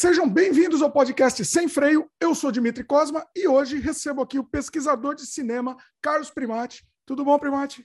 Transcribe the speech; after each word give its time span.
Sejam 0.00 0.30
bem-vindos 0.30 0.80
ao 0.80 0.92
podcast 0.92 1.44
Sem 1.44 1.66
Freio. 1.68 2.08
Eu 2.20 2.32
sou 2.32 2.52
Dimitri 2.52 2.84
Cosma 2.84 3.26
e 3.34 3.48
hoje 3.48 3.80
recebo 3.80 4.22
aqui 4.22 4.38
o 4.38 4.44
pesquisador 4.44 5.16
de 5.16 5.26
cinema 5.26 5.76
Carlos 6.00 6.30
Primati. 6.30 6.86
Tudo 7.04 7.24
bom, 7.24 7.36
Primati? 7.36 7.84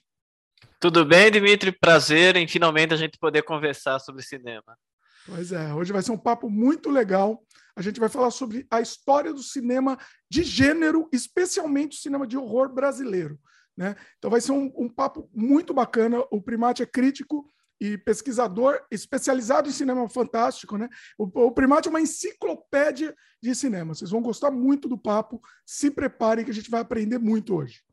Tudo 0.79 1.03
bem, 1.03 1.31
Dimitri? 1.31 1.71
Prazer 1.71 2.35
em 2.35 2.47
finalmente 2.47 2.93
a 2.93 2.97
gente 2.97 3.17
poder 3.17 3.41
conversar 3.41 3.97
sobre 3.97 4.21
cinema. 4.21 4.77
Pois 5.25 5.51
é, 5.51 5.73
hoje 5.73 5.91
vai 5.91 6.03
ser 6.03 6.11
um 6.11 6.17
papo 6.19 6.51
muito 6.51 6.91
legal. 6.91 7.43
A 7.75 7.81
gente 7.81 7.99
vai 7.99 8.09
falar 8.09 8.29
sobre 8.29 8.67
a 8.69 8.79
história 8.79 9.33
do 9.33 9.41
cinema 9.41 9.97
de 10.29 10.43
gênero, 10.43 11.09
especialmente 11.11 11.97
o 11.97 11.99
cinema 11.99 12.27
de 12.27 12.37
horror 12.37 12.71
brasileiro. 12.71 13.39
Né? 13.75 13.95
Então 14.19 14.29
vai 14.29 14.39
ser 14.39 14.51
um, 14.51 14.71
um 14.77 14.87
papo 14.87 15.27
muito 15.33 15.73
bacana. 15.73 16.23
O 16.29 16.39
Primati 16.39 16.83
é 16.83 16.85
crítico 16.85 17.51
e 17.79 17.97
pesquisador 17.97 18.79
especializado 18.89 19.69
em 19.69 19.73
cinema 19.73 20.07
fantástico, 20.07 20.77
né? 20.77 20.87
O, 21.17 21.47
o 21.47 21.51
Primate 21.51 21.87
é 21.87 21.89
uma 21.89 22.01
enciclopédia 22.01 23.15
de 23.41 23.53
cinema. 23.53 23.93
Vocês 23.93 24.09
vão 24.09 24.21
gostar 24.21 24.51
muito 24.51 24.87
do 24.87 24.97
papo. 24.97 25.41
Se 25.65 25.91
preparem 25.91 26.45
que 26.45 26.51
a 26.51 26.53
gente 26.53 26.69
vai 26.69 26.81
aprender 26.81 27.17
muito 27.17 27.55
hoje. 27.55 27.83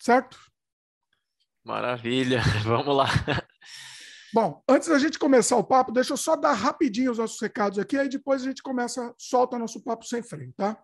Certo? 0.00 0.38
Maravilha. 1.64 2.40
Vamos 2.64 2.96
lá. 2.96 3.08
Bom, 4.36 4.62
antes 4.68 4.86
da 4.88 4.98
gente 4.98 5.18
começar 5.18 5.56
o 5.56 5.64
papo, 5.64 5.90
deixa 5.90 6.12
eu 6.12 6.16
só 6.18 6.36
dar 6.36 6.52
rapidinho 6.52 7.10
os 7.10 7.16
nossos 7.16 7.40
recados 7.40 7.78
aqui, 7.78 7.96
aí 7.96 8.06
depois 8.06 8.42
a 8.42 8.44
gente 8.44 8.62
começa, 8.62 9.14
solta 9.16 9.58
nosso 9.58 9.82
papo 9.82 10.04
sem 10.04 10.22
freio, 10.22 10.52
tá? 10.54 10.78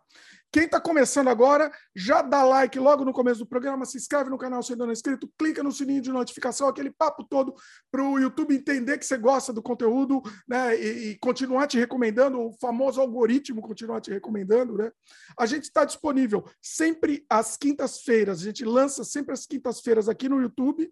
Quem 0.51 0.65
está 0.65 0.81
começando 0.81 1.29
agora, 1.29 1.71
já 1.95 2.23
dá 2.23 2.45
like 2.45 2.79
logo 2.79 3.05
no 3.05 3.13
começo 3.13 3.41
do 3.41 3.47
programa, 3.47 3.85
se 3.85 3.99
inscreve 3.99 4.31
no 4.31 4.39
canal 4.39 4.63
se 4.63 4.73
ainda 4.73 4.85
não 4.85 4.91
é 4.91 4.95
inscrito, 4.95 5.31
clica 5.39 5.63
no 5.63 5.71
sininho 5.71 6.01
de 6.01 6.11
notificação, 6.11 6.67
aquele 6.67 6.91
papo 6.91 7.25
todo 7.25 7.55
para 7.91 8.03
o 8.03 8.19
YouTube 8.19 8.55
entender 8.55 8.97
que 8.97 9.05
você 9.05 9.19
gosta 9.19 9.53
do 9.53 9.63
conteúdo 9.63 10.23
né, 10.49 10.75
e, 10.75 11.11
e, 11.11 11.19
continuar 11.19 11.67
te 11.67 11.79
recomendando, 11.79 12.41
o 12.41 12.57
famoso 12.59 13.03
algoritmo 13.03 13.61
continuar 13.61 14.01
te 14.01 14.11
recomendando. 14.11 14.79
Né? 14.79 14.91
A 15.39 15.45
gente 15.45 15.65
está 15.65 15.85
disponível 15.85 16.43
sempre 16.63 17.27
às 17.29 17.59
quintas-feiras, 17.59 18.41
a 18.41 18.45
gente 18.45 18.65
lança 18.65 19.05
sempre 19.05 19.35
às 19.35 19.45
quintas-feiras 19.45 20.09
aqui 20.09 20.27
no 20.27 20.41
YouTube 20.41 20.91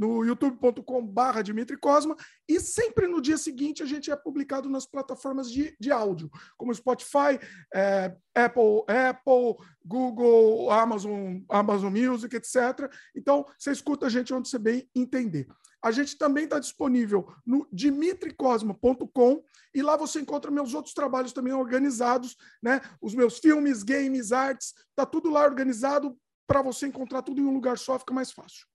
no 0.00 0.24
youtube.com/barra 0.24 1.42
Dimitri 1.42 1.76
Cosma, 1.76 2.16
e 2.48 2.58
sempre 2.58 3.06
no 3.06 3.20
dia 3.20 3.36
seguinte 3.36 3.82
a 3.82 3.86
gente 3.86 4.10
é 4.10 4.16
publicado 4.16 4.70
nas 4.70 4.86
plataformas 4.86 5.50
de, 5.50 5.76
de 5.78 5.92
áudio, 5.92 6.30
como 6.56 6.74
Spotify, 6.74 7.38
é, 7.74 8.16
Apple, 8.34 8.82
Apple, 8.88 9.66
Google, 9.84 10.70
Amazon, 10.70 11.40
Amazon 11.50 11.92
Music, 11.92 12.34
etc. 12.34 12.90
Então, 13.14 13.44
você 13.58 13.72
escuta 13.72 14.06
a 14.06 14.08
gente 14.08 14.32
onde 14.32 14.48
você 14.48 14.58
bem 14.58 14.88
entender. 14.94 15.46
A 15.82 15.90
gente 15.90 16.16
também 16.16 16.44
está 16.44 16.58
disponível 16.58 17.30
no 17.44 17.68
dimitricosma.com 17.70 19.42
e 19.74 19.82
lá 19.82 19.96
você 19.98 20.20
encontra 20.20 20.50
meus 20.50 20.72
outros 20.72 20.94
trabalhos 20.94 21.34
também 21.34 21.52
organizados, 21.52 22.36
né? 22.62 22.80
Os 23.02 23.14
meus 23.14 23.38
filmes, 23.38 23.82
games, 23.82 24.32
artes, 24.32 24.72
tá 24.96 25.04
tudo 25.04 25.28
lá 25.28 25.44
organizado 25.44 26.16
para 26.46 26.62
você 26.62 26.86
encontrar 26.86 27.22
tudo 27.22 27.40
em 27.40 27.44
um 27.44 27.54
lugar 27.54 27.78
só, 27.78 27.98
fica 27.98 28.14
mais 28.14 28.32
fácil. 28.32 28.66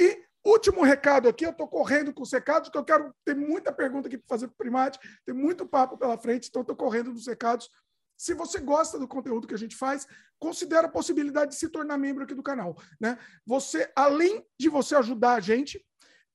E 0.00 0.22
Último 0.46 0.84
recado 0.84 1.28
aqui, 1.28 1.44
eu 1.44 1.50
estou 1.50 1.66
correndo 1.66 2.14
com 2.14 2.22
os 2.22 2.30
recados, 2.30 2.70
que 2.70 2.78
eu 2.78 2.84
quero 2.84 3.12
ter 3.24 3.34
muita 3.34 3.72
pergunta 3.72 4.06
aqui 4.06 4.16
para 4.16 4.28
fazer 4.28 4.46
para 4.46 4.54
o 4.54 4.56
Primate, 4.56 4.96
tem 5.24 5.34
muito 5.34 5.66
papo 5.66 5.98
pela 5.98 6.16
frente, 6.16 6.48
então 6.48 6.62
estou 6.62 6.76
correndo 6.76 7.12
dos 7.12 7.26
recados. 7.26 7.68
Se 8.16 8.32
você 8.32 8.60
gosta 8.60 8.96
do 8.96 9.08
conteúdo 9.08 9.48
que 9.48 9.54
a 9.54 9.58
gente 9.58 9.74
faz, 9.74 10.06
considere 10.38 10.86
a 10.86 10.88
possibilidade 10.88 11.50
de 11.50 11.56
se 11.56 11.68
tornar 11.68 11.98
membro 11.98 12.22
aqui 12.22 12.32
do 12.32 12.44
canal. 12.44 12.80
Né? 13.00 13.18
Você, 13.44 13.90
além 13.96 14.46
de 14.56 14.68
você 14.68 14.94
ajudar 14.94 15.34
a 15.34 15.40
gente, 15.40 15.84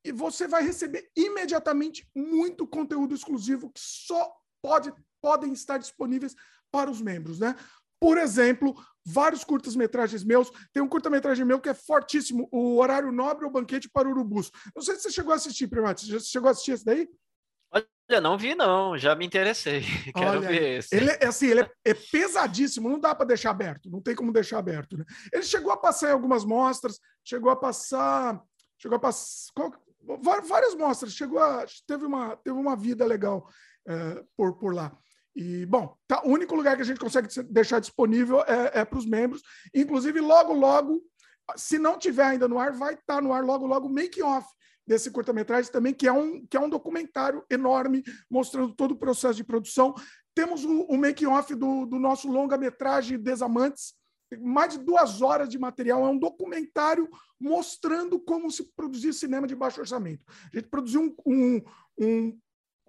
e 0.03 0.11
você 0.11 0.45
vai 0.45 0.61
receber 0.61 1.09
imediatamente 1.15 2.05
muito 2.13 2.67
conteúdo 2.67 3.15
exclusivo 3.15 3.71
que 3.71 3.79
só 3.79 4.29
pode, 4.61 4.93
podem 5.21 5.53
estar 5.53 5.77
disponíveis 5.77 6.35
para 6.69 6.91
os 6.91 6.99
membros. 6.99 7.39
Né? 7.39 7.55
Por 8.01 8.17
exemplo, 8.17 8.75
vários 9.05 9.43
curtas-metragens 9.43 10.23
meus. 10.23 10.51
Tem 10.73 10.81
um 10.81 10.87
curta-metragem 10.87 11.45
meu 11.45 11.59
que 11.59 11.69
é 11.69 11.73
fortíssimo, 11.73 12.49
o 12.51 12.77
Horário 12.77 13.11
Nobre 13.11 13.45
ou 13.45 13.51
Banquete 13.51 13.87
para 13.87 14.09
Urubus. 14.09 14.51
Não 14.75 14.81
sei 14.81 14.95
se 14.95 15.03
você 15.03 15.11
chegou 15.11 15.31
a 15.31 15.35
assistir, 15.35 15.67
Primate. 15.67 16.11
Você 16.11 16.25
chegou 16.25 16.47
a 16.47 16.51
assistir 16.51 16.71
esse 16.71 16.83
daí? 16.83 17.07
Olha, 17.71 18.19
não 18.19 18.37
vi 18.37 18.55
não, 18.55 18.97
já 18.97 19.15
me 19.15 19.25
interessei. 19.25 19.81
Quero 20.13 20.39
Olha, 20.39 20.47
ver 20.47 20.79
esse. 20.79 20.95
Ele 20.95 21.11
é 21.11 21.27
assim, 21.27 21.47
ele 21.47 21.61
é, 21.61 21.71
é 21.85 21.93
pesadíssimo, 21.93 22.89
não 22.89 22.99
dá 22.99 23.15
para 23.15 23.27
deixar 23.27 23.51
aberto, 23.51 23.89
não 23.89 24.01
tem 24.01 24.15
como 24.15 24.33
deixar 24.33 24.57
aberto. 24.57 24.97
Né? 24.97 25.05
Ele 25.31 25.43
chegou 25.43 25.71
a 25.71 25.77
passar 25.77 26.09
em 26.09 26.13
algumas 26.13 26.43
mostras, 26.43 26.99
chegou 27.23 27.51
a 27.51 27.55
passar, 27.55 28.41
chegou 28.77 28.97
a 28.97 28.99
passar 28.99 29.51
qual, 29.55 29.71
várias 30.43 30.75
mostras, 30.75 31.13
chegou 31.13 31.39
a 31.39 31.65
teve 31.87 32.05
uma 32.05 32.35
teve 32.35 32.57
uma 32.57 32.75
vida 32.75 33.05
legal 33.05 33.47
é, 33.87 34.23
por 34.35 34.57
por 34.57 34.73
lá. 34.73 34.91
E, 35.35 35.65
bom, 35.65 35.95
tá, 36.07 36.21
o 36.25 36.29
único 36.29 36.55
lugar 36.55 36.75
que 36.75 36.81
a 36.81 36.85
gente 36.85 36.99
consegue 36.99 37.27
deixar 37.49 37.79
disponível 37.79 38.41
é, 38.41 38.81
é 38.81 38.85
para 38.85 38.99
os 38.99 39.05
membros. 39.05 39.41
Inclusive, 39.73 40.19
logo, 40.19 40.53
logo, 40.53 41.01
se 41.55 41.79
não 41.79 41.97
tiver 41.97 42.25
ainda 42.25 42.47
no 42.47 42.59
ar, 42.59 42.71
vai 42.73 42.93
estar 42.93 43.15
tá 43.15 43.21
no 43.21 43.33
ar 43.33 43.43
logo, 43.43 43.65
logo 43.65 43.89
make-off 43.89 44.47
desse 44.85 45.09
curta-metragem 45.09 45.71
também, 45.71 45.93
que 45.93 46.07
é, 46.07 46.11
um, 46.11 46.45
que 46.45 46.57
é 46.57 46.59
um 46.59 46.69
documentário 46.69 47.45
enorme, 47.49 48.03
mostrando 48.29 48.75
todo 48.75 48.91
o 48.91 48.97
processo 48.97 49.35
de 49.35 49.43
produção. 49.43 49.93
Temos 50.35 50.65
o, 50.65 50.81
o 50.83 50.97
make-off 50.97 51.53
do, 51.55 51.85
do 51.85 51.99
nosso 51.99 52.29
longa-metragem 52.29 53.19
Desamantes, 53.19 53.93
mais 54.39 54.73
de 54.73 54.79
duas 54.83 55.21
horas 55.21 55.49
de 55.49 55.57
material. 55.57 56.05
É 56.05 56.09
um 56.09 56.17
documentário 56.17 57.09
mostrando 57.39 58.19
como 58.19 58.49
se 58.49 58.69
produzir 58.75 59.13
cinema 59.13 59.47
de 59.47 59.55
baixo 59.55 59.81
orçamento. 59.81 60.23
A 60.53 60.57
gente 60.57 60.69
produziu 60.69 61.01
um, 61.01 61.15
um, 61.25 61.61
um 61.97 62.39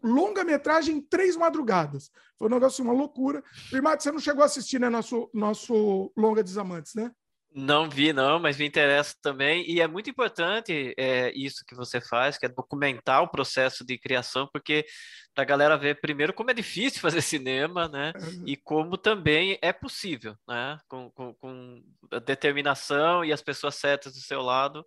longa-metragem 0.03 0.97
em 0.97 1.01
três 1.01 1.37
madrugadas. 1.37 2.11
Foi 2.39 2.49
um 2.49 2.51
negócio, 2.51 2.85
uma 2.85 2.93
loucura. 2.93 3.43
Primate, 3.71 4.03
você 4.03 4.13
não 4.13 4.19
chegou 4.19 4.43
a 4.43 4.47
assistir, 4.47 4.81
né, 4.81 4.89
nosso, 4.89 5.31
nosso 5.33 6.13
Longa 6.17 6.43
Desamantes, 6.43 6.95
né? 6.95 7.11
Não 7.55 7.89
vi, 7.89 8.15
não, 8.15 8.41
mas 8.41 8.57
me 8.57 8.67
interessa 8.67 9.15
também. 9.21 9.71
E 9.71 9.81
é 9.81 9.87
muito 9.87 10.09
importante 10.09 10.95
é, 10.97 11.31
isso 11.37 11.65
que 11.67 11.75
você 11.75 12.01
faz, 12.01 12.39
que 12.39 12.47
é 12.47 12.49
documentar 12.49 13.23
o 13.23 13.29
processo 13.29 13.85
de 13.85 13.99
criação, 13.99 14.49
porque 14.51 14.87
para 15.35 15.43
a 15.43 15.47
galera 15.47 15.77
ver 15.77 16.01
primeiro 16.01 16.33
como 16.33 16.51
é 16.51 16.55
difícil 16.55 17.01
fazer 17.03 17.21
cinema, 17.21 17.89
né? 17.89 18.13
Uhum. 18.19 18.45
E 18.47 18.57
como 18.57 18.97
também 18.97 19.59
é 19.61 19.73
possível, 19.73 20.34
né? 20.49 20.79
Com, 20.89 21.11
com, 21.11 21.34
com 21.34 21.83
determinação 22.25 23.23
e 23.25 23.33
as 23.33 23.43
pessoas 23.43 23.75
certas 23.75 24.15
do 24.15 24.21
seu 24.21 24.41
lado, 24.41 24.83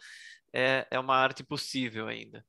é, 0.52 0.88
é 0.90 1.00
uma 1.00 1.16
arte 1.16 1.44
possível 1.44 2.08
ainda. 2.08 2.44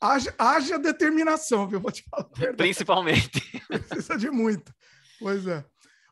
Haja, 0.00 0.34
haja 0.38 0.78
determinação, 0.78 1.68
viu? 1.68 1.80
Vou 1.80 1.92
te 1.92 2.04
falar. 2.10 2.24
Principalmente. 2.56 3.62
Precisa 3.68 4.16
de 4.16 4.30
muito. 4.30 4.72
Pois 5.18 5.46
é. 5.46 5.64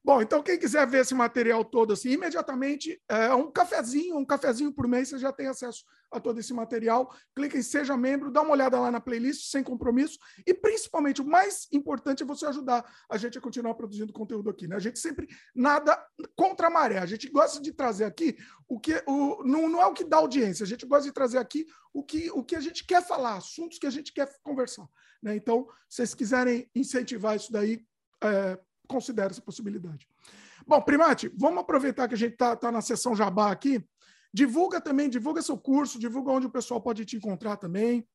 Bom, 0.08 0.22
então 0.22 0.42
quem 0.42 0.58
quiser 0.58 0.86
ver 0.86 1.02
esse 1.02 1.14
material 1.14 1.62
todo 1.62 1.92
assim, 1.92 2.12
imediatamente, 2.12 2.98
é 3.10 3.34
um 3.34 3.50
cafezinho, 3.50 4.16
um 4.16 4.24
cafezinho 4.24 4.72
por 4.72 4.88
mês, 4.88 5.10
você 5.10 5.18
já 5.18 5.30
tem 5.30 5.48
acesso 5.48 5.84
a 6.10 6.18
todo 6.18 6.40
esse 6.40 6.54
material. 6.54 7.14
Clica 7.36 7.58
em 7.58 7.62
Seja 7.62 7.94
Membro, 7.94 8.30
dá 8.30 8.40
uma 8.40 8.52
olhada 8.52 8.80
lá 8.80 8.90
na 8.90 9.02
playlist, 9.02 9.50
sem 9.50 9.62
compromisso. 9.62 10.18
E, 10.46 10.54
principalmente, 10.54 11.20
o 11.20 11.26
mais 11.26 11.68
importante 11.70 12.22
é 12.22 12.26
você 12.26 12.46
ajudar 12.46 12.90
a 13.06 13.18
gente 13.18 13.36
a 13.36 13.40
continuar 13.42 13.74
produzindo 13.74 14.10
conteúdo 14.10 14.48
aqui. 14.48 14.66
Né? 14.66 14.76
A 14.76 14.78
gente 14.78 14.98
sempre 14.98 15.28
nada 15.54 16.02
contra 16.34 16.68
a 16.68 16.70
maré. 16.70 17.00
A 17.00 17.04
gente 17.04 17.28
gosta 17.28 17.60
de 17.60 17.70
trazer 17.70 18.06
aqui 18.06 18.34
o 18.66 18.80
que 18.80 19.04
o, 19.06 19.44
não, 19.44 19.68
não 19.68 19.82
é 19.82 19.84
o 19.84 19.92
que 19.92 20.04
dá 20.04 20.16
audiência, 20.16 20.64
a 20.64 20.66
gente 20.66 20.86
gosta 20.86 21.04
de 21.04 21.12
trazer 21.12 21.36
aqui 21.36 21.66
o 21.92 22.02
que, 22.02 22.30
o 22.30 22.42
que 22.42 22.56
a 22.56 22.60
gente 22.60 22.86
quer 22.86 23.06
falar, 23.06 23.36
assuntos 23.36 23.78
que 23.78 23.86
a 23.86 23.90
gente 23.90 24.10
quer 24.14 24.34
conversar. 24.42 24.88
Né? 25.22 25.36
Então, 25.36 25.68
se 25.86 25.96
vocês 25.96 26.14
quiserem 26.14 26.70
incentivar 26.74 27.36
isso 27.36 27.52
daí, 27.52 27.84
é, 28.24 28.58
considera 28.88 29.30
essa 29.30 29.42
possibilidade. 29.42 30.08
Bom, 30.66 30.80
Primate, 30.82 31.30
vamos 31.36 31.60
aproveitar 31.60 32.08
que 32.08 32.14
a 32.14 32.18
gente 32.18 32.32
está 32.32 32.56
tá 32.56 32.72
na 32.72 32.80
sessão 32.80 33.14
Jabá 33.14 33.52
aqui. 33.52 33.84
Divulga 34.32 34.80
também, 34.80 35.08
divulga 35.08 35.40
seu 35.40 35.56
curso, 35.56 35.98
divulga 35.98 36.32
onde 36.32 36.46
o 36.46 36.50
pessoal 36.50 36.80
pode 36.80 37.04
te 37.04 37.16
encontrar 37.16 37.56
também. 37.56 38.06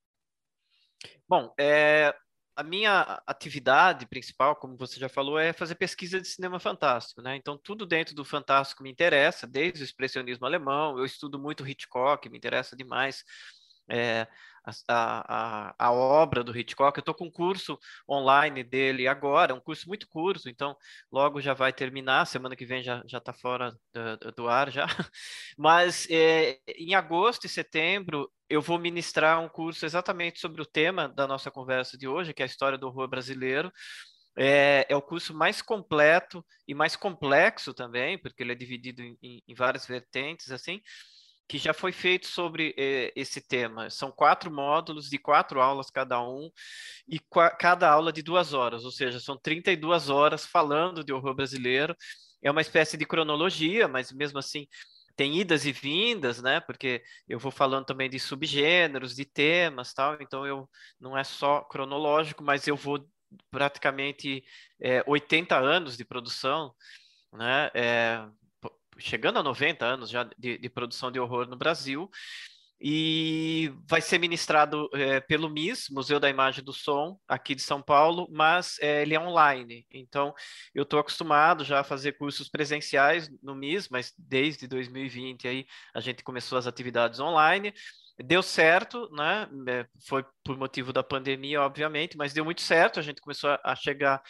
Bom, 1.28 1.54
é, 1.60 2.14
a 2.56 2.64
minha 2.64 3.22
atividade 3.26 4.06
principal, 4.06 4.56
como 4.56 4.78
você 4.78 5.00
já 5.00 5.10
falou, 5.10 5.40
é 5.40 5.52
fazer 5.54 5.76
pesquisa 5.76 6.22
de 6.22 6.28
cinema 6.28 6.60
fantástico, 6.60 7.22
né? 7.22 7.36
Então, 7.36 7.58
tudo 7.58 7.86
dentro 7.86 8.14
do 8.14 8.24
fantástico 8.24 8.84
me 8.84 8.92
interessa, 8.92 9.48
desde 9.48 9.82
o 9.82 9.84
expressionismo 9.84 10.46
alemão, 10.46 10.98
eu 10.98 11.06
estudo 11.06 11.40
muito 11.40 11.68
Hitchcock, 11.68 12.30
me 12.30 12.38
interessa 12.38 12.76
demais. 12.76 13.24
É, 13.90 14.28
a, 14.88 15.76
a, 15.78 15.88
a, 15.88 15.92
obra 15.92 16.44
do 16.44 16.58
Hitchcock. 16.58 16.98
Eu 16.98 17.02
estou 17.02 17.14
com 17.14 17.26
um 17.26 17.32
curso 17.32 17.78
online 18.10 18.64
dele 18.64 19.08
agora, 19.08 19.54
um 19.54 19.60
curso 19.60 19.88
muito 19.88 20.08
curto, 20.08 20.50
então 20.50 20.76
logo 21.12 21.42
já 21.42 21.54
vai 21.54 21.74
terminar, 21.74 22.26
semana 22.26 22.56
que 22.56 22.66
vem 22.66 22.84
já 22.84 23.04
está 23.06 23.34
fora 23.34 23.74
do, 23.94 24.32
do, 24.32 24.48
ar 24.48 24.72
já. 24.72 24.86
Mas 25.58 26.08
é, 26.10 26.60
em 26.78 26.96
agosto 26.96 27.46
e 27.46 27.50
setembro 27.50 28.32
eu 28.50 28.62
vou 28.62 28.80
ministrar 28.80 29.42
um 29.42 29.50
curso 29.50 29.86
exatamente 29.86 30.40
sobre 30.40 30.62
o 30.62 30.66
tema 30.66 31.10
da 31.10 31.28
nossa 31.28 31.52
conversa 31.52 31.98
de 31.98 32.08
hoje, 32.08 32.34
que 32.34 32.42
é 32.42 32.46
a 32.46 32.48
história 32.48 32.78
do 32.78 32.88
horror 32.88 33.08
brasileiro. 33.08 33.72
É, 34.36 34.88
é, 34.90 34.96
o 34.96 35.02
curso 35.02 35.34
mais 35.34 35.62
completo 35.62 36.44
e 36.68 36.74
mais 36.74 36.96
complexo 36.96 37.72
também, 37.72 38.18
porque 38.18 38.42
ele 38.42 38.52
é 38.54 38.56
dividido 38.56 39.04
em, 39.04 39.16
em, 39.22 39.44
em 39.48 39.54
várias 39.54 39.86
vertentes, 39.86 40.52
assim, 40.52 40.82
que 41.48 41.58
já 41.58 41.74
foi 41.74 41.92
feito 41.92 42.28
sobre 42.28 42.74
eh, 42.78 43.12
esse 43.16 43.42
tema. 43.42 43.90
São 43.90 44.12
quatro 44.12 44.52
módulos 44.52 45.10
de 45.10 45.18
quatro 45.18 45.62
aulas 45.62 45.90
cada 45.90 46.22
um, 46.22 46.50
e 47.08 47.20
cada 47.60 47.90
aula 47.90 48.12
de 48.14 48.22
duas 48.22 48.54
horas, 48.54 48.86
ou 48.86 48.92
seja, 48.92 49.20
são 49.20 49.38
32 49.38 50.10
horas 50.10 50.46
falando 50.46 51.04
de 51.04 51.14
horror 51.14 51.36
brasileiro. 51.36 51.96
É 52.42 52.52
uma 52.52 52.62
espécie 52.62 52.98
de 52.98 53.06
cronologia, 53.06 53.88
mas 53.88 54.12
mesmo 54.12 54.40
assim 54.40 54.68
tem 55.16 55.40
idas 55.40 55.66
e 55.66 55.72
vindas, 55.72 56.42
né? 56.42 56.60
Porque 56.60 57.04
eu 57.28 57.40
vou 57.40 57.52
falando 57.52 57.86
também 57.86 58.10
de 58.10 58.20
subgêneros, 58.20 59.16
de 59.16 59.26
temas, 59.26 59.94
tal. 59.94 60.18
Então 60.22 60.46
eu 60.46 60.70
não 61.00 61.18
é 61.18 61.24
só 61.24 61.62
cronológico, 61.62 62.44
mas 62.44 62.68
eu 62.68 62.76
vou 62.76 63.08
praticamente 63.52 64.44
é, 64.80 65.04
80 65.08 65.58
anos 65.58 65.98
de 65.98 66.06
produção, 66.06 66.74
né? 67.32 67.70
É, 67.74 68.26
chegando 68.98 69.40
a 69.40 69.44
90 69.44 69.86
anos 69.86 70.10
já 70.10 70.24
de, 70.38 70.58
de, 70.58 70.70
produção 70.70 71.12
de 71.12 71.20
horror 71.20 71.48
no 71.48 71.56
Brasil. 71.56 72.10
E 72.86 73.72
vai 73.88 74.02
ser 74.02 74.18
ministrado 74.18 74.90
é, 74.94 75.22
pelo 75.22 75.50
MIS, 75.50 75.88
Museu 75.90 76.20
da 76.20 76.30
Imagem 76.30 76.62
do 76.62 76.74
Som, 76.74 77.18
aqui 77.26 77.56
de 77.56 77.62
São 77.62 77.82
Paulo, 77.82 78.28
mas 78.30 78.78
é, 78.82 79.04
ele 79.04 79.16
é 79.16 79.20
online. 79.20 79.86
Então, 79.90 80.34
eu 80.76 80.84
estou 80.84 81.00
acostumado 81.00 81.64
já 81.64 81.80
a 81.80 81.84
fazer 81.84 82.18
cursos 82.18 82.50
presenciais 82.50 83.30
no 83.42 83.56
MIS, 83.56 83.88
mas 83.88 84.14
desde 84.18 84.68
2020 84.68 85.48
aí 85.48 85.66
a 85.94 86.02
gente 86.02 86.24
começou 86.24 86.58
as 86.58 86.68
atividades 86.68 87.22
online 87.22 87.74
deu 88.18 88.44
certo, 88.44 89.10
né? 89.12 89.48
É, 89.68 89.86
foi 90.08 90.24
por 90.44 90.58
motivo 90.58 90.94
da 90.94 91.04
pandemia, 91.04 91.62
obviamente, 91.62 92.18
mas 92.18 92.34
deu 92.34 92.46
muito 92.46 92.62
certo. 92.62 93.00
A 93.00 93.04
gente 93.04 93.22
começou 93.22 93.58
a 93.64 93.76
chegar 93.76 94.22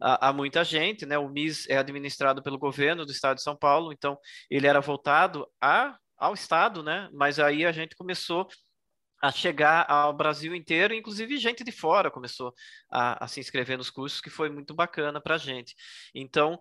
a, 0.00 0.28
a, 0.28 0.32
muita 0.32 0.64
gente, 0.64 1.06
né? 1.06 1.18
O 1.18 1.28
MIS 1.28 1.68
é 1.68 1.78
administrado 1.78 2.42
pelo 2.42 2.58
governo 2.58 3.04
do 3.04 3.12
Estado 3.12 3.36
de 3.36 3.42
São 3.42 3.56
Paulo, 3.56 3.92
então 3.92 4.18
ele 4.50 4.66
era 4.66 4.80
voltado 4.80 5.46
a, 5.60 5.96
ao 6.16 6.34
Estado, 6.34 6.82
né? 6.82 7.08
Mas 7.12 7.38
aí 7.38 7.64
a 7.66 7.72
gente 7.72 7.96
começou 7.96 8.48
a 9.22 9.30
chegar 9.30 9.88
ao 9.88 10.12
Brasil 10.12 10.52
inteiro, 10.52 10.92
inclusive 10.92 11.36
gente 11.36 11.62
de 11.62 11.70
fora 11.70 12.10
começou 12.10 12.52
a, 12.90 13.24
a 13.24 13.28
se 13.28 13.38
inscrever 13.38 13.78
nos 13.78 13.88
cursos, 13.88 14.20
que 14.20 14.28
foi 14.28 14.50
muito 14.50 14.74
bacana 14.74 15.20
para 15.20 15.36
a 15.36 15.38
gente. 15.38 15.76
Então, 16.12 16.58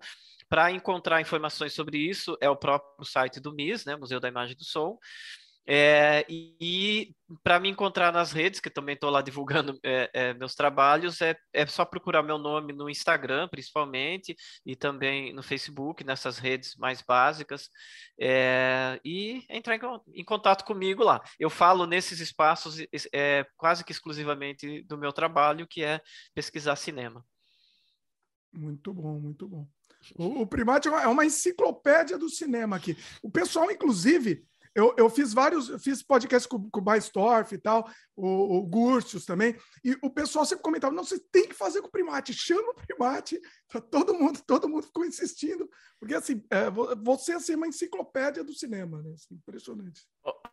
para 0.47 0.71
encontrar 0.71 1.21
informações 1.21 1.73
sobre 1.73 1.97
isso, 1.97 2.37
é 2.39 2.47
o 2.49 2.55
próprio 2.55 3.03
site 3.03 3.39
do 3.39 3.51
MIS, 3.51 3.85
né, 3.85 3.95
Museu 3.95 4.19
da 4.19 4.27
Imagem 4.27 4.55
do 4.55 4.63
Som, 4.63 4.99
é, 5.67 6.25
e, 6.27 6.55
e 6.59 7.15
para 7.43 7.59
me 7.59 7.69
encontrar 7.69 8.11
nas 8.11 8.31
redes, 8.31 8.59
que 8.59 8.69
também 8.69 8.95
estou 8.95 9.09
lá 9.09 9.21
divulgando 9.21 9.79
é, 9.83 10.09
é, 10.13 10.33
meus 10.33 10.55
trabalhos, 10.55 11.21
é, 11.21 11.35
é 11.53 11.65
só 11.65 11.85
procurar 11.85 12.23
meu 12.23 12.37
nome 12.37 12.73
no 12.73 12.89
Instagram, 12.89 13.47
principalmente, 13.47 14.35
e 14.65 14.75
também 14.75 15.33
no 15.33 15.43
Facebook, 15.43 16.03
nessas 16.03 16.37
redes 16.37 16.75
mais 16.75 17.01
básicas, 17.01 17.69
é, 18.19 18.99
e 19.05 19.45
entrar 19.49 19.75
em, 19.75 19.79
em, 20.19 20.25
contato 20.25 20.65
comigo 20.65 21.03
lá. 21.03 21.21
Eu 21.39 21.49
falo 21.49 21.85
nesses 21.85 22.19
espaços 22.19 22.77
é, 23.13 23.45
quase 23.55 23.83
que 23.83 23.91
exclusivamente 23.91 24.83
do 24.83 24.97
meu 24.97 25.13
trabalho, 25.13 25.67
que 25.67 25.83
é 25.83 26.01
pesquisar 26.33 26.75
cinema. 26.75 27.23
Muito 28.51 28.93
bom, 28.93 29.19
muito 29.19 29.47
bom. 29.47 29.67
O, 30.15 30.41
o 30.41 30.47
Primate 30.47 30.87
é 30.87 31.07
uma 31.07 31.25
enciclopédia 31.25 32.17
do 32.17 32.27
cinema 32.27 32.75
aqui. 32.75 32.97
O 33.21 33.29
pessoal, 33.29 33.71
inclusive, 33.71 34.43
eu, 34.73 34.93
eu 34.97 35.09
fiz 35.09 35.33
vários, 35.33 35.69
eu 35.69 35.79
fiz 35.79 36.01
podcast 36.01 36.47
com, 36.47 36.69
com 36.69 36.79
o 36.79 36.83
Baistorff 36.83 37.53
e 37.53 37.57
tal, 37.57 37.89
o, 38.15 38.57
o 38.57 38.61
Gurtius 38.63 39.25
também, 39.25 39.55
e 39.83 39.97
o 40.01 40.09
pessoal 40.09 40.45
sempre 40.45 40.63
comentava: 40.63 40.93
não, 40.93 41.03
você 41.03 41.19
tem 41.31 41.47
que 41.47 41.53
fazer 41.53 41.81
com 41.81 41.87
o 41.87 41.91
primate, 41.91 42.33
chama 42.33 42.71
o 42.71 42.75
primate. 42.75 43.39
Todo 43.89 44.13
mundo, 44.13 44.41
todo 44.45 44.67
mundo 44.67 44.83
ficou 44.83 45.05
insistindo, 45.05 45.69
porque 45.97 46.13
assim, 46.13 46.43
é, 46.49 46.69
você 47.01 47.31
assim, 47.31 47.53
é 47.53 47.55
uma 47.55 47.67
enciclopédia 47.67 48.43
do 48.43 48.53
cinema, 48.53 49.01
né? 49.01 49.11
Assim, 49.13 49.35
impressionante. 49.35 50.01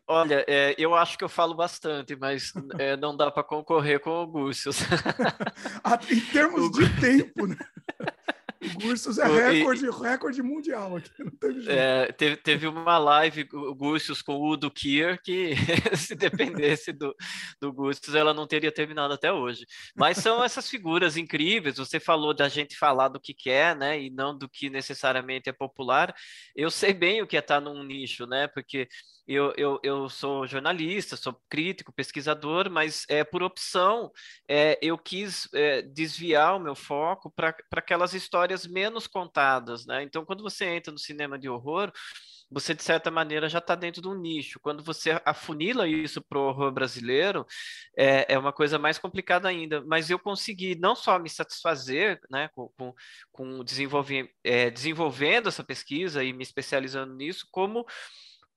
Olha, 0.06 0.44
é, 0.46 0.74
eu 0.78 0.94
acho 0.94 1.18
que 1.18 1.24
eu 1.24 1.28
falo 1.28 1.52
bastante, 1.54 2.14
mas 2.14 2.52
é, 2.78 2.96
não 2.96 3.16
dá 3.16 3.28
para 3.28 3.42
concorrer 3.42 3.98
com 4.00 4.22
o 4.22 4.26
Gurtius. 4.26 4.78
Em 6.10 6.20
termos 6.32 6.70
de 6.70 7.00
tempo, 7.00 7.46
né? 7.46 7.56
O 8.60 8.80
Gursus 8.80 9.18
é 9.18 9.26
recorde, 9.26 9.86
e, 9.86 9.90
recorde 9.90 10.42
mundial 10.42 10.96
aqui. 10.96 11.10
Teve, 11.40 11.70
é, 11.70 12.12
teve, 12.12 12.36
teve, 12.36 12.66
uma 12.66 12.98
live, 12.98 13.48
o 13.52 13.74
Gursus 13.74 14.20
com 14.20 14.34
o 14.34 14.50
Udo 14.50 14.70
Kier, 14.70 15.20
que 15.22 15.54
se 15.96 16.14
dependesse 16.14 16.92
do, 16.92 17.14
do 17.60 17.72
Gursus, 17.72 18.14
ela 18.14 18.34
não 18.34 18.46
teria 18.46 18.72
terminado 18.72 19.14
até 19.14 19.32
hoje. 19.32 19.64
Mas 19.96 20.18
são 20.18 20.42
essas 20.42 20.68
figuras 20.68 21.16
incríveis. 21.16 21.76
Você 21.76 22.00
falou 22.00 22.34
da 22.34 22.48
gente 22.48 22.76
falar 22.76 23.08
do 23.08 23.20
que 23.20 23.32
quer, 23.32 23.76
né? 23.76 24.00
E 24.00 24.10
não 24.10 24.36
do 24.36 24.48
que 24.48 24.68
necessariamente 24.68 25.48
é 25.48 25.52
popular. 25.52 26.14
Eu 26.56 26.70
sei 26.70 26.92
bem 26.92 27.22
o 27.22 27.26
que 27.26 27.36
é 27.36 27.40
estar 27.40 27.60
num 27.60 27.84
nicho, 27.84 28.26
né? 28.26 28.48
Porque 28.48 28.88
eu, 29.28 29.52
eu, 29.58 29.78
eu 29.82 30.08
sou 30.08 30.46
jornalista, 30.46 31.14
sou 31.14 31.38
crítico, 31.50 31.92
pesquisador, 31.92 32.70
mas 32.70 33.04
é, 33.10 33.22
por 33.22 33.42
opção 33.42 34.10
é, 34.48 34.78
eu 34.80 34.96
quis 34.96 35.46
é, 35.52 35.82
desviar 35.82 36.56
o 36.56 36.60
meu 36.60 36.74
foco 36.74 37.30
para 37.30 37.54
aquelas 37.72 38.14
histórias 38.14 38.47
menos 38.66 39.06
contadas. 39.06 39.86
Né? 39.86 40.02
Então, 40.02 40.24
quando 40.24 40.42
você 40.42 40.64
entra 40.66 40.92
no 40.92 40.98
cinema 40.98 41.38
de 41.38 41.48
horror, 41.48 41.92
você 42.50 42.74
de 42.74 42.82
certa 42.82 43.10
maneira 43.10 43.48
já 43.48 43.58
está 43.58 43.74
dentro 43.74 44.00
de 44.00 44.08
um 44.08 44.18
nicho. 44.18 44.58
Quando 44.60 44.82
você 44.82 45.20
afunila 45.24 45.86
isso 45.86 46.22
para 46.22 46.38
o 46.38 46.48
horror 46.48 46.72
brasileiro, 46.72 47.46
é, 47.96 48.34
é 48.34 48.38
uma 48.38 48.52
coisa 48.52 48.78
mais 48.78 48.98
complicada 48.98 49.48
ainda. 49.48 49.82
Mas 49.86 50.08
eu 50.08 50.18
consegui 50.18 50.74
não 50.74 50.96
só 50.96 51.18
me 51.18 51.28
satisfazer 51.28 52.18
né, 52.30 52.48
com, 52.54 52.68
com, 52.78 52.94
com 53.30 53.64
desenvolver, 53.64 54.30
é, 54.42 54.70
desenvolvendo 54.70 55.48
essa 55.48 55.62
pesquisa 55.62 56.24
e 56.24 56.32
me 56.32 56.42
especializando 56.42 57.14
nisso, 57.14 57.46
como 57.50 57.84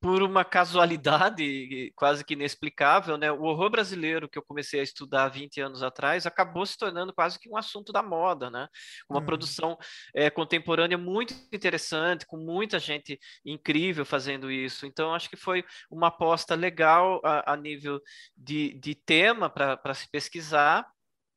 por 0.02 0.24
uma 0.24 0.44
casualidade 0.44 1.94
quase 1.96 2.26
que 2.26 2.34
inexplicável, 2.34 3.18
né, 3.18 3.32
o 3.32 3.44
horror 3.44 3.70
brasileiro 3.70 4.28
que 4.28 4.38
eu 4.38 4.42
comecei 4.42 4.80
a 4.80 4.84
estudar 4.84 5.28
20 5.28 5.62
anos 5.62 5.84
atrás 5.84 6.26
acabou 6.26 6.66
se 6.66 6.76
tornando 6.76 7.14
quase 7.14 7.38
que 7.38 7.48
um 7.48 7.56
assunto 7.56 7.94
da 7.94 8.02
moda, 8.02 8.50
né? 8.50 8.68
Uma 9.08 9.20
uhum. 9.20 9.26
produção 9.26 9.78
é, 10.16 10.28
contemporânea 10.32 10.98
muito 10.98 11.36
interessante, 11.54 12.26
com 12.26 12.38
muita 12.38 12.80
gente 12.80 13.20
incrível 13.46 14.04
fazendo 14.04 14.52
isso. 14.52 14.88
Então, 14.88 15.14
acho 15.14 15.30
que 15.30 15.38
foi 15.38 15.64
uma 15.90 16.08
aposta 16.08 16.56
legal 16.56 17.22
a, 17.24 17.54
a 17.54 17.56
nível 17.56 18.02
de, 18.36 18.74
de 18.80 18.96
tema 18.96 19.52
para 19.52 19.94
se 19.94 20.10
pesquisar 20.10 20.84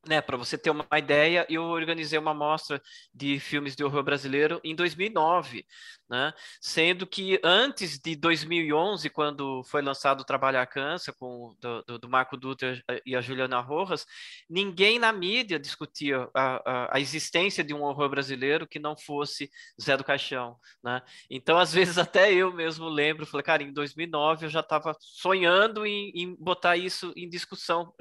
né, 0.09 0.21
para 0.21 0.37
você 0.37 0.57
ter 0.57 0.71
uma 0.71 0.87
ideia, 0.99 1.47
eu 1.49 1.63
organizei 1.65 2.19
uma 2.19 2.35
mostra 2.35 2.81
de 3.13 3.39
filmes 3.41 3.75
de 3.75 3.85
horror 3.85 4.03
brasileiro 4.03 4.61
em 4.63 4.75
2009, 4.75 5.65
né? 6.09 6.33
Sendo 6.61 7.07
que 7.07 7.41
antes 7.43 7.99
de 7.99 8.15
2011, 8.15 9.09
quando 9.11 9.63
foi 9.65 9.81
lançado 9.81 10.21
o 10.21 10.25
Trabalhar 10.25 10.67
Cansa 10.67 11.13
com 11.13 11.55
do, 11.61 11.83
do, 11.83 11.99
do 12.01 12.09
Marco 12.09 12.37
Dutra 12.37 12.83
e 13.07 13.17
a 13.17 13.21
Juliana 13.21 13.61
Rojas, 13.61 14.05
ninguém 14.49 14.99
na 14.99 15.13
mídia 15.13 15.59
discutia 15.59 16.29
a, 16.35 16.71
a, 16.71 16.97
a, 16.97 17.01
existência 17.01 17.65
de 17.65 17.73
um 17.73 17.83
horror 17.83 18.09
brasileiro 18.09 18.67
que 18.67 18.79
não 18.79 18.97
fosse 18.97 19.51
Zé 19.81 19.97
do 19.97 20.05
Caixão, 20.05 20.57
né? 20.83 21.01
Então, 21.31 21.59
às 21.59 21.73
vezes 21.73 21.97
até 21.99 22.33
eu 22.33 22.53
mesmo 22.53 22.89
lembro, 22.89 23.27
falei, 23.27 23.45
cara, 23.45 23.63
em 23.63 23.73
2009 23.73 24.47
eu 24.47 24.51
já 24.51 24.61
estava 24.61 24.95
sonhando 25.01 25.87
em, 25.87 26.11
em, 26.15 26.35
botar 26.37 26.77
isso 26.77 27.13
em 27.17 27.29
discussão, 27.29 27.93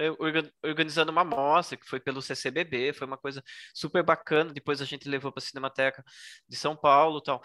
organizando 0.61 1.11
uma 1.11 1.23
mostra 1.23 1.77
que 1.77 1.87
foi 1.87 1.99
pelo 1.99 2.21
CCBB, 2.21 2.93
foi 2.93 3.07
uma 3.07 3.17
coisa 3.17 3.43
super 3.73 4.03
bacana. 4.03 4.51
Depois 4.53 4.81
a 4.81 4.85
gente 4.85 5.07
levou 5.07 5.31
para 5.31 5.41
a 5.41 5.45
Cinemateca 5.45 6.03
de 6.47 6.55
São 6.55 6.75
Paulo, 6.75 7.21
tal. 7.21 7.41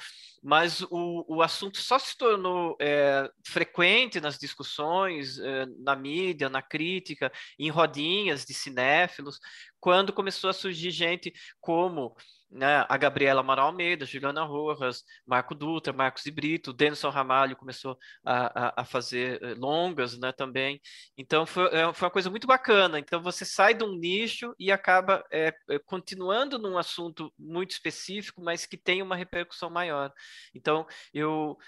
Mas 0.48 0.80
o, 0.80 1.26
o 1.28 1.42
assunto 1.42 1.76
só 1.76 1.98
se 1.98 2.16
tornou 2.16 2.74
é, 2.80 3.30
frequente 3.46 4.18
nas 4.18 4.38
discussões, 4.38 5.38
é, 5.38 5.66
na 5.78 5.94
mídia, 5.94 6.48
na 6.48 6.62
crítica, 6.62 7.30
em 7.58 7.68
rodinhas 7.68 8.46
de 8.46 8.54
cinéfilos, 8.54 9.38
quando 9.78 10.10
começou 10.10 10.48
a 10.48 10.54
surgir 10.54 10.90
gente 10.90 11.34
como 11.60 12.16
né, 12.50 12.84
a 12.88 12.96
Gabriela 12.96 13.40
Amaral 13.40 13.66
Almeida, 13.66 14.06
Juliana 14.06 14.44
Rojas, 14.44 15.04
Marco 15.26 15.54
Dutra, 15.54 15.92
Marcos 15.92 16.22
de 16.24 16.30
Brito, 16.30 16.72
Denison 16.72 17.10
Ramalho 17.10 17.56
começou 17.56 17.98
a, 18.24 18.68
a, 18.68 18.82
a, 18.82 18.84
fazer 18.84 19.42
eh, 19.42 19.54
longas 19.54 20.18
né, 20.18 20.32
também. 20.32 20.80
Então 21.16 21.44
foi, 21.46 21.66
é, 21.66 21.92
foi 21.92 22.06
uma 22.06 22.12
coisa 22.12 22.30
muito 22.30 22.46
bacana. 22.46 22.98
Então 22.98 23.22
você 23.22 23.44
sai 23.44 23.74
de 23.74 23.84
um 23.84 23.94
nicho 23.94 24.54
e 24.58 24.72
acaba 24.72 25.24
é, 25.30 25.52
continuando 25.84 26.58
num 26.58 26.78
assunto 26.78 27.32
muito 27.38 27.72
específico, 27.72 28.42
mas 28.42 28.64
que 28.66 28.76
tem 28.76 29.02
uma 29.02 29.16
repercussão 29.16 29.70
maior. 29.70 30.12
Então 30.54 30.86
eu 31.12 31.58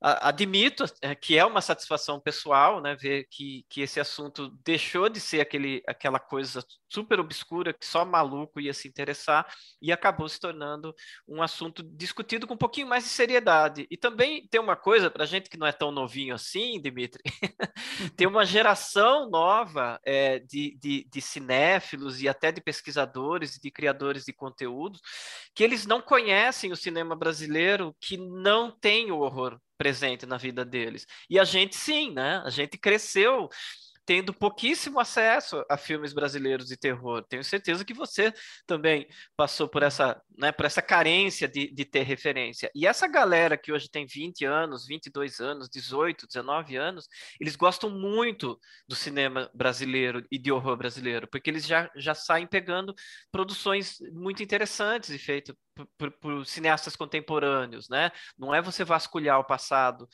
admito 0.00 0.84
é, 1.00 1.14
que 1.14 1.38
é 1.38 1.44
uma 1.44 1.60
satisfação 1.60 2.20
pessoal, 2.20 2.80
né, 2.80 2.94
ver 2.94 3.26
que, 3.30 3.64
que 3.68 3.80
esse 3.80 3.98
assunto 3.98 4.50
deixou 4.64 5.08
de 5.08 5.18
ser 5.18 5.40
aquele, 5.40 5.82
aquela 5.86 6.18
coisa 6.18 6.64
super 6.88 7.18
obscura 7.18 7.72
que 7.72 7.86
só 7.86 8.04
maluco 8.04 8.60
ia 8.60 8.74
se 8.74 8.86
interessar 8.88 9.46
e 9.80 9.90
acabou 9.90 10.28
se 10.28 10.38
tornando 10.38 10.94
um 11.26 11.42
assunto 11.42 11.82
discutido 11.82 12.46
com 12.46 12.54
um 12.54 12.58
pouquinho 12.58 12.86
mais 12.86 13.04
de 13.04 13.10
seriedade. 13.10 13.86
E 13.90 13.96
também 13.96 14.46
tem 14.48 14.60
uma 14.60 14.76
coisa 14.76 15.10
para 15.10 15.24
gente 15.24 15.48
que 15.48 15.58
não 15.58 15.66
é 15.66 15.72
tão 15.72 15.90
novinho 15.90 16.34
assim, 16.34 16.80
Dimitri, 16.80 17.22
tem 18.16 18.26
uma 18.26 18.44
geração 18.44 19.30
nova 19.30 19.98
é, 20.04 20.38
de, 20.40 20.76
de, 20.78 21.08
de 21.10 21.20
cinéfilos 21.20 22.20
e 22.20 22.28
até 22.28 22.52
de 22.52 22.60
pesquisadores 22.60 23.56
e 23.56 23.60
de 23.60 23.70
criadores 23.70 24.24
de 24.24 24.32
conteúdo 24.32 24.98
que 25.54 25.64
eles 25.64 25.86
não 25.86 26.00
conhecem 26.02 26.70
o 26.70 26.76
cinema 26.76 27.16
brasileiro 27.16 27.96
que 28.00 28.16
não 28.16 28.70
tem 28.70 29.10
o 29.10 29.20
horror 29.20 29.58
presente 29.76 30.26
na 30.26 30.36
vida 30.36 30.64
deles. 30.64 31.06
E 31.28 31.38
a 31.38 31.44
gente 31.44 31.76
sim, 31.76 32.12
né? 32.12 32.42
A 32.44 32.50
gente 32.50 32.78
cresceu 32.78 33.48
tendo 34.06 34.32
pouquíssimo 34.32 35.00
acesso 35.00 35.64
a 35.68 35.76
filmes 35.76 36.12
brasileiros 36.12 36.68
de 36.68 36.76
terror. 36.76 37.24
Tenho 37.28 37.42
certeza 37.42 37.84
que 37.84 37.92
você 37.92 38.32
também 38.64 39.08
passou 39.36 39.68
por 39.68 39.82
essa, 39.82 40.22
né, 40.38 40.52
por 40.52 40.64
essa 40.64 40.80
carência 40.80 41.48
de, 41.48 41.70
de 41.74 41.84
ter 41.84 42.04
referência. 42.04 42.70
E 42.72 42.86
essa 42.86 43.08
galera 43.08 43.58
que 43.58 43.72
hoje 43.72 43.90
tem 43.90 44.06
20 44.06 44.44
anos, 44.44 44.86
22 44.86 45.40
anos, 45.40 45.68
18, 45.68 46.26
19 46.28 46.76
anos, 46.76 47.08
eles 47.40 47.56
gostam 47.56 47.90
muito 47.90 48.58
do 48.88 48.94
cinema 48.94 49.50
brasileiro 49.52 50.24
e 50.30 50.38
de 50.38 50.52
horror 50.52 50.76
brasileiro, 50.76 51.26
porque 51.26 51.50
eles 51.50 51.66
já, 51.66 51.90
já 51.96 52.14
saem 52.14 52.46
pegando 52.46 52.94
produções 53.32 53.98
muito 54.12 54.40
interessantes 54.40 55.10
e 55.10 55.18
feitas 55.18 55.56
por, 55.74 55.88
por, 55.98 56.10
por 56.12 56.46
cineastas 56.46 56.94
contemporâneos, 56.94 57.88
né? 57.88 58.12
Não 58.38 58.54
é 58.54 58.62
você 58.62 58.84
vasculhar 58.84 59.40
o 59.40 59.44
passado 59.44 60.08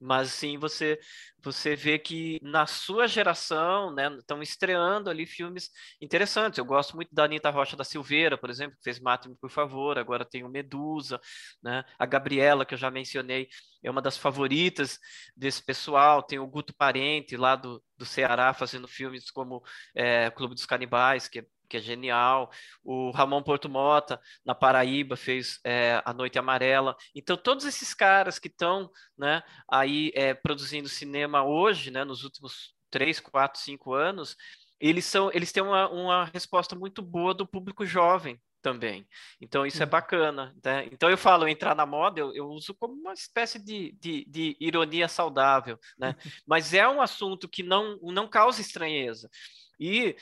mas 0.00 0.30
sim 0.30 0.58
você 0.58 0.98
você 1.46 1.76
vê 1.76 1.96
que 1.96 2.40
na 2.42 2.66
sua 2.66 3.06
geração 3.06 3.94
né, 3.94 4.08
estão 4.18 4.42
estreando 4.42 5.08
ali 5.08 5.26
filmes 5.26 5.70
interessantes. 6.00 6.58
Eu 6.58 6.64
gosto 6.64 6.96
muito 6.96 7.14
da 7.14 7.24
Anitta 7.24 7.50
Rocha 7.50 7.76
da 7.76 7.84
Silveira, 7.84 8.36
por 8.36 8.50
exemplo, 8.50 8.76
que 8.76 8.82
fez 8.82 8.98
Mate-me, 8.98 9.36
por 9.36 9.48
favor, 9.48 9.96
agora 9.96 10.24
tem 10.24 10.42
o 10.42 10.48
Medusa, 10.48 11.20
né? 11.62 11.84
a 11.98 12.04
Gabriela, 12.04 12.66
que 12.66 12.74
eu 12.74 12.78
já 12.78 12.90
mencionei, 12.90 13.48
é 13.80 13.88
uma 13.88 14.02
das 14.02 14.16
favoritas 14.16 14.98
desse 15.36 15.62
pessoal, 15.64 16.20
tem 16.22 16.38
o 16.40 16.46
Guto 16.48 16.74
Parente, 16.74 17.36
lá 17.36 17.54
do, 17.54 17.80
do 17.96 18.04
Ceará, 18.04 18.52
fazendo 18.52 18.88
filmes 18.88 19.30
como 19.30 19.62
é, 19.94 20.30
Clube 20.30 20.54
dos 20.54 20.66
Canibais, 20.66 21.28
que 21.28 21.38
é 21.40 21.46
que 21.66 21.76
é 21.76 21.80
genial. 21.80 22.50
O 22.84 23.10
Ramon 23.10 23.42
Porto 23.42 23.68
Mota, 23.68 24.20
na 24.44 24.54
Paraíba, 24.54 25.16
fez 25.16 25.60
é, 25.64 26.00
A 26.04 26.12
Noite 26.12 26.38
Amarela. 26.38 26.96
Então, 27.14 27.36
todos 27.36 27.64
esses 27.64 27.92
caras 27.94 28.38
que 28.38 28.48
estão 28.48 28.90
né, 29.16 29.42
aí 29.68 30.10
é, 30.14 30.34
produzindo 30.34 30.88
cinema 30.88 31.44
hoje, 31.44 31.90
né, 31.90 32.04
nos 32.04 32.24
últimos 32.24 32.74
três, 32.90 33.20
quatro, 33.20 33.60
cinco 33.60 33.92
anos, 33.92 34.36
eles, 34.80 35.04
são, 35.04 35.30
eles 35.32 35.52
têm 35.52 35.62
uma, 35.62 35.88
uma 35.88 36.24
resposta 36.26 36.76
muito 36.76 37.02
boa 37.02 37.34
do 37.34 37.46
público 37.46 37.84
jovem 37.84 38.40
também. 38.66 39.06
Então, 39.40 39.64
isso 39.64 39.80
é 39.80 39.86
bacana. 39.86 40.52
Né? 40.64 40.88
Então, 40.90 41.08
eu 41.08 41.16
falo, 41.16 41.46
entrar 41.46 41.74
na 41.76 41.86
moda, 41.86 42.18
eu, 42.18 42.34
eu 42.34 42.48
uso 42.48 42.74
como 42.74 42.94
uma 42.94 43.12
espécie 43.12 43.60
de, 43.60 43.92
de, 43.92 44.24
de, 44.28 44.56
ironia 44.58 45.06
saudável, 45.06 45.78
né? 45.96 46.16
Mas 46.44 46.74
é 46.74 46.88
um 46.88 47.00
assunto 47.00 47.48
que 47.48 47.62
não, 47.62 47.96
não 48.02 48.26
causa 48.26 48.60
estranheza. 48.60 49.30
E 49.78 50.16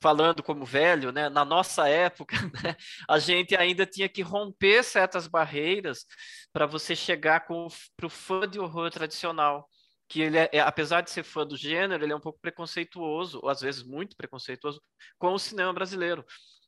falando 0.00 0.42
como 0.42 0.64
velho, 0.64 1.12
né, 1.12 1.28
na 1.28 1.44
nossa 1.44 1.88
época, 1.88 2.36
né, 2.62 2.76
a 3.08 3.18
gente 3.18 3.56
ainda 3.56 3.86
tinha 3.86 4.08
que 4.08 4.22
romper 4.22 4.82
certas 4.82 5.26
barreiras 5.26 6.06
para 6.52 6.66
você 6.66 6.94
chegar 6.96 7.46
para 7.46 8.06
o 8.06 8.10
fã 8.10 8.48
de 8.48 8.58
horror 8.58 8.90
tradicional. 8.90 9.68
Que 10.08 10.20
ele 10.20 10.38
é, 10.38 10.48
é, 10.52 10.60
apesar 10.60 11.00
de 11.00 11.10
ser 11.10 11.24
fã 11.24 11.44
do 11.44 11.56
gênero, 11.56 12.04
ele 12.04 12.12
é 12.12 12.16
um 12.16 12.20
pouco 12.20 12.38
preconceituoso, 12.40 13.40
ou 13.42 13.48
às 13.48 13.60
vezes 13.60 13.82
muito 13.82 14.16
preconceituoso, 14.16 14.80
com 15.18 15.32
o 15.32 15.38
cinema 15.38 15.72
brasileiro. 15.72 16.24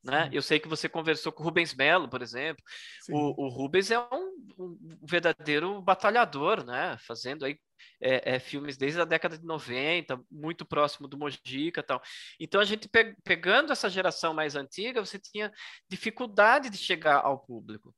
Né? 0.08 0.30
Eu 0.32 0.40
sei 0.40 0.58
que 0.58 0.68
você 0.68 0.88
conversou 0.88 1.30
com 1.30 1.42
o 1.42 1.44
Rubens 1.44 1.74
Melo, 1.74 2.08
por 2.08 2.22
exemplo. 2.22 2.64
O, 3.10 3.44
o, 3.44 3.48
Rubens 3.48 3.90
é 3.90 3.98
um, 3.98 4.32
um, 4.58 4.98
verdadeiro 5.02 5.82
batalhador, 5.82 6.64
né? 6.64 6.96
Fazendo 7.06 7.44
aí 7.44 7.58
é, 8.00 8.36
é, 8.36 8.38
filmes 8.38 8.78
desde 8.78 9.00
a 9.00 9.04
década 9.04 9.36
de 9.36 9.44
90, 9.44 10.18
muito 10.30 10.64
próximo 10.64 11.06
do 11.06 11.18
Mojica 11.18 11.82
tal. 11.82 12.00
Então, 12.40 12.58
a 12.58 12.64
gente 12.64 12.88
pe 12.88 13.14
pegando 13.22 13.70
essa 13.70 13.90
geração 13.90 14.32
mais 14.32 14.56
antiga, 14.56 15.04
você 15.04 15.18
tinha 15.18 15.52
dificuldade 15.90 16.70
de 16.70 16.78
chegar 16.78 17.18
ao 17.18 17.38
público. 17.38 17.94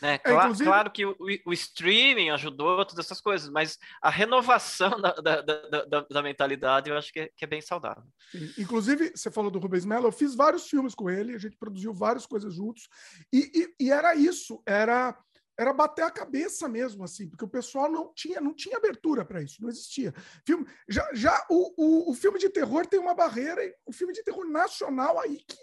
Né? 0.00 0.18
É, 0.24 0.32
inclusive... 0.32 0.68
Claro 0.68 0.90
que 0.90 1.04
o, 1.04 1.16
o, 1.46 1.52
streaming 1.52 2.30
ajudou, 2.30 2.84
todas 2.84 3.04
essas 3.04 3.20
coisas, 3.20 3.48
mas 3.48 3.78
a 4.00 4.10
renovação 4.10 4.90
da, 5.00 5.12
da, 5.12 5.40
da, 5.40 6.00
da 6.10 6.22
mentalidade 6.22 6.90
eu 6.90 6.96
acho 6.96 7.12
que 7.12 7.20
é, 7.20 7.30
que 7.36 7.44
é 7.44 7.48
bem 7.48 7.60
saudável. 7.60 8.04
Sim. 8.30 8.52
Inclusive, 8.58 9.12
você 9.14 9.30
falou 9.30 9.50
do 9.50 9.58
Rubens 9.58 9.84
Mello, 9.84 10.08
eu 10.08 10.12
fiz 10.12 10.34
vários 10.34 10.68
filmes 10.68 10.94
com 10.94 11.08
ele, 11.08 11.34
a 11.34 11.38
gente 11.38 11.56
produziu 11.56 11.92
várias 11.92 12.26
coisas 12.26 12.52
juntos, 12.54 12.88
e, 13.32 13.50
e, 13.54 13.84
e 13.86 13.90
era 13.90 14.14
isso, 14.14 14.62
era 14.66 15.16
era 15.58 15.72
bater 15.72 16.02
a 16.02 16.10
cabeça 16.10 16.68
mesmo, 16.68 17.04
assim, 17.04 17.28
porque 17.28 17.44
o 17.44 17.48
pessoal 17.48 17.90
não 17.90 18.12
tinha, 18.14 18.40
não 18.40 18.54
tinha 18.54 18.78
abertura 18.78 19.24
para 19.24 19.42
isso, 19.42 19.60
não 19.60 19.68
existia. 19.68 20.12
Filme, 20.46 20.66
já 20.88 21.08
já 21.12 21.46
o, 21.50 21.74
o, 21.76 22.10
o, 22.10 22.14
filme 22.14 22.38
de 22.38 22.48
terror 22.48 22.86
tem 22.86 22.98
uma 22.98 23.14
barreira, 23.14 23.62
o 23.84 23.92
filme 23.92 24.14
de 24.14 24.24
terror 24.24 24.46
nacional 24.46 25.20
aí 25.20 25.38
que, 25.46 25.58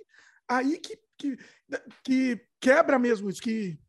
aí 0.47 0.77
que, 0.77 0.99
que, 1.17 1.37
que 2.03 2.47
quebra 2.61 2.99
mesmo 2.99 3.29
isso, 3.29 3.41
que 3.41 3.79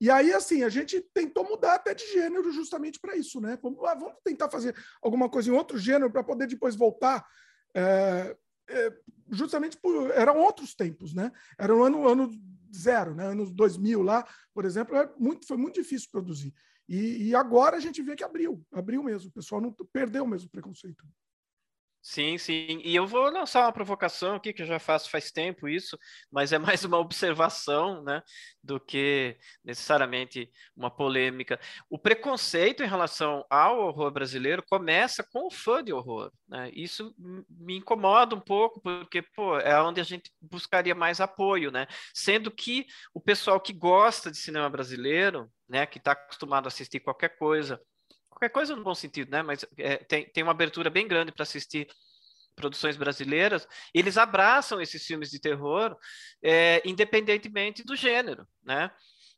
e 0.00 0.10
aí, 0.10 0.32
assim, 0.32 0.62
a 0.62 0.68
gente 0.68 1.00
tentou 1.12 1.44
mudar 1.44 1.74
até 1.74 1.92
de 1.92 2.06
gênero 2.12 2.52
justamente 2.52 3.00
para 3.00 3.16
isso, 3.16 3.40
né? 3.40 3.58
Vamos, 3.60 3.84
ah, 3.84 3.94
vamos, 3.94 4.14
tentar 4.22 4.48
fazer 4.48 4.74
alguma 5.02 5.28
coisa 5.28 5.50
em 5.50 5.52
outro 5.52 5.76
gênero 5.76 6.10
para 6.10 6.22
poder 6.22 6.46
depois 6.46 6.76
voltar. 6.76 7.26
É, 7.74 8.36
é, 8.68 8.92
justamente 9.30 9.76
por. 9.76 10.10
Eram 10.12 10.38
outros 10.38 10.74
tempos, 10.74 11.14
né? 11.14 11.32
Era 11.58 11.74
o 11.74 11.82
ano, 11.82 12.06
ano 12.08 12.30
zero, 12.74 13.14
né? 13.14 13.26
Anos 13.26 13.50
2000 13.50 14.02
lá, 14.02 14.26
por 14.54 14.64
exemplo, 14.64 14.96
é 14.96 15.10
muito, 15.18 15.46
foi 15.46 15.56
muito 15.56 15.74
difícil 15.74 16.08
produzir. 16.12 16.54
E, 16.88 17.28
e 17.28 17.34
agora 17.34 17.76
a 17.76 17.80
gente 17.80 18.00
vê 18.00 18.14
que 18.14 18.24
abriu, 18.24 18.64
abriu 18.72 19.02
mesmo. 19.02 19.28
O 19.28 19.32
pessoal 19.32 19.60
não 19.60 19.72
perdeu 19.92 20.26
mesmo 20.26 20.46
o 20.46 20.50
preconceito. 20.50 21.04
Sim, 22.00 22.38
sim. 22.38 22.80
E 22.84 22.94
eu 22.96 23.06
vou 23.06 23.28
lançar 23.30 23.62
uma 23.66 23.72
provocação 23.72 24.34
aqui, 24.36 24.52
que 24.52 24.62
eu 24.62 24.66
já 24.66 24.78
faço 24.78 25.10
faz 25.10 25.30
tempo 25.30 25.68
isso, 25.68 25.98
mas 26.30 26.52
é 26.52 26.58
mais 26.58 26.82
uma 26.84 26.96
observação, 26.98 28.02
né, 28.02 28.22
do 28.62 28.80
que 28.80 29.36
necessariamente 29.64 30.50
uma 30.76 30.90
polêmica. 30.90 31.60
O 31.90 31.98
preconceito 31.98 32.82
em 32.82 32.86
relação 32.88 33.44
ao 33.50 33.80
horror 33.80 34.10
brasileiro 34.10 34.62
começa 34.70 35.22
com 35.32 35.46
o 35.48 35.50
fã 35.50 35.82
de 35.84 35.92
horror, 35.92 36.32
né? 36.48 36.70
Isso 36.72 37.14
me 37.50 37.76
incomoda 37.76 38.34
um 38.34 38.40
pouco, 38.40 38.80
porque, 38.80 39.20
pô, 39.34 39.58
é 39.58 39.80
onde 39.82 40.00
a 40.00 40.04
gente 40.04 40.30
buscaria 40.40 40.94
mais 40.94 41.20
apoio, 41.20 41.70
né? 41.70 41.86
Sendo 42.14 42.50
que 42.50 42.86
o 43.12 43.20
pessoal 43.20 43.60
que 43.60 43.72
gosta 43.72 44.30
de 44.30 44.38
cinema 44.38 44.70
brasileiro, 44.70 45.50
né, 45.68 45.84
que 45.84 45.98
está 45.98 46.12
acostumado 46.12 46.66
a 46.66 46.68
assistir 46.68 47.00
qualquer 47.00 47.36
coisa, 47.36 47.78
qualquer 48.38 48.50
coisa 48.50 48.76
no 48.76 48.84
bom 48.84 48.94
sentido, 48.94 49.30
né? 49.30 49.42
Mas 49.42 49.64
é, 49.76 49.96
tem, 49.96 50.24
tem 50.30 50.42
uma 50.42 50.52
abertura 50.52 50.88
bem 50.88 51.06
grande 51.06 51.32
para 51.32 51.42
assistir 51.42 51.88
produções 52.54 52.96
brasileiras, 52.96 53.68
eles 53.94 54.18
abraçam 54.18 54.80
esses 54.80 55.04
filmes 55.06 55.30
de 55.30 55.38
terror, 55.38 55.96
é, 56.42 56.82
independentemente 56.84 57.84
do 57.84 57.94
gênero, 57.94 58.46
né? 58.64 58.90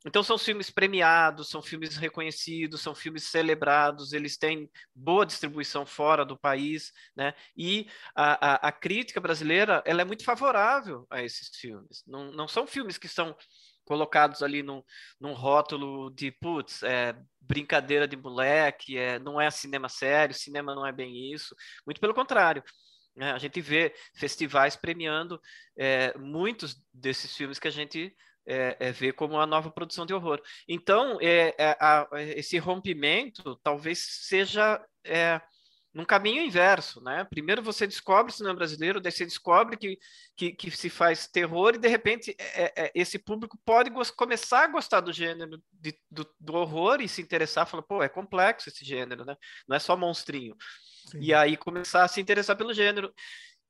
Então 0.03 0.23
são 0.23 0.35
filmes 0.35 0.71
premiados, 0.71 1.49
são 1.49 1.61
filmes 1.61 1.95
reconhecidos, 1.95 2.81
são 2.81 2.95
filmes 2.95 3.25
celebrados, 3.25 4.13
eles 4.13 4.35
têm 4.35 4.67
boa 4.95 5.25
distribuição 5.25 5.85
fora 5.85 6.25
do 6.25 6.35
país, 6.35 6.91
né? 7.15 7.35
E 7.55 7.87
a, 8.15 8.53
a, 8.53 8.69
a 8.69 8.71
crítica 8.71 9.21
brasileira 9.21 9.83
ela 9.85 10.01
é 10.01 10.05
muito 10.05 10.23
favorável 10.23 11.05
a 11.09 11.21
esses 11.21 11.55
filmes. 11.55 12.03
Não, 12.07 12.31
não 12.31 12.47
são 12.47 12.65
filmes 12.65 12.97
que 12.97 13.07
são 13.07 13.35
colocados 13.85 14.41
ali 14.41 14.63
num, 14.63 14.83
num 15.19 15.33
rótulo 15.33 16.09
de 16.11 16.31
putz, 16.31 16.83
é, 16.83 17.15
brincadeira 17.39 18.07
de 18.07 18.15
moleque, 18.15 18.97
é, 18.97 19.19
não 19.19 19.39
é 19.39 19.49
cinema 19.49 19.89
sério, 19.89 20.35
cinema 20.35 20.75
não 20.75 20.85
é 20.85 20.91
bem 20.91 21.31
isso. 21.33 21.55
Muito 21.85 21.99
pelo 21.99 22.13
contrário. 22.13 22.63
Né? 23.15 23.31
A 23.31 23.37
gente 23.37 23.59
vê 23.61 23.93
festivais 24.15 24.75
premiando 24.75 25.39
é, 25.77 26.17
muitos 26.17 26.81
desses 26.93 27.35
filmes 27.35 27.59
que 27.59 27.67
a 27.67 27.71
gente 27.71 28.15
é, 28.45 28.77
é, 28.79 28.91
vê 28.91 29.11
como 29.11 29.35
uma 29.35 29.45
nova 29.45 29.69
produção 29.71 30.05
de 30.05 30.13
horror. 30.13 30.41
Então, 30.67 31.17
é, 31.21 31.53
é 31.57 31.77
a, 31.79 32.07
esse 32.35 32.57
rompimento 32.57 33.59
talvez 33.63 33.99
seja 34.27 34.83
é, 35.05 35.41
num 35.93 36.05
caminho 36.05 36.43
inverso, 36.43 37.01
né? 37.01 37.25
Primeiro 37.29 37.61
você 37.61 37.85
descobre 37.85 38.31
o 38.31 38.35
cinema 38.35 38.55
brasileiro, 38.55 39.01
daí 39.01 39.11
você 39.11 39.25
descobre 39.25 39.75
que, 39.75 39.99
que, 40.35 40.51
que 40.53 40.71
se 40.71 40.89
faz 40.89 41.27
terror 41.27 41.75
e 41.75 41.77
de 41.79 41.87
repente 41.87 42.35
é, 42.39 42.63
é, 42.63 42.85
é 42.85 42.91
esse 42.95 43.19
público 43.19 43.59
pode 43.65 43.91
começar 44.15 44.63
a 44.63 44.67
gostar 44.67 45.01
do 45.01 45.11
gênero 45.11 45.61
de, 45.71 45.97
do, 46.09 46.25
do, 46.39 46.53
horror 46.53 47.01
e 47.01 47.09
se 47.09 47.21
interessar, 47.21 47.67
falar, 47.67 47.83
pô, 47.83 48.01
é 48.01 48.07
complexo 48.07 48.69
esse 48.69 48.85
gênero, 48.85 49.25
né? 49.25 49.35
Não 49.67 49.75
é 49.75 49.79
só 49.79 49.97
monstrinho. 49.97 50.55
Sim. 51.07 51.19
E 51.19 51.33
aí 51.33 51.57
começar 51.57 52.03
a 52.03 52.07
se 52.07 52.21
interessar 52.21 52.55
pelo 52.55 52.73
gênero 52.73 53.13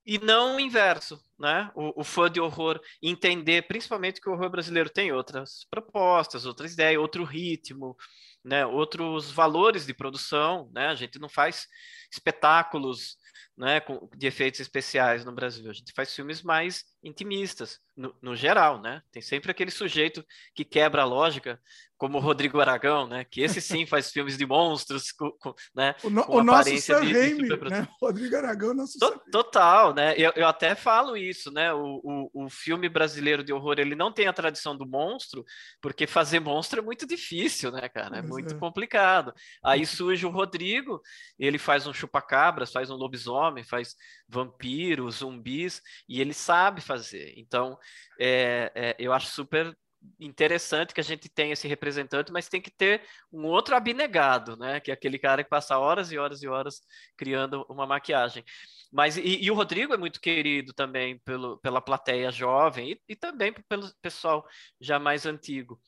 e 0.05 0.17
não 0.19 0.55
o 0.55 0.59
inverso, 0.59 1.19
né? 1.39 1.71
O, 1.75 2.01
o, 2.01 2.03
fã 2.03 2.29
de 2.29 2.39
horror 2.39 2.79
entender, 3.01 3.67
principalmente 3.67 4.19
que 4.19 4.29
o 4.29 4.33
horror 4.33 4.49
brasileiro 4.49 4.89
tem 4.89 5.11
outras 5.11 5.65
propostas, 5.69 6.45
outras 6.45 6.73
ideias, 6.73 6.99
outro 6.99 7.23
ritmo, 7.23 7.95
né? 8.43 8.65
Outros 8.65 9.31
valores 9.31 9.86
de 9.86 9.93
produção, 9.93 10.69
né? 10.74 10.88
A 10.88 10.95
gente 10.95 11.19
não 11.19 11.29
faz 11.29 11.67
espetáculos 12.12 13.17
né, 13.61 13.79
de 14.17 14.25
efeitos 14.25 14.59
especiais 14.59 15.23
no 15.23 15.31
Brasil. 15.31 15.69
A 15.69 15.73
gente 15.73 15.93
faz 15.93 16.15
filmes 16.15 16.41
mais 16.41 16.83
intimistas, 17.03 17.79
no, 17.95 18.15
no, 18.19 18.35
geral, 18.35 18.81
né? 18.81 19.03
Tem 19.11 19.21
sempre 19.21 19.51
aquele 19.51 19.69
sujeito 19.69 20.25
que 20.55 20.65
quebra 20.65 21.03
a 21.03 21.05
lógica, 21.05 21.59
como 21.95 22.17
o 22.17 22.21
Rodrigo 22.21 22.59
Aragão, 22.59 23.07
né? 23.07 23.23
Que 23.23 23.41
esse 23.41 23.61
sim 23.61 23.85
faz 23.85 24.09
filmes 24.09 24.35
de 24.35 24.43
monstros, 24.43 25.11
com, 25.11 25.29
com 25.33 25.53
né? 25.75 25.93
O, 26.03 26.09
no, 26.09 26.23
com 26.23 26.37
o 26.37 26.43
nosso 26.43 26.75
Sam 26.79 27.03
Raimi, 27.03 27.47
né? 27.69 27.87
Rodrigo 28.01 28.35
Aragão, 28.35 28.73
nosso 28.73 28.97
to, 28.97 29.21
Total, 29.31 29.93
né? 29.93 30.15
Eu, 30.17 30.31
eu 30.35 30.47
até 30.47 30.73
falo 30.73 31.15
isso, 31.15 31.51
né? 31.51 31.71
O, 31.73 32.01
o, 32.03 32.45
o 32.45 32.49
filme 32.49 32.89
brasileiro 32.89 33.43
de 33.43 33.53
horror, 33.53 33.75
ele 33.77 33.93
não 33.93 34.11
tem 34.11 34.25
a 34.25 34.33
tradição 34.33 34.75
do 34.75 34.87
monstro, 34.87 35.45
porque 35.79 36.07
fazer 36.07 36.39
monstro 36.39 36.79
é 36.79 36.83
muito 36.83 37.05
difícil, 37.05 37.71
né, 37.71 37.87
cara? 37.87 38.17
É 38.17 38.21
muito 38.23 38.55
é. 38.55 38.57
complicado. 38.57 39.31
Aí 39.63 39.85
surge 39.85 40.25
o 40.25 40.31
Rodrigo, 40.31 41.01
ele 41.37 41.59
faz 41.59 41.85
um 41.85 41.93
chupacabras, 41.93 42.71
faz 42.71 42.89
um 42.89 42.95
lobisomem, 42.95 43.50
faz 43.63 43.96
vampiros, 44.27 45.17
zumbis, 45.17 45.81
e 46.08 46.22
ele 46.22 46.34
sabe 46.34 46.81
fazer. 46.81 47.34
Então, 47.38 47.77
é, 48.20 48.72
é, 48.75 48.96
eu 49.00 49.13
acho 49.13 49.27
super 49.27 49.75
interessante 50.20 50.93
que 50.93 51.00
a 51.00 51.03
gente 51.03 51.29
tenha 51.29 51.53
esse 51.53 51.67
representante, 51.67 52.31
mas 52.31 52.50
tem 52.50 52.62
que 52.62 52.72
ter 52.72 53.03
um 53.31 53.46
outro 53.46 53.75
abnegado, 53.75 54.58
né? 54.58 54.79
Que 54.79 54.91
é 54.91 54.93
aquele 54.93 55.20
cara 55.20 55.43
que 55.43 55.50
passa 55.50 55.77
horas 55.77 56.12
e 56.12 56.17
horas 56.17 56.41
e 56.41 56.48
horas 56.48 56.81
criando 57.15 57.65
uma 57.70 57.86
maquiagem. 57.86 58.43
Mas 58.91 59.17
e, 59.17 59.43
e 59.43 59.51
o 59.51 59.53
Rodrigo 59.53 59.93
é 59.93 59.98
muito 59.98 60.20
querido 60.20 60.74
também 60.74 61.20
pelo, 61.20 61.58
pela 61.60 61.81
plateia 61.81 62.31
jovem 62.31 62.91
e, 62.93 63.01
e 63.10 63.15
também 63.15 63.53
pelo 63.70 63.89
pessoal 64.01 64.46
já 64.79 65.00
mais 65.00 65.25
antigo. 65.25 65.79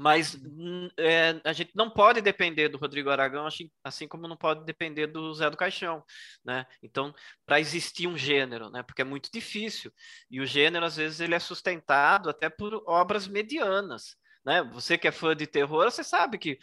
Mas 0.00 0.34
hum, 0.34 0.88
é, 0.96 1.38
a 1.44 1.52
gente 1.52 1.72
não 1.74 1.90
pode 1.90 2.22
depender 2.22 2.70
do 2.70 2.78
Rodrigo 2.78 3.10
Aragão, 3.10 3.46
assim, 3.46 3.70
assim 3.84 4.08
como 4.08 4.26
não 4.26 4.36
pode 4.36 4.64
depender 4.64 5.06
do 5.06 5.34
Zé 5.34 5.50
do 5.50 5.58
Caixão, 5.58 6.02
né? 6.42 6.64
Então, 6.82 7.14
para 7.44 7.60
existir 7.60 8.06
um 8.06 8.16
gênero, 8.16 8.70
né? 8.70 8.82
Porque 8.82 9.02
é 9.02 9.04
muito 9.04 9.28
difícil. 9.30 9.92
E 10.30 10.40
o 10.40 10.46
gênero, 10.46 10.86
às 10.86 10.96
vezes, 10.96 11.20
ele 11.20 11.34
é 11.34 11.38
sustentado 11.38 12.30
até 12.30 12.48
por 12.48 12.82
obras 12.86 13.28
medianas, 13.28 14.16
né? 14.44 14.62
Você 14.72 14.96
que 14.96 15.08
é 15.08 15.12
fã 15.12 15.36
de 15.36 15.46
terror, 15.46 15.90
você 15.90 16.02
sabe 16.02 16.38
que, 16.38 16.58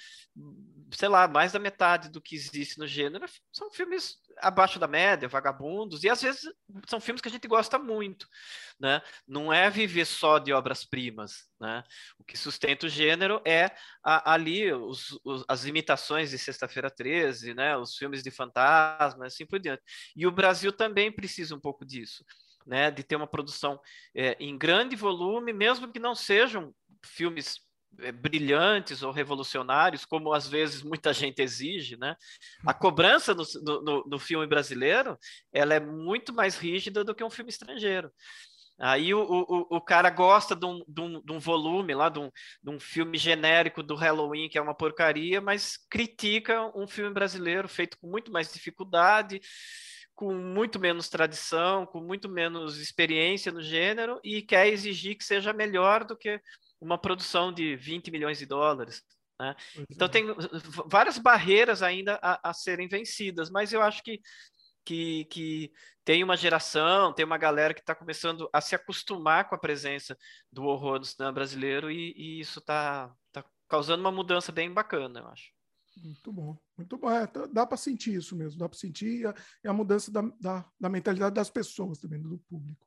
sei 0.92 1.08
lá, 1.08 1.28
mais 1.28 1.52
da 1.52 1.60
metade 1.60 2.10
do 2.10 2.22
que 2.22 2.36
existe 2.36 2.80
no 2.80 2.88
gênero 2.88 3.26
são 3.52 3.72
filmes 3.72 4.18
abaixo 4.40 4.80
da 4.80 4.88
média, 4.88 5.28
vagabundos, 5.28 6.04
e 6.04 6.10
às 6.10 6.22
vezes 6.22 6.42
são 6.88 7.00
filmes 7.00 7.22
que 7.22 7.28
a 7.28 7.32
gente 7.32 7.48
gosta 7.48 7.80
muito, 7.80 8.28
né? 8.80 9.02
Não 9.28 9.52
é 9.52 9.70
viver 9.70 10.06
só 10.06 10.40
de 10.40 10.54
obras-primas, 10.54 11.48
né? 11.60 11.84
O 12.20 12.24
que 12.24 12.38
sustenta 12.38 12.86
o 12.86 12.90
gênero 12.90 13.42
é 13.46 13.72
a, 14.04 14.34
ali 14.34 14.72
os, 14.72 15.20
os, 15.24 15.44
as 15.48 15.66
imitações 15.66 16.30
de 16.32 16.38
Sexta-feira 16.38 16.90
13, 16.90 17.54
né? 17.54 17.76
Os 17.78 17.96
filmes 17.96 18.24
de 18.24 18.32
fantasma, 18.32 19.26
assim 19.26 19.46
por 19.46 19.60
diante. 19.60 19.82
E 20.16 20.26
o 20.26 20.32
Brasil 20.32 20.72
também 20.72 21.12
precisa 21.12 21.56
um 21.56 21.60
pouco 21.60 21.86
disso. 21.86 22.24
Né, 22.66 22.92
de 22.92 23.02
ter 23.02 23.16
uma 23.16 23.26
produção 23.26 23.80
é, 24.14 24.36
em 24.42 24.58
grande 24.58 24.94
volume, 24.94 25.54
mesmo 25.54 25.90
que 25.90 26.00
não 26.00 26.14
sejam 26.14 26.76
filmes 27.02 27.56
é, 27.56 27.67
brilhantes 28.14 29.02
ou 29.02 29.12
revolucionários, 29.12 30.06
como 30.06 30.34
às 30.34 30.48
vezes 30.48 30.84
muita 30.84 31.14
gente 31.14 31.42
exige, 31.42 31.98
né? 31.98 32.16
A 32.66 32.74
cobrança 32.74 33.34
no, 33.34 33.44
no, 33.82 34.04
no, 34.06 34.20
filme 34.20 34.46
brasileiro 34.46 35.18
ela 35.52 35.74
é 35.74 35.80
muito 35.80 36.34
mais 36.34 36.58
rígida 36.58 37.04
do 37.04 37.16
que 37.16 37.24
um 37.24 37.30
filme 37.30 37.50
estrangeiro. 37.50 38.12
Aí 38.80 39.12
o, 39.12 39.22
o, 39.22 39.78
o 39.78 39.82
cara 39.82 40.10
gosta 40.12 40.56
de 40.56 40.66
um, 40.66 40.84
de, 40.88 41.02
um, 41.02 41.22
de 41.22 41.32
um 41.32 41.40
volume 41.40 41.96
lá, 41.96 42.10
de 42.10 42.20
um, 42.20 42.30
de 42.62 42.70
um 42.70 42.80
filme 42.80 43.18
genérico 43.18 43.82
do 43.82 43.96
Halloween, 43.96 44.48
que 44.48 44.58
é 44.58 44.62
uma 44.62 44.76
porcaria, 44.76 45.42
mas 45.42 45.78
critica 45.90 46.72
um 46.78 46.88
filme 46.88 47.12
brasileiro 47.12 47.68
feito 47.68 47.98
com 47.98 48.08
muito 48.08 48.32
mais 48.32 48.54
dificuldade, 48.54 49.42
com 50.14 50.32
muito 50.34 50.80
menos 50.80 51.10
tradição, 51.10 51.88
com 51.88 52.02
muito 52.02 52.30
menos 52.30 52.78
experiência 52.78 53.52
no 53.52 53.64
gênero 53.64 54.20
e 54.24 54.44
quer 54.44 54.68
exigir 54.68 55.16
que 55.16 55.24
seja 55.24 55.54
melhor 55.54 56.04
do 56.04 56.16
que 56.16 56.40
uma 56.80 56.98
produção 56.98 57.52
de 57.52 57.76
20 57.76 58.12
milhões 58.12 58.40
de 58.40 58.46
dólares. 58.46 59.04
Né? 59.40 59.56
Então, 59.90 60.08
é. 60.08 60.10
tem 60.10 60.26
várias 60.88 61.18
barreiras 61.18 61.84
ainda 61.84 62.20
a, 62.22 62.50
a, 62.50 62.54
serem 62.54 62.88
vencidas, 62.88 63.50
mas 63.50 63.72
eu 63.72 63.82
acho 63.82 64.04
que, 64.04 64.20
que, 64.84 65.26
que 65.26 65.72
tem 66.04 66.24
uma 66.24 66.38
geração, 66.38 67.14
tem 67.14 67.26
uma 67.26 67.38
galera 67.38 67.74
que 67.74 67.82
está 67.82 67.94
começando 67.94 68.50
a 68.52 68.62
se 68.62 68.76
acostumar 68.76 69.48
com 69.48 69.56
a 69.56 69.60
presença 69.60 70.18
do 70.52 70.64
horror 70.64 71.00
no 71.00 71.06
cinema 71.06 71.32
brasileiro 71.32 71.92
e, 71.92 72.14
e 72.16 72.40
isso 72.40 72.60
está 72.60 73.14
tá 73.32 73.44
causando 73.68 74.02
uma 74.02 74.12
mudança 74.12 74.52
bem 74.52 74.72
bacana, 74.72 75.20
eu 75.20 75.28
acho. 75.28 75.52
Muito 76.04 76.32
bom, 76.32 76.58
muito 76.78 76.98
bom. 76.98 77.10
É, 77.10 77.26
tá, 77.26 77.48
dá 77.48 77.66
para 77.66 77.78
sentir 77.78 78.16
isso 78.16 78.36
mesmo, 78.36 78.60
dá 78.60 78.70
para 78.70 78.78
sentir 78.78 79.28
a, 79.28 79.36
a 79.66 79.74
mudança 79.74 80.12
da, 80.12 80.22
da, 80.40 80.66
da, 80.80 80.90
mentalidade 80.90 81.34
das 81.34 81.50
pessoas 81.50 82.00
também, 82.00 82.22
do 82.22 82.38
público. 82.50 82.86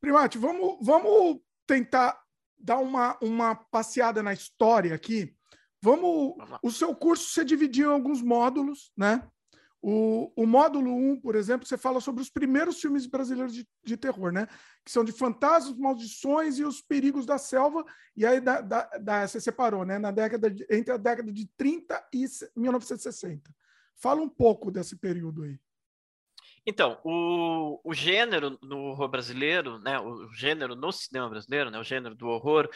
Primate, 0.00 0.38
vamos, 0.38 0.78
vamos 0.84 1.40
tentar 1.66 2.20
dar 2.62 2.78
uma, 2.78 3.18
uma 3.20 3.54
passeada 3.54 4.22
na 4.22 4.32
história 4.32 4.94
aqui. 4.94 5.34
Vamos. 5.82 6.34
O 6.62 6.70
seu 6.70 6.94
curso 6.94 7.28
você 7.28 7.44
dividiu 7.44 7.90
em 7.90 7.94
alguns 7.94 8.22
módulos, 8.22 8.92
né? 8.96 9.28
O, 9.84 10.32
o 10.36 10.46
módulo 10.46 10.94
1, 10.94 11.20
por 11.20 11.34
exemplo, 11.34 11.66
você 11.66 11.76
fala 11.76 12.00
sobre 12.00 12.22
os 12.22 12.30
primeiros 12.30 12.80
filmes 12.80 13.04
brasileiros 13.04 13.52
de, 13.52 13.68
de 13.84 13.96
terror, 13.96 14.30
né? 14.30 14.46
Que 14.84 14.92
são 14.92 15.02
de 15.02 15.10
fantasmas, 15.10 15.76
maldições 15.76 16.56
e 16.58 16.64
os 16.64 16.80
perigos 16.80 17.26
da 17.26 17.36
selva. 17.36 17.84
E 18.16 18.24
aí 18.24 18.40
da, 18.40 18.60
da, 18.60 18.84
da, 18.98 19.26
você 19.26 19.40
separou, 19.40 19.84
né? 19.84 19.98
Na 19.98 20.12
década 20.12 20.48
de, 20.48 20.64
entre 20.70 20.92
a 20.92 20.96
década 20.96 21.32
de 21.32 21.48
30 21.56 22.08
e 22.14 22.26
1960. 22.56 23.50
Fala 23.96 24.22
um 24.22 24.28
pouco 24.28 24.70
desse 24.70 24.94
período 24.94 25.42
aí. 25.42 25.58
Então, 26.64 27.00
o, 27.04 27.80
o 27.82 27.92
gênero 27.92 28.56
no 28.62 28.78
horror 28.84 29.08
brasileiro, 29.08 29.78
né, 29.80 29.98
o 29.98 30.32
gênero 30.32 30.76
no 30.76 30.92
cinema 30.92 31.28
brasileiro, 31.28 31.70
né, 31.70 31.78
o 31.78 31.84
gênero 31.84 32.14
do 32.14 32.28
horror, 32.28 32.68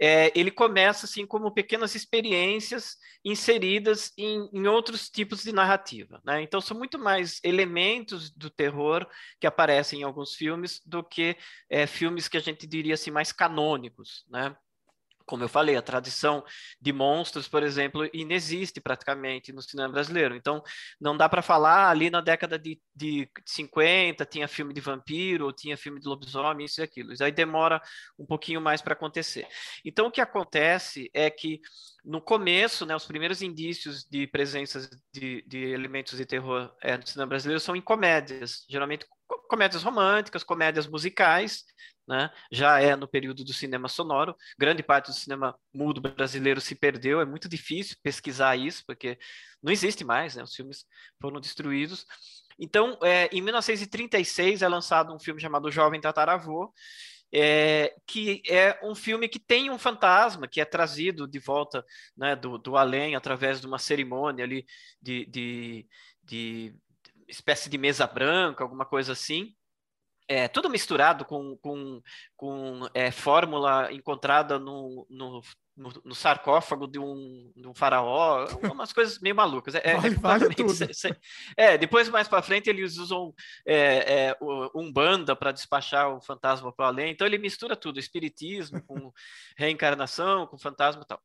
é, 0.00 0.32
ele 0.38 0.50
começa 0.50 1.04
assim 1.04 1.26
como 1.26 1.52
pequenas 1.52 1.94
experiências 1.94 2.96
inseridas 3.22 4.12
em, 4.16 4.48
em 4.52 4.66
outros 4.66 5.10
tipos 5.10 5.42
de 5.42 5.52
narrativa. 5.52 6.20
Né? 6.24 6.42
Então, 6.42 6.60
são 6.60 6.76
muito 6.78 6.98
mais 6.98 7.38
elementos 7.44 8.30
do 8.30 8.48
terror 8.48 9.06
que 9.38 9.46
aparecem 9.46 10.00
em 10.00 10.04
alguns 10.04 10.34
filmes 10.34 10.80
do 10.86 11.04
que 11.04 11.36
é, 11.68 11.86
filmes 11.86 12.28
que 12.28 12.38
a 12.38 12.40
gente 12.40 12.66
diria 12.66 12.94
assim 12.94 13.10
mais 13.10 13.32
canônicos. 13.32 14.24
Né? 14.30 14.56
Como 15.26 15.42
eu 15.42 15.48
falei, 15.48 15.76
a 15.76 15.82
tradição 15.82 16.44
de 16.80 16.92
monstros, 16.92 17.48
por 17.48 17.62
exemplo, 17.62 18.08
inexiste 18.14 18.80
praticamente 18.80 19.52
no 19.52 19.60
cinema 19.60 19.92
brasileiro. 19.92 20.36
Então, 20.36 20.62
não 21.00 21.16
dá 21.16 21.28
para 21.28 21.42
falar 21.42 21.90
ali 21.90 22.08
na 22.08 22.20
década 22.20 22.58
de, 22.58 22.80
de 22.94 23.28
50 23.44 24.24
tinha 24.24 24.46
filme 24.48 24.72
de 24.72 24.80
vampiro, 24.80 25.52
tinha 25.52 25.76
filme 25.76 26.00
de 26.00 26.08
lobisomem, 26.08 26.64
isso 26.64 26.80
e 26.80 26.84
aquilo. 26.84 27.12
Isso 27.12 27.24
aí 27.24 27.32
demora 27.32 27.82
um 28.18 28.24
pouquinho 28.24 28.60
mais 28.60 28.80
para 28.80 28.94
acontecer. 28.94 29.46
Então, 29.84 30.06
o 30.06 30.10
que 30.10 30.20
acontece 30.20 31.10
é 31.12 31.28
que 31.28 31.60
no 32.04 32.20
começo, 32.20 32.86
né, 32.86 32.94
os 32.94 33.04
primeiros 33.04 33.42
indícios 33.42 34.04
de 34.04 34.28
presença 34.28 34.88
de, 35.12 35.42
de 35.46 35.58
elementos 35.72 36.16
de 36.16 36.24
terror 36.24 36.72
é, 36.80 36.96
no 36.96 37.06
cinema 37.06 37.28
brasileiro 37.28 37.60
são 37.60 37.74
em 37.74 37.80
comédias, 37.80 38.64
geralmente 38.68 39.04
comédias 39.46 39.82
românticas, 39.82 40.44
comédias 40.44 40.86
musicais, 40.86 41.64
né? 42.06 42.30
já 42.50 42.80
é 42.80 42.94
no 42.94 43.08
período 43.08 43.44
do 43.44 43.52
cinema 43.52 43.88
sonoro. 43.88 44.36
Grande 44.58 44.82
parte 44.82 45.06
do 45.06 45.14
cinema 45.14 45.58
mudo 45.72 46.00
brasileiro 46.00 46.60
se 46.60 46.74
perdeu, 46.74 47.20
é 47.20 47.24
muito 47.24 47.48
difícil 47.48 47.96
pesquisar 48.02 48.56
isso, 48.56 48.82
porque 48.86 49.18
não 49.62 49.72
existe 49.72 50.04
mais, 50.04 50.36
né? 50.36 50.42
os 50.42 50.54
filmes 50.54 50.84
foram 51.20 51.40
destruídos. 51.40 52.04
Então, 52.58 52.98
é, 53.02 53.28
em 53.32 53.40
1936 53.40 54.62
é 54.62 54.68
lançado 54.68 55.14
um 55.14 55.18
filme 55.18 55.40
chamado 55.40 55.70
Jovem 55.70 56.00
Tataravô, 56.00 56.72
é, 57.32 57.94
que 58.06 58.40
é 58.48 58.78
um 58.82 58.94
filme 58.94 59.28
que 59.28 59.38
tem 59.38 59.68
um 59.68 59.78
fantasma 59.78 60.46
que 60.46 60.60
é 60.60 60.64
trazido 60.64 61.26
de 61.26 61.38
volta 61.38 61.84
né, 62.16 62.36
do, 62.36 62.56
do 62.56 62.76
além 62.76 63.14
através 63.14 63.60
de 63.60 63.66
uma 63.66 63.78
cerimônia 63.78 64.44
ali 64.44 64.64
de, 65.02 65.26
de, 65.26 65.86
de 66.22 66.74
espécie 67.28 67.68
de 67.68 67.78
mesa 67.78 68.06
branca, 68.06 68.64
alguma 68.64 68.84
coisa 68.84 69.12
assim 69.12 69.54
é, 70.28 70.48
tudo 70.48 70.68
misturado 70.68 71.24
com, 71.24 71.56
com, 71.58 72.02
com 72.36 72.88
é, 72.92 73.10
fórmula 73.10 73.92
encontrada 73.92 74.58
no, 74.58 75.06
no, 75.08 75.40
no, 75.76 76.14
sarcófago 76.14 76.86
de 76.88 76.98
um, 76.98 77.52
de 77.54 77.68
um 77.68 77.74
faraó, 77.74 78.46
umas 78.74 78.92
coisas 78.92 79.20
meio 79.20 79.36
malucas. 79.36 79.76
É, 79.76 79.94
vale, 79.94 80.14
é, 80.14 80.18
vale 80.18 80.44
é, 81.56 81.78
depois, 81.78 82.08
mais 82.08 82.26
para 82.26 82.42
frente, 82.42 82.68
eles 82.68 82.96
usam 82.96 83.32
é, 83.64 84.30
é, 84.30 84.36
um 84.74 84.92
banda 84.92 85.36
para 85.36 85.52
despachar 85.52 86.12
o 86.12 86.20
fantasma 86.20 86.72
para 86.72 86.86
além. 86.86 87.12
Então, 87.12 87.26
ele 87.26 87.38
mistura 87.38 87.76
tudo: 87.76 88.00
espiritismo 88.00 88.82
com 88.84 89.12
reencarnação, 89.56 90.46
com 90.46 90.58
fantasma 90.58 91.02
e 91.02 91.06
tal. 91.06 91.20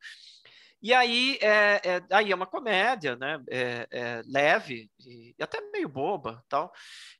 E 0.82 0.94
aí 0.94 1.38
é, 1.42 1.82
é, 1.84 2.04
aí 2.12 2.32
é 2.32 2.36
uma 2.36 2.48
comédia, 2.48 3.16
né? 3.16 3.40
É, 3.50 3.88
é, 3.92 4.22
leve 4.26 4.90
e 5.06 5.36
até 5.40 5.62
meio 5.72 5.88
boba, 5.88 6.44
tal. 6.50 6.72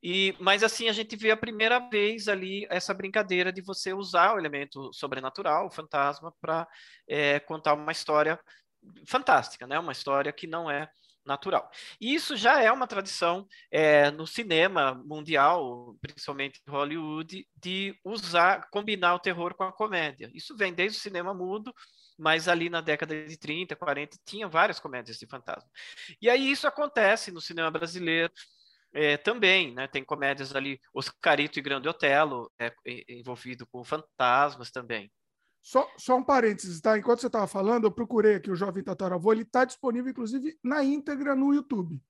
E 0.02 0.36
mas 0.40 0.64
assim 0.64 0.90
a 0.90 0.94
gente 0.94 1.16
vê 1.16 1.32
a 1.32 1.38
primeira 1.38 1.80
vez 1.80 2.28
ali 2.28 2.66
essa 2.70 2.94
brincadeira 2.94 3.52
de 3.54 3.62
você 3.62 3.94
usar 3.94 4.34
o 4.36 4.40
elemento 4.40 4.92
sobrenatural, 4.94 5.68
o 5.68 5.72
fantasma, 5.72 6.34
para 6.42 6.68
é, 7.08 7.40
contar 7.40 7.74
uma 7.74 7.92
história 7.92 8.40
fantástica, 9.06 9.68
né? 9.68 9.78
Uma 9.80 9.92
história 9.92 10.32
que 10.34 10.48
não 10.48 10.70
é 10.70 10.90
natural. 11.26 11.70
E 12.00 12.14
isso 12.14 12.36
já 12.36 12.62
é 12.62 12.72
uma 12.72 12.88
tradição 12.88 13.48
é, 13.70 14.10
no 14.12 14.26
cinema 14.26 14.96
mundial, 15.06 15.96
principalmente 16.02 16.60
em 16.68 16.72
Hollywood, 16.72 17.48
de 17.56 17.96
usar, 18.04 18.70
combinar 18.72 19.16
o 19.16 19.20
terror 19.20 19.54
com 19.56 19.64
a 19.64 19.72
comédia. 19.72 20.32
Isso 20.34 20.56
vem 20.56 20.74
desde 20.74 20.98
o 20.98 21.02
cinema 21.02 21.34
mudo, 21.34 21.74
mas 22.18 22.48
ali 22.48 22.70
na 22.70 22.82
década 22.82 23.26
de 23.26 23.38
30, 23.38 23.76
40, 23.76 24.18
tinha 24.26 24.48
várias 24.48 24.80
comédias 24.80 25.18
de 25.18 25.28
fantasma. 25.28 25.70
E 26.22 26.30
aí 26.30 26.52
isso 26.52 26.68
acontece 26.68 27.32
no 27.32 27.42
cinema 27.42 27.72
brasileiro, 27.72 28.32
é, 28.94 29.18
também, 29.18 29.74
né? 29.74 29.88
Tem 29.88 30.04
comédias 30.04 30.56
ali, 30.56 30.80
Oscarito 30.94 31.58
e 31.58 31.62
Grande 31.62 31.88
Otelo, 31.88 32.52
é, 32.60 32.74
envolvido 33.08 33.66
com 33.68 33.84
fantasmas 33.84 34.70
também. 34.70 35.12
Só, 35.62 35.88
só 35.98 36.18
um 36.18 36.24
parênteses, 36.24 36.82
tá? 36.82 36.98
Enquanto 36.98 37.22
você 37.22 37.28
estava 37.28 37.48
falando, 37.48 37.86
eu 37.86 37.92
procurei 37.92 38.36
aqui 38.36 38.50
o 38.50 38.56
Jovem 38.56 38.84
Tataravô, 38.84 39.32
ele 39.32 39.44
está 39.44 39.64
disponível, 39.64 40.10
inclusive, 40.10 40.58
na 40.64 40.84
íntegra 40.84 41.36
no 41.36 41.54
YouTube. 41.54 42.02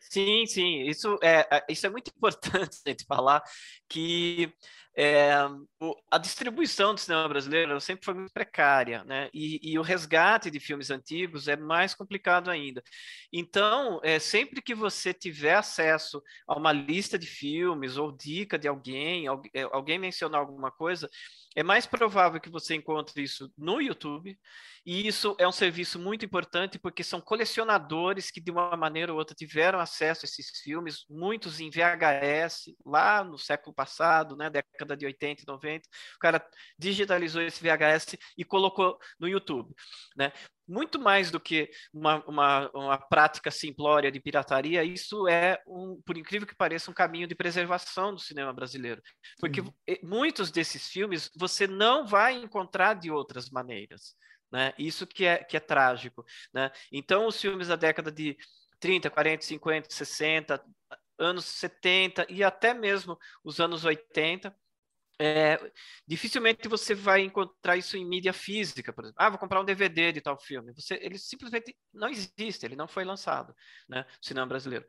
Sim, 0.00 0.46
sim, 0.46 0.82
isso 0.82 1.18
é, 1.22 1.46
é 1.50 1.64
isso 1.68 1.86
é 1.86 1.90
muito 1.90 2.10
importante 2.16 2.80
a 2.84 2.88
gente 2.88 3.04
falar 3.04 3.42
que 3.88 4.52
é, 4.98 5.34
o, 5.78 5.94
a 6.10 6.16
distribuição 6.16 6.94
do 6.94 7.00
cinema 7.00 7.28
brasileiro 7.28 7.78
sempre 7.80 8.04
foi 8.04 8.14
muito 8.14 8.32
precária, 8.32 9.04
né? 9.04 9.28
E, 9.34 9.60
e, 9.62 9.78
o 9.78 9.82
resgate 9.82 10.50
de 10.50 10.58
filmes 10.58 10.90
antigos 10.90 11.48
é 11.48 11.56
mais 11.56 11.94
complicado 11.94 12.50
ainda. 12.50 12.82
Então, 13.30 14.00
é, 14.02 14.18
sempre 14.18 14.62
que 14.62 14.74
você 14.74 15.12
tiver 15.12 15.54
acesso 15.54 16.22
a 16.48 16.58
uma 16.58 16.72
lista 16.72 17.18
de 17.18 17.26
filmes 17.26 17.98
ou 17.98 18.10
dica 18.10 18.58
de 18.58 18.66
alguém, 18.66 19.26
alguém, 19.26 19.50
alguém 19.70 19.98
mencionar 19.98 20.40
alguma 20.40 20.70
coisa, 20.70 21.10
é 21.54 21.62
mais 21.62 21.86
provável 21.86 22.40
que 22.40 22.50
você 22.50 22.74
encontre 22.74 23.22
isso 23.22 23.52
no 23.56 23.80
YouTube, 23.80 24.38
e 24.84 25.08
isso 25.08 25.34
é 25.38 25.48
um 25.48 25.52
serviço 25.52 25.98
muito 25.98 26.24
importante 26.24 26.78
porque 26.78 27.02
são 27.02 27.20
colecionadores 27.20 28.30
que, 28.30 28.40
de 28.40 28.52
uma 28.52 28.76
maneira 28.76 29.10
ou 29.10 29.18
outra, 29.18 29.34
tiveram 29.34 29.80
acesso 29.80 30.24
a 30.24 30.26
esses 30.26 30.60
filmes, 30.62 31.04
muitos 31.10 31.58
em 31.58 31.68
VHS, 31.68 32.76
lá 32.84 33.24
no 33.24 33.36
século 33.36 33.74
passado, 33.74 34.36
né, 34.36 34.48
década 34.48 34.85
de 34.94 35.06
80 35.06 35.42
e 35.42 35.46
90. 35.46 35.88
O 36.16 36.18
cara 36.18 36.46
digitalizou 36.78 37.40
esse 37.40 37.62
VHS 37.62 38.16
e 38.36 38.44
colocou 38.44 38.98
no 39.18 39.26
YouTube. 39.26 39.74
Né? 40.16 40.32
muito 40.68 40.98
mais 40.98 41.30
do 41.30 41.38
que 41.38 41.70
uma, 41.92 42.24
uma, 42.26 42.70
uma, 42.74 42.98
prática 42.98 43.50
simplória 43.50 44.10
de 44.10 44.20
pirataria, 44.20 44.82
isso 44.82 45.28
é, 45.28 45.62
um, 45.66 46.00
por 46.04 46.16
incrível 46.16 46.46
que 46.46 46.56
pareça, 46.56 46.90
um 46.90 46.94
caminho 46.94 47.26
de 47.26 47.34
preservação 47.34 48.12
do 48.12 48.20
cinema 48.20 48.52
brasileiro. 48.52 49.00
Porque 49.38 49.60
uhum. 49.60 49.72
muitos 50.02 50.50
desses 50.50 50.88
filmes 50.88 51.30
você 51.36 51.66
não 51.66 52.06
vai 52.06 52.34
encontrar 52.34 52.94
de 52.94 53.10
outras 53.10 53.48
maneiras. 53.48 54.16
Né? 54.50 54.72
Isso 54.78 55.06
que 55.06 55.24
é, 55.24 55.38
que 55.44 55.56
é 55.56 55.60
trágico. 55.60 56.24
Né? 56.52 56.70
Então, 56.92 57.26
os 57.26 57.40
filmes 57.40 57.68
da 57.68 57.76
década 57.76 58.10
de 58.10 58.36
30, 58.80 59.10
40, 59.10 59.44
50, 59.44 59.88
60, 59.90 60.64
anos 61.18 61.44
70 61.46 62.26
e 62.28 62.44
até 62.44 62.74
mesmo 62.74 63.18
os 63.42 63.60
anos 63.60 63.84
80, 63.84 64.54
é, 65.18 65.58
dificilmente 66.06 66.68
você 66.68 66.94
vai 66.94 67.22
encontrar 67.22 67.76
isso 67.76 67.96
em 67.96 68.04
mídia 68.04 68.32
física, 68.32 68.92
por 68.92 69.04
exemplo. 69.04 69.22
Ah, 69.22 69.30
vou 69.30 69.38
comprar 69.38 69.60
um 69.60 69.64
DVD 69.64 70.12
de 70.12 70.20
tal 70.20 70.38
filme. 70.38 70.72
Você, 70.74 70.98
ele 71.02 71.18
simplesmente 71.18 71.76
não 71.92 72.08
existe, 72.08 72.64
ele 72.64 72.76
não 72.76 72.86
foi 72.86 73.04
lançado, 73.04 73.54
né? 73.88 74.04
cinema 74.20 74.46
brasileiro. 74.46 74.86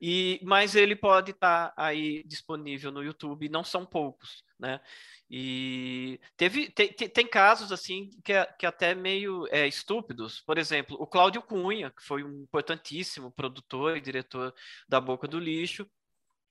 E, 0.00 0.40
mas 0.44 0.76
ele 0.76 0.94
pode 0.94 1.32
estar 1.32 1.70
tá 1.70 1.74
aí 1.76 2.22
disponível 2.24 2.92
no 2.92 3.02
YouTube, 3.02 3.48
não 3.48 3.64
são 3.64 3.84
poucos, 3.84 4.44
né? 4.58 4.80
E 5.28 6.20
teve, 6.36 6.70
tem, 6.70 6.92
tem 6.92 7.26
casos 7.26 7.72
assim 7.72 8.08
que, 8.24 8.32
é, 8.32 8.46
que 8.46 8.64
é 8.64 8.68
até 8.68 8.94
meio 8.94 9.46
é, 9.50 9.66
estúpidos. 9.66 10.40
Por 10.40 10.56
exemplo, 10.56 10.96
o 11.00 11.06
Cláudio 11.06 11.42
Cunha, 11.42 11.90
que 11.90 12.02
foi 12.02 12.22
um 12.22 12.42
importantíssimo 12.42 13.32
produtor 13.32 13.96
e 13.96 14.00
diretor 14.00 14.54
da 14.88 15.00
Boca 15.00 15.26
do 15.26 15.38
Lixo, 15.38 15.86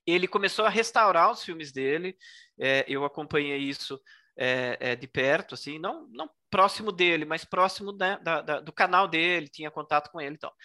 ele 0.07 0.27
começou 0.27 0.65
a 0.65 0.69
restaurar 0.69 1.29
os 1.29 1.43
filmes 1.43 1.71
dele. 1.71 2.17
É, 2.57 2.85
eu 2.87 3.03
acompanhei 3.03 3.57
isso 3.57 4.01
é, 4.37 4.77
é, 4.79 4.95
de 4.95 5.07
perto, 5.07 5.55
assim, 5.55 5.77
não, 5.77 6.07
não 6.09 6.29
próximo 6.49 6.91
dele, 6.91 7.25
mas 7.25 7.43
próximo 7.43 7.91
da, 7.91 8.17
da, 8.17 8.59
do 8.61 8.71
canal 8.71 9.07
dele, 9.07 9.49
tinha 9.49 9.69
contato 9.69 10.09
com 10.11 10.21
ele 10.21 10.35
e 10.35 10.39
tal. 10.39 10.55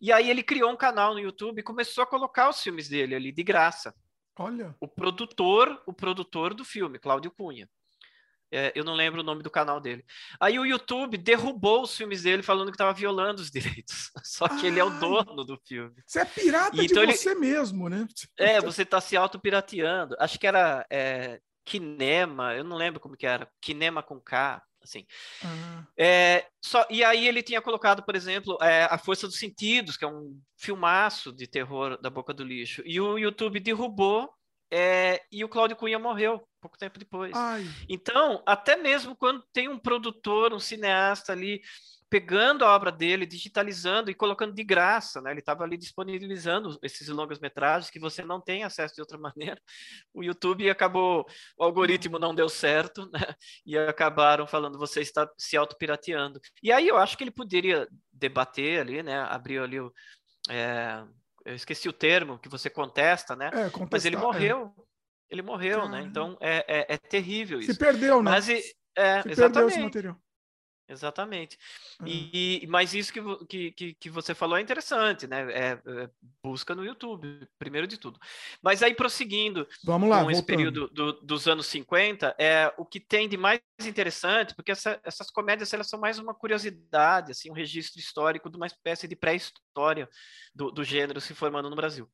E 0.00 0.12
aí 0.12 0.30
ele 0.30 0.42
criou 0.42 0.70
um 0.70 0.76
canal 0.76 1.12
no 1.12 1.20
YouTube 1.20 1.58
e 1.58 1.64
começou 1.64 2.04
a 2.04 2.06
colocar 2.06 2.48
os 2.48 2.62
filmes 2.62 2.88
dele 2.88 3.14
ali 3.14 3.32
de 3.32 3.42
graça. 3.42 3.94
Olha. 4.38 4.74
O 4.80 4.86
produtor, 4.86 5.82
o 5.86 5.92
produtor 5.92 6.54
do 6.54 6.64
filme, 6.64 6.98
Cláudio 6.98 7.30
Cunha. 7.30 7.68
É, 8.56 8.72
eu 8.74 8.82
não 8.82 8.94
lembro 8.94 9.20
o 9.20 9.22
nome 9.22 9.42
do 9.42 9.50
canal 9.50 9.78
dele. 9.78 10.02
Aí 10.40 10.58
o 10.58 10.64
YouTube 10.64 11.18
derrubou 11.18 11.82
os 11.82 11.94
filmes 11.94 12.22
dele 12.22 12.42
falando 12.42 12.68
que 12.68 12.74
estava 12.74 12.94
violando 12.94 13.42
os 13.42 13.50
direitos. 13.52 14.10
Só 14.24 14.48
que 14.48 14.66
ele 14.66 14.80
é 14.80 14.84
o 14.84 14.88
dono 14.98 15.44
do 15.44 15.60
filme. 15.66 15.94
Você 16.06 16.20
é 16.20 16.24
pirata 16.24 16.82
então 16.82 17.04
de 17.04 17.14
você 17.18 17.34
mesmo, 17.34 17.90
né? 17.90 18.08
É, 18.38 18.58
você 18.58 18.82
está 18.82 18.98
se 18.98 19.14
auto-pirateando. 19.14 20.16
Acho 20.18 20.38
que 20.38 20.46
era 20.46 20.86
é, 20.90 21.38
Kinema, 21.66 22.54
eu 22.54 22.64
não 22.64 22.76
lembro 22.76 22.98
como 22.98 23.14
que 23.14 23.26
era. 23.26 23.46
Kinema 23.60 24.02
com 24.02 24.18
K, 24.18 24.62
assim. 24.82 25.04
Uhum. 25.44 25.84
É, 25.98 26.46
só, 26.62 26.86
e 26.88 27.04
aí 27.04 27.28
ele 27.28 27.42
tinha 27.42 27.60
colocado, 27.60 28.02
por 28.04 28.16
exemplo, 28.16 28.56
é, 28.62 28.84
A 28.84 28.96
Força 28.96 29.26
dos 29.26 29.38
Sentidos, 29.38 29.98
que 29.98 30.04
é 30.04 30.08
um 30.08 30.40
filmaço 30.56 31.30
de 31.30 31.46
terror 31.46 32.00
da 32.00 32.08
boca 32.08 32.32
do 32.32 32.42
lixo. 32.42 32.82
E 32.86 32.98
o 32.98 33.18
YouTube 33.18 33.60
derrubou 33.60 34.32
é, 34.70 35.22
e 35.30 35.44
o 35.44 35.48
Cláudio 35.48 35.76
Cunha 35.76 35.98
morreu 35.98 36.46
pouco 36.60 36.76
tempo 36.76 36.98
depois. 36.98 37.32
Ai. 37.34 37.64
Então, 37.88 38.42
até 38.44 38.76
mesmo 38.76 39.14
quando 39.14 39.44
tem 39.52 39.68
um 39.68 39.78
produtor, 39.78 40.52
um 40.52 40.58
cineasta 40.58 41.32
ali 41.32 41.60
pegando 42.08 42.64
a 42.64 42.74
obra 42.74 42.92
dele, 42.92 43.26
digitalizando 43.26 44.10
e 44.10 44.14
colocando 44.14 44.54
de 44.54 44.62
graça, 44.62 45.20
né? 45.20 45.32
Ele 45.32 45.40
estava 45.40 45.64
ali 45.64 45.76
disponibilizando 45.76 46.78
esses 46.82 47.08
longas 47.08 47.40
metragens 47.40 47.90
que 47.90 47.98
você 47.98 48.24
não 48.24 48.40
tem 48.40 48.62
acesso 48.62 48.94
de 48.94 49.00
outra 49.00 49.18
maneira. 49.18 49.60
O 50.14 50.22
YouTube 50.22 50.68
acabou, 50.70 51.26
o 51.58 51.64
algoritmo 51.64 52.18
não 52.18 52.34
deu 52.34 52.48
certo, 52.48 53.10
né? 53.10 53.34
E 53.64 53.76
acabaram 53.76 54.46
falando 54.46 54.78
você 54.78 55.00
está 55.00 55.28
se 55.36 55.56
autopirateando. 55.56 56.40
E 56.62 56.70
aí 56.70 56.86
eu 56.86 56.96
acho 56.96 57.16
que 57.16 57.24
ele 57.24 57.30
poderia 57.30 57.88
debater 58.12 58.80
ali, 58.80 59.02
né? 59.02 59.18
Abriu 59.22 59.64
ali 59.64 59.80
o 59.80 59.92
é, 60.48 61.04
eu 61.46 61.54
esqueci 61.54 61.88
o 61.88 61.92
termo 61.92 62.38
que 62.38 62.48
você 62.48 62.68
contesta, 62.68 63.36
né? 63.36 63.50
É, 63.52 63.70
Mas 63.90 64.04
ele 64.04 64.16
é. 64.16 64.18
morreu. 64.18 64.74
É. 64.76 64.82
Ele 65.30 65.42
morreu, 65.42 65.88
né? 65.88 66.02
Então 66.02 66.36
é, 66.40 66.64
é, 66.68 66.94
é, 66.94 66.98
terrível 66.98 67.60
isso. 67.60 67.72
Se 67.72 67.78
perdeu, 67.78 68.22
né? 68.22 68.30
Mas, 68.30 68.48
é, 68.48 69.22
Se 69.22 69.30
exatamente. 69.30 69.34
perdeu 69.36 69.68
esse 69.68 69.80
material. 69.80 70.20
Exatamente. 70.88 71.58
Uhum. 72.00 72.06
E, 72.06 72.66
mas 72.68 72.94
isso 72.94 73.12
que, 73.12 73.72
que, 73.72 73.94
que 73.94 74.10
você 74.10 74.34
falou 74.34 74.56
é 74.56 74.60
interessante, 74.60 75.26
né? 75.26 75.52
É, 75.52 75.72
é, 75.72 76.10
busca 76.42 76.76
no 76.76 76.84
YouTube, 76.84 77.48
primeiro 77.58 77.88
de 77.88 77.98
tudo. 77.98 78.20
Mas 78.62 78.82
aí, 78.82 78.94
prosseguindo 78.94 79.66
Vamos 79.82 80.08
lá, 80.08 80.22
com 80.22 80.30
esse 80.30 80.42
período 80.44 80.86
do, 80.88 81.12
dos 81.14 81.48
anos 81.48 81.66
50, 81.66 82.36
é, 82.38 82.72
o 82.76 82.84
que 82.84 83.00
tem 83.00 83.28
de 83.28 83.36
mais 83.36 83.60
interessante, 83.84 84.54
porque 84.54 84.70
essa, 84.70 85.00
essas 85.02 85.28
comédias 85.28 85.72
elas 85.72 85.88
são 85.88 85.98
mais 85.98 86.20
uma 86.20 86.34
curiosidade, 86.34 87.32
assim, 87.32 87.50
um 87.50 87.54
registro 87.54 87.98
histórico 87.98 88.48
de 88.48 88.56
uma 88.56 88.66
espécie 88.66 89.08
de 89.08 89.16
pré-história 89.16 90.08
do, 90.54 90.70
do 90.70 90.84
gênero 90.84 91.20
se 91.20 91.34
formando 91.34 91.68
no 91.68 91.76
Brasil. 91.76 92.08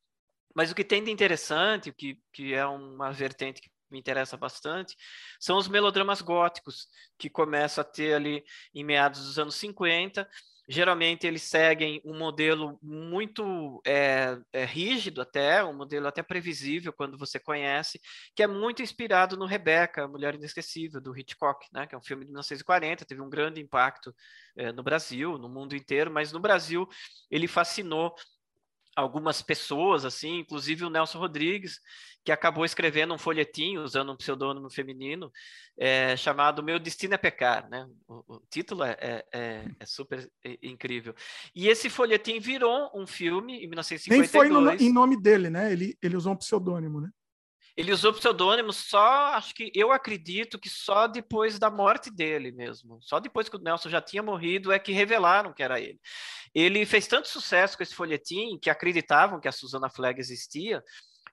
Mas 0.55 0.71
o 0.71 0.75
que 0.75 0.83
tem 0.83 1.03
de 1.03 1.11
interessante, 1.11 1.89
o 1.89 1.93
que, 1.93 2.19
que 2.31 2.53
é 2.53 2.65
uma 2.65 3.11
vertente 3.11 3.61
que 3.61 3.69
me 3.93 3.99
interessa 3.99 4.35
bastante, 4.35 4.97
são 5.39 5.57
os 5.57 5.67
melodramas 5.67 6.21
góticos, 6.21 6.87
que 7.17 7.29
começam 7.29 7.81
a 7.81 7.85
ter 7.85 8.15
ali 8.15 8.43
em 8.73 8.83
meados 8.83 9.25
dos 9.25 9.39
anos 9.39 9.55
50. 9.55 10.27
Geralmente 10.67 11.27
eles 11.27 11.43
seguem 11.43 12.01
um 12.05 12.17
modelo 12.17 12.79
muito 12.81 13.81
é, 13.85 14.37
é, 14.53 14.63
rígido 14.63 15.21
até, 15.21 15.63
um 15.63 15.73
modelo 15.73 16.07
até 16.07 16.23
previsível 16.23 16.93
quando 16.93 17.17
você 17.17 17.37
conhece, 17.37 17.99
que 18.33 18.41
é 18.41 18.47
muito 18.47 18.81
inspirado 18.81 19.35
no 19.35 19.45
Rebecca, 19.45 20.05
a 20.05 20.07
Mulher 20.07 20.35
Inesquecível, 20.35 21.01
do 21.01 21.15
Hitchcock, 21.17 21.67
né, 21.71 21.85
que 21.85 21.93
é 21.93 21.97
um 21.97 22.01
filme 22.01 22.23
de 22.23 22.31
1940, 22.31 23.05
teve 23.05 23.21
um 23.21 23.29
grande 23.29 23.61
impacto 23.61 24.15
é, 24.55 24.71
no 24.71 24.81
Brasil, 24.81 25.37
no 25.37 25.49
mundo 25.49 25.75
inteiro, 25.75 26.09
mas 26.09 26.31
no 26.31 26.39
Brasil 26.39 26.87
ele 27.29 27.47
fascinou 27.47 28.15
algumas 28.95 29.41
pessoas, 29.41 30.05
assim, 30.05 30.39
inclusive 30.39 30.85
o 30.85 30.89
Nelson 30.89 31.19
Rodrigues, 31.19 31.79
que 32.23 32.31
acabou 32.31 32.63
escrevendo 32.63 33.13
um 33.13 33.17
folhetim 33.17 33.77
usando 33.77 34.11
um 34.11 34.15
pseudônimo 34.15 34.69
feminino 34.69 35.31
é, 35.77 36.15
chamado 36.15 36.63
Meu 36.63 36.79
Destino 36.79 37.15
é 37.15 37.17
Pecar, 37.17 37.69
né? 37.69 37.87
O, 38.07 38.35
o 38.35 38.41
título 38.49 38.83
é, 38.83 38.97
é, 38.99 39.25
é, 39.33 39.65
é 39.79 39.85
super 39.85 40.29
incrível. 40.61 41.13
E 41.53 41.67
esse 41.67 41.89
folhetim 41.89 42.39
virou 42.39 42.89
um 42.95 43.05
filme 43.05 43.57
em 43.57 43.67
1952. 43.67 44.19
Nem 44.19 44.29
foi 44.29 44.49
no, 44.49 44.71
em 44.71 44.93
nome 44.93 45.21
dele, 45.21 45.49
né? 45.49 45.71
Ele, 45.71 45.97
ele 46.01 46.15
usou 46.15 46.33
um 46.33 46.37
pseudônimo, 46.37 47.01
né? 47.01 47.09
Ele 47.75 47.91
usou 47.91 48.13
pseudônimo 48.13 48.71
só, 48.71 49.33
acho 49.33 49.55
que 49.55 49.71
eu 49.73 49.91
acredito 49.91 50.59
que 50.59 50.69
só 50.69 51.07
depois 51.07 51.57
da 51.57 51.71
morte 51.71 52.11
dele 52.11 52.51
mesmo. 52.51 52.99
Só 53.01 53.19
depois 53.19 53.49
que 53.49 53.55
o 53.55 53.59
Nelson 53.59 53.89
já 53.89 53.99
tinha 53.99 54.21
morrido 54.21 54.71
é 54.71 54.77
que 54.77 54.91
revelaram 54.91 55.51
que 55.51 55.63
era 55.63 55.79
ele. 55.79 55.99
Ele 56.53 56.85
fez 56.85 57.07
tanto 57.07 57.27
sucesso 57.27 57.75
com 57.75 57.81
esse 57.81 57.95
folhetim 57.95 58.59
que 58.61 58.69
acreditavam 58.69 59.39
que 59.39 59.47
a 59.47 59.51
Susana 59.51 59.89
Flegg 59.89 60.19
existia, 60.19 60.83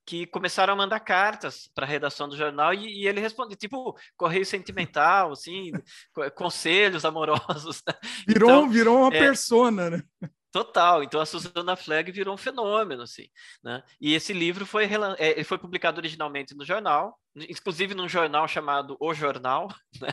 que 0.07 0.27
começaram 0.27 0.73
a 0.73 0.77
mandar 0.77 1.01
cartas 1.01 1.71
para 1.75 1.85
a 1.85 1.89
redação 1.89 2.27
do 2.27 2.37
jornal 2.37 2.73
e, 2.73 3.03
e, 3.03 3.07
ele 3.07 3.21
respondia, 3.21 3.57
tipo, 3.57 3.95
correio 4.17 4.47
sentimental, 4.47 5.33
assim, 5.33 5.71
conselhos 6.35 7.05
amorosos. 7.05 7.83
Né? 7.87 7.95
Virou, 8.27 8.51
então, 8.51 8.69
virou 8.71 8.99
uma 8.99 9.15
é, 9.15 9.19
persona, 9.19 9.91
né? 9.91 10.03
Total. 10.53 11.03
Então 11.05 11.21
a 11.21 11.27
Susana 11.27 11.77
Flegg 11.77 12.11
virou 12.11 12.35
um 12.35 12.39
fenômeno, 12.39 13.03
assim, 13.03 13.29
né? 13.63 13.85
E 14.01 14.15
esse 14.15 14.33
livro 14.33 14.67
foi, 14.67 14.89
é, 15.19 15.45
foi 15.45 15.59
publicado 15.59 15.99
originalmente 15.99 16.57
no 16.57 16.65
jornal, 16.65 17.17
inclusive 17.37 17.95
num 17.95 18.09
jornal 18.09 18.49
chamado 18.49 18.97
O 18.99 19.15
Jornal, 19.15 19.69
né? 20.03 20.09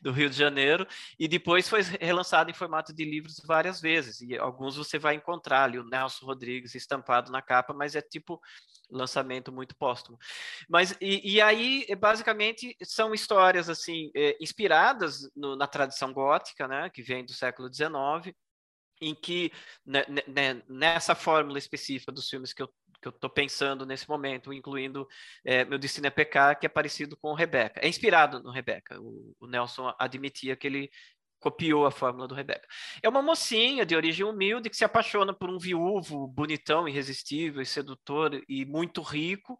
do 0.00 0.12
Rio 0.12 0.30
de 0.30 0.36
Janeiro, 0.36 0.86
e 1.18 1.28
depois 1.28 1.68
foi 1.68 1.82
relançado 1.82 2.50
em 2.50 2.54
formato 2.54 2.94
de 2.94 3.04
livros 3.04 3.42
várias 3.44 3.82
vezes. 3.82 4.22
E 4.22 4.38
alguns 4.38 4.76
você 4.76 4.98
vai 4.98 5.14
encontrar 5.14 5.64
ali 5.64 5.78
o 5.78 5.84
Nelson 5.84 6.24
Rodrigues 6.24 6.74
estampado 6.74 7.30
na 7.30 7.42
capa, 7.42 7.74
mas 7.74 7.94
é 7.94 8.00
tipo 8.00 8.40
lançamento 8.90 9.52
muito 9.52 9.76
póstumo. 9.76 10.18
Mas 10.70 10.96
e, 11.02 11.34
e 11.34 11.40
aí 11.40 11.86
basicamente 11.98 12.74
são 12.82 13.12
histórias 13.12 13.68
assim 13.68 14.10
é, 14.16 14.38
inspiradas 14.40 15.30
no, 15.36 15.54
na 15.54 15.66
tradição 15.66 16.14
gótica, 16.14 16.66
né? 16.66 16.88
Que 16.88 17.02
vem 17.02 17.26
do 17.26 17.34
século 17.34 17.70
XIX 17.70 18.34
em 19.00 19.14
que 19.14 19.52
né, 19.84 20.04
né, 20.08 20.22
né, 20.26 20.62
nessa 20.68 21.14
fórmula 21.14 21.58
específica 21.58 22.12
dos 22.12 22.28
filmes 22.28 22.52
que 22.52 22.62
eu 22.62 22.70
que 23.00 23.08
eu 23.08 23.10
estou 23.10 23.30
pensando 23.30 23.86
nesse 23.86 24.08
momento, 24.08 24.52
incluindo 24.52 25.08
é, 25.44 25.64
Meu 25.64 25.78
Destino 25.78 26.06
é 26.06 26.10
Pecar, 26.10 26.58
que 26.58 26.66
é 26.66 26.68
parecido 26.68 27.16
com 27.16 27.32
Rebeca. 27.32 27.80
É 27.82 27.88
inspirado 27.88 28.42
no 28.42 28.50
Rebeca. 28.50 29.00
O, 29.00 29.34
o, 29.40 29.46
Nelson 29.46 29.94
admitia 29.98 30.54
que 30.54 30.66
ele 30.66 30.90
copiou 31.38 31.86
a 31.86 31.90
fórmula 31.90 32.28
do 32.28 32.34
Rebeca. 32.34 32.68
É 33.02 33.08
uma 33.08 33.22
mocinha 33.22 33.86
de 33.86 33.96
origem 33.96 34.26
humilde 34.26 34.68
que 34.68 34.76
se 34.76 34.84
apaixona 34.84 35.32
por 35.32 35.48
um 35.48 35.58
viúvo 35.58 36.28
bonitão, 36.28 36.86
irresistível 36.86 37.62
e 37.62 37.66
sedutor 37.66 38.42
e 38.46 38.66
muito 38.66 39.00
rico, 39.00 39.58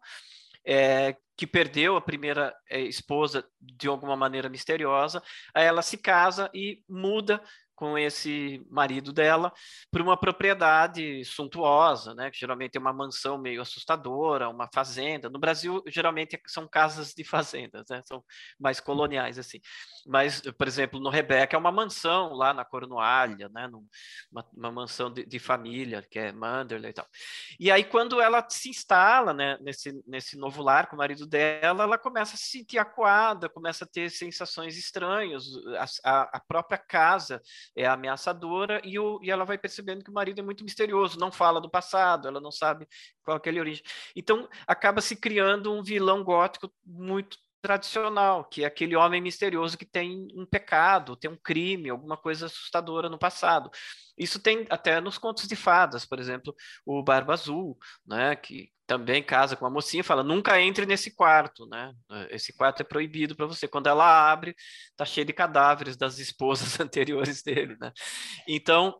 é, 0.63 1.17
que 1.35 1.47
perdeu 1.47 1.95
a 1.95 2.01
primeira 2.01 2.55
é, 2.69 2.81
esposa 2.81 3.43
de 3.59 3.87
alguma 3.87 4.15
maneira 4.15 4.47
misteriosa. 4.47 5.23
Aí 5.55 5.65
ela 5.65 5.81
se 5.81 5.97
casa 5.97 6.51
e 6.53 6.83
muda 6.87 7.41
com 7.81 7.97
esse 7.97 8.63
marido 8.69 9.11
dela 9.11 9.51
para 9.89 10.03
uma 10.03 10.15
propriedade 10.15 11.25
suntuosa, 11.25 12.13
né? 12.13 12.29
Que 12.29 12.37
geralmente 12.37 12.77
é 12.77 12.79
uma 12.79 12.93
mansão 12.93 13.39
meio 13.39 13.59
assustadora, 13.59 14.47
uma 14.49 14.69
fazenda. 14.71 15.31
No 15.31 15.39
Brasil, 15.39 15.81
geralmente 15.87 16.39
são 16.45 16.67
casas 16.67 17.11
de 17.15 17.23
fazendas, 17.23 17.87
né? 17.89 18.03
São 18.05 18.23
mais 18.59 18.79
coloniais 18.79 19.39
assim. 19.39 19.59
Mas, 20.05 20.41
por 20.41 20.67
exemplo, 20.67 20.99
no 20.99 21.09
Rebeca 21.09 21.55
é 21.55 21.59
uma 21.59 21.71
mansão 21.71 22.33
lá 22.33 22.53
na 22.53 22.63
Cornualha, 22.63 23.49
né? 23.49 23.67
Uma, 24.31 24.45
uma 24.53 24.71
mansão 24.71 25.11
de, 25.11 25.25
de, 25.25 25.39
família 25.39 26.03
que 26.03 26.19
é 26.19 26.31
Manderley 26.31 26.91
e 26.91 26.93
tal. 26.93 27.07
E 27.59 27.71
aí 27.71 27.83
quando 27.83 28.21
ela 28.21 28.45
se 28.47 28.69
instala, 28.69 29.33
né? 29.33 29.57
Nesse 29.59 30.03
nesse 30.05 30.37
novo 30.37 30.61
lar 30.61 30.87
com 30.87 30.95
o 30.95 30.99
marido 30.99 31.25
dela, 31.25 31.83
ela 31.83 31.97
começa 31.97 32.35
a 32.35 32.37
se 32.37 32.45
sentir 32.45 32.77
acuada, 32.77 33.49
começa 33.49 33.85
a 33.85 33.87
ter 33.87 34.11
sensações 34.11 34.77
estranhas. 34.77 35.45
a, 36.05 36.37
a 36.37 36.39
própria 36.39 36.77
casa 36.77 37.41
é 37.75 37.85
ameaçadora 37.85 38.81
e, 38.83 38.99
o, 38.99 39.19
e 39.23 39.31
ela 39.31 39.45
vai 39.45 39.57
percebendo 39.57 40.03
que 40.03 40.09
o 40.09 40.13
marido 40.13 40.39
é 40.39 40.43
muito 40.43 40.63
misterioso, 40.63 41.19
não 41.19 41.31
fala 41.31 41.61
do 41.61 41.69
passado, 41.69 42.27
ela 42.27 42.39
não 42.39 42.51
sabe 42.51 42.87
qual 43.23 43.35
é 43.35 43.37
aquele 43.37 43.59
origem. 43.59 43.83
Então, 44.15 44.49
acaba 44.67 45.01
se 45.01 45.15
criando 45.15 45.73
um 45.73 45.83
vilão 45.83 46.23
gótico 46.23 46.71
muito 46.85 47.37
tradicional, 47.61 48.43
que 48.45 48.63
é 48.63 48.67
aquele 48.67 48.95
homem 48.95 49.21
misterioso 49.21 49.77
que 49.77 49.85
tem 49.85 50.27
um 50.35 50.45
pecado, 50.45 51.15
tem 51.15 51.29
um 51.29 51.37
crime, 51.37 51.89
alguma 51.89 52.17
coisa 52.17 52.47
assustadora 52.47 53.07
no 53.07 53.19
passado. 53.19 53.69
Isso 54.17 54.39
tem 54.39 54.65
até 54.69 54.99
nos 54.99 55.17
contos 55.17 55.47
de 55.47 55.55
fadas, 55.55 56.05
por 56.05 56.19
exemplo, 56.19 56.55
o 56.85 57.03
Barba 57.03 57.33
Azul, 57.33 57.77
né, 58.05 58.35
que 58.35 58.71
também 58.91 59.23
casa 59.23 59.55
com 59.55 59.63
uma 59.63 59.71
mocinha, 59.71 60.03
fala: 60.03 60.21
nunca 60.21 60.59
entre 60.59 60.85
nesse 60.85 61.15
quarto, 61.15 61.65
né? 61.65 61.93
Esse 62.29 62.51
quarto 62.51 62.81
é 62.81 62.83
proibido 62.83 63.37
para 63.37 63.45
você. 63.45 63.65
Quando 63.65 63.87
ela 63.87 64.29
abre, 64.29 64.53
tá 64.97 65.05
cheio 65.05 65.25
de 65.25 65.31
cadáveres 65.31 65.95
das 65.95 66.19
esposas 66.19 66.77
anteriores 66.81 67.41
dele, 67.41 67.77
né? 67.79 67.93
Então, 68.45 68.99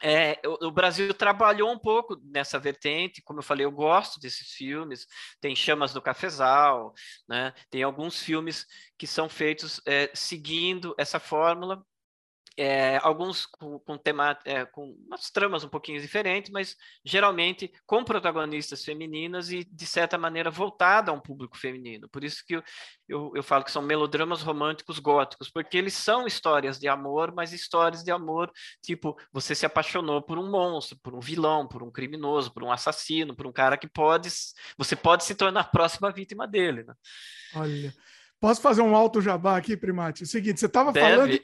é, 0.00 0.40
o, 0.46 0.68
o, 0.68 0.70
Brasil 0.70 1.12
trabalhou 1.12 1.72
um 1.72 1.78
pouco 1.78 2.16
nessa 2.22 2.56
vertente, 2.56 3.20
como 3.22 3.40
eu 3.40 3.42
falei, 3.42 3.66
eu 3.66 3.72
gosto 3.72 4.20
desses 4.20 4.52
filmes. 4.52 5.06
Tem 5.40 5.56
Chamas 5.56 5.92
do 5.92 6.00
Cafezal, 6.00 6.92
né? 7.28 7.52
Tem 7.68 7.82
alguns 7.82 8.22
filmes 8.22 8.64
que 8.96 9.08
são 9.08 9.28
feitos 9.28 9.80
é, 9.84 10.08
seguindo 10.14 10.94
essa 10.96 11.18
fórmula 11.18 11.84
é, 12.56 12.98
alguns 13.02 13.46
com, 13.46 13.78
com, 13.78 13.96
tema, 13.96 14.38
é, 14.44 14.64
com 14.64 14.90
umas 15.06 15.30
tramas 15.30 15.64
um 15.64 15.68
pouquinho 15.68 16.00
diferentes, 16.00 16.50
mas 16.50 16.76
geralmente 17.04 17.72
com 17.86 18.04
protagonistas 18.04 18.84
femininas 18.84 19.50
e, 19.50 19.64
de 19.64 19.86
certa 19.86 20.18
maneira, 20.18 20.50
voltada 20.50 21.10
a 21.10 21.14
um 21.14 21.20
público 21.20 21.56
feminino. 21.56 22.08
Por 22.08 22.24
isso 22.24 22.44
que 22.46 22.56
eu, 22.56 22.62
eu, 23.08 23.32
eu, 23.34 23.42
falo 23.42 23.64
que 23.64 23.70
são 23.70 23.82
melodramas 23.82 24.42
românticos 24.42 24.98
góticos, 24.98 25.50
porque 25.50 25.76
eles 25.76 25.94
são 25.94 26.26
histórias 26.26 26.78
de 26.78 26.88
amor, 26.88 27.32
mas 27.32 27.52
histórias 27.52 28.02
de 28.02 28.10
amor, 28.10 28.50
tipo, 28.82 29.16
você 29.32 29.54
se 29.54 29.66
apaixonou 29.66 30.20
por 30.22 30.38
um 30.38 30.50
monstro, 30.50 30.98
por 31.02 31.14
um 31.14 31.20
vilão, 31.20 31.66
por 31.66 31.82
um 31.82 31.90
criminoso, 31.90 32.52
por 32.52 32.62
um 32.62 32.72
assassino, 32.72 33.34
por 33.34 33.46
um 33.46 33.52
cara 33.52 33.76
que 33.76 33.88
pode, 33.88 34.28
você 34.76 34.94
pode 34.94 35.24
se 35.24 35.34
tornar 35.34 35.60
a 35.60 35.64
próxima 35.64 36.10
vítima 36.10 36.46
dele. 36.46 36.84
Né? 36.84 36.94
Olha. 37.54 37.94
Posso 38.42 38.60
fazer 38.60 38.82
um 38.82 38.96
alto 38.96 39.20
jabá 39.20 39.56
aqui, 39.56 39.76
Primate? 39.76 40.24
É 40.24 40.26
o 40.26 40.28
seguinte, 40.28 40.58
você 40.58 40.66
estava 40.66 40.92
falando 40.92 41.32
e, 41.32 41.42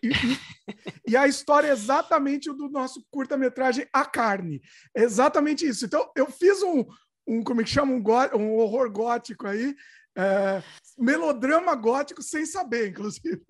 e, 1.07 1.17
a 1.17 1.29
história 1.29 1.69
é 1.69 1.71
exatamente 1.71 2.51
o 2.51 2.55
do 2.55 2.69
nosso 2.69 3.07
curta-metragem 3.09 3.87
A 3.93 4.05
Carne. 4.05 4.61
É 4.97 5.05
exatamente 5.05 5.65
isso. 5.65 5.85
Então, 5.85 6.11
eu 6.17 6.27
fiz 6.27 6.61
um, 6.61 6.85
um 7.25 7.45
como 7.45 7.61
é 7.61 7.65
que 7.65 7.71
chama, 7.71 7.93
um, 7.93 8.03
um 8.37 8.57
horror 8.57 8.91
gótico 8.91 9.47
aí, 9.47 9.77
é, 10.17 10.61
melodrama 10.99 11.73
gótico 11.77 12.21
sem 12.21 12.45
saber, 12.45 12.89
inclusive. 12.89 13.45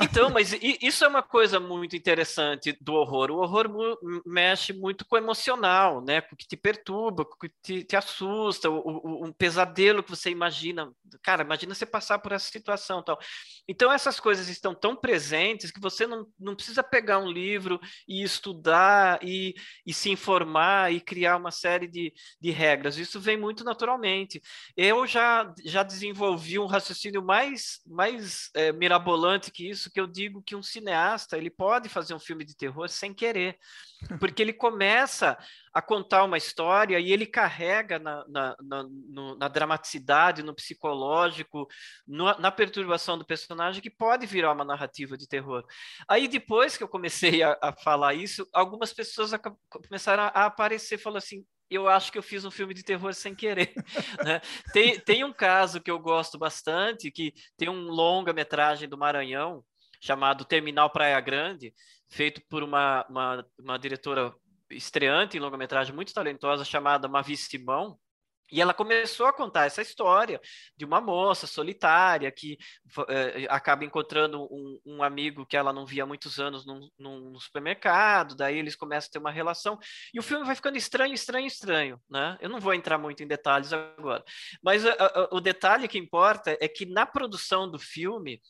Então, 0.00 0.30
mas 0.30 0.52
isso 0.80 1.04
é 1.04 1.08
uma 1.08 1.22
coisa 1.22 1.58
muito 1.58 1.96
interessante 1.96 2.76
do 2.80 2.94
horror. 2.94 3.30
O 3.30 3.38
horror 3.38 3.68
mexe 4.24 4.72
muito 4.72 5.04
com 5.04 5.16
o 5.16 5.18
emocional, 5.18 6.00
né? 6.04 6.20
Com 6.20 6.34
o 6.34 6.38
que 6.38 6.46
te 6.46 6.56
perturba, 6.56 7.24
com 7.24 7.34
o 7.34 7.38
que 7.38 7.50
te, 7.62 7.84
te 7.84 7.96
assusta, 7.96 8.70
o, 8.70 8.78
o, 8.78 9.26
um 9.26 9.32
pesadelo 9.32 10.02
que 10.02 10.10
você 10.10 10.30
imagina. 10.30 10.92
Cara, 11.22 11.42
imagina 11.42 11.74
você 11.74 11.84
passar 11.86 12.18
por 12.20 12.32
essa 12.32 12.48
situação 12.50 13.02
tal. 13.02 13.18
Então, 13.66 13.92
essas 13.92 14.20
coisas 14.20 14.48
estão 14.48 14.74
tão 14.74 14.94
presentes 14.94 15.70
que 15.70 15.80
você 15.80 16.06
não, 16.06 16.26
não 16.38 16.54
precisa 16.54 16.82
pegar 16.82 17.18
um 17.18 17.30
livro 17.30 17.80
e 18.06 18.22
estudar 18.22 19.18
e, 19.22 19.54
e 19.84 19.92
se 19.92 20.10
informar 20.10 20.92
e 20.92 21.00
criar 21.00 21.36
uma 21.36 21.50
série 21.50 21.88
de, 21.88 22.12
de 22.40 22.50
regras. 22.50 22.96
Isso 22.96 23.20
vem 23.20 23.36
muito 23.36 23.64
naturalmente. 23.64 24.40
Eu 24.76 25.06
já, 25.06 25.52
já 25.64 25.82
desenvolvi 25.82 26.58
um 26.58 26.66
raciocínio 26.66 27.22
mais, 27.22 27.80
mais 27.86 28.50
é, 28.54 28.72
mirabolante 28.72 29.50
que 29.50 29.68
isso 29.68 29.87
isso 29.88 29.90
que 29.90 30.00
eu 30.00 30.06
digo 30.06 30.42
que 30.42 30.54
um 30.54 30.62
cineasta 30.62 31.36
ele 31.36 31.50
pode 31.50 31.88
fazer 31.88 32.14
um 32.14 32.18
filme 32.18 32.44
de 32.44 32.54
terror 32.54 32.88
sem 32.88 33.14
querer, 33.14 33.58
porque 34.20 34.42
ele 34.42 34.52
começa 34.52 35.36
a 35.72 35.80
contar 35.80 36.24
uma 36.24 36.36
história 36.36 36.98
e 37.00 37.10
ele 37.10 37.26
carrega 37.26 37.98
na, 37.98 38.24
na, 38.28 38.56
na, 38.62 38.82
no, 38.82 39.36
na 39.36 39.48
dramaticidade, 39.48 40.42
no 40.42 40.54
psicológico, 40.54 41.66
no, 42.06 42.26
na 42.38 42.50
perturbação 42.50 43.18
do 43.18 43.24
personagem 43.24 43.82
que 43.82 43.90
pode 43.90 44.26
virar 44.26 44.52
uma 44.52 44.64
narrativa 44.64 45.16
de 45.16 45.26
terror. 45.26 45.64
Aí 46.06 46.28
depois 46.28 46.76
que 46.76 46.84
eu 46.84 46.88
comecei 46.88 47.42
a, 47.42 47.56
a 47.62 47.72
falar 47.72 48.14
isso, 48.14 48.46
algumas 48.52 48.92
pessoas 48.92 49.32
a, 49.32 49.38
começaram 49.38 50.24
a, 50.24 50.46
aparecer, 50.46 50.98
falando 50.98 51.18
assim, 51.18 51.44
eu 51.70 51.88
acho 51.88 52.10
que 52.10 52.18
eu 52.18 52.22
fiz 52.22 52.44
um 52.44 52.50
filme 52.50 52.72
de 52.72 52.82
terror 52.82 53.12
sem 53.14 53.34
querer. 53.34 53.72
Né? 54.24 54.40
Tem, 54.72 54.98
tem 54.98 55.24
um 55.24 55.32
caso 55.32 55.80
que 55.80 55.90
eu 55.90 55.98
gosto 55.98 56.38
bastante, 56.38 57.10
que 57.10 57.32
tem 57.56 57.68
um 57.68 57.88
longa-metragem 57.88 58.88
do 58.88 58.98
Maranhão, 58.98 59.64
chamado 60.00 60.44
Terminal 60.44 60.90
Praia 60.90 61.20
Grande, 61.20 61.74
feito 62.08 62.40
por 62.48 62.62
uma, 62.62 63.06
uma, 63.08 63.46
uma 63.58 63.78
diretora 63.78 64.34
estreante 64.70 65.36
em 65.36 65.40
longa-metragem 65.40 65.94
muito 65.94 66.12
talentosa 66.12 66.64
chamada 66.64 67.08
Mavi 67.08 67.36
Simão, 67.36 67.98
e 68.50 68.60
ela 68.62 68.72
começou 68.72 69.26
a 69.26 69.32
contar 69.32 69.66
essa 69.66 69.82
história 69.82 70.40
de 70.74 70.84
uma 70.84 71.00
moça 71.00 71.46
solitária 71.46 72.30
que 72.32 72.56
eh, 73.08 73.46
acaba 73.50 73.84
encontrando 73.84 74.42
um, 74.44 74.80
um, 74.86 75.02
amigo 75.02 75.44
que 75.44 75.56
ela 75.56 75.70
não 75.70 75.84
via 75.84 76.04
há 76.04 76.06
muitos 76.06 76.38
anos 76.38 76.64
num, 76.64 76.88
num, 76.98 77.38
supermercado, 77.38 78.34
daí 78.34 78.58
eles 78.58 78.74
começam 78.74 79.08
a 79.08 79.12
ter 79.12 79.18
uma 79.18 79.30
relação, 79.30 79.78
e 80.14 80.18
o 80.18 80.22
filme 80.22 80.46
vai 80.46 80.54
ficando 80.54 80.78
estranho, 80.78 81.12
estranho, 81.12 81.46
estranho, 81.46 82.00
né? 82.08 82.38
Eu 82.40 82.48
não 82.48 82.58
vou 82.58 82.72
entrar 82.72 82.96
muito 82.96 83.22
em 83.22 83.26
detalhes 83.26 83.72
agora, 83.72 84.24
mas 84.62 84.86
a, 84.86 84.92
a, 84.92 85.28
o 85.30 85.40
detalhe 85.40 85.86
que 85.86 85.98
importa 85.98 86.56
é 86.58 86.68
que 86.68 86.86
na 86.86 87.04
produção 87.04 87.70
do 87.70 87.78
filme, 87.78 88.40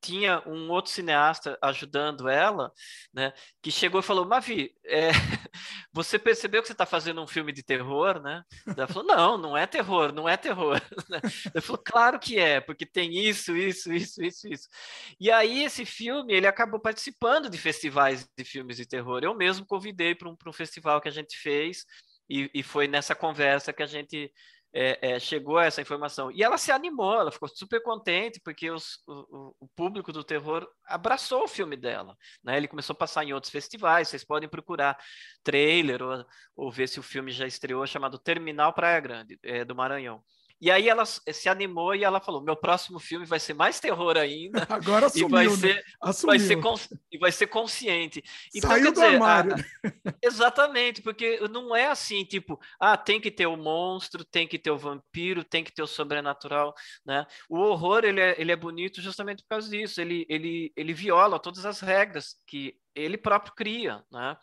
tinha 0.00 0.42
um 0.46 0.70
outro 0.70 0.90
cineasta 0.90 1.58
ajudando 1.62 2.28
ela, 2.28 2.72
né, 3.12 3.32
que 3.62 3.70
chegou 3.70 4.00
e 4.00 4.04
falou, 4.04 4.26
Mavi, 4.26 4.72
é, 4.84 5.10
você 5.92 6.18
percebeu 6.18 6.62
que 6.62 6.68
você 6.68 6.72
está 6.72 6.86
fazendo 6.86 7.22
um 7.22 7.26
filme 7.26 7.52
de 7.52 7.62
terror, 7.62 8.20
né? 8.20 8.42
Ela 8.76 8.86
falou, 8.86 9.04
não, 9.04 9.38
não 9.38 9.56
é 9.56 9.66
terror, 9.66 10.12
não 10.12 10.28
é 10.28 10.36
terror. 10.36 10.80
Ele 11.54 11.62
falou, 11.62 11.82
claro 11.84 12.18
que 12.18 12.38
é, 12.38 12.60
porque 12.60 12.86
tem 12.86 13.12
isso, 13.16 13.56
isso, 13.56 13.92
isso, 13.92 14.22
isso, 14.22 14.48
isso. 14.48 14.68
E 15.18 15.30
aí 15.30 15.64
esse 15.64 15.84
filme, 15.84 16.34
ele 16.34 16.46
acabou 16.46 16.80
participando 16.80 17.48
de 17.48 17.58
festivais 17.58 18.28
de 18.36 18.44
filmes 18.44 18.76
de 18.76 18.86
terror. 18.86 19.20
Eu 19.22 19.34
mesmo 19.34 19.66
convidei 19.66 20.14
para 20.14 20.28
um, 20.28 20.36
um 20.46 20.52
festival 20.52 21.00
que 21.00 21.08
a 21.08 21.12
gente 21.12 21.36
fez, 21.38 21.84
e, 22.28 22.50
e, 22.52 22.62
foi 22.62 22.88
nessa 22.88 23.14
conversa 23.14 23.72
que 23.72 23.82
a 23.82 23.86
gente 23.86 24.32
é, 24.72 25.12
é, 25.12 25.18
chegou 25.18 25.58
essa 25.58 25.80
informação. 25.80 26.30
E 26.30 26.42
ela 26.42 26.58
se 26.58 26.70
animou, 26.70 27.14
ela 27.14 27.32
ficou 27.32 27.48
super 27.48 27.82
contente, 27.82 28.40
porque 28.40 28.70
os, 28.70 29.02
o, 29.06 29.54
o, 29.60 29.68
público 29.74 30.12
do 30.12 30.22
terror 30.22 30.68
abraçou 30.86 31.44
o 31.44 31.48
filme 31.48 31.76
dela. 31.76 32.16
Né? 32.44 32.56
Ele 32.56 32.68
começou 32.68 32.94
a 32.94 32.98
passar 32.98 33.24
em 33.24 33.32
outros 33.32 33.50
festivais, 33.50 34.08
vocês 34.08 34.24
podem 34.24 34.48
procurar 34.48 34.98
trailer 35.42 36.02
ou, 36.02 36.24
ou 36.56 36.70
ver 36.70 36.88
se 36.88 37.00
o 37.00 37.02
filme 37.02 37.32
já 37.32 37.46
estreou, 37.46 37.86
chamado 37.86 38.18
Terminal 38.18 38.72
Praia 38.72 39.00
Grande, 39.00 39.38
é, 39.42 39.64
do 39.64 39.74
Maranhão. 39.74 40.22
E 40.58 40.70
aí 40.70 40.88
ela 40.88 41.04
se 41.04 41.48
animou 41.48 41.94
e 41.94 42.02
ela 42.02 42.20
falou: 42.20 42.40
meu 42.40 42.56
próximo 42.56 42.98
filme 42.98 43.26
vai 43.26 43.38
ser 43.38 43.54
mais 43.54 43.78
terror 43.78 44.16
ainda. 44.16 44.66
Agora 44.70 45.06
assumiu, 45.06 45.28
e 45.28 45.30
vai 45.30 45.46
né? 45.46 45.56
ser, 45.56 45.84
vai 46.24 46.38
ser 46.38 46.58
e 47.12 47.18
vai 47.18 47.32
ser 47.32 47.46
consciente. 47.46 48.24
Então, 48.54 48.70
Saiu 48.70 48.86
do 48.86 48.92
dizer, 48.92 49.06
armário. 49.06 49.54
A, 49.54 50.14
exatamente, 50.22 51.02
porque 51.02 51.40
não 51.48 51.76
é 51.76 51.88
assim, 51.88 52.24
tipo, 52.24 52.58
ah, 52.80 52.96
tem 52.96 53.20
que 53.20 53.30
ter 53.30 53.46
o 53.46 53.56
monstro, 53.56 54.24
tem 54.24 54.48
que 54.48 54.58
ter 54.58 54.70
o 54.70 54.78
vampiro, 54.78 55.44
tem 55.44 55.62
que 55.62 55.72
ter 55.72 55.82
o 55.82 55.86
sobrenatural, 55.86 56.74
né? 57.04 57.26
O 57.50 57.58
horror 57.58 58.04
ele 58.04 58.20
é, 58.20 58.40
ele 58.40 58.50
é 58.50 58.56
bonito 58.56 59.02
justamente 59.02 59.42
por 59.42 59.50
causa 59.50 59.68
disso. 59.68 60.00
Ele, 60.00 60.24
ele, 60.28 60.72
ele 60.74 60.94
viola 60.94 61.38
todas 61.38 61.66
as 61.66 61.80
regras 61.80 62.36
que 62.46 62.74
ele 62.94 63.18
próprio 63.18 63.54
cria, 63.54 64.02
né? 64.10 64.36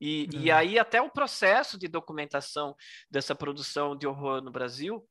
E, 0.00 0.28
é. 0.34 0.38
e 0.38 0.50
aí 0.50 0.78
até 0.78 1.00
o 1.00 1.10
processo 1.10 1.78
de 1.78 1.86
documentação 1.86 2.74
dessa 3.08 3.34
produção 3.34 3.94
de 3.94 4.06
horror 4.06 4.40
no 4.42 4.50
Brasil 4.50 5.06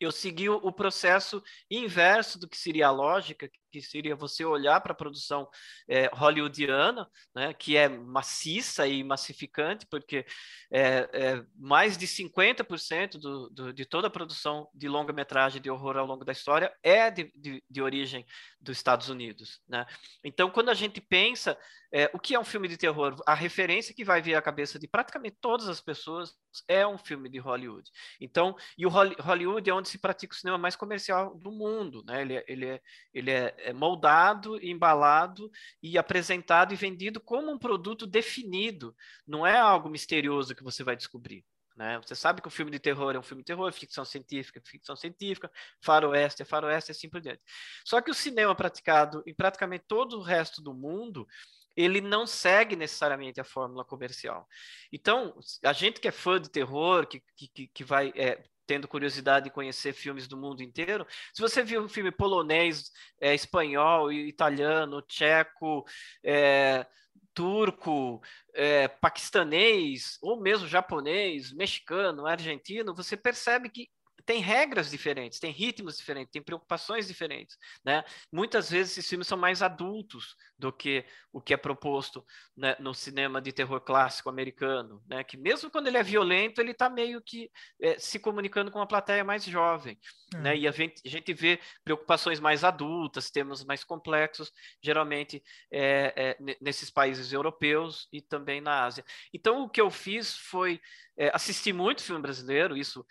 eu 0.00 0.12
segui 0.12 0.48
o 0.48 0.72
processo 0.72 1.42
inverso 1.70 2.38
do 2.38 2.48
que 2.48 2.56
seria 2.56 2.88
a 2.88 2.92
lógica, 2.92 3.50
que 3.70 3.80
seria 3.80 4.16
você 4.16 4.44
olhar 4.44 4.80
para 4.80 4.92
a 4.92 4.96
produção 4.96 5.48
é, 5.88 6.08
hollywoodiana, 6.12 7.08
né, 7.34 7.52
que 7.54 7.76
é 7.76 7.88
maciça 7.88 8.86
e 8.86 9.02
massificante, 9.04 9.86
porque 9.86 10.24
é, 10.70 11.08
é 11.12 11.44
mais 11.56 11.96
de 11.96 12.06
50% 12.06 13.18
do, 13.18 13.50
do, 13.50 13.72
de 13.72 13.84
toda 13.84 14.08
a 14.08 14.10
produção 14.10 14.68
de 14.74 14.88
longa-metragem 14.88 15.60
de 15.60 15.70
horror 15.70 15.96
ao 15.96 16.06
longo 16.06 16.24
da 16.24 16.32
história 16.32 16.72
é 16.82 17.10
de, 17.10 17.32
de, 17.34 17.62
de 17.68 17.82
origem 17.82 18.24
dos 18.60 18.76
Estados 18.76 19.08
Unidos. 19.08 19.60
Né? 19.68 19.86
Então, 20.24 20.50
quando 20.50 20.70
a 20.70 20.74
gente 20.74 21.00
pensa 21.00 21.58
é, 21.92 22.10
o 22.12 22.18
que 22.18 22.34
é 22.34 22.40
um 22.40 22.44
filme 22.44 22.68
de 22.68 22.76
terror, 22.76 23.16
a 23.26 23.34
referência 23.34 23.94
que 23.94 24.04
vai 24.04 24.20
vir 24.20 24.34
à 24.34 24.42
cabeça 24.42 24.78
de 24.78 24.86
praticamente 24.86 25.38
todas 25.40 25.68
as 25.68 25.80
pessoas 25.80 26.34
é 26.66 26.86
um 26.86 26.98
filme 26.98 27.28
de 27.28 27.38
Hollywood. 27.38 27.88
Então, 28.20 28.54
e 28.76 28.84
o 28.84 28.90
Hollywood 28.90 29.68
é 29.68 29.72
onde 29.72 29.88
se 29.88 29.98
pratica 29.98 30.34
o 30.34 30.36
cinema 30.36 30.58
mais 30.58 30.76
comercial 30.76 31.34
do 31.36 31.50
mundo. 31.50 32.02
Né? 32.04 32.22
Ele, 32.22 32.34
é, 32.34 32.44
ele, 32.46 32.66
é, 32.66 32.80
ele 33.14 33.30
é 33.30 33.54
é 33.58 33.72
moldado, 33.72 34.62
embalado 34.64 35.50
e 35.82 35.98
apresentado 35.98 36.72
e 36.72 36.76
vendido 36.76 37.20
como 37.20 37.50
um 37.50 37.58
produto 37.58 38.06
definido. 38.06 38.94
Não 39.26 39.46
é 39.46 39.56
algo 39.56 39.88
misterioso 39.88 40.54
que 40.54 40.62
você 40.62 40.82
vai 40.82 40.96
descobrir. 40.96 41.44
Né? 41.78 41.96
Você 42.04 42.16
sabe 42.16 42.42
que 42.42 42.48
o 42.48 42.50
filme 42.50 42.72
de 42.72 42.80
terror 42.80 43.14
é 43.14 43.18
um 43.18 43.22
filme 43.22 43.42
de 43.42 43.46
terror, 43.46 43.72
ficção 43.72 44.04
científica, 44.04 44.60
ficção 44.64 44.96
científica, 44.96 45.48
faroeste 45.80 46.42
é 46.42 46.44
faroeste, 46.44 46.90
assim 46.90 47.08
por 47.08 47.20
diante. 47.20 47.40
Só 47.84 48.00
que 48.00 48.10
o 48.10 48.14
cinema 48.14 48.52
praticado 48.52 49.22
em 49.24 49.32
praticamente 49.32 49.84
todo 49.86 50.18
o 50.18 50.22
resto 50.22 50.60
do 50.60 50.74
mundo, 50.74 51.26
ele 51.76 52.00
não 52.00 52.26
segue 52.26 52.74
necessariamente 52.74 53.40
a 53.40 53.44
fórmula 53.44 53.84
comercial. 53.84 54.48
Então, 54.92 55.38
a 55.64 55.72
gente 55.72 56.00
que 56.00 56.08
é 56.08 56.12
fã 56.12 56.40
de 56.40 56.50
terror, 56.50 57.06
que, 57.06 57.22
que, 57.36 57.68
que 57.68 57.84
vai 57.84 58.12
é, 58.16 58.42
tendo 58.68 58.86
curiosidade 58.86 59.44
de 59.44 59.50
conhecer 59.50 59.94
filmes 59.94 60.28
do 60.28 60.36
mundo 60.36 60.62
inteiro, 60.62 61.06
se 61.32 61.40
você 61.40 61.64
viu 61.64 61.82
um 61.82 61.88
filme 61.88 62.12
polonês, 62.12 62.92
é, 63.18 63.34
espanhol, 63.34 64.12
italiano, 64.12 65.00
tcheco, 65.00 65.86
é, 66.22 66.86
turco, 67.32 68.20
é, 68.52 68.86
paquistanês, 68.86 70.18
ou 70.20 70.38
mesmo 70.38 70.68
japonês, 70.68 71.50
mexicano, 71.52 72.26
argentino, 72.26 72.94
você 72.94 73.16
percebe 73.16 73.70
que 73.70 73.88
tem 74.28 74.42
regras 74.42 74.90
diferentes, 74.90 75.40
tem 75.40 75.50
ritmos 75.50 75.96
diferentes, 75.96 76.30
tem 76.30 76.42
preocupações 76.42 77.08
diferentes, 77.08 77.56
né? 77.82 78.04
Muitas 78.30 78.68
vezes 78.68 78.92
esses 78.92 79.08
filmes 79.08 79.26
são 79.26 79.38
mais 79.38 79.62
adultos 79.62 80.36
do 80.58 80.70
que 80.70 81.06
o 81.32 81.40
que 81.40 81.54
é 81.54 81.56
proposto 81.56 82.22
né, 82.54 82.76
no 82.78 82.92
cinema 82.92 83.40
de 83.40 83.52
terror 83.52 83.80
clássico 83.80 84.28
americano, 84.28 85.02
né? 85.08 85.24
Que 85.24 85.38
mesmo 85.38 85.70
quando 85.70 85.86
ele 85.86 85.96
é 85.96 86.02
violento, 86.02 86.60
ele 86.60 86.72
está 86.72 86.90
meio 86.90 87.22
que 87.22 87.50
é, 87.80 87.98
se 87.98 88.18
comunicando 88.18 88.70
com 88.70 88.78
uma 88.78 88.86
plateia 88.86 89.24
mais 89.24 89.44
jovem, 89.44 89.98
é. 90.34 90.38
né? 90.38 90.56
E 90.58 90.68
a 90.68 90.72
gente, 90.72 91.00
a 91.06 91.08
gente 91.08 91.32
vê 91.32 91.58
preocupações 91.82 92.38
mais 92.38 92.64
adultas, 92.64 93.30
temas 93.30 93.64
mais 93.64 93.82
complexos, 93.82 94.52
geralmente 94.82 95.42
é, 95.72 96.36
nesses 96.60 96.90
países 96.90 97.32
europeus 97.32 98.06
e 98.12 98.20
também 98.20 98.60
na 98.60 98.84
Ásia. 98.84 99.02
Então 99.32 99.62
o 99.62 99.70
que 99.70 99.80
eu 99.80 99.90
fiz 99.90 100.36
foi 100.36 100.78
é, 101.18 101.32
assisti 101.34 101.72
muito 101.72 102.02
filme 102.02 102.22
brasileiro, 102.22 102.76
isso 102.76 103.04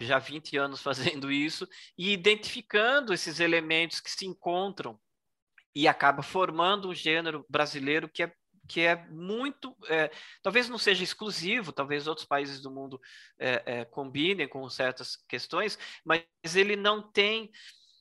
já 0.00 0.20
20 0.42 0.56
anos 0.56 0.82
fazendo 0.82 1.30
isso, 1.30 1.68
e 1.96 2.12
identificando 2.12 3.14
esses 3.14 3.40
elementos 3.40 4.00
que 4.00 4.10
se 4.10 4.26
encontram 4.26 4.98
e 5.74 5.88
acaba 5.88 6.22
formando 6.22 6.88
um 6.88 6.94
gênero 6.94 7.46
brasileiro 7.48 8.08
que 8.08 8.24
é 8.24 8.32
que 8.68 8.80
é 8.82 8.94
muito, 9.08 9.76
é, 9.88 10.08
talvez 10.40 10.68
não 10.68 10.78
seja 10.78 11.02
exclusivo, 11.02 11.72
talvez 11.72 12.06
outros 12.06 12.26
países 12.26 12.62
do 12.62 12.70
mundo 12.70 13.00
é, 13.36 13.62
é, 13.66 13.84
combinem 13.84 14.48
com 14.48 14.66
certas 14.70 15.16
questões, 15.28 15.76
mas 16.04 16.24
ele 16.54 16.76
não 16.76 17.02
tem 17.02 17.50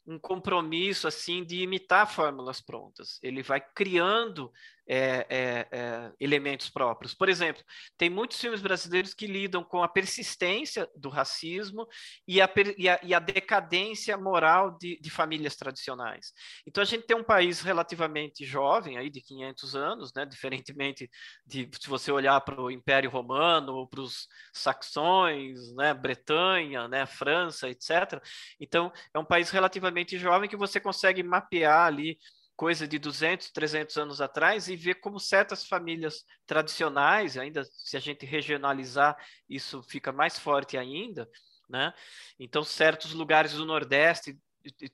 um 0.05 0.19
compromisso 0.19 1.07
assim 1.07 1.43
de 1.43 1.61
imitar 1.61 2.07
fórmulas 2.07 2.61
prontas. 2.61 3.19
Ele 3.23 3.41
vai 3.41 3.59
criando 3.59 4.51
é, 4.93 5.25
é, 5.29 5.67
é, 5.71 6.11
elementos 6.19 6.69
próprios. 6.69 7.13
Por 7.13 7.29
exemplo, 7.29 7.63
tem 7.97 8.09
muitos 8.09 8.37
filmes 8.37 8.59
brasileiros 8.59 9.13
que 9.13 9.25
lidam 9.25 9.63
com 9.63 9.81
a 9.81 9.87
persistência 9.87 10.85
do 10.93 11.07
racismo 11.07 11.87
e 12.27 12.41
a, 12.41 12.49
e 12.77 12.89
a, 12.89 12.99
e 13.01 13.13
a 13.13 13.19
decadência 13.19 14.17
moral 14.17 14.77
de, 14.77 14.99
de, 14.99 15.09
famílias 15.09 15.55
tradicionais. 15.55 16.33
Então, 16.67 16.81
a 16.81 16.85
gente 16.85 17.05
tem 17.05 17.15
um 17.15 17.23
país 17.23 17.61
relativamente 17.61 18.43
jovem, 18.43 18.97
aí 18.97 19.09
de 19.09 19.21
500 19.21 19.75
anos, 19.77 20.13
né, 20.13 20.25
diferentemente 20.25 21.09
de 21.45 21.69
se 21.79 21.87
você 21.87 22.11
olhar 22.11 22.41
para 22.41 22.61
o 22.61 22.69
Império 22.69 23.09
Romano 23.09 23.73
ou 23.73 23.87
para 23.87 24.01
os 24.01 24.27
saxões, 24.53 25.73
né, 25.73 25.93
Bretanha, 25.93 26.89
né, 26.89 27.05
França, 27.05 27.69
etc. 27.69 28.21
Então, 28.59 28.91
é 29.13 29.19
um 29.19 29.25
país 29.25 29.51
relativamente 29.51 30.17
jovem 30.17 30.49
que 30.49 30.57
você 30.57 30.81
consegue 30.81 31.23
mapear 31.23 31.85
ali 31.85 32.17
coisa 32.55 32.87
de 32.87 32.99
200, 32.99 33.51
300 33.51 33.97
anos 33.97 34.21
atrás 34.21 34.67
e 34.67 34.75
ver 34.75 34.95
como 34.95 35.19
certas 35.19 35.65
famílias 35.65 36.23
tradicionais, 36.45 37.37
ainda 37.37 37.63
se 37.65 37.97
a 37.97 37.99
gente 37.99 38.25
regionalizar, 38.25 39.17
isso 39.49 39.81
fica 39.83 40.11
mais 40.11 40.37
forte 40.37 40.77
ainda, 40.77 41.29
né? 41.69 41.93
Então, 42.39 42.63
certos 42.63 43.13
lugares 43.13 43.53
do 43.53 43.65
Nordeste 43.65 44.37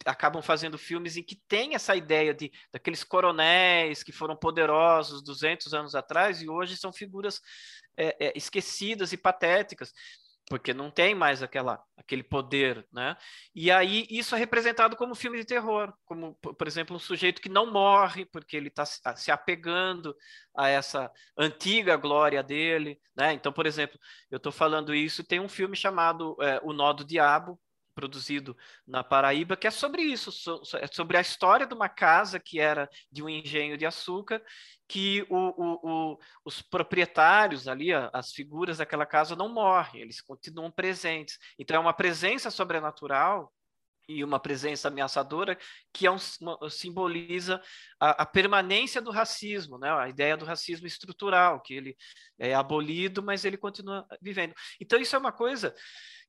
acabam 0.06 0.41
fazendo 0.41 0.78
filmes 0.78 1.17
em 1.17 1.24
que 1.24 1.36
tem 1.48 1.76
essa 1.76 1.96
ideia 1.96 2.34
de 2.34 2.52
daqueles 2.72 3.04
coronéis 3.04 4.02
que 4.02 4.13
foram 4.13 4.36
poderosos 4.36 5.22
200 5.22 5.74
anos 5.74 5.93
atrás 5.93 6.41
e 6.41 6.48
hoje 6.48 6.78
são 6.78 6.93
figuras 6.93 7.41
é, 7.98 8.28
é, 8.28 8.34
esquecidas 8.36 9.12
e 9.12 9.17
patéticas 9.17 9.91
porque 10.49 10.73
não 10.73 10.89
tem 10.89 11.13
mais 11.13 11.43
aquela, 11.43 11.81
aquele 11.97 12.23
poder, 12.23 12.88
né? 12.91 13.17
E 13.53 13.69
aí 13.69 14.07
isso 14.10 14.36
é 14.36 14.38
representado 14.38 14.95
como 14.95 15.13
filme 15.15 15.38
de 15.38 15.45
terror, 15.45 15.93
como, 16.05 16.36
por 16.36 16.67
exemplo, 16.67 16.95
um 16.95 16.99
sujeito 16.99 17.41
que 17.41 17.49
não 17.49 17.71
morre 17.71 18.25
porque 18.25 18.55
ele 18.55 18.69
está 18.69 18.86
se 18.86 19.31
apegando 19.31 20.15
a 20.55 20.69
essa 20.69 21.12
antiga 21.38 21.97
glória 21.97 22.41
dele, 22.41 22.99
né? 23.15 23.33
Então, 23.33 23.51
por 23.51 23.65
exemplo, 23.65 23.99
eu 24.31 24.38
estou 24.38 24.51
falando 24.51 24.95
isso, 24.95 25.23
tem 25.23 25.39
um 25.39 25.49
filme 25.49 25.75
chamado 25.75 26.36
é, 26.41 26.60
O 26.63 26.71
Nó 26.71 26.93
do 26.93 27.03
Diabo, 27.03 27.60
produzido 27.97 28.55
na 28.86 29.03
Paraíba, 29.03 29.57
que 29.57 29.65
é 29.65 29.71
sobre 29.71 30.03
isso, 30.03 30.29
é 30.79 30.86
sobre 30.86 31.17
a 31.17 31.21
história 31.21 31.65
de 31.65 31.73
uma 31.73 31.89
casa 31.89 32.39
que 32.39 32.60
era 32.60 32.88
de 33.12 33.23
um 33.23 33.27
engenho 33.27 33.75
de 33.75 33.88
açúcar, 33.88 34.39
que 34.88 35.25
o, 35.31 35.36
o, 35.36 35.79
o, 36.13 36.19
os 36.45 36.62
proprietários 36.62 37.67
ali, 37.67 37.91
as 37.91 38.31
figuras 38.31 38.77
daquela 38.77 39.03
casa 39.03 39.36
não 39.36 39.49
morrem, 39.49 40.01
eles 40.01 40.21
continuam 40.21 40.69
presentes. 40.69 41.39
Então 41.57 41.75
é 41.75 41.79
uma 41.79 41.91
presença 41.91 42.51
sobrenatural 42.51 43.51
e 44.07 44.23
uma 44.23 44.39
presença 44.39 44.89
ameaçadora 44.89 45.57
que 45.91 46.05
é 46.05 46.12
um, 46.12 46.17
simboliza 46.69 47.60
a, 47.99 48.21
a, 48.21 48.25
permanência 48.25 49.01
do 49.01 49.10
racismo, 49.10 49.79
né? 49.79 49.91
a 49.91 50.07
ideia 50.07 50.38
do 50.38 50.45
racismo 50.45 50.86
estrutural, 50.86 51.62
que 51.62 51.73
ele 51.73 51.97
é 52.38 52.53
abolido, 52.53 53.23
mas 53.23 53.43
ele 53.43 53.57
continua 53.57 54.05
vivendo. 54.21 54.53
Então 54.79 54.99
isso 54.99 55.15
é 55.15 55.19
uma 55.19 55.31
coisa 55.31 55.75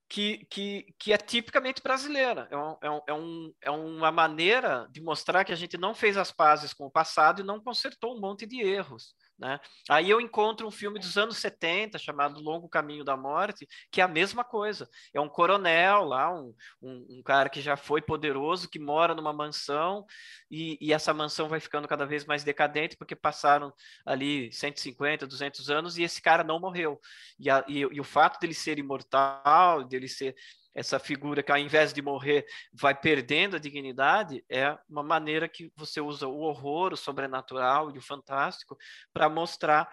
que, 0.08 0.46
que, 0.50 0.94
que 0.98 1.12
é 1.12 1.18
tipicamente 1.18 1.82
brasileira. 1.82 2.48
É, 2.50 2.86
é, 2.86 2.90
um, 2.90 3.00
é, 3.06 3.12
um, 3.12 3.54
é 3.62 3.70
uma 3.70 4.10
maneira 4.10 4.88
de 4.90 5.02
mostrar 5.02 5.44
que 5.44 5.52
a 5.52 5.56
gente 5.56 5.76
não 5.76 5.94
fez 5.94 6.16
as 6.16 6.32
pazes 6.32 6.72
com 6.72 6.86
o 6.86 6.90
passado 6.90 7.40
e 7.40 7.44
não 7.44 7.60
consertou 7.60 8.16
um 8.16 8.20
monte 8.20 8.46
de 8.46 8.60
erros. 8.62 9.14
Né? 9.38 9.60
Aí 9.88 10.10
eu 10.10 10.20
encontro 10.20 10.66
um 10.66 10.70
filme 10.70 10.98
dos 10.98 11.16
anos 11.16 11.36
70 11.36 11.96
chamado 11.96 12.40
Longo 12.40 12.68
Caminho 12.68 13.04
da 13.04 13.16
Morte, 13.16 13.68
que 13.90 14.00
é 14.00 14.04
a 14.04 14.08
mesma 14.08 14.42
coisa. 14.42 14.88
É 15.14 15.20
um 15.20 15.28
coronel 15.28 16.04
lá, 16.04 16.34
um, 16.34 16.52
um, 16.82 17.06
um 17.18 17.22
cara 17.22 17.48
que 17.48 17.60
já 17.60 17.76
foi 17.76 18.02
poderoso, 18.02 18.68
que 18.68 18.80
mora 18.80 19.14
numa 19.14 19.32
mansão, 19.32 20.04
e, 20.50 20.76
e, 20.80 20.92
essa 20.92 21.14
mansão 21.14 21.48
vai 21.48 21.60
ficando 21.60 21.86
cada 21.86 22.04
vez 22.04 22.24
mais 22.24 22.42
decadente, 22.42 22.96
porque 22.96 23.14
passaram 23.14 23.72
ali 24.04 24.52
150, 24.52 25.26
200 25.26 25.70
anos 25.70 25.98
e 25.98 26.02
esse 26.02 26.20
cara 26.20 26.42
não 26.42 26.58
morreu. 26.58 27.00
E, 27.38 27.48
a, 27.48 27.64
e, 27.68 27.80
e 27.80 28.00
o 28.00 28.04
fato 28.04 28.40
dele 28.40 28.54
ser 28.54 28.78
imortal, 28.78 29.84
dele 29.84 30.08
ser 30.08 30.34
essa 30.78 30.98
figura 31.00 31.42
que 31.42 31.50
ao 31.50 31.58
invés 31.58 31.92
de 31.92 32.00
morrer 32.00 32.46
vai 32.72 32.94
perdendo 32.94 33.56
a 33.56 33.58
dignidade, 33.58 34.44
é 34.48 34.78
uma 34.88 35.02
maneira 35.02 35.48
que 35.48 35.72
você 35.76 36.00
usa 36.00 36.28
o 36.28 36.38
horror, 36.38 36.92
o 36.92 36.96
sobrenatural 36.96 37.90
e 37.90 37.98
o 37.98 38.02
fantástico 38.02 38.78
para 39.12 39.28
mostrar 39.28 39.90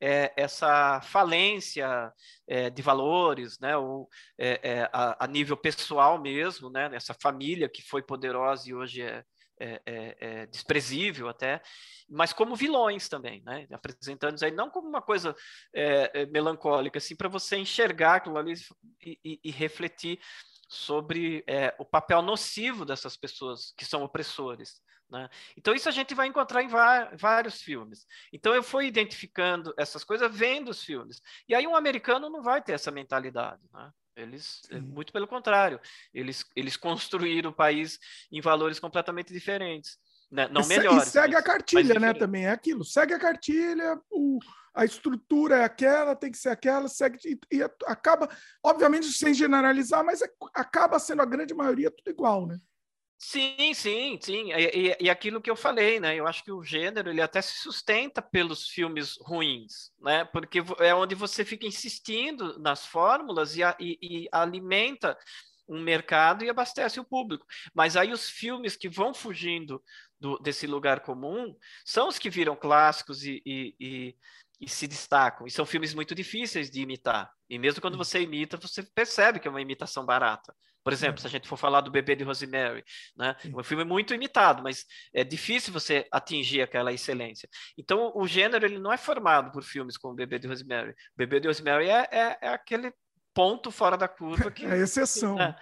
é, 0.00 0.32
essa 0.36 1.00
falência 1.00 2.12
é, 2.46 2.70
de 2.70 2.80
valores, 2.80 3.58
né, 3.58 3.76
ou 3.76 4.08
é, 4.38 4.60
é, 4.62 4.90
a, 4.92 5.24
a, 5.24 5.26
nível 5.26 5.56
pessoal 5.56 6.20
mesmo, 6.20 6.70
né, 6.70 6.88
essa 6.92 7.12
família 7.12 7.68
que 7.68 7.82
foi 7.82 8.00
poderosa 8.00 8.68
e 8.68 8.74
hoje 8.74 9.02
é, 9.02 9.24
é, 9.60 9.82
é, 9.86 10.16
é, 10.20 10.46
desprezível 10.46 11.28
até, 11.28 11.60
mas 12.08 12.32
como 12.32 12.56
vilões 12.56 13.08
também, 13.08 13.42
né? 13.44 13.66
apresentando 13.70 14.42
aí 14.42 14.50
não 14.50 14.70
como 14.70 14.88
uma 14.88 15.02
coisa 15.02 15.34
é, 15.74 16.22
é 16.22 16.26
melancólica, 16.26 16.98
assim, 16.98 17.16
para 17.16 17.28
você 17.28 17.56
enxergar 17.56 18.16
aquilo 18.16 18.38
ali 18.38 18.54
e, 19.02 19.18
e, 19.24 19.40
e 19.44 19.50
refletir 19.50 20.20
sobre 20.68 21.44
o 21.78 21.84
papel 21.84 22.20
nocivo 22.20 22.84
dessas 22.84 23.16
pessoas 23.16 23.72
que 23.76 23.86
são 23.86 24.02
opressores. 24.02 24.82
Né? 25.10 25.28
Então, 25.56 25.74
isso 25.74 25.88
a 25.88 25.92
gente 25.92 26.14
vai 26.14 26.26
encontrar 26.26 26.62
em 26.62 26.68
vários 26.68 27.62
filmes. 27.62 28.06
Então, 28.32 28.54
eu 28.54 28.62
fui 28.62 28.86
identificando 28.86 29.72
essas 29.78 30.04
coisas 30.04 30.34
vendo 30.34 30.68
os 30.68 30.82
filmes. 30.84 31.22
E 31.48 31.54
aí, 31.54 31.66
um 31.66 31.74
americano 31.74 32.28
não 32.28 32.42
vai 32.42 32.62
ter 32.62 32.72
essa 32.72 32.90
mentalidade. 32.90 33.62
Né? 33.72 33.90
Eles, 34.18 34.62
Sim. 34.68 34.80
muito 34.80 35.12
pelo 35.12 35.28
contrário, 35.28 35.80
eles, 36.12 36.44
eles 36.56 36.76
construíram 36.76 37.50
o 37.50 37.54
país 37.54 37.98
em 38.32 38.40
valores 38.40 38.80
completamente 38.80 39.32
diferentes. 39.32 39.96
Né? 40.30 40.48
Não 40.48 40.62
e 40.62 40.66
melhores. 40.66 41.08
E 41.08 41.10
segue 41.10 41.36
a 41.36 41.42
cartilha, 41.42 41.98
né? 41.98 42.12
Também 42.12 42.46
é 42.46 42.50
aquilo. 42.50 42.84
Segue 42.84 43.14
a 43.14 43.18
cartilha, 43.18 43.98
o, 44.10 44.38
a 44.74 44.84
estrutura 44.84 45.58
é 45.58 45.64
aquela, 45.64 46.14
tem 46.14 46.30
que 46.30 46.36
ser 46.36 46.50
aquela, 46.50 46.88
segue 46.88 47.18
e, 47.24 47.56
e 47.56 47.62
acaba, 47.86 48.28
obviamente, 48.62 49.06
sem 49.12 49.32
generalizar, 49.32 50.04
mas 50.04 50.20
é, 50.20 50.28
acaba 50.54 50.98
sendo 50.98 51.22
a 51.22 51.26
grande 51.26 51.54
maioria 51.54 51.90
tudo 51.90 52.10
igual, 52.10 52.46
né? 52.46 52.60
Sim, 53.20 53.74
sim, 53.74 54.18
sim. 54.22 54.52
E, 54.52 54.90
e, 54.92 54.96
e, 55.00 55.10
aquilo 55.10 55.40
que 55.42 55.50
eu 55.50 55.56
falei, 55.56 55.98
né? 55.98 56.14
Eu 56.14 56.26
acho 56.26 56.44
que 56.44 56.52
o 56.52 56.62
gênero 56.62 57.10
ele 57.10 57.20
até 57.20 57.42
se 57.42 57.58
sustenta 57.58 58.22
pelos 58.22 58.68
filmes 58.68 59.18
ruins, 59.20 59.90
né? 60.00 60.24
Porque 60.26 60.60
é 60.78 60.94
onde 60.94 61.14
você 61.16 61.44
fica 61.44 61.66
insistindo 61.66 62.58
nas 62.60 62.86
fórmulas 62.86 63.56
e, 63.56 63.62
a, 63.64 63.76
e, 63.80 64.28
alimenta 64.30 65.18
um 65.68 65.82
mercado 65.82 66.44
e 66.44 66.48
abastece 66.48 67.00
o 67.00 67.04
público. 67.04 67.44
Mas 67.74 67.96
aí 67.96 68.12
os 68.12 68.30
filmes 68.30 68.76
que 68.76 68.88
vão 68.88 69.12
fugindo 69.12 69.82
do, 70.18 70.38
desse 70.38 70.66
lugar 70.66 71.00
comum 71.00 71.54
são 71.84 72.08
os 72.08 72.18
que 72.18 72.30
viram 72.30 72.56
clássicos 72.56 73.24
e, 73.24 73.42
e, 73.44 74.16
e 74.60 74.68
se 74.68 74.86
destacam. 74.86 75.46
E 75.46 75.50
são 75.50 75.64
filmes 75.64 75.94
muito 75.94 76.14
difíceis 76.14 76.70
de 76.70 76.80
imitar. 76.80 77.30
E 77.48 77.58
mesmo 77.58 77.80
quando 77.80 77.96
você 77.96 78.20
imita, 78.20 78.56
você 78.56 78.82
percebe 78.82 79.38
que 79.38 79.48
é 79.48 79.50
uma 79.50 79.60
imitação 79.60 80.04
barata. 80.04 80.54
Por 80.82 80.92
exemplo, 80.92 81.20
se 81.20 81.26
a 81.26 81.30
gente 81.30 81.46
for 81.46 81.56
falar 81.56 81.82
do 81.82 81.90
Bebê 81.90 82.16
de 82.16 82.24
Rosemary, 82.24 82.82
né? 83.16 83.36
Um 83.54 83.62
filme 83.62 83.84
muito 83.84 84.14
imitado, 84.14 84.62
mas 84.62 84.86
é 85.12 85.22
difícil 85.22 85.72
você 85.72 86.06
atingir 86.10 86.62
aquela 86.62 86.92
excelência. 86.92 87.48
Então, 87.76 88.12
o 88.14 88.26
gênero 88.26 88.64
ele 88.64 88.78
não 88.78 88.92
é 88.92 88.96
formado 88.96 89.50
por 89.52 89.62
filmes 89.62 89.98
como 89.98 90.14
o 90.14 90.16
Bebê 90.16 90.38
de 90.38 90.48
Rosemary. 90.48 90.94
Bebê 91.14 91.40
de 91.40 91.48
Rosemary 91.48 91.88
é, 91.88 92.08
é, 92.10 92.38
é 92.40 92.48
aquele 92.48 92.92
ponto 93.34 93.70
fora 93.70 93.96
da 93.96 94.08
curva 94.08 94.50
que 94.50 94.64
é 94.66 94.72
a 94.72 94.76
exceção. 94.78 95.34
Né? 95.34 95.54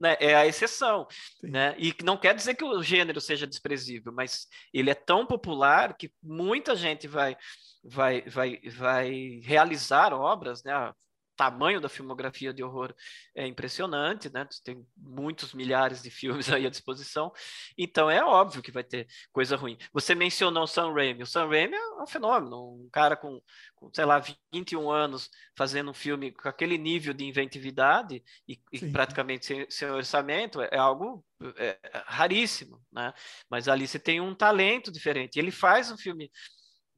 Né? 0.00 0.16
É 0.18 0.34
a 0.34 0.46
exceção, 0.46 1.06
né? 1.42 1.74
E 1.78 1.94
não 2.02 2.16
quer 2.16 2.34
dizer 2.34 2.54
que 2.54 2.64
o 2.64 2.82
gênero 2.82 3.20
seja 3.20 3.46
desprezível, 3.46 4.12
mas 4.12 4.46
ele 4.72 4.90
é 4.90 4.94
tão 4.94 5.26
popular 5.26 5.94
que 5.96 6.10
muita 6.22 6.74
gente 6.74 7.06
vai 7.06 7.36
vai 7.84 8.22
vai 8.22 8.60
vai 8.70 9.40
realizar 9.44 10.14
obras, 10.14 10.62
né? 10.64 10.72
Tamanho 11.40 11.80
da 11.80 11.88
filmografia 11.88 12.52
de 12.52 12.62
horror 12.62 12.94
é 13.34 13.46
impressionante, 13.46 14.30
né? 14.30 14.46
Tem 14.62 14.86
muitos 14.94 15.54
milhares 15.54 16.02
de 16.02 16.10
filmes 16.10 16.52
aí 16.52 16.66
à 16.66 16.68
disposição, 16.68 17.32
então 17.78 18.10
é 18.10 18.22
óbvio 18.22 18.60
que 18.60 18.70
vai 18.70 18.84
ter 18.84 19.06
coisa 19.32 19.56
ruim. 19.56 19.78
Você 19.90 20.14
mencionou 20.14 20.64
o 20.64 20.66
Sam 20.66 20.92
Raimi. 20.92 21.22
O 21.22 21.26
Sam 21.26 21.48
Raimi 21.48 21.74
é 21.74 22.02
um 22.02 22.06
fenômeno, 22.06 22.84
um 22.84 22.90
cara 22.92 23.16
com, 23.16 23.40
com 23.74 23.90
sei 23.90 24.04
lá, 24.04 24.22
21 24.52 24.90
anos 24.90 25.30
fazendo 25.56 25.90
um 25.92 25.94
filme 25.94 26.30
com 26.30 26.46
aquele 26.46 26.76
nível 26.76 27.14
de 27.14 27.24
inventividade 27.24 28.22
e, 28.46 28.60
e 28.70 28.90
praticamente 28.92 29.46
sem, 29.46 29.70
sem, 29.70 29.88
orçamento, 29.88 30.60
é, 30.60 30.68
é 30.72 30.78
algo 30.78 31.24
é, 31.56 31.78
raríssimo, 32.04 32.78
né? 32.92 33.14
Mas 33.48 33.66
ali 33.66 33.88
você 33.88 33.98
tem 33.98 34.20
um 34.20 34.34
talento 34.34 34.92
diferente. 34.92 35.38
Ele 35.38 35.50
faz 35.50 35.90
um 35.90 35.96
filme 35.96 36.30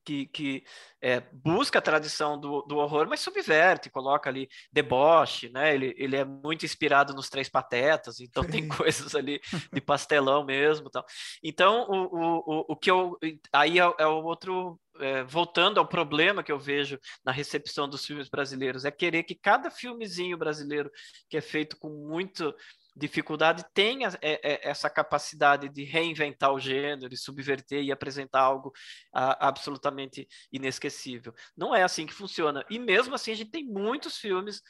que, 0.04 0.26
que 0.26 0.64
é, 1.00 1.20
busca 1.32 1.78
a 1.78 1.82
tradição 1.82 2.38
do, 2.38 2.62
do, 2.62 2.76
horror, 2.76 3.06
mas 3.08 3.20
subverte, 3.20 3.90
coloca 3.90 4.28
ali 4.28 4.48
deboche, 4.72 5.48
né? 5.48 5.74
Ele, 5.74 5.94
ele 5.96 6.16
é 6.16 6.24
muito 6.24 6.64
inspirado 6.64 7.14
nos 7.14 7.28
Três 7.28 7.48
Patetas, 7.48 8.20
então 8.20 8.44
tem 8.44 8.66
coisas 8.68 9.14
ali 9.14 9.40
de 9.72 9.80
pastelão 9.82 10.44
mesmo, 10.44 10.90
tal. 10.90 11.04
Então 11.42 11.86
o, 11.88 12.44
o, 12.46 12.64
o, 12.68 12.76
que 12.76 12.90
eu 12.90 13.18
aí 13.52 13.78
é, 13.78 13.94
é 13.98 14.06
o 14.06 14.22
outro 14.22 14.78
é, 15.00 15.22
voltando 15.24 15.78
ao 15.78 15.86
problema 15.86 16.42
que 16.42 16.52
eu 16.52 16.58
vejo 16.58 16.98
na 17.24 17.32
recepção 17.32 17.88
dos 17.88 18.04
filmes 18.04 18.28
brasileiros 18.28 18.84
é 18.84 18.90
querer 18.90 19.22
que 19.22 19.34
cada 19.34 19.70
filmezinho 19.70 20.36
brasileiro 20.36 20.90
que 21.28 21.36
é 21.36 21.40
feito 21.40 21.76
com 21.78 21.88
muito 21.88 22.54
dificuldade 22.94 23.64
tem 23.72 24.04
é, 24.04 24.10
é, 24.20 24.68
essa 24.68 24.88
capacidade 24.90 25.68
de 25.68 25.84
reinventar 25.84 26.52
o 26.52 26.60
gênero, 26.60 27.12
e 27.12 27.16
subverter 27.16 27.82
e 27.82 27.92
apresentar 27.92 28.40
algo 28.40 28.72
absolutamente 29.12 30.28
inesquecível. 30.52 31.34
Não 31.56 31.74
é 31.74 31.82
assim 31.82 32.06
que 32.06 32.12
funciona. 32.12 32.64
E 32.70 32.78
mesmo 32.78 33.14
assim, 33.14 33.32
a 33.32 33.36
gente 33.36 33.50
tem 33.50 33.64
muitos 33.64 34.18
filmes, 34.18 34.62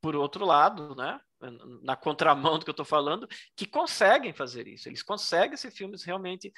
por 0.00 0.14
outro 0.14 0.44
lado, 0.44 0.94
né? 0.94 1.18
na 1.82 1.96
contramão 1.96 2.58
do 2.58 2.64
que 2.64 2.70
eu 2.70 2.72
estou 2.72 2.84
falando, 2.84 3.26
que 3.56 3.66
conseguem 3.66 4.32
fazer 4.32 4.68
isso. 4.68 4.88
Eles 4.88 5.02
conseguem 5.02 5.56
ser 5.56 5.70
filmes 5.70 6.02
realmente 6.02 6.52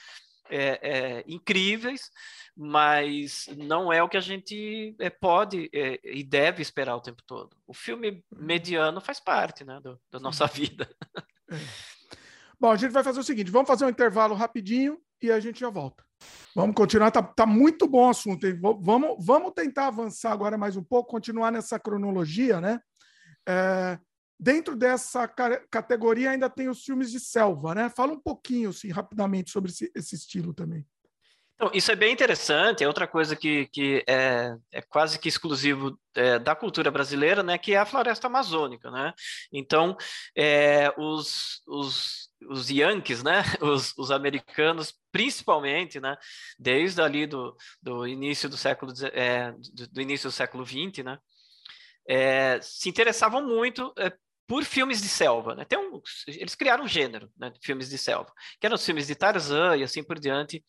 é, 0.49 0.81
é, 0.83 1.25
incríveis, 1.27 2.11
mas 2.57 3.49
não 3.57 3.93
é 3.93 4.03
o 4.03 4.09
que 4.09 4.17
a 4.17 4.21
gente 4.21 4.95
é, 4.99 5.11
pode 5.11 5.71
é, 5.73 6.01
e 6.05 6.23
deve 6.23 6.63
esperar 6.63 6.97
o 6.97 7.01
tempo 7.01 7.23
todo. 7.27 7.57
O 7.67 7.75
filme 7.75 8.25
uhum. 8.31 8.45
mediano 8.45 9.01
faz 9.01 9.21
parte 9.21 9.65
né, 9.65 9.81
do, 9.81 9.99
da 10.11 10.21
nossa 10.21 10.47
vida. 10.49 10.89
É. 11.51 11.57
Bom, 12.61 12.71
a 12.71 12.77
gente 12.77 12.93
vai 12.93 13.03
fazer 13.03 13.19
o 13.19 13.25
seguinte: 13.25 13.51
vamos 13.51 13.67
fazer 13.67 13.85
um 13.85 13.89
intervalo 13.89 14.35
rapidinho 14.35 14.99
e 15.21 15.31
a 15.31 15.41
gente 15.41 15.61
já 15.61 15.71
volta. 15.71 16.05
Vamos 16.55 16.77
continuar, 16.77 17.11
tá, 17.11 17.23
tá 17.23 17.47
muito 17.47 17.89
bom 17.89 18.07
o 18.07 18.11
assunto. 18.11 18.47
Hein? 18.47 18.61
Vamos, 18.61 19.17
vamos 19.25 19.53
tentar 19.53 19.89
avançar 19.89 20.33
agora 20.33 20.57
mais 20.57 20.77
um 20.77 20.85
pouco, 20.85 21.11
continuar 21.11 21.51
nessa 21.51 21.79
cronologia, 21.79 22.61
né? 22.61 22.81
É, 23.49 23.99
Dentro 24.43 24.75
dessa 24.75 25.29
categoria 25.71 26.33
ainda 26.33 26.51
tem 26.51 26.69
os 26.69 26.85
filmes 26.85 27.13
de 27.13 27.21
selva, 27.21 27.77
né? 27.77 27.89
Fala 27.89 28.13
um 28.13 28.19
pouquinho, 28.19 28.71
assim, 28.71 28.91
rapidamente 28.91 29.53
sobre 29.53 29.71
esse, 29.71 29.89
esse 29.95 30.17
estilo 30.17 30.53
também. 30.53 30.85
Então, 31.55 31.71
isso 31.73 31.93
é 31.93 31.95
bem 31.95 32.13
interessante, 32.13 32.83
é 32.83 32.89
outra 32.89 33.07
coisa 33.07 33.37
que, 33.37 33.67
que 33.69 34.05
é, 34.05 34.53
é 34.73 34.83
quase 34.83 35.17
que 35.17 35.29
exclusivo 35.29 35.97
é, 36.13 36.41
da 36.41 36.57
cultura 36.57 36.91
brasileira, 36.91 37.41
né, 37.41 37.57
que 37.57 37.73
é 37.73 37.77
a 37.77 37.87
floresta 37.87 38.27
amazônica, 38.27 38.91
né? 38.91 39.15
Então, 39.53 39.97
é, 40.37 40.93
os, 40.99 41.63
os, 41.65 42.29
os 42.51 42.69
Yankees, 42.69 43.23
né, 43.23 43.45
os, 43.63 43.97
os 43.97 44.11
americanos, 44.11 44.93
principalmente, 45.13 46.01
né, 46.01 46.17
desde 46.59 47.01
ali 47.01 47.29
do, 47.29 47.57
do 47.81 48.09
início 48.09 48.49
do 48.49 48.57
século, 48.57 48.93
é, 49.13 49.53
do, 49.53 49.87
do, 49.87 50.01
início 50.01 50.29
do 50.29 50.33
século 50.33 50.67
XX, 50.67 51.05
né, 51.05 51.17
é, 52.09 52.59
se 52.61 52.89
interessavam 52.89 53.47
muito 53.47 53.95
é, 53.97 54.13
por 54.47 54.65
filmes 54.65 55.01
de 55.01 55.09
selva. 55.09 55.55
Né? 55.55 55.65
Tem 55.65 55.79
um, 55.79 56.01
eles 56.27 56.55
criaram 56.55 56.85
um 56.85 56.89
gênero 56.89 57.31
né, 57.37 57.51
de 57.51 57.59
filmes 57.61 57.89
de 57.89 57.99
selva, 57.99 58.33
que 58.61 58.67
eram 58.67 58.77
os 58.77 58.85
filmes 58.85 59.07
de 59.07 59.15
Tarzan 59.15 59.77
e 59.77 59.83
assim 59.83 60.03
por 60.03 60.19
diante, 60.19 60.65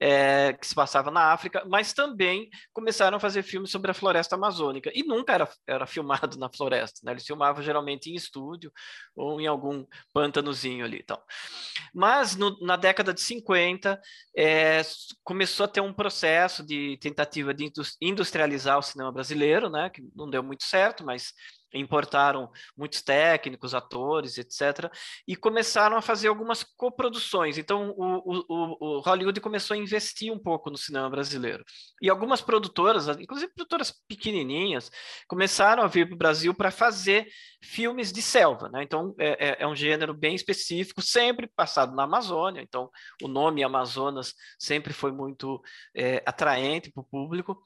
é, 0.00 0.52
que 0.52 0.66
se 0.66 0.74
passava 0.74 1.10
na 1.10 1.32
África, 1.32 1.64
mas 1.66 1.92
também 1.92 2.48
começaram 2.72 3.16
a 3.16 3.20
fazer 3.20 3.42
filmes 3.42 3.70
sobre 3.70 3.90
a 3.90 3.94
floresta 3.94 4.36
amazônica. 4.36 4.90
E 4.94 5.02
nunca 5.02 5.32
era, 5.32 5.48
era 5.66 5.86
filmado 5.86 6.38
na 6.38 6.48
floresta, 6.48 7.00
né? 7.02 7.12
eles 7.12 7.26
filmavam 7.26 7.62
geralmente 7.62 8.10
em 8.10 8.14
estúdio 8.14 8.72
ou 9.16 9.40
em 9.40 9.46
algum 9.46 9.84
pântanozinho 10.12 10.84
ali. 10.84 11.00
Então. 11.02 11.20
Mas 11.92 12.36
no, 12.36 12.56
na 12.60 12.76
década 12.76 13.12
de 13.12 13.20
50, 13.20 14.00
é, 14.36 14.82
começou 15.24 15.64
a 15.64 15.68
ter 15.68 15.80
um 15.80 15.92
processo 15.92 16.64
de 16.64 16.96
tentativa 17.00 17.52
de 17.52 17.70
industrializar 18.00 18.78
o 18.78 18.82
cinema 18.82 19.10
brasileiro, 19.10 19.68
né? 19.68 19.90
que 19.90 20.02
não 20.14 20.30
deu 20.30 20.42
muito 20.42 20.64
certo, 20.64 21.04
mas 21.04 21.32
importaram 21.72 22.50
muitos 22.76 23.02
técnicos, 23.02 23.74
atores, 23.74 24.38
etc., 24.38 24.90
e 25.26 25.36
começaram 25.36 25.96
a 25.96 26.02
fazer 26.02 26.28
algumas 26.28 26.62
coproduções. 26.62 27.58
Então, 27.58 27.94
o, 27.96 28.44
o, 28.48 28.96
o, 28.96 29.00
Hollywood 29.00 29.40
começou 29.40 29.74
a 29.74 29.78
investir 29.78 30.32
um 30.32 30.38
pouco 30.38 30.70
no 30.70 30.76
cinema 30.76 31.08
brasileiro. 31.10 31.64
E 32.00 32.08
algumas 32.08 32.40
produtoras, 32.40 33.08
inclusive 33.08 33.52
produtoras 33.52 33.92
pequenininhas, 34.08 34.90
começaram 35.26 35.82
a 35.82 35.86
vir 35.86 36.06
para 36.06 36.14
o 36.14 36.18
Brasil 36.18 36.54
para 36.54 36.70
fazer 36.70 37.28
filmes 37.62 38.12
de 38.12 38.22
selva. 38.22 38.68
Né? 38.68 38.82
Então, 38.82 39.14
é, 39.18 39.48
é, 39.48 39.56
é, 39.62 39.66
um 39.66 39.76
gênero 39.76 40.14
bem 40.14 40.34
específico, 40.34 41.02
sempre 41.02 41.46
passado 41.46 41.94
na 41.94 42.04
Amazônia. 42.04 42.62
Então, 42.62 42.90
o 43.22 43.28
nome 43.28 43.62
Amazonas 43.62 44.34
sempre 44.58 44.92
foi 44.92 45.12
muito 45.12 45.60
é, 45.94 46.22
atraente 46.24 46.90
para 46.90 47.00
o 47.00 47.04
público. 47.04 47.60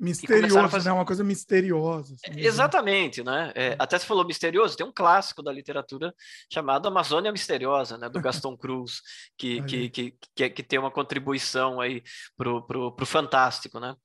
Misterioso, 0.00 0.68
fazer... 0.68 0.88
né? 0.88 0.94
Uma 0.94 1.04
coisa 1.04 1.24
misteriosa. 1.24 2.14
Assim, 2.14 2.36
né? 2.36 2.46
Exatamente, 2.46 3.22
né? 3.24 3.52
É, 3.56 3.76
até 3.78 3.98
se 3.98 4.06
falou 4.06 4.24
misterioso, 4.24 4.76
tem 4.76 4.86
um 4.86 4.92
clássico 4.92 5.42
da 5.42 5.50
literatura 5.50 6.14
chamado 6.52 6.86
Amazônia 6.86 7.32
Misteriosa, 7.32 7.98
né? 7.98 8.08
Do 8.08 8.20
Gaston 8.20 8.56
Cruz, 8.56 9.00
que, 9.36 9.60
que, 9.66 9.90
que, 9.90 10.14
que, 10.36 10.50
que, 10.50 10.62
tem 10.62 10.78
uma 10.78 10.90
contribuição 10.90 11.80
aí 11.80 12.02
pro, 12.36 12.64
pro, 12.64 12.92
pro 12.94 13.06
fantástico, 13.06 13.80
né? 13.80 13.96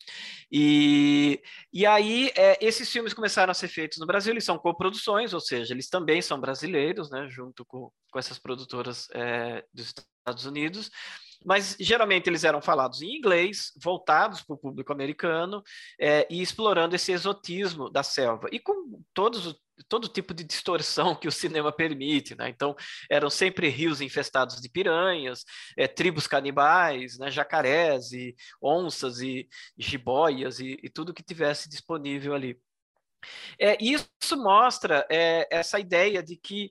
E, 0.51 1.39
e 1.71 1.85
aí, 1.85 2.31
é, 2.35 2.57
esses 2.59 2.89
filmes 2.91 3.13
começaram 3.13 3.51
a 3.51 3.55
ser 3.55 3.67
feitos 3.67 3.99
no 3.99 4.07
Brasil, 4.07 4.33
eles 4.33 4.45
são 4.45 4.57
coproduções, 4.57 5.31
ou 5.31 5.39
seja, 5.39 5.75
eles 5.75 5.89
também 5.89 6.23
são 6.23 6.39
brasileiros, 6.39 7.11
né? 7.11 7.27
Junto 7.29 7.63
com, 7.65 7.91
com 8.11 8.17
essas 8.17 8.39
produtoras 8.39 9.07
é, 9.13 9.63
dos 9.71 9.93
Estados 10.25 10.45
Unidos, 10.45 10.89
mas 11.45 11.75
geralmente 11.79 12.29
eles 12.29 12.43
eram 12.43 12.61
falados 12.61 13.01
em 13.01 13.15
inglês, 13.15 13.71
voltados 13.81 14.41
para 14.41 14.53
o 14.55 14.57
público 14.57 14.91
americano 14.91 15.63
é, 15.99 16.27
e 16.29 16.41
explorando 16.41 16.95
esse 16.95 17.11
exotismo 17.11 17.89
da 17.89 18.03
selva 18.03 18.47
e 18.51 18.59
com 18.59 19.01
todos 19.13 19.55
todo 19.87 20.07
tipo 20.07 20.33
de 20.33 20.43
distorção 20.43 21.15
que 21.15 21.27
o 21.27 21.31
cinema 21.31 21.71
permite, 21.71 22.35
né? 22.35 22.49
Então 22.49 22.75
eram 23.09 23.29
sempre 23.29 23.69
rios 23.69 24.01
infestados 24.01 24.61
de 24.61 24.69
piranhas, 24.69 25.43
é, 25.75 25.87
tribos 25.87 26.27
canibais, 26.27 27.17
né? 27.17 27.31
jacarés 27.31 28.11
e 28.11 28.35
onças 28.61 29.19
e, 29.19 29.47
jiboias 29.77 30.59
e, 30.59 30.77
e 30.83 30.89
tudo 30.89 31.13
que 31.13 31.23
tivesse 31.23 31.69
disponível 31.69 32.33
ali. 32.33 32.59
É, 33.59 33.77
isso 33.81 34.07
mostra 34.35 35.05
é, 35.09 35.47
essa 35.49 35.79
ideia 35.79 36.21
de 36.21 36.35
que 36.35 36.69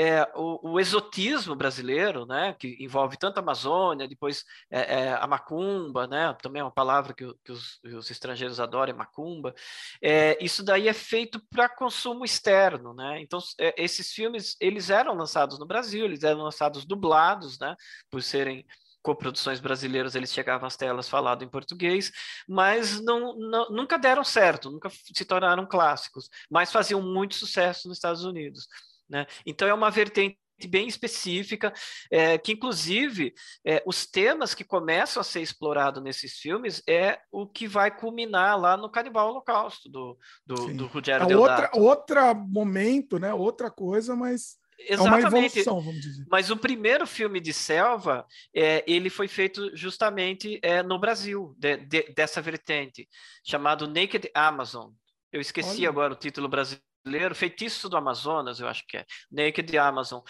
é, 0.00 0.26
o, 0.34 0.70
o, 0.72 0.80
exotismo 0.80 1.54
brasileiro, 1.54 2.24
né, 2.24 2.54
que 2.58 2.74
envolve 2.80 3.18
tanto 3.18 3.36
a 3.36 3.42
Amazônia, 3.42 4.08
depois 4.08 4.46
é, 4.70 4.80
é, 4.80 5.12
a 5.12 5.26
macumba, 5.26 6.06
né, 6.06 6.34
também 6.40 6.60
é 6.60 6.64
uma 6.64 6.70
palavra 6.70 7.12
que, 7.12 7.30
que 7.44 7.52
os, 7.52 7.78
os, 7.84 8.10
estrangeiros 8.10 8.58
adoram, 8.60 8.94
é 8.94 8.96
macumba. 8.96 9.54
É, 10.00 10.42
isso 10.42 10.62
daí 10.64 10.88
é 10.88 10.94
feito 10.94 11.38
para 11.50 11.68
consumo 11.68 12.24
externo, 12.24 12.94
né? 12.94 13.20
Então 13.20 13.38
é, 13.58 13.74
esses 13.76 14.10
filmes 14.10 14.56
eles 14.58 14.88
eram 14.88 15.14
lançados 15.14 15.58
no 15.58 15.66
Brasil, 15.66 16.06
eles 16.06 16.22
eram 16.22 16.40
lançados 16.44 16.86
dublados, 16.86 17.58
né, 17.58 17.76
por 18.10 18.22
serem 18.22 18.64
coproduções 19.02 19.60
brasileiras, 19.60 20.14
eles 20.14 20.32
chegavam 20.32 20.66
às 20.66 20.76
telas 20.76 21.08
falado 21.08 21.44
em 21.44 21.48
português, 21.48 22.10
mas 22.48 23.00
não, 23.00 23.36
não, 23.36 23.70
nunca 23.70 23.98
deram 23.98 24.24
certo, 24.24 24.70
nunca 24.70 24.90
se 24.90 25.24
tornaram 25.24 25.66
clássicos, 25.66 26.28
mas 26.50 26.72
faziam 26.72 27.00
muito 27.02 27.34
sucesso 27.34 27.88
nos 27.88 27.96
Estados 27.96 28.24
Unidos. 28.24 28.66
Né? 29.10 29.26
Então, 29.44 29.66
é 29.66 29.74
uma 29.74 29.90
vertente 29.90 30.38
bem 30.68 30.86
específica, 30.86 31.72
é, 32.10 32.36
que 32.36 32.52
inclusive 32.52 33.32
é, 33.64 33.82
os 33.86 34.06
temas 34.06 34.54
que 34.54 34.62
começam 34.62 35.20
a 35.20 35.24
ser 35.24 35.40
explorados 35.40 36.02
nesses 36.02 36.34
filmes 36.34 36.82
é 36.86 37.18
o 37.32 37.46
que 37.46 37.66
vai 37.66 37.90
culminar 37.90 38.60
lá 38.60 38.76
no 38.76 38.90
Canibal 38.90 39.30
Holocausto, 39.30 39.88
do, 39.88 40.18
do, 40.46 40.74
do 40.74 40.86
Rogério 40.86 41.24
é 41.24 41.26
Deodato. 41.26 41.78
Outra, 41.78 42.30
outra 42.30 42.34
momento, 42.34 43.18
né? 43.18 43.32
outra 43.32 43.70
coisa, 43.70 44.14
mas 44.14 44.60
Exatamente. 44.88 45.60
É 45.60 45.64
vamos 45.64 46.00
dizer. 46.00 46.24
Mas 46.30 46.50
o 46.50 46.56
primeiro 46.56 47.06
filme 47.06 47.38
de 47.38 47.52
selva, 47.52 48.26
é, 48.54 48.82
ele 48.86 49.10
foi 49.10 49.28
feito 49.28 49.76
justamente 49.76 50.58
é, 50.62 50.82
no 50.82 50.98
Brasil, 50.98 51.54
de, 51.58 51.76
de, 51.78 52.02
dessa 52.14 52.40
vertente, 52.40 53.08
chamado 53.44 53.86
Naked 53.86 54.30
Amazon. 54.34 54.90
Eu 55.32 55.40
esqueci 55.40 55.80
Olha. 55.80 55.90
agora 55.90 56.12
o 56.12 56.16
título 56.16 56.48
brasileiro 56.48 56.89
brasileiro, 57.04 57.34
Feitiço 57.34 57.88
do 57.88 57.96
Amazonas, 57.96 58.60
eu 58.60 58.68
acho 58.68 58.86
que 58.86 58.96
é, 58.96 59.06
Naked 59.30 59.78
Amazon. 59.78 60.20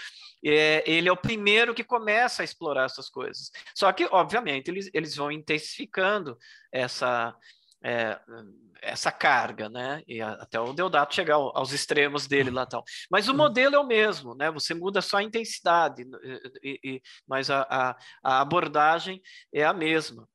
É, 0.45 0.83
ele 0.91 1.09
é 1.09 1.13
o 1.13 1.17
primeiro 1.17 1.75
que 1.75 1.85
começa 1.85 2.43
a 2.43 2.45
explorar 2.45 2.85
essas 2.85 3.09
coisas. 3.09 3.51
Só 3.75 3.93
que, 3.93 4.09
obviamente, 4.11 4.69
eles, 4.69 4.91
eles 4.95 5.15
vão 5.17 5.31
intensificando 5.31 6.39
essa, 6.73 7.37
é, 7.85 8.19
essa 8.83 9.13
carga, 9.13 9.69
né? 9.69 10.03
E 10.07 10.21
até 10.21 10.59
o 10.59 10.73
Deodato 10.73 11.15
chegar 11.15 11.35
ao, 11.35 11.57
aos 11.57 11.73
extremos 11.73 12.27
dele 12.27 12.51
lá 12.51 12.65
tal. 12.65 12.85
Mas 13.11 13.29
o 13.29 13.35
modelo 13.35 13.75
é 13.75 13.79
o 13.79 13.87
mesmo, 13.87 14.35
né? 14.35 14.51
Você 14.51 14.75
muda 14.75 15.03
só 15.03 15.19
a 15.19 15.23
intensidade, 15.23 16.07
e, 16.63 16.81
e, 16.83 17.03
mas 17.27 17.51
a, 17.51 17.63
a, 17.63 17.97
a 18.23 18.41
abordagem 18.41 19.21
é 19.53 19.65
a 19.65 19.73
mesma. 19.73 20.29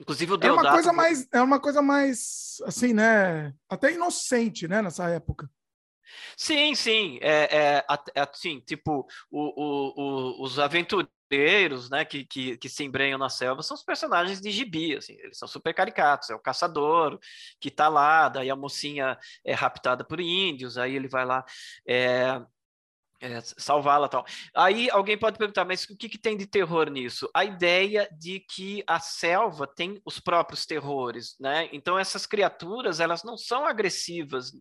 Inclusive 0.00 0.32
o 0.32 0.36
Deodato... 0.36 0.66
É 0.66 0.70
uma 0.70 0.74
coisa 0.74 0.92
mais, 0.92 1.28
é 1.32 1.40
uma 1.40 1.60
coisa 1.60 1.82
mais, 1.82 2.56
assim, 2.64 2.92
né? 2.92 3.52
Até 3.68 3.92
inocente, 3.92 4.68
né? 4.68 4.80
Nessa 4.80 5.08
época. 5.10 5.50
Sim, 6.36 6.74
sim, 6.74 7.18
é, 7.20 7.78
é, 7.78 7.84
assim, 8.20 8.60
tipo, 8.60 9.06
o, 9.30 9.40
o, 9.40 10.40
o, 10.40 10.44
os 10.44 10.58
aventureiros, 10.58 11.90
né, 11.90 12.04
que, 12.04 12.24
que, 12.24 12.56
que, 12.56 12.68
se 12.68 12.84
embrenham 12.84 13.18
na 13.18 13.28
selva 13.28 13.62
são 13.62 13.74
os 13.74 13.82
personagens 13.82 14.40
de 14.40 14.50
gibi, 14.50 14.96
assim, 14.96 15.14
eles 15.20 15.38
são 15.38 15.46
super 15.48 15.74
caricatos, 15.74 16.30
é 16.30 16.34
o 16.34 16.38
caçador 16.40 17.18
que 17.60 17.70
tá 17.70 17.88
lá, 17.88 18.28
daí 18.28 18.50
a 18.50 18.56
mocinha 18.56 19.18
é 19.44 19.52
raptada 19.54 20.04
por 20.04 20.20
índios, 20.20 20.78
aí 20.78 20.94
ele 20.94 21.08
vai 21.08 21.26
lá, 21.26 21.44
é, 21.86 22.40
é, 23.20 23.40
salvá-la 23.40 24.08
tal. 24.08 24.24
Aí 24.54 24.88
alguém 24.90 25.18
pode 25.18 25.38
perguntar, 25.38 25.64
mas 25.64 25.84
o 25.84 25.96
que, 25.96 26.08
que, 26.08 26.18
tem 26.18 26.36
de 26.36 26.46
terror 26.46 26.90
nisso? 26.90 27.28
A 27.34 27.44
ideia 27.44 28.08
de 28.18 28.40
que 28.40 28.82
a 28.86 29.00
selva 29.00 29.66
tem 29.66 30.00
os 30.04 30.20
próprios 30.20 30.64
terrores, 30.66 31.36
né? 31.40 31.68
Então 31.72 31.98
essas 31.98 32.26
criaturas 32.26 33.00
elas 33.00 33.24
não 33.24 33.36
são 33.36 33.66
agressivas 33.66 34.52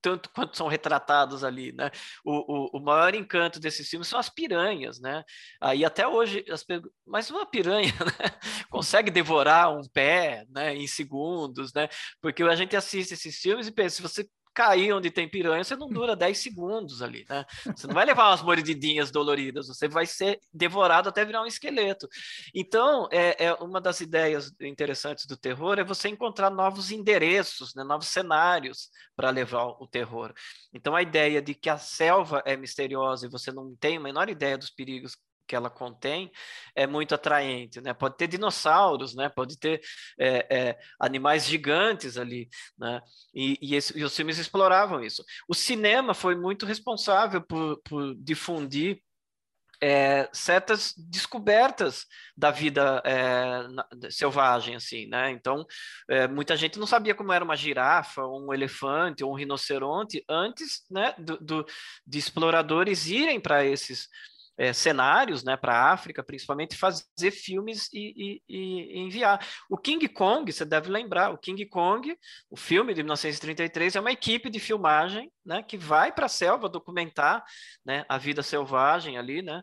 tanto 0.00 0.30
quanto 0.30 0.56
são 0.56 0.68
retratadas 0.68 1.42
ali, 1.42 1.72
né? 1.72 1.90
O, 2.24 2.76
o, 2.76 2.78
o, 2.78 2.80
maior 2.80 3.14
encanto 3.14 3.58
desses 3.60 3.88
filmes 3.88 4.08
são 4.08 4.18
as 4.18 4.28
piranhas, 4.28 5.00
né? 5.00 5.24
Aí 5.60 5.84
até 5.84 6.06
hoje, 6.06 6.44
as, 6.50 6.64
mas 7.06 7.30
uma 7.30 7.46
piranha 7.46 7.92
né? 8.04 8.30
consegue 8.70 9.10
devorar 9.10 9.76
um 9.76 9.82
pé, 9.88 10.46
né? 10.50 10.74
Em 10.74 10.86
segundos, 10.86 11.72
né? 11.72 11.88
Porque 12.20 12.42
a 12.42 12.54
gente 12.54 12.76
assiste 12.76 13.14
esses 13.14 13.38
filmes 13.38 13.66
e 13.66 13.72
pensa, 13.72 13.96
se 13.96 14.02
você 14.02 14.28
cair 14.58 14.92
onde 14.92 15.08
tem 15.08 15.28
piranha, 15.28 15.62
você 15.62 15.76
não 15.76 15.88
dura 15.88 16.16
10 16.16 16.36
segundos 16.36 17.00
ali, 17.00 17.24
né? 17.30 17.44
Você 17.76 17.86
não 17.86 17.94
vai 17.94 18.04
levar 18.04 18.30
umas 18.30 18.42
mordidinhas 18.42 19.08
doloridas, 19.08 19.68
você 19.68 19.86
vai 19.86 20.04
ser 20.04 20.40
devorado 20.52 21.08
até 21.08 21.24
virar 21.24 21.42
um 21.42 21.46
esqueleto. 21.46 22.08
Então, 22.52 23.08
é, 23.12 23.44
é 23.44 23.54
uma 23.54 23.80
das 23.80 24.00
ideias 24.00 24.50
interessantes 24.60 25.26
do 25.26 25.36
terror 25.36 25.78
é 25.78 25.84
você 25.84 26.08
encontrar 26.08 26.50
novos 26.50 26.90
endereços, 26.90 27.72
né, 27.76 27.84
novos 27.84 28.08
cenários 28.08 28.88
para 29.14 29.30
levar 29.30 29.64
o 29.64 29.86
terror. 29.86 30.34
Então, 30.74 30.96
a 30.96 31.02
ideia 31.02 31.40
de 31.40 31.54
que 31.54 31.70
a 31.70 31.78
selva 31.78 32.42
é 32.44 32.56
misteriosa 32.56 33.26
e 33.26 33.30
você 33.30 33.52
não 33.52 33.76
tem 33.76 33.98
a 33.98 34.00
menor 34.00 34.28
ideia 34.28 34.58
dos 34.58 34.70
perigos 34.70 35.16
que 35.48 35.56
ela 35.56 35.70
contém 35.70 36.30
é 36.76 36.86
muito 36.86 37.14
atraente, 37.14 37.80
né? 37.80 37.94
Pode 37.94 38.16
ter 38.16 38.28
dinossauros, 38.28 39.16
né? 39.16 39.28
Pode 39.30 39.58
ter 39.58 39.80
é, 40.20 40.46
é, 40.50 40.78
animais 41.00 41.46
gigantes 41.46 42.18
ali, 42.18 42.48
né? 42.78 43.00
E, 43.34 43.58
e, 43.62 43.74
esse, 43.74 43.98
e, 43.98 44.04
os 44.04 44.14
filmes 44.14 44.38
exploravam 44.38 45.02
isso. 45.02 45.24
O 45.48 45.54
cinema 45.54 46.12
foi 46.12 46.36
muito 46.36 46.66
responsável 46.66 47.40
por, 47.40 47.80
por 47.82 48.14
difundir 48.16 49.02
é, 49.80 50.28
certas 50.32 50.92
descobertas 50.96 52.04
da 52.36 52.50
vida 52.50 53.00
é, 53.04 54.10
selvagem, 54.10 54.74
assim, 54.74 55.06
né? 55.06 55.30
Então, 55.30 55.64
é, 56.08 56.26
muita 56.26 56.56
gente 56.56 56.78
não 56.78 56.86
sabia 56.86 57.14
como 57.14 57.32
era 57.32 57.44
uma 57.44 57.56
girafa, 57.56 58.26
um 58.26 58.52
elefante 58.52 59.24
um 59.24 59.34
rinoceronte 59.34 60.24
antes, 60.28 60.82
né, 60.90 61.14
do, 61.18 61.38
do 61.38 61.66
de 62.06 62.18
exploradores 62.18 63.06
irem 63.06 63.40
para 63.40 63.64
esses 63.64 64.08
é, 64.58 64.72
cenários 64.72 65.44
né, 65.44 65.56
para 65.56 65.72
a 65.72 65.92
África, 65.92 66.22
principalmente, 66.22 66.76
fazer 66.76 67.30
filmes 67.30 67.88
e, 67.92 68.42
e, 68.48 68.56
e, 68.56 68.98
enviar. 68.98 69.40
O 69.70 69.78
King 69.78 70.06
Kong, 70.08 70.52
você 70.52 70.64
deve 70.64 70.90
lembrar, 70.90 71.30
o 71.30 71.38
King 71.38 71.64
Kong, 71.66 72.18
o 72.50 72.56
filme 72.56 72.92
de 72.92 73.02
1933, 73.04 73.94
é 73.94 74.00
uma 74.00 74.10
equipe 74.10 74.50
de 74.50 74.58
filmagem 74.58 75.30
né, 75.46 75.62
que 75.62 75.78
vai 75.78 76.10
para 76.12 76.26
a 76.26 76.28
selva 76.28 76.68
documentar 76.68 77.44
né, 77.84 78.04
a 78.08 78.18
vida 78.18 78.42
selvagem 78.42 79.16
ali, 79.16 79.42
né? 79.42 79.62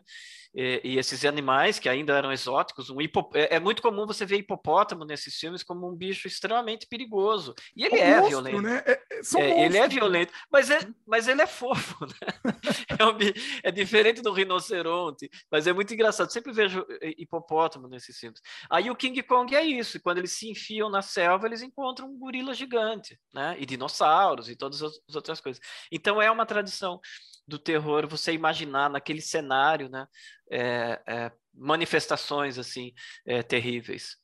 E, 0.56 0.80
e, 0.82 0.98
esses 0.98 1.22
animais 1.26 1.78
que 1.78 1.86
ainda 1.86 2.16
eram 2.16 2.32
exóticos, 2.32 2.88
um 2.88 2.98
hipo, 2.98 3.30
é, 3.34 3.56
é, 3.56 3.60
muito 3.60 3.82
comum 3.82 4.06
você 4.06 4.24
ver 4.24 4.38
hipopótamo 4.38 5.04
nesses 5.04 5.34
filmes 5.34 5.62
como 5.62 5.86
um 5.86 5.94
bicho 5.94 6.26
extremamente 6.26 6.86
perigoso. 6.86 7.54
E 7.76 7.84
ele 7.84 7.98
é, 7.98 8.16
monstro, 8.16 8.42
violento. 8.42 8.62
Né? 8.62 8.82
É, 8.86 9.00
é, 9.36 9.64
ele 9.66 9.76
é 9.76 9.86
violento, 9.86 10.32
mas, 10.50 10.70
é, 10.70 10.78
mas 11.06 11.28
ele 11.28 11.42
é 11.42 11.46
fofo. 11.46 12.06
Né? 12.06 12.54
É, 12.98 13.04
um, 13.04 13.18
é, 13.64 13.70
diferente 13.70 14.22
do 14.22 14.32
rinoceronte, 14.32 15.28
mas 15.50 15.66
é 15.66 15.72
muito 15.72 15.92
engraçado. 15.92 16.32
Sempre 16.32 16.52
vejo 16.52 16.86
eh, 17.02 17.14
hipopótamo 17.18 17.88
nesses 17.88 18.16
filmes. 18.16 18.40
Aí 18.70 18.90
o 18.90 18.94
King 18.94 19.20
Kong 19.24 19.54
é 19.54 19.64
isso. 19.64 20.00
Quando 20.00 20.18
eles 20.18 20.32
se 20.32 20.48
enfiam 20.48 20.88
na 20.88 21.02
selva, 21.02 21.46
eles 21.46 21.62
encontram 21.62 22.08
um 22.08 22.18
gorila 22.18 22.54
gigante, 22.54 23.18
né? 23.34 23.56
E 23.58 23.66
dinossauros 23.66 24.48
e 24.48 24.56
todas 24.56 24.82
as 24.82 25.14
outras 25.14 25.40
coisas. 25.40 25.60
Então 25.90 26.22
é 26.22 26.30
uma 26.30 26.46
tradição 26.46 27.00
do 27.46 27.58
terror 27.58 28.06
você 28.08 28.32
imaginar 28.32 28.90
naquele 28.90 29.20
cenário, 29.20 29.88
né? 29.88 30.06
É, 30.50 31.02
é, 31.06 31.32
manifestações 31.54 32.58
assim 32.58 32.92
é, 33.24 33.42
terríveis. 33.42 34.16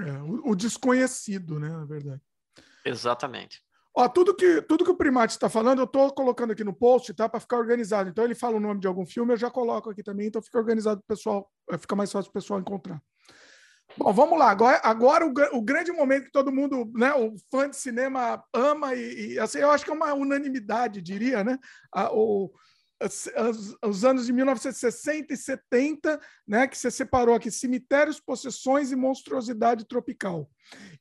É, 0.00 0.12
o, 0.22 0.50
o, 0.50 0.56
desconhecido, 0.56 1.58
né? 1.58 1.68
Na 1.68 1.84
verdade. 1.84 2.22
Exatamente. 2.84 3.62
Ó, 3.96 4.08
tudo 4.08 4.34
que 4.34 4.60
tudo 4.62 4.84
que 4.84 4.90
o 4.90 4.96
Primate 4.96 5.34
está 5.34 5.48
falando, 5.48 5.78
eu 5.78 5.84
estou 5.84 6.12
colocando 6.12 6.50
aqui 6.52 6.64
no 6.64 6.74
post, 6.74 7.14
tá? 7.14 7.28
Para 7.28 7.40
ficar 7.40 7.58
organizado. 7.58 8.10
Então 8.10 8.24
ele 8.24 8.34
fala 8.34 8.56
o 8.56 8.60
nome 8.60 8.80
de 8.80 8.88
algum 8.88 9.06
filme, 9.06 9.32
eu 9.32 9.36
já 9.36 9.50
coloco 9.50 9.90
aqui 9.90 10.02
também, 10.02 10.26
então 10.26 10.42
fica 10.42 10.58
organizado, 10.58 11.02
pessoal. 11.06 11.50
Fica 11.78 11.94
mais 11.94 12.10
fácil 12.10 12.30
o 12.30 12.32
pessoal 12.32 12.58
encontrar. 12.58 13.00
Bom, 13.96 14.12
vamos 14.12 14.38
lá. 14.38 14.50
Agora, 14.50 14.80
agora 14.82 15.26
o, 15.26 15.32
o, 15.56 15.62
grande 15.62 15.92
momento 15.92 16.24
que 16.24 16.32
todo 16.32 16.52
mundo, 16.52 16.90
né, 16.94 17.12
o 17.14 17.34
fã 17.50 17.70
de 17.70 17.76
cinema 17.76 18.42
ama 18.52 18.94
e, 18.94 19.34
e 19.34 19.38
assim, 19.38 19.58
eu 19.58 19.70
acho 19.70 19.84
que 19.84 19.90
é 19.90 19.94
uma 19.94 20.12
unanimidade, 20.14 21.00
diria, 21.00 21.44
né? 21.44 21.58
A, 21.92 22.12
o, 22.12 22.50
os 23.86 24.04
anos 24.04 24.26
de 24.26 24.32
1960 24.32 25.32
e 25.32 25.36
70, 25.36 26.20
né, 26.46 26.66
que 26.66 26.76
você 26.76 26.90
separou 26.90 27.34
aqui 27.34 27.50
cemitérios, 27.50 28.20
possessões 28.20 28.92
e 28.92 28.96
monstruosidade 28.96 29.86
tropical. 29.86 30.48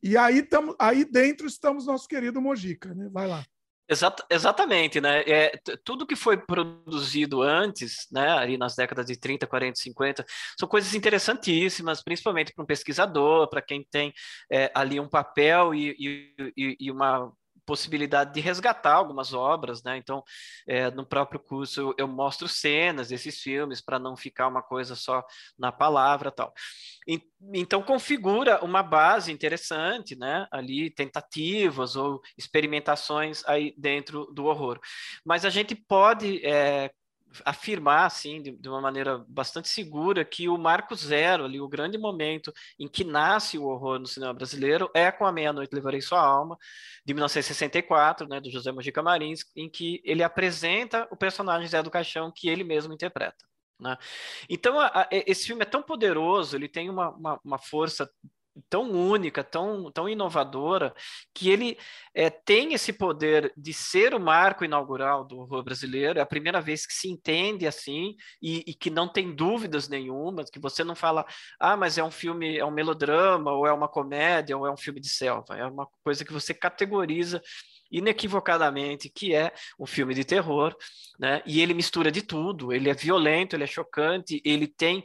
E 0.02 0.18
aí 0.18 0.44
tamo, 0.44 0.76
aí 0.80 1.06
dentro 1.06 1.48
estamos 1.48 1.86
nosso 1.86 2.08
querido 2.08 2.42
Mojica, 2.42 2.94
né? 2.94 3.10
Vai 3.12 3.28
lá. 3.28 3.44
Exata, 3.88 4.26
exatamente, 4.30 5.02
né? 5.02 5.22
É, 5.24 5.60
tudo 5.84 6.08
que 6.08 6.16
foi 6.16 6.38
produzido 6.38 7.42
antes, 7.42 8.08
né, 8.10 8.30
ali 8.32 8.58
nas 8.58 8.76
décadas 8.76 9.06
de 9.06 9.18
30, 9.18 9.46
40, 9.46 9.78
50, 9.78 10.26
são 10.58 10.70
coisas 10.70 10.96
interessantíssimas, 10.96 12.02
principalmente 12.02 12.54
para 12.54 12.64
um 12.64 12.66
pesquisador, 12.66 13.50
para 13.50 13.62
quem 13.62 13.84
tem 13.84 14.14
é, 14.50 14.72
ali 14.74 15.02
um 15.02 15.10
papel 15.10 15.76
e, 15.76 16.34
e, 16.58 16.78
e 16.80 16.92
uma 16.92 17.30
possibilidade 17.66 18.34
de 18.34 18.40
resgatar 18.40 18.94
algumas 18.94 19.34
obras, 19.34 19.84
né? 19.84 19.98
Então, 19.98 20.24
é, 20.68 20.90
no 20.92 21.06
próprio 21.06 21.40
curso 21.40 21.80
eu, 21.80 21.96
eu, 21.98 22.08
mostro 22.08 22.48
cenas 22.48 23.10
desses 23.10 23.40
filmes 23.40 23.82
para 23.82 24.00
não 24.00 24.16
ficar 24.16 24.48
uma 24.48 24.62
coisa 24.62 24.96
só 24.96 25.24
na 25.58 25.72
palavra, 25.72 26.32
tal. 26.32 26.54
E, 27.08 27.22
então 27.54 27.82
configura 27.82 28.64
uma 28.64 28.84
base 28.84 29.32
interessante, 29.32 30.16
né? 30.16 30.48
Ali 30.52 30.90
tentativas 30.90 31.96
ou 31.96 32.22
experimentações 32.38 33.44
aí 33.46 33.74
dentro 33.78 34.26
do 34.34 34.46
horror. 34.46 34.80
Mas 35.26 35.46
a 35.46 35.50
gente 35.50 35.76
pode 35.76 36.46
é, 36.46 36.92
afirmar, 37.46 38.06
assim, 38.06 38.42
de, 38.42 38.52
de, 38.52 38.70
uma 38.70 38.82
maneira 38.82 39.24
bastante 39.28 39.70
segura, 39.70 40.24
que 40.26 40.48
o 40.50 40.58
marco 40.58 40.96
zero, 40.96 41.46
ali, 41.46 41.60
o 41.60 41.68
grande 41.68 41.98
momento 41.98 42.54
em 42.80 42.88
que 42.88 43.04
nasce 43.04 43.58
o 43.58 43.66
horror 43.66 44.00
no 44.00 44.08
cinema 44.08 44.34
brasileiro 44.34 44.90
é 44.94 45.12
com 45.12 45.26
A 45.26 45.32
Meia-Noite 45.32 45.74
Levarei 45.74 46.02
Sua 46.02 46.22
Alma, 46.22 46.58
de 47.06 47.14
1964, 47.14 48.28
né, 48.28 48.40
do 48.40 48.52
José 48.52 48.72
Mojica 48.72 49.02
Marins, 49.02 49.42
em 49.56 49.70
que 49.70 50.02
ele 50.04 50.24
apresenta 50.24 51.08
o 51.12 51.18
personagem 51.18 51.68
Zé 51.68 51.82
do 51.82 51.92
Caixão 51.92 52.32
que 52.36 52.48
ele 52.50 52.64
mesmo 52.64 52.94
interpreta. 52.94 53.46
Né? 53.80 53.98
Então, 54.50 54.80
a, 54.80 54.88
a, 54.88 55.08
esse 55.12 55.48
filme 55.48 55.64
é 55.64 55.66
tão 55.66 55.84
poderoso, 55.84 56.56
ele 56.56 56.68
tem 56.68 56.90
uma, 56.90 57.10
uma, 57.10 57.40
uma 57.44 57.58
força 57.58 58.10
tão 58.70 58.92
única, 58.92 59.44
tão, 59.44 59.92
tão 59.92 60.08
inovadora, 60.08 60.94
que 61.34 61.50
ele 61.50 61.78
é, 62.14 62.30
tem 62.30 62.74
esse 62.74 62.94
poder 62.94 63.52
de 63.58 63.74
ser 63.74 64.14
o 64.14 64.20
marco 64.20 64.64
inaugural 64.64 65.24
do 65.24 65.40
horror 65.40 65.64
brasileiro, 65.64 66.20
é 66.20 66.22
a 66.22 66.26
primeira 66.26 66.62
vez 66.62 66.86
que 66.86 66.94
se 66.94 67.10
entende 67.10 67.66
assim, 67.66 68.16
e, 68.42 68.64
e, 68.68 68.74
que 68.74 68.90
não 68.90 69.08
tem 69.08 69.34
dúvidas 69.34 69.88
nenhuma, 69.88 70.44
que 70.46 70.60
você 70.60 70.84
não 70.84 70.96
fala, 70.96 71.26
ah, 71.60 71.76
mas 71.76 71.98
é 71.98 72.04
um 72.04 72.12
filme, 72.12 72.58
é 72.58 72.66
um 72.66 72.72
melodrama, 72.72 73.52
ou 73.52 73.66
é 73.66 73.74
uma 73.74 73.88
comédia, 73.88 74.58
ou 74.58 74.68
é 74.68 74.72
um 74.72 74.78
filme 74.78 75.00
de 75.00 75.10
selva, 75.10 75.58
é 75.58 75.66
uma 75.66 75.88
coisa 76.04 76.24
que 76.24 76.34
você 76.34 76.54
categoriza 76.54 77.42
inequivocadamente 77.94 79.08
que 79.08 79.36
é 79.36 79.54
um 79.80 79.86
filme 79.86 80.16
de 80.16 80.24
terror, 80.24 80.76
né? 81.20 81.44
E 81.46 81.62
ele 81.62 81.76
mistura 81.76 82.12
de 82.12 82.24
tudo, 82.24 82.74
ele 82.74 82.90
é 82.90 82.94
violento, 82.94 83.56
ele 83.56 83.64
é 83.64 83.68
chocante, 83.68 84.42
ele 84.44 84.68
tem 84.68 85.04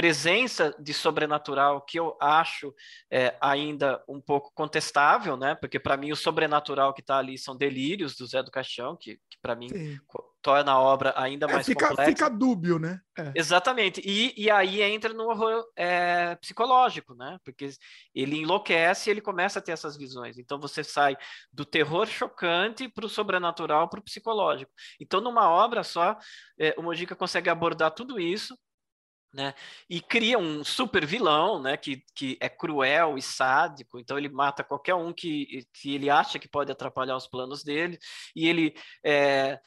presença 0.00 0.74
de 0.78 0.94
sobrenatural 0.94 1.82
que 1.82 2.00
eu 2.00 2.16
acho 2.18 2.74
é, 3.10 3.36
ainda 3.38 4.02
um 4.08 4.18
pouco 4.18 4.50
contestável, 4.54 5.36
né? 5.36 5.54
Porque 5.54 5.78
para 5.78 5.94
mim 5.94 6.10
o 6.10 6.16
sobrenatural 6.16 6.94
que 6.94 7.02
está 7.02 7.18
ali 7.18 7.36
são 7.36 7.54
delírios 7.54 8.16
do 8.16 8.26
Zé 8.26 8.42
do 8.42 8.50
Caixão, 8.50 8.96
que, 8.98 9.16
que 9.16 9.38
para 9.42 9.54
mim 9.54 9.68
Sim. 9.68 9.98
torna 10.40 10.72
a 10.72 10.80
obra 10.80 11.12
ainda 11.18 11.44
é, 11.44 11.52
mais 11.52 11.66
fica, 11.66 11.86
complexa. 11.86 12.10
Fica 12.12 12.30
dúbio, 12.30 12.78
né? 12.78 12.98
É. 13.18 13.30
Exatamente. 13.34 14.00
E, 14.02 14.32
e 14.42 14.50
aí 14.50 14.80
entra 14.80 15.12
no 15.12 15.28
horror 15.28 15.66
é, 15.76 16.34
psicológico, 16.36 17.14
né? 17.14 17.38
Porque 17.44 17.68
ele 18.14 18.38
enlouquece 18.38 19.10
e 19.10 19.12
ele 19.12 19.20
começa 19.20 19.58
a 19.58 19.62
ter 19.62 19.72
essas 19.72 19.98
visões. 19.98 20.38
Então 20.38 20.58
você 20.58 20.82
sai 20.82 21.14
do 21.52 21.66
terror 21.66 22.06
chocante 22.06 22.88
para 22.88 23.04
o 23.04 23.08
sobrenatural, 23.10 23.86
para 23.90 24.00
o 24.00 24.02
psicológico. 24.02 24.72
Então 24.98 25.20
numa 25.20 25.50
obra 25.50 25.84
só, 25.84 26.16
é, 26.58 26.74
o 26.78 26.82
Mojica 26.82 27.14
consegue 27.14 27.50
abordar 27.50 27.90
tudo 27.90 28.18
isso 28.18 28.56
né? 29.32 29.54
E 29.88 30.00
cria 30.00 30.38
um 30.38 30.64
super 30.64 31.06
vilão, 31.06 31.60
né? 31.60 31.76
Que, 31.76 32.04
que 32.14 32.36
é 32.40 32.48
cruel 32.48 33.16
e 33.16 33.22
sádico, 33.22 33.98
então 33.98 34.18
ele 34.18 34.28
mata 34.28 34.64
qualquer 34.64 34.94
um 34.94 35.12
que, 35.12 35.66
que 35.72 35.94
ele 35.94 36.10
acha 36.10 36.38
que 36.38 36.48
pode 36.48 36.72
atrapalhar 36.72 37.16
os 37.16 37.26
planos 37.26 37.62
dele, 37.62 37.98
e 38.34 38.48
ele 38.48 38.74
é, 39.04 39.58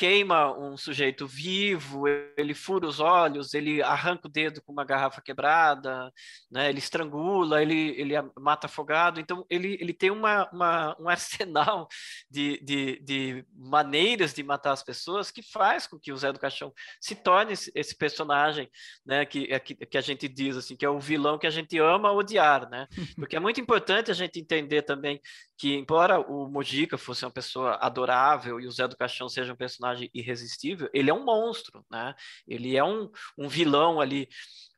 queima 0.00 0.50
um 0.58 0.78
sujeito 0.78 1.26
vivo, 1.26 2.08
ele 2.34 2.54
fura 2.54 2.86
os 2.86 3.00
olhos, 3.00 3.52
ele 3.52 3.82
arranca 3.82 4.28
o 4.28 4.30
dedo 4.30 4.62
com 4.62 4.72
uma 4.72 4.82
garrafa 4.82 5.20
quebrada, 5.20 6.10
né? 6.50 6.70
ele 6.70 6.78
estrangula, 6.78 7.60
ele, 7.60 7.90
ele 8.00 8.14
mata 8.40 8.66
afogado. 8.66 9.20
Então, 9.20 9.44
ele, 9.50 9.76
ele 9.78 9.92
tem 9.92 10.10
uma, 10.10 10.48
uma 10.54 10.96
um 10.98 11.06
arsenal 11.06 11.86
de, 12.30 12.58
de, 12.64 12.98
de, 13.00 13.44
maneiras 13.54 14.32
de 14.32 14.42
matar 14.42 14.72
as 14.72 14.82
pessoas 14.82 15.30
que 15.30 15.42
faz 15.42 15.86
com 15.86 15.98
que 15.98 16.14
o 16.14 16.16
Zé 16.16 16.32
do 16.32 16.38
Caixão 16.40 16.72
se 16.98 17.14
torne 17.14 17.52
esse, 17.52 17.94
personagem 17.94 18.70
né? 19.04 19.26
que, 19.26 19.52
é, 19.52 19.60
que, 19.60 19.74
que 19.74 19.98
a 19.98 20.00
gente 20.00 20.26
diz 20.28 20.56
assim, 20.56 20.76
que 20.76 20.86
é 20.86 20.88
o 20.88 20.98
vilão 20.98 21.38
que 21.38 21.46
a 21.46 21.50
gente 21.50 21.76
ama 21.76 22.10
odiar. 22.10 22.70
Né? 22.70 22.86
Porque 23.16 23.36
é 23.36 23.40
muito 23.40 23.60
importante 23.60 24.10
a 24.10 24.14
gente 24.14 24.40
entender 24.40 24.80
também 24.80 25.20
que, 25.58 25.74
embora 25.74 26.18
o 26.18 26.48
Mojica 26.48 26.96
fosse 26.96 27.22
uma 27.22 27.30
pessoa 27.30 27.76
adorável 27.82 28.58
e 28.58 28.66
o 28.66 28.72
Zé 28.72 28.88
do 28.88 28.96
Caixão 28.96 29.28
seja 29.28 29.52
um 29.52 29.56
personagem 29.56 29.89
irresistível, 30.14 30.88
ele 30.92 31.10
é 31.10 31.14
um 31.14 31.24
monstro, 31.24 31.84
né? 31.90 32.14
Ele 32.46 32.76
é 32.76 32.84
um, 32.84 33.10
um 33.38 33.48
vilão 33.48 34.00
ali 34.00 34.28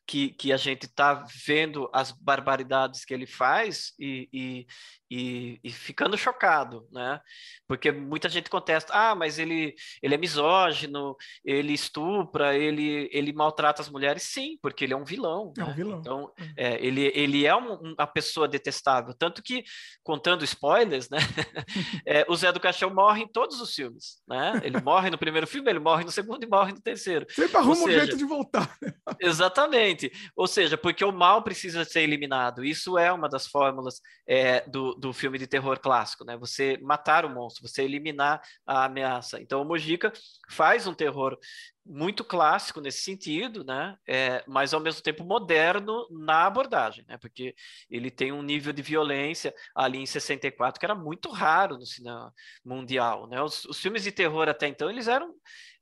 que, 0.07 0.31
que 0.31 0.53
a 0.53 0.57
gente 0.57 0.85
está 0.85 1.25
vendo 1.47 1.89
as 1.93 2.13
barbaridades 2.13 3.05
que 3.05 3.15
ele 3.15 3.27
faz 3.27 3.93
e, 3.99 4.29
e, 4.33 4.67
e, 5.15 5.61
e, 5.63 5.71
ficando 5.71 6.17
chocado, 6.17 6.89
né? 6.91 7.21
Porque 7.69 7.93
muita 7.93 8.31
gente 8.31 8.49
contesta, 8.49 8.95
ah, 8.95 9.15
mas 9.15 9.39
ele, 9.39 9.75
ele 10.03 10.15
é 10.15 10.17
misógino, 10.17 11.15
ele 11.45 11.75
estupra, 11.75 12.57
ele, 12.57 13.11
ele 13.13 13.31
maltrata 13.31 13.83
as 13.83 13.91
mulheres. 13.91 14.23
Sim, 14.23 14.57
porque 14.63 14.85
ele 14.85 14.95
é 14.95 14.97
um 14.97 15.05
vilão. 15.05 15.53
É 15.59 15.65
um 15.65 15.67
né? 15.67 15.75
vilão. 15.75 16.01
Então, 16.01 16.33
é. 16.57 16.77
é, 16.77 16.87
ele, 16.87 17.13
ele 17.15 17.45
é 17.45 17.55
um, 17.55 17.75
uma 17.75 18.07
pessoa 18.07 18.49
detestável. 18.49 19.13
Tanto 19.13 19.43
que, 19.43 19.63
contando 20.03 20.45
spoilers, 20.45 21.11
né? 21.11 21.19
é, 22.07 22.25
o 22.27 22.35
Zé 22.35 22.51
do 22.51 22.61
Caixão 22.61 22.89
morre 22.89 23.25
em 23.25 23.29
todos 23.29 23.61
os 23.61 23.75
filmes, 23.75 24.23
né? 24.27 24.63
Ele 24.65 24.81
morre 24.81 25.11
no 25.11 25.19
primeiro 25.19 25.47
filme, 25.47 25.69
ele 25.69 25.79
morre 25.79 26.05
no 26.05 26.11
segundo 26.11 26.43
e 26.43 26.49
morre 26.49 26.73
no 26.73 26.81
terceiro. 26.81 27.27
Sempre 27.29 27.59
arruma 27.59 27.75
seja, 27.77 27.87
um 27.87 28.01
jeito 28.01 28.17
de 28.17 28.25
voltar. 28.25 28.75
exatamente. 29.21 30.11
Ou 30.35 30.47
seja, 30.47 30.79
porque 30.79 31.05
o 31.05 31.13
mal 31.13 31.43
precisa 31.43 31.85
ser 31.85 32.01
eliminado. 32.01 32.65
Isso 32.65 32.97
é 32.97 33.13
uma 33.13 33.29
das 33.29 33.47
fórmulas 33.47 34.01
é, 34.27 34.63
do 34.67 35.02
do 35.03 35.13
filme 35.13 35.37
de 35.37 35.49
terror 35.49 35.81
clássico, 35.81 36.25
né? 36.25 36.37
Você 36.37 36.79
matar 36.81 37.25
o 37.25 37.29
monstro, 37.29 37.67
você 37.67 37.83
eliminar 37.83 38.41
a 38.65 38.85
ameaça. 38.85 39.41
Então, 39.41 39.61
o 39.61 39.65
Mojica 39.65 40.13
faz 40.49 40.87
um 40.87 40.95
terror 40.95 41.37
muito 41.85 42.23
clássico 42.23 42.81
nesse 42.81 43.01
sentido, 43.01 43.65
né? 43.65 43.97
É, 44.07 44.45
mas 44.47 44.73
ao 44.73 44.79
mesmo 44.79 45.03
tempo 45.03 45.25
moderno 45.25 46.07
na 46.09 46.47
abordagem, 46.47 47.05
né? 47.09 47.19
Porque 47.19 47.53
ele 47.91 48.13
tem 48.13 48.31
um 48.31 48.43
nível 48.43 48.73
de 48.73 48.81
violência 48.81 49.53
ali 49.75 49.99
em 49.99 50.07
64 50.07 50.79
que 50.79 50.87
era 50.87 50.95
muito 50.95 51.29
raro 51.31 51.77
no 51.77 51.85
cinema 51.85 52.33
mundial, 52.65 53.27
né? 53.27 53.43
Os, 53.43 53.65
os 53.65 53.81
filmes 53.81 54.05
de 54.05 54.13
terror 54.13 54.49
até 54.49 54.69
então 54.69 54.89
eles 54.89 55.09
eram 55.09 55.35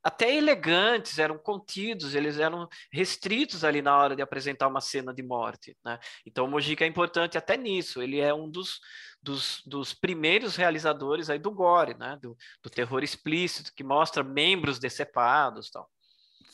até 0.02 0.34
elegantes, 0.34 1.18
eram 1.18 1.38
contidos, 1.38 2.14
eles 2.14 2.38
eram 2.38 2.68
restritos 2.92 3.64
ali 3.64 3.82
na 3.82 3.96
hora 3.96 4.16
de 4.16 4.22
apresentar 4.22 4.66
uma 4.68 4.80
cena 4.80 5.12
de 5.12 5.22
morte. 5.22 5.76
Né? 5.84 5.98
Então 6.24 6.46
o 6.46 6.48
Mojica 6.48 6.84
é 6.84 6.88
importante 6.88 7.36
até 7.36 7.56
nisso, 7.56 8.00
ele 8.00 8.18
é 8.18 8.32
um 8.32 8.50
dos, 8.50 8.80
dos, 9.22 9.62
dos 9.66 9.92
primeiros 9.92 10.56
realizadores 10.56 11.28
aí 11.28 11.38
do 11.38 11.50
gore, 11.50 11.94
né? 11.94 12.18
do, 12.20 12.36
do 12.62 12.70
terror 12.70 13.02
explícito, 13.02 13.72
que 13.74 13.84
mostra 13.84 14.22
membros 14.22 14.78
decepados 14.78 15.70
tal. 15.70 15.88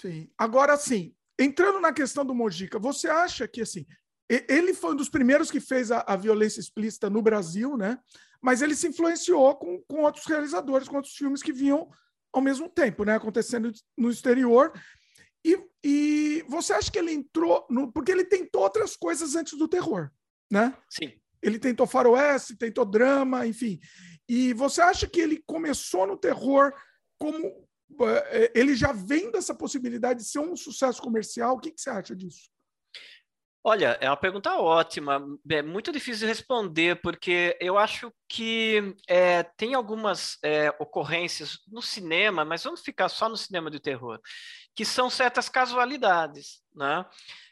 Sim. 0.01 0.29
Agora, 0.37 0.77
sim, 0.77 1.15
entrando 1.39 1.81
na 1.81 1.93
questão 1.93 2.25
do 2.25 2.35
Mojica, 2.35 2.79
você 2.79 3.09
acha 3.09 3.47
que 3.47 3.63
assim, 3.63 3.87
ele 4.29 4.75
foi 4.75 4.93
um 4.93 4.97
dos 4.97 5.09
primeiros 5.09 5.51
que 5.51 5.61
fez 5.61 5.91
a, 5.91 6.05
a 6.07 6.17
violência 6.17 6.61
explícita 6.61 7.09
no 7.09 7.23
Brasil, 7.23 7.77
né? 7.77 7.99
Mas 8.43 8.61
ele 8.61 8.75
se 8.75 8.89
influenciou 8.89 9.55
com, 9.57 9.83
com 9.89 10.03
outros 10.03 10.27
realizadores, 10.27 10.89
com 10.89 10.97
outros 10.97 11.15
filmes 11.15 11.43
que 11.43 11.53
vinham 11.53 11.89
ao 12.33 12.43
mesmo 12.43 12.69
tempo, 12.69 13.05
né? 13.05 13.15
Acontecendo 13.15 13.73
no 13.97 14.11
exterior. 14.11 14.73
E, 15.45 15.59
e 15.83 16.45
você 16.49 16.73
acha 16.73 16.91
que 16.91 16.99
ele 16.99 17.13
entrou 17.13 17.67
no. 17.71 17.91
Porque 17.93 18.11
ele 18.11 18.25
tentou 18.25 18.63
outras 18.63 18.97
coisas 18.97 19.37
antes 19.37 19.57
do 19.57 19.69
terror, 19.69 20.11
né? 20.51 20.77
Sim. 20.91 21.13
Ele 21.47 21.61
tentou 21.61 21.87
faroeste, 21.87 22.57
tentou 22.57 22.85
drama, 22.85 23.47
enfim. 23.47 23.79
E 24.29 24.53
você 24.53 24.81
acha 24.81 25.07
que 25.07 25.21
ele 25.21 25.43
começou 25.47 26.05
no 26.05 26.17
terror 26.17 26.73
como. 27.17 27.65
Eh, 28.31 28.53
ele 28.53 28.75
já 28.75 28.93
vem 28.93 29.31
dessa 29.31 29.55
possibilidade 29.55 30.21
de 30.21 30.29
ser 30.29 30.41
um 30.41 30.57
sucesso 30.57 31.01
comercial? 31.01 31.55
O 31.55 31.61
que, 31.61 31.71
que 31.71 31.81
você 31.81 31.89
acha 31.89 32.17
disso? 32.17 32.51
Olha, 33.69 33.99
é 34.01 34.09
uma 34.09 34.17
pergunta 34.17 34.57
ótima. 34.57 35.21
É 35.51 35.61
muito 35.61 35.91
difícil 35.91 36.21
de 36.21 36.33
responder, 36.33 37.01
porque 37.01 37.57
eu 37.61 37.77
acho 37.77 38.13
que 38.29 38.95
é, 39.09 39.43
tem 39.43 39.75
algumas 39.75 40.39
é, 40.43 40.71
ocorrências 40.79 41.59
no 41.67 41.83
cinema, 41.83 42.45
mas 42.45 42.63
vamos 42.63 42.81
ficar 42.81 43.09
só 43.09 43.29
no 43.29 43.37
cinema 43.37 43.69
de 43.71 43.81
terror, 43.81 44.21
que 44.75 44.85
são 44.85 45.11
certas 45.11 45.49
casualidades, 45.49 46.61
né? 46.75 47.05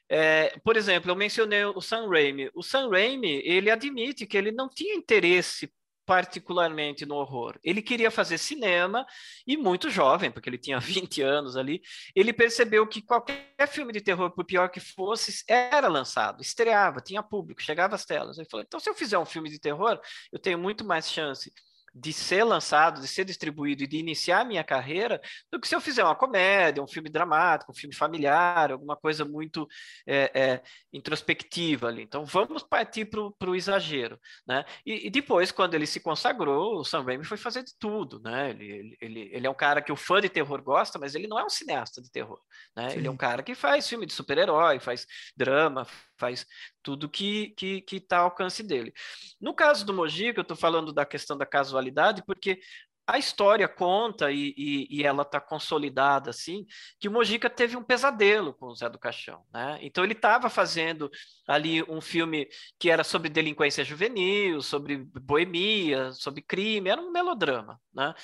É, 0.08 0.58
por 0.62 0.76
exemplo, 0.76 1.10
eu 1.10 1.16
mencionei 1.16 1.64
o 1.64 1.80
Sam 1.80 2.08
Raimi. 2.08 2.50
O 2.54 2.62
Sam 2.62 2.90
Raimi, 2.90 3.40
ele 3.44 3.70
admite 3.70 4.26
que 4.26 4.36
ele 4.36 4.52
não 4.52 4.68
tinha 4.68 4.94
interesse 4.94 5.72
particularmente 6.06 7.06
no 7.06 7.14
horror. 7.14 7.58
Ele 7.64 7.80
queria 7.80 8.10
fazer 8.10 8.38
cinema 8.38 9.06
e 9.46 9.56
muito 9.56 9.90
jovem, 9.90 10.30
porque 10.30 10.48
ele 10.48 10.58
tinha 10.58 10.78
20 10.80 11.22
anos 11.22 11.56
ali, 11.56 11.80
ele 12.14 12.32
percebeu 12.32 12.86
que 12.86 13.02
qualquer 13.02 13.66
filme 13.68 13.92
de 13.92 14.00
terror, 14.00 14.30
por 14.30 14.44
pior 14.44 14.68
que 14.68 14.80
fosse, 14.80 15.42
era 15.48 15.88
lançado, 15.88 16.42
estreava, 16.42 17.00
tinha 17.00 17.22
público, 17.22 17.62
chegava 17.62 17.94
às 17.94 18.04
telas. 18.04 18.38
Ele 18.38 18.48
falou: 18.50 18.64
"Então 18.66 18.78
se 18.80 18.88
eu 18.88 18.94
fizer 18.94 19.18
um 19.18 19.24
filme 19.24 19.48
de 19.48 19.58
terror, 19.58 19.98
eu 20.32 20.38
tenho 20.38 20.58
muito 20.58 20.84
mais 20.84 21.10
chance 21.10 21.50
de 21.94 22.12
ser 22.12 22.42
lançado, 22.42 23.00
de 23.00 23.06
ser 23.06 23.24
distribuído 23.24 23.84
e 23.84 23.86
de 23.86 23.96
iniciar 23.96 24.40
a 24.40 24.44
minha 24.44 24.64
carreira, 24.64 25.20
do 25.50 25.60
que 25.60 25.68
se 25.68 25.74
eu 25.74 25.80
fizer 25.80 26.02
uma 26.02 26.16
comédia, 26.16 26.82
um 26.82 26.88
filme 26.88 27.08
dramático, 27.08 27.70
um 27.70 27.74
filme 27.74 27.94
familiar, 27.94 28.72
alguma 28.72 28.96
coisa 28.96 29.24
muito 29.24 29.68
é, 30.06 30.30
é, 30.34 30.62
introspectiva 30.92 31.86
ali. 31.86 32.02
Então 32.02 32.24
vamos 32.24 32.62
partir 32.62 33.04
para 33.04 33.50
o 33.50 33.54
exagero, 33.54 34.18
né? 34.46 34.64
E, 34.84 35.06
e, 35.06 35.10
depois, 35.10 35.52
quando 35.52 35.74
ele 35.74 35.86
se 35.86 36.00
consagrou, 36.00 36.80
o 36.80 36.84
Sam 36.84 37.02
Raimi 37.02 37.24
foi 37.24 37.36
fazer 37.36 37.62
de 37.62 37.72
tudo, 37.78 38.20
né? 38.20 38.50
Ele, 38.50 38.96
ele, 39.00 39.30
ele 39.32 39.46
é 39.46 39.50
um 39.50 39.54
cara 39.54 39.80
que 39.80 39.92
o 39.92 39.96
fã 39.96 40.20
de 40.20 40.28
terror 40.28 40.62
gosta, 40.62 40.98
mas 40.98 41.14
ele 41.14 41.28
não 41.28 41.38
é 41.38 41.44
um 41.44 41.50
cineasta 41.50 42.02
de 42.02 42.10
terror, 42.10 42.40
né? 42.76 42.94
Ele 42.94 43.06
é 43.06 43.10
um 43.10 43.16
cara 43.16 43.42
que 43.42 43.54
faz 43.54 43.88
filme 43.88 44.06
de 44.06 44.12
super-herói, 44.12 44.80
faz 44.80 45.06
drama, 45.36 45.86
faz 46.24 46.46
tudo 46.82 47.08
que 47.08 47.50
que 47.56 47.82
que 47.82 47.96
está 47.96 48.18
ao 48.18 48.24
alcance 48.24 48.62
dele. 48.62 48.92
No 49.40 49.54
caso 49.54 49.84
do 49.84 49.92
Mojica, 49.92 50.40
eu 50.40 50.42
estou 50.42 50.56
falando 50.56 50.92
da 50.92 51.04
questão 51.04 51.36
da 51.36 51.44
casualidade, 51.44 52.24
porque 52.24 52.60
a 53.06 53.18
história 53.18 53.68
conta 53.68 54.32
e, 54.32 54.54
e, 54.56 54.86
e 54.90 55.04
ela 55.04 55.22
está 55.22 55.38
consolidada 55.38 56.30
assim 56.30 56.64
que 56.98 57.06
o 57.06 57.12
Mojica 57.12 57.50
teve 57.50 57.76
um 57.76 57.82
pesadelo 57.82 58.54
com 58.54 58.68
o 58.68 58.74
Zé 58.74 58.88
do 58.88 58.98
Caixão, 58.98 59.44
né? 59.52 59.78
Então 59.82 60.02
ele 60.02 60.14
estava 60.14 60.48
fazendo 60.48 61.10
ali 61.46 61.82
um 61.82 62.00
filme 62.00 62.48
que 62.78 62.88
era 62.88 63.04
sobre 63.04 63.28
delinquência 63.28 63.84
juvenil, 63.84 64.62
sobre 64.62 64.96
boemia, 64.96 66.12
sobre 66.12 66.40
crime, 66.40 66.88
era 66.88 67.00
um 67.00 67.12
melodrama, 67.12 67.78
né? 67.92 68.14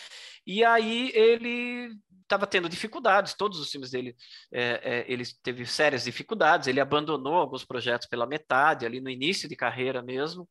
E 0.46 0.64
aí 0.64 1.12
ele 1.14 1.94
estava 2.30 2.46
tendo 2.46 2.68
dificuldades, 2.68 3.34
todos 3.34 3.58
os 3.58 3.70
filmes 3.70 3.90
dele, 3.90 4.16
é, 4.52 4.80
é, 4.82 5.12
ele 5.12 5.24
teve 5.42 5.66
sérias 5.66 6.04
dificuldades, 6.04 6.68
ele 6.68 6.80
abandonou 6.80 7.34
alguns 7.34 7.64
projetos 7.64 8.06
pela 8.06 8.26
metade, 8.26 8.86
ali 8.86 9.00
no 9.00 9.10
início 9.10 9.48
de 9.48 9.56
carreira 9.56 10.00
mesmo, 10.00 10.48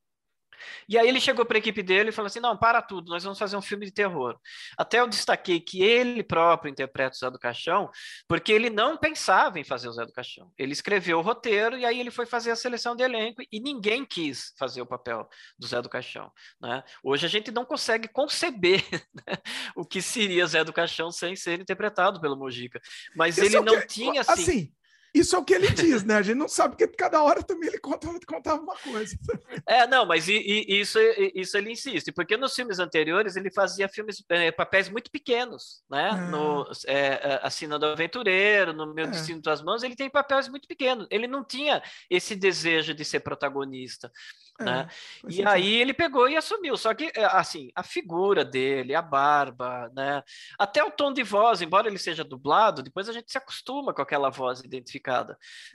e 0.88 0.98
aí 0.98 1.08
ele 1.08 1.20
chegou 1.20 1.46
para 1.46 1.58
a 1.58 1.60
equipe 1.60 1.82
dele 1.82 2.10
e 2.10 2.12
falou 2.12 2.28
assim: 2.28 2.40
não, 2.40 2.58
para 2.58 2.82
tudo, 2.82 3.10
nós 3.10 3.24
vamos 3.24 3.40
fazer 3.40 3.56
um 3.56 3.62
filme 3.62 3.86
de 3.86 3.92
terror. 3.92 4.38
Até 4.78 5.00
eu 5.00 5.08
destaquei 5.08 5.60
que 5.60 5.82
ele 5.82 6.24
próprio 6.24 6.72
interpreta 6.72 7.16
o 7.16 7.20
Zé 7.20 7.30
do 7.30 7.40
Caixão, 7.40 7.90
porque 8.28 8.52
ele 8.52 8.70
não 8.70 8.98
pensava 8.98 9.60
em 9.60 9.64
fazer 9.64 9.90
o 9.90 9.94
Zé 9.94 10.06
do 10.06 10.14
Caixão. 10.14 10.52
Ele 10.58 10.74
escreveu 10.74 11.20
o 11.20 11.22
roteiro 11.22 11.78
e 11.78 11.86
aí 11.86 12.00
ele 12.00 12.12
foi 12.12 12.26
fazer 12.26 12.52
a 12.52 12.56
seleção 12.56 12.96
de 12.96 13.04
elenco 13.04 13.42
e 13.52 13.60
ninguém 13.60 14.06
quis 14.06 14.54
fazer 14.58 14.82
o 14.82 14.86
papel 14.86 15.28
do 15.58 15.68
Zé 15.68 15.82
do 15.82 15.90
Caixão. 15.90 16.32
Né? 16.62 16.84
Hoje 17.04 17.26
a 17.26 17.30
gente 17.30 17.52
não 17.52 17.66
consegue 17.66 18.08
conceber 18.08 18.84
né, 19.14 19.38
o 19.76 19.86
que 19.86 20.02
seria 20.02 20.48
Zé 20.48 20.64
do 20.64 20.74
Caixão 20.74 21.12
sem 21.12 21.36
ser 21.36 21.60
interpretado 21.60 22.20
pelo 22.20 22.38
Mojica. 22.38 22.80
Mas 23.16 23.38
ele 23.38 23.60
não 23.62 23.80
que... 23.82 23.88
tinha 23.88 24.22
assim. 24.22 24.32
assim 24.32 24.79
isso 25.20 25.36
é 25.36 25.40
o 25.40 25.44
que 25.44 25.54
ele 25.54 25.70
diz, 25.70 26.04
né? 26.04 26.16
A 26.16 26.22
gente 26.22 26.38
não 26.38 26.48
sabe 26.48 26.76
porque 26.76 26.88
cada 26.96 27.22
hora 27.22 27.44
também 27.44 27.70
ele 27.70 27.80
contava, 27.80 28.20
contava 28.26 28.62
uma 28.62 28.76
coisa. 28.78 29.18
É, 29.66 29.86
não, 29.88 30.06
mas 30.06 30.28
e, 30.28 30.34
e, 30.38 30.80
isso, 30.80 30.98
isso 31.36 31.58
ele 31.58 31.72
insiste, 31.72 32.12
porque 32.12 32.38
nos 32.38 32.56
filmes 32.56 32.80
anteriores 32.80 33.36
ele 33.36 33.52
fazia 33.52 33.88
filmes, 33.88 34.24
é, 34.30 34.52
papéis 34.52 34.90
muito 34.90 35.12
pequenos, 35.12 35.84
né? 35.90 36.10
É. 36.10 36.32
No 36.32 36.70
é, 36.86 36.98
é 36.98 37.40
Assina 37.44 37.78
do 37.78 37.86
Aventureiro, 37.86 38.74
no 38.74 38.94
Meu 38.94 39.06
é. 39.06 39.10
Destino 39.10 39.42
das 39.42 39.62
Mãos, 39.62 39.84
ele 39.84 39.96
tem 39.96 40.10
papéis 40.10 40.48
muito 40.48 40.68
pequenos. 40.68 41.08
Ele 41.10 41.28
não 41.28 41.44
tinha 41.44 41.82
esse 42.10 42.36
desejo 42.36 42.94
de 42.94 43.04
ser 43.04 43.20
protagonista. 43.20 44.12
É, 44.60 44.64
né? 44.64 44.88
E 45.30 45.46
aí 45.46 45.76
ele 45.76 45.94
pegou 45.94 46.28
e 46.28 46.36
assumiu. 46.36 46.76
Só 46.76 46.94
que, 46.94 47.12
é, 47.16 47.26
assim, 47.26 47.72
a 47.74 47.82
figura 47.82 48.44
dele, 48.44 48.94
a 48.94 49.02
barba, 49.02 49.90
né? 49.96 50.22
Até 50.58 50.84
o 50.84 50.92
tom 50.92 51.14
de 51.14 51.24
voz, 51.24 51.62
embora 51.62 51.88
ele 51.88 51.98
seja 51.98 52.24
dublado, 52.24 52.84
depois 52.84 53.08
a 53.08 53.14
gente 53.14 53.32
se 53.32 53.38
acostuma 53.38 53.94
com 53.94 54.02
aquela 54.02 54.30
voz 54.30 54.60
identificada 54.60 55.09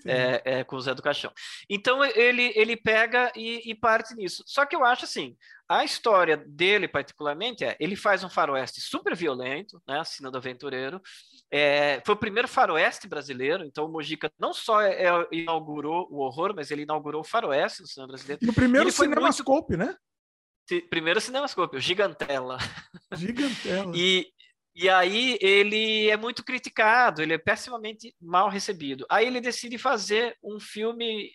é, 0.06 0.42
é, 0.44 0.64
com 0.64 0.76
o 0.76 0.80
Zé 0.80 0.94
do 0.94 1.02
Caixão. 1.02 1.32
Então 1.68 2.04
ele, 2.04 2.52
ele 2.54 2.76
pega 2.76 3.32
e, 3.34 3.70
e 3.70 3.74
parte 3.74 4.14
nisso. 4.14 4.42
Só 4.46 4.64
que 4.64 4.76
eu 4.76 4.84
acho 4.84 5.04
assim, 5.04 5.36
a 5.68 5.82
história 5.82 6.36
dele, 6.36 6.86
particularmente, 6.86 7.64
é 7.64 7.76
ele 7.80 7.96
faz 7.96 8.22
um 8.22 8.28
faroeste 8.28 8.80
super 8.80 9.16
violento, 9.16 9.82
né? 9.88 10.00
A 10.00 10.04
Sina 10.04 10.30
do 10.30 10.36
Aventureiro. 10.36 11.00
É, 11.50 12.02
foi 12.04 12.14
o 12.14 12.18
primeiro 12.18 12.46
faroeste 12.46 13.08
brasileiro, 13.08 13.64
então 13.64 13.86
o 13.86 13.88
Mojica 13.88 14.30
não 14.38 14.52
só 14.52 14.82
é, 14.82 15.04
é, 15.04 15.28
inaugurou 15.32 16.06
o 16.10 16.18
horror, 16.18 16.52
mas 16.54 16.70
ele 16.70 16.82
inaugurou 16.82 17.22
o 17.22 17.24
faroeste 17.24 17.80
no 17.80 17.88
cinema 17.88 18.08
brasileiro. 18.08 18.44
No 18.44 18.52
primeiro 18.52 18.90
cinemascope, 18.90 19.76
muito... 19.76 19.90
né? 19.90 19.96
Primeiro 20.88 21.20
cinemascope, 21.20 21.76
o 21.76 21.80
Gigantela. 21.80 22.58
Gigantela. 23.12 23.92
e, 23.96 24.28
e 24.74 24.88
aí 24.88 25.38
ele 25.40 26.08
é 26.10 26.16
muito 26.16 26.44
criticado, 26.44 27.22
ele 27.22 27.34
é 27.34 27.38
pessimamente 27.38 28.14
mal 28.20 28.48
recebido. 28.48 29.06
Aí 29.08 29.26
ele 29.26 29.40
decide 29.40 29.78
fazer 29.78 30.36
um 30.42 30.58
filme 30.58 31.30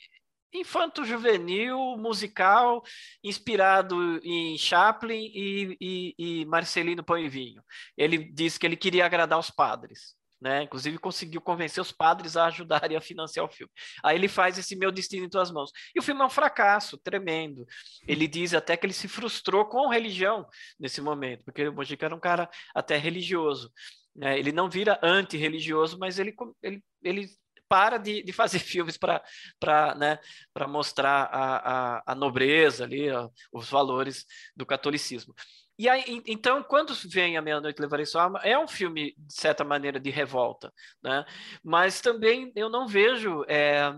infanto-juvenil, 0.54 1.78
musical, 1.98 2.84
inspirado 3.24 4.20
em 4.24 4.58
Chaplin 4.58 5.32
e, 5.34 5.78
e, 5.80 6.16
e 6.42 6.46
Marcelino 6.46 7.04
Pão 7.04 7.18
e 7.18 7.30
Vinho. 7.30 7.64
Ele 7.96 8.18
disse 8.18 8.60
que 8.60 8.66
ele 8.66 8.76
queria 8.76 9.06
agradar 9.06 9.40
os 9.40 9.52
padres. 9.52 10.19
Né? 10.42 10.64
Inclusive 10.64 10.98
conseguiu 10.98 11.42
convencer 11.42 11.82
os 11.82 11.92
padres 11.92 12.38
a 12.38 12.46
ajudarem 12.46 12.96
a 12.96 13.02
financiar 13.02 13.46
o 13.46 13.50
filme. 13.50 13.72
Aí 14.04 14.16
ele 14.16 14.30
faz 14.30 14.58
esse 14.58 14.76
Meu 14.76 14.92
Destino 14.92 15.26
em 15.26 15.30
Tuas 15.30 15.52
Mãos. 15.52 15.72
E 15.94 16.00
o 16.00 16.02
filme 16.04 16.22
é 16.22 16.26
um 16.26 16.30
fracasso 16.30 16.98
tremendo. 16.98 17.66
Ele 18.08 18.28
diz 18.28 18.54
até 18.54 18.78
que 18.78 18.86
ele 18.86 18.94
se 18.94 19.08
frustrou 19.08 19.66
com 19.66 19.90
religião 19.90 20.48
nesse 20.80 21.02
momento, 21.02 21.44
porque 21.44 21.68
o 21.68 21.74
Mojica 21.74 22.06
era 22.06 22.16
um 22.16 22.20
cara 22.20 22.50
até 22.74 22.98
religioso. 22.98 23.72
Né? 24.16 24.40
Ele 24.40 24.52
não 24.52 24.70
vira 24.70 25.00
anti-religioso, 25.04 25.98
mas 26.00 26.20
ele, 26.20 26.34
ele, 26.64 26.84
ele 27.04 27.30
para 27.70 27.98
de, 27.98 28.24
de 28.24 28.34
fazer 28.34 28.60
filmes 28.60 28.98
para 28.98 29.96
né, 29.96 30.20
mostrar 30.68 31.24
a, 31.26 31.98
a, 31.98 32.04
a, 32.08 32.16
nobreza 32.16 32.84
ali, 32.84 33.08
os 33.54 33.70
valores 33.70 34.26
do 34.56 34.66
catolicismo. 34.66 35.34
E 35.80 35.88
aí, 35.88 36.22
então, 36.28 36.62
quando 36.62 36.94
vem 37.06 37.38
A 37.38 37.42
Meia-Noite 37.42 37.82
Levarei 37.82 38.06
Sua 38.06 38.24
Alma, 38.24 38.42
é 38.44 38.60
um 38.60 38.68
filme, 38.68 39.16
de 39.18 39.34
certa 39.34 39.64
maneira, 39.64 39.98
de 39.98 40.10
revolta, 40.10 40.74
né? 41.02 41.24
Mas 41.64 42.02
também 42.02 42.52
eu 42.54 42.68
não 42.68 42.86
vejo 42.86 43.46
é, 43.48 43.96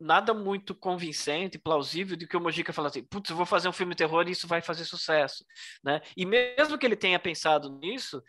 nada 0.00 0.34
muito 0.34 0.74
convincente, 0.74 1.56
plausível, 1.56 2.16
de 2.16 2.26
que 2.26 2.36
o 2.36 2.40
Mojica 2.40 2.72
fala 2.72 2.88
assim, 2.88 3.04
putz, 3.04 3.30
eu 3.30 3.36
vou 3.36 3.46
fazer 3.46 3.68
um 3.68 3.72
filme 3.72 3.94
de 3.94 3.98
terror 3.98 4.26
e 4.26 4.32
isso 4.32 4.48
vai 4.48 4.60
fazer 4.60 4.84
sucesso, 4.84 5.44
né? 5.84 6.00
E 6.16 6.26
mesmo 6.26 6.76
que 6.76 6.84
ele 6.84 6.96
tenha 6.96 7.20
pensado 7.20 7.78
nisso, 7.78 8.20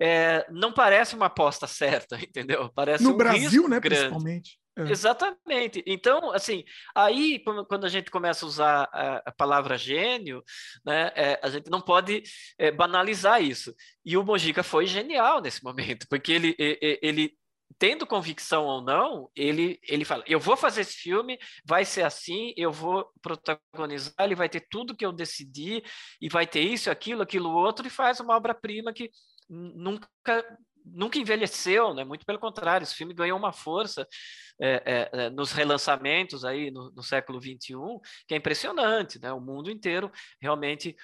é, 0.00 0.46
não 0.50 0.72
parece 0.72 1.14
uma 1.14 1.26
aposta 1.26 1.66
certa, 1.66 2.16
entendeu? 2.24 2.70
Parece 2.74 3.04
no 3.04 3.10
um 3.10 3.16
Brasil, 3.18 3.68
né, 3.68 3.78
grande. 3.78 3.96
principalmente. 3.96 4.58
É. 4.76 4.90
Exatamente. 4.90 5.82
Então, 5.86 6.32
assim, 6.32 6.64
aí 6.94 7.42
quando 7.68 7.84
a 7.84 7.88
gente 7.88 8.10
começa 8.10 8.44
a 8.44 8.48
usar 8.48 8.88
a, 8.92 9.22
a 9.26 9.32
palavra 9.32 9.78
gênio, 9.78 10.42
né, 10.84 11.12
é, 11.14 11.40
a 11.42 11.48
gente 11.48 11.70
não 11.70 11.80
pode 11.80 12.22
é, 12.58 12.70
banalizar 12.70 13.42
isso. 13.42 13.74
E 14.04 14.16
o 14.16 14.24
Mojica 14.24 14.62
foi 14.62 14.86
genial 14.86 15.40
nesse 15.40 15.62
momento, 15.62 16.06
porque 16.08 16.32
ele, 16.32 16.56
ele, 16.58 17.32
tendo 17.78 18.06
convicção 18.06 18.64
ou 18.64 18.82
não, 18.82 19.30
ele, 19.36 19.78
ele 19.88 20.04
fala: 20.04 20.24
eu 20.26 20.40
vou 20.40 20.56
fazer 20.56 20.80
esse 20.80 20.94
filme, 20.94 21.38
vai 21.64 21.84
ser 21.84 22.02
assim, 22.02 22.52
eu 22.56 22.72
vou 22.72 23.08
protagonizar, 23.22 24.14
ele 24.18 24.34
vai 24.34 24.48
ter 24.48 24.66
tudo 24.68 24.96
que 24.96 25.06
eu 25.06 25.12
decidi, 25.12 25.82
e 26.20 26.28
vai 26.28 26.46
ter 26.46 26.60
isso, 26.60 26.90
aquilo, 26.90 27.22
aquilo 27.22 27.50
outro, 27.50 27.86
e 27.86 27.90
faz 27.90 28.18
uma 28.18 28.36
obra-prima 28.36 28.92
que 28.92 29.10
nunca 29.48 30.08
nunca 30.84 31.18
envelheceu, 31.18 31.94
né? 31.94 32.04
Muito 32.04 32.26
pelo 32.26 32.38
contrário, 32.38 32.84
esse 32.84 32.94
filme 32.94 33.14
ganhou 33.14 33.38
uma 33.38 33.52
força 33.52 34.06
é, 34.60 35.10
é, 35.12 35.24
é 35.24 35.30
nos 35.30 35.52
relançamentos 35.52 36.44
aí 36.44 36.70
no, 36.70 36.90
no, 36.92 37.02
século 37.02 37.40
21 37.40 37.98
que 38.28 38.34
é 38.34 38.36
impressionante, 38.36 39.18
né? 39.20 39.32
O 39.32 39.40
mundo 39.40 39.70
inteiro 39.70 40.10
realmente 40.40 40.94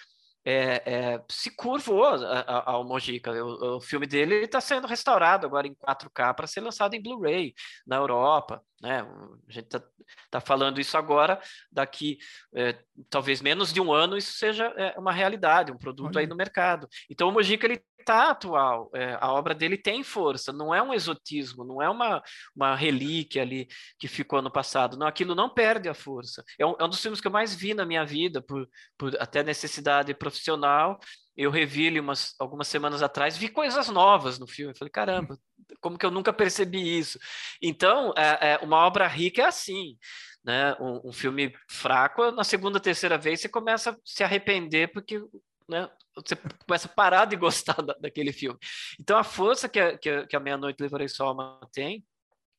é, 0.45 0.83
é, 0.87 1.25
se 1.29 1.55
curvou 1.55 2.05
ao 2.05 2.85
Mojica. 2.85 3.33
O, 3.33 3.77
o, 3.77 3.81
filme 3.81 4.07
dele 4.07 4.37
está 4.37 4.61
sendo 4.61 4.87
restaurado 4.87 5.47
agora 5.47 5.67
em 5.67 5.75
4K 5.75 6.35
para 6.35 6.47
ser 6.47 6.61
lançado 6.61 6.95
em 6.95 7.03
Blu-ray 7.03 7.55
na 7.87 7.97
Europa. 7.97 8.63
Né? 8.81 9.01
A 9.01 9.53
gente 9.53 9.67
está 9.67 9.83
tá 10.31 10.41
falando 10.41 10.81
isso 10.81 10.97
agora, 10.97 11.41
daqui 11.71 12.19
é, 12.55 12.79
talvez 13.11 13.43
menos 13.43 13.73
de 13.73 13.81
um 13.81 13.93
ano 13.93 14.17
isso 14.17 14.33
seja 14.33 14.73
é, 14.77 14.99
uma 14.99 15.13
realidade, 15.13 15.73
um 15.73 15.79
produto 15.79 16.17
Olha. 16.17 16.21
aí 16.21 16.27
no 16.27 16.37
mercado. 16.37 16.89
Então 17.11 17.29
o 17.29 17.33
Mojica 17.33 17.67
ele 17.67 17.83
está 18.01 18.31
atual, 18.31 18.91
é, 18.95 19.17
a 19.21 19.33
obra 19.33 19.55
dele 19.55 19.77
tem 19.77 20.03
força, 20.03 20.53
não 20.53 20.75
é 20.75 20.83
um 20.83 20.93
exotismo, 20.93 21.65
não 21.65 21.81
é 21.81 21.89
uma, 21.89 22.23
uma 22.57 22.75
relíquia 22.75 23.43
ali 23.43 23.69
que 23.99 24.09
ficou 24.09 24.43
no 24.43 24.51
passado, 24.51 24.97
não, 24.97 25.07
aquilo 25.07 25.35
não 25.35 25.49
perde 25.49 25.89
a 25.89 25.95
força. 25.95 26.43
É 26.59 26.67
um, 26.67 26.75
é 26.79 26.85
um 26.85 26.89
dos 26.89 27.01
filmes 27.01 27.21
que 27.21 27.27
eu 27.27 27.31
mais 27.31 27.55
vi 27.55 27.75
na 27.75 27.87
minha 27.87 28.05
vida, 28.05 28.43
por, 28.43 28.69
por 28.99 29.15
até 29.21 29.43
necessidade 29.43 30.13
profissional, 30.31 30.99
eu 31.37 31.51
revi 31.51 31.87
ele 31.87 32.01
umas, 32.01 32.35
algumas 32.39 32.69
semanas 32.69 33.03
atrás, 33.03 33.37
vi 33.37 33.49
coisas 33.49 33.89
novas 33.89 34.39
no 34.39 34.47
filme. 34.47 34.75
Falei, 34.77 34.91
caramba, 34.91 35.39
como 35.81 35.99
que 35.99 36.05
eu 36.05 36.11
nunca 36.11 36.33
percebi 36.33 36.99
isso? 36.99 37.19
Então, 37.63 38.13
é, 38.17 38.53
é 38.53 38.59
uma 38.59 38.79
obra 38.79 39.07
rica 39.07 39.43
é 39.43 39.47
assim. 39.47 39.97
Né? 40.45 40.75
Um, 40.81 41.09
um, 41.09 41.13
filme 41.13 41.55
fraco, 41.69 42.31
na 42.31 42.45
segunda, 42.45 42.81
terceira 42.81 43.19
vez, 43.19 43.41
você 43.41 43.49
começa 43.49 43.91
a 43.91 43.97
se 44.05 44.25
arrepender 44.25 44.91
porque 44.93 45.23
né, 45.69 45.89
você 46.15 46.35
começa 46.67 46.89
a 46.89 46.95
parar 46.95 47.27
de 47.27 47.37
gostar 47.37 47.81
da, 47.83 47.95
daquele 47.95 48.33
filme. 48.33 48.59
Então, 48.99 49.19
a 49.19 49.25
força 49.25 49.69
que 49.69 49.79
a, 49.79 49.99
que 49.99 50.09
a, 50.09 50.27
que 50.27 50.37
a 50.37 50.41
Meia-Noite 50.41 50.83
Levarei 50.83 51.09
Soma 51.09 51.61
tem 51.73 52.05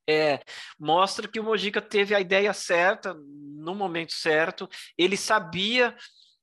é, 0.10 0.40
mostra 0.80 1.28
que 1.28 1.40
o 1.40 1.44
Mojica 1.44 1.82
teve 1.82 2.14
a 2.16 2.20
ideia 2.20 2.54
certa, 2.54 3.14
no 3.14 3.76
momento 3.76 4.14
certo, 4.14 4.68
ele 4.98 5.16
sabia 5.16 5.96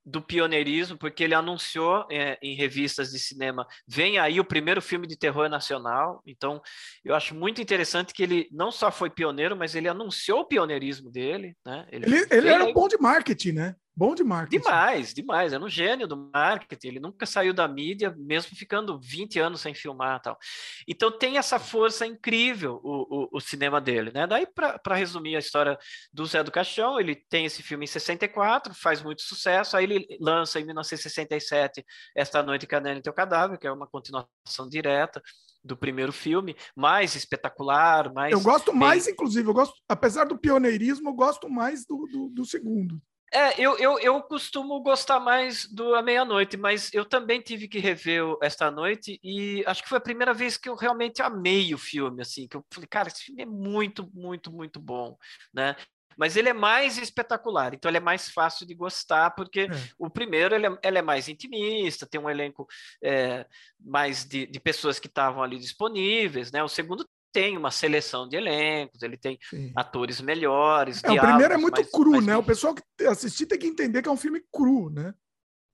do 0.09 0.23
pioneirismo, 0.23 0.97
porque 0.97 1.23
ele 1.23 1.35
anunciou 1.35 2.07
é, 2.11 2.39
em 2.43 2.55
revistas 2.55 3.11
de 3.11 3.19
cinema, 3.19 3.67
vem 3.87 4.19
aí 4.19 4.41
o 4.41 4.45
primeiro 4.45 4.81
filme 4.81 5.07
de 5.07 5.19
terror 5.19 5.49
nacional. 5.49 6.23
Então, 6.27 6.61
eu 7.05 7.15
acho 7.15 7.35
muito 7.35 7.61
interessante 7.61 8.15
que 8.15 8.23
ele 8.23 8.49
não 8.51 8.71
só 8.71 8.91
foi 8.91 9.11
pioneiro, 9.11 9.57
mas 9.57 9.75
ele 9.75 9.89
anunciou 9.89 10.41
o 10.41 10.47
pioneirismo 10.47 11.11
dele. 11.11 11.55
Né? 11.65 11.87
Ele, 11.91 12.07
ele, 12.07 12.27
ele 12.31 12.49
era 12.49 12.65
aí... 12.65 12.73
bom 12.73 12.89
de 12.89 12.99
marketing, 12.99 13.53
né? 13.53 13.77
Bom 13.99 14.15
de 14.15 14.23
marketing. 14.23 14.63
Demais, 14.63 15.13
demais. 15.13 15.53
Era 15.53 15.65
um 15.65 15.69
gênio 15.69 16.07
do 16.07 16.31
marketing. 16.33 16.87
Ele 16.87 17.01
nunca 17.01 17.27
saiu 17.27 17.53
da 17.53 17.67
mídia, 17.67 18.15
mesmo 18.17 18.57
ficando 18.57 18.97
20 19.01 19.41
anos 19.41 19.61
sem 19.61 19.75
filmar 19.75 20.23
tal. 20.23 20.39
Então 20.87 21.11
tem 21.11 21.37
essa 21.37 21.59
força 21.59 22.07
incrível 22.07 22.81
o, 22.85 23.25
o, 23.25 23.29
o 23.33 23.41
cinema 23.41 23.81
dele, 23.81 24.13
né? 24.15 24.25
Daí, 24.25 24.47
para 24.47 24.95
resumir 24.95 25.35
a 25.35 25.41
história 25.41 25.77
do 26.13 26.25
Zé 26.27 26.45
do 26.45 26.53
Caixão, 26.53 27.01
ele 27.01 27.17
tem 27.29 27.45
esse 27.45 27.61
filme 27.61 27.87
em 27.87 27.89
64, 27.89 28.73
faz 28.73 29.03
muito 29.03 29.23
sucesso. 29.23 29.77
Aí 29.77 29.83
ele 29.83 30.07
lança 30.21 30.61
em 30.61 30.65
1967 30.65 31.85
Esta 32.17 32.41
Noite 32.41 32.69
Canela 32.69 33.01
em 33.01 33.03
Teu 33.03 33.13
Cadáver, 33.13 33.59
que 33.59 33.67
é 33.67 33.73
uma 33.73 33.89
continuação 33.89 34.69
direta 34.71 35.21
do 35.65 35.77
primeiro 35.77 36.13
filme, 36.13 36.55
mais 36.77 37.17
espetacular, 37.17 38.15
mais. 38.15 38.31
Eu 38.31 38.41
gosto 38.41 38.71
bem... 38.71 38.79
mais, 38.79 39.09
inclusive, 39.09 39.49
eu 39.49 39.53
gosto, 39.53 39.75
apesar 39.89 40.25
do 40.25 40.39
pioneirismo, 40.39 41.09
eu 41.09 41.15
gosto 41.15 41.51
mais 41.51 41.85
do, 41.85 42.07
do, 42.07 42.29
do 42.29 42.45
segundo. 42.45 43.03
É, 43.33 43.61
eu, 43.61 43.77
eu, 43.79 43.99
eu 43.99 44.23
costumo 44.23 44.81
gostar 44.81 45.21
mais 45.21 45.67
do 45.67 45.95
A 45.95 46.03
Meia-Noite, 46.03 46.57
mas 46.57 46.93
eu 46.95 47.05
também 47.05 47.41
tive 47.43 47.69
que 47.69 47.79
rever 47.79 48.23
esta 48.43 48.71
noite 48.71 49.21
e 49.23 49.63
acho 49.67 49.83
que 49.83 49.89
foi 49.89 49.99
a 49.99 50.03
primeira 50.03 50.33
vez 50.33 50.57
que 50.57 50.69
eu 50.69 50.75
realmente 50.75 51.21
amei 51.21 51.75
o 51.75 51.79
filme, 51.79 52.23
assim, 52.23 52.49
que 52.49 52.57
eu 52.57 52.65
falei, 52.73 52.89
cara, 52.89 53.09
esse 53.09 53.25
filme 53.25 53.43
é 53.43 53.47
muito, 53.47 54.09
muito, 54.15 54.51
muito 54.51 54.81
bom, 54.81 55.17
né? 55.53 55.77
Mas 56.17 56.37
ele 56.37 56.49
é 56.49 56.53
mais 56.53 56.99
espetacular, 56.99 57.75
então 57.75 57.89
ele 57.89 57.99
é 57.99 58.01
mais 58.01 58.29
fácil 58.29 58.67
de 58.67 58.75
gostar, 58.75 59.31
porque 59.31 59.61
é. 59.61 59.69
o 59.97 60.11
primeiro 60.11 60.53
ele 60.53 60.67
é, 60.67 60.79
ele 60.83 60.99
é, 60.99 61.03
mais 61.03 61.29
intimista, 61.29 62.09
tem 62.09 62.21
um 62.21 62.29
elenco 62.29 62.67
é, 63.01 63.47
mais 63.79 64.25
de, 64.25 64.45
de 64.47 64.59
pessoas 64.59 64.99
que 64.99 65.07
estavam 65.07 65.43
ali 65.43 65.59
disponíveis, 65.59 66.51
né? 66.51 66.61
O 66.63 66.69
segundo 66.69 67.09
tem 67.33 67.57
uma 67.57 67.71
seleção 67.71 68.29
de 68.29 68.37
elencos, 68.37 69.03
ele 69.03 69.17
tem 69.17 69.39
Sim. 69.49 69.73
atores 69.77 70.21
melhores. 70.21 71.03
É, 71.05 71.11
o 71.11 71.21
primeiro 71.21 71.55
é 71.55 71.57
muito 71.57 71.77
mais, 71.77 71.91
cru, 71.91 72.11
mais 72.13 72.27
né? 72.27 72.37
O 72.37 72.43
pessoal 72.43 72.75
que 72.75 73.05
assistir 73.05 73.47
tem 73.47 73.59
que 73.59 73.67
entender 73.67 74.03
que 74.03 74.09
é 74.09 74.13
um 74.13 74.17
filme 74.17 74.43
cru, 74.53 74.91
né? 74.91 75.15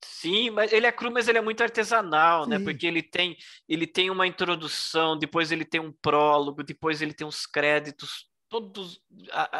Sim, 0.03 0.51
mas 0.51 0.71
ele 0.71 0.85
é 0.85 0.91
cru, 0.91 1.11
mas 1.11 1.27
ele 1.27 1.37
é 1.37 1.41
muito 1.41 1.63
artesanal, 1.63 2.47
né? 2.47 2.57
Sim. 2.57 2.63
né? 2.63 2.71
Porque 2.71 2.85
ele 2.85 3.01
tem, 3.01 3.35
ele 3.67 3.87
tem 3.87 4.09
uma 4.09 4.27
introdução, 4.27 5.17
depois 5.17 5.51
ele 5.51 5.65
tem 5.65 5.81
um 5.81 5.91
prólogo, 5.91 6.63
depois 6.63 7.01
ele 7.01 7.13
tem 7.13 7.25
uns 7.25 7.45
créditos 7.45 8.29
todos 8.47 9.01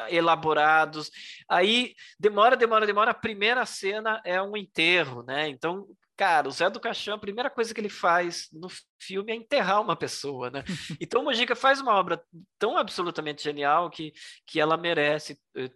elaborados. 0.10 1.10
Aí 1.50 1.96
demora, 2.20 2.56
demora, 2.56 2.86
demora. 2.86 3.12
A 3.12 3.16
primeira 3.16 3.66
cena 3.66 4.22
é 4.24 4.42
um 4.42 4.56
enterro, 4.56 5.24
né? 5.24 5.50
Então 5.50 5.88
Cara, 6.18 6.48
o 6.48 6.52
Zé 6.52 6.70
do 6.70 6.80
Caixão, 6.80 7.16
a 7.16 7.20
primeira 7.20 7.50
coisa 7.50 7.74
que 7.74 7.82
ele 7.82 7.90
faz 7.90 8.48
no 8.54 8.68
filme 9.02 9.34
é 9.34 9.36
enterrar 9.36 9.82
uma 9.82 9.96
pessoa, 9.96 10.50
né? 10.50 10.64
Então 11.02 11.22
o 11.22 11.26
Mojica 11.26 11.56
faz 11.56 11.82
uma 11.82 11.94
obra 11.94 12.22
tão 12.58 12.78
absolutamente 12.78 13.44
genial 13.44 13.90
que, 13.90 14.14
que 14.48 14.60
ela 14.60 14.78
merece 14.78 15.38
eh, 15.56 15.70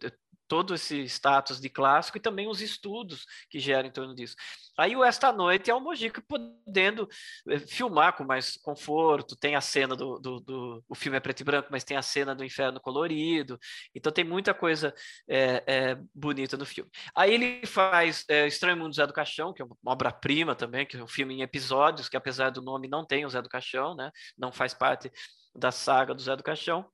todo 0.49 0.73
esse 0.73 1.03
status 1.03 1.61
de 1.61 1.69
clássico 1.69 2.17
e 2.17 2.21
também 2.21 2.47
os 2.47 2.59
estudos 2.59 3.25
que 3.49 3.59
geram 3.59 3.87
em 3.87 3.91
torno 3.91 4.15
disso. 4.15 4.35
Aí 4.77 4.95
o 4.95 5.03
Esta 5.03 5.31
Noite 5.31 5.69
é 5.69 5.75
o 5.75 5.79
Mojica 5.79 6.23
podendo 6.27 7.07
eh, 7.47 7.59
filmar 7.59 8.17
com 8.17 8.23
mais 8.23 8.57
conforto, 8.57 9.35
tem 9.35 9.55
a 9.55 9.61
cena 9.61 9.95
do, 9.95 10.17
do, 10.17 10.39
do, 10.39 10.83
o 10.89 10.95
filme 10.95 11.17
é 11.17 11.19
preto 11.19 11.41
e 11.41 11.43
branco, 11.43 11.69
mas 11.69 11.83
tem 11.83 11.95
a 11.95 12.01
cena 12.01 12.33
do 12.33 12.43
inferno 12.43 12.79
colorido, 12.81 13.59
então 13.93 14.11
tem 14.11 14.23
muita 14.23 14.53
coisa 14.53 14.93
é, 15.29 15.63
é, 15.67 15.97
bonita 16.13 16.57
no 16.57 16.65
filme. 16.65 16.89
Aí 17.15 17.31
ele 17.31 17.65
faz 17.67 18.25
é, 18.27 18.47
Estranho 18.47 18.77
Mundo 18.77 18.95
Zé 18.95 19.05
do 19.05 19.13
Caixão, 19.13 19.53
que 19.53 19.61
é 19.61 19.65
uma 19.65 19.75
obra-prima 19.85 20.55
também, 20.55 20.85
que 20.85 20.97
é 20.97 21.03
um 21.03 21.07
filme 21.07 21.35
em 21.35 21.41
episódios, 21.41 22.09
que 22.09 22.17
apesar 22.17 22.49
do 22.49 22.61
nome 22.61 22.87
não 22.87 23.05
tem 23.05 23.23
o 23.23 23.29
Zé 23.29 23.41
do 23.41 23.49
Caixão, 23.49 23.95
né? 23.95 24.11
não 24.37 24.51
faz 24.51 24.73
parte 24.73 25.11
da 25.55 25.71
saga 25.71 26.15
do 26.15 26.21
Zé 26.21 26.35
do 26.35 26.43
Caixão. 26.43 26.89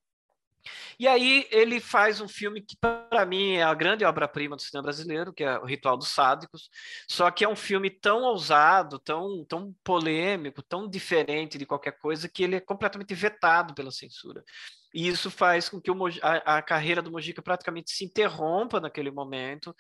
E 0.99 1.07
aí 1.07 1.47
ele 1.51 1.79
faz 1.79 2.21
um 2.21 2.27
filme 2.27 2.61
que, 2.61 2.75
para 2.77 3.25
mim, 3.25 3.53
é 3.53 3.63
a 3.63 3.73
grande 3.73 4.05
obra-prima 4.05 4.55
do 4.55 4.61
cinema 4.61 4.83
brasileiro, 4.83 5.33
que 5.33 5.43
é 5.43 5.57
O 5.59 5.65
Ritual 5.65 5.97
dos 5.97 6.09
Sádicos, 6.09 6.69
só 7.07 7.29
que 7.31 7.43
é 7.43 7.49
um 7.49 7.55
filme 7.55 7.89
tão 7.89 8.23
ousado, 8.23 8.99
tão, 8.99 9.45
tão 9.45 9.73
polêmico, 9.83 10.61
tão 10.61 10.87
diferente 10.87 11.57
de 11.57 11.65
qualquer 11.65 11.97
coisa, 11.97 12.29
que 12.29 12.43
ele 12.43 12.55
é 12.55 12.59
completamente 12.59 13.13
vetado 13.13 13.73
pela 13.73 13.91
censura. 13.91 14.43
E 14.95 15.09
isso 15.09 15.29
faz 15.29 15.67
com 15.67 15.81
que 15.81 15.91
o, 15.91 16.07
a, 16.21 16.57
a, 16.57 16.61
carreira 16.61 17.01
do 17.01 17.11
Mojica 17.11 17.41
praticamente 17.41 17.91
se 17.91 18.05
interrompa 18.05 18.79
naquele 18.79 19.11
momento, 19.11 19.75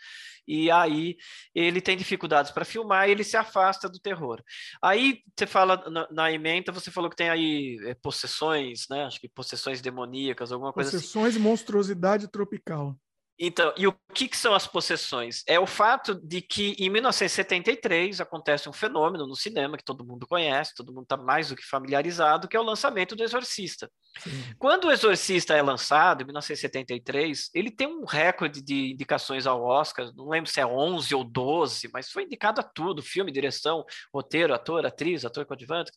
e 0.45 0.69
aí 0.69 1.15
ele 1.55 1.79
tem 1.79 1.95
dificuldades 1.95 2.51
para 2.51 2.65
filmar 2.65 3.07
e 3.07 3.13
ele 3.13 3.23
se 3.23 3.37
afasta 3.37 3.87
do 3.87 3.97
terror. 3.97 4.43
Aí 4.83 5.21
você 5.33 5.47
fala 5.47 5.89
na, 5.89 6.07
na 6.11 6.31
emenda, 6.33 6.73
você 6.73 6.91
falou 6.91 7.09
que 7.09 7.15
tem 7.15 7.29
aí 7.29 7.77
é, 7.85 7.93
possessões, 7.93 8.87
né? 8.89 9.05
Acho 9.05 9.21
que 9.21 9.29
possessões 9.29 9.79
demoníacas, 9.79 10.51
alguma 10.51 10.73
coisa 10.73 10.89
assim. 10.89 10.97
Possessões 10.97 11.37
e 11.37 11.39
monstruosidade 11.39 12.27
tropical. 12.27 12.93
Então, 13.37 13.73
e 13.77 13.85
o 13.85 13.93
que, 14.13 14.29
que, 14.29 14.37
são 14.37 14.53
as 14.53 14.65
possessões? 14.65 15.43
É 15.45 15.59
o 15.59 15.67
fato 15.67 16.15
de 16.15 16.41
que 16.41 16.73
em 16.79 16.89
1973 16.89 18.21
acontece 18.21 18.69
um 18.69 18.73
fenômeno 18.73 19.27
no 19.27 19.35
cinema 19.35 19.77
que 19.77 19.83
todo 19.83 20.05
mundo 20.05 20.25
conhece, 20.25 20.73
todo 20.73 20.93
mundo 20.93 21.03
está 21.03 21.17
mais 21.17 21.49
do 21.49 21.55
que 21.55 21.63
familiarizado, 21.63 22.47
que 22.47 22.55
é 22.55 22.59
o 22.59 22.63
lançamento 22.63 23.13
do 23.13 23.23
Exorcista. 23.23 23.91
Sim. 24.19 24.31
Quando 24.57 24.85
o 24.85 24.91
Exorcista 24.91 25.53
é 25.53 25.61
lançado, 25.61 26.21
em 26.21 26.25
1973, 26.25 27.49
ele 27.53 27.69
tem 27.69 27.87
um 27.87 28.05
recorde 28.05 28.61
de 28.61 28.93
indicações 28.93 29.45
ao 29.45 29.61
Oscar, 29.61 30.09
não 30.15 30.29
lembro 30.29 30.49
se 30.49 30.61
é 30.61 30.65
11 30.65 31.13
ou 31.13 31.23
12, 31.25 31.89
mas 31.91 32.09
foi 32.09 32.23
indicado 32.23 32.61
a 32.61 32.63
tudo: 32.63 33.03
filme, 33.03 33.33
direção, 33.33 33.83
roteiro, 34.13 34.53
ator, 34.53 34.85
atriz, 34.85 35.25
ator 35.25 35.45
coadjuvante, 35.45 35.91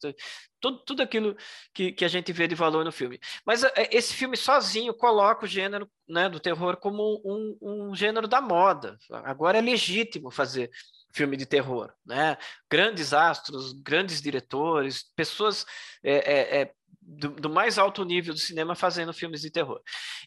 tudo, 0.61 0.79
tudo 0.85 1.03
aquilo 1.03 1.37
que, 1.73 1.93
que 1.93 2.05
a 2.05 2.09
gente 2.09 2.33
vê 2.33 2.49
de 2.49 2.57
valor 2.57 2.85
no 2.85 2.91
filme. 2.91 3.21
Mas 3.47 3.63
é, 3.63 3.73
esse 3.93 4.13
filme 4.13 4.37
sozinho 4.37 4.93
coloca 4.93 5.45
o 5.45 5.49
gênero 5.49 5.89
né, 6.09 6.29
do 6.29 6.41
terror 6.41 6.77
como 6.79 7.21
um, 7.29 7.91
um 7.91 7.95
gênero 7.95 8.27
da 8.27 8.41
moda. 8.41 8.97
Agora 9.25 9.59
é 9.59 9.61
legítimo 9.61 10.31
fazer 10.31 10.71
filme 11.13 11.37
de 11.37 11.47
terror, 11.47 11.93
né? 12.05 12.37
Grandes 12.71 13.13
astros, 13.13 13.73
grandes 13.73 14.21
diretores, 14.21 15.05
pessoas 15.17 15.65
é, 16.03 16.17
é, 16.17 16.61
é, 16.61 16.73
do, 17.01 17.31
do, 17.31 17.51
mais 17.51 17.79
alto 17.79 18.05
nível 18.05 18.35
do 18.35 18.41
cinema 18.41 18.75
fazendo 18.75 19.13
filmes 19.13 19.41
de 19.41 19.51
terror. 19.51 19.81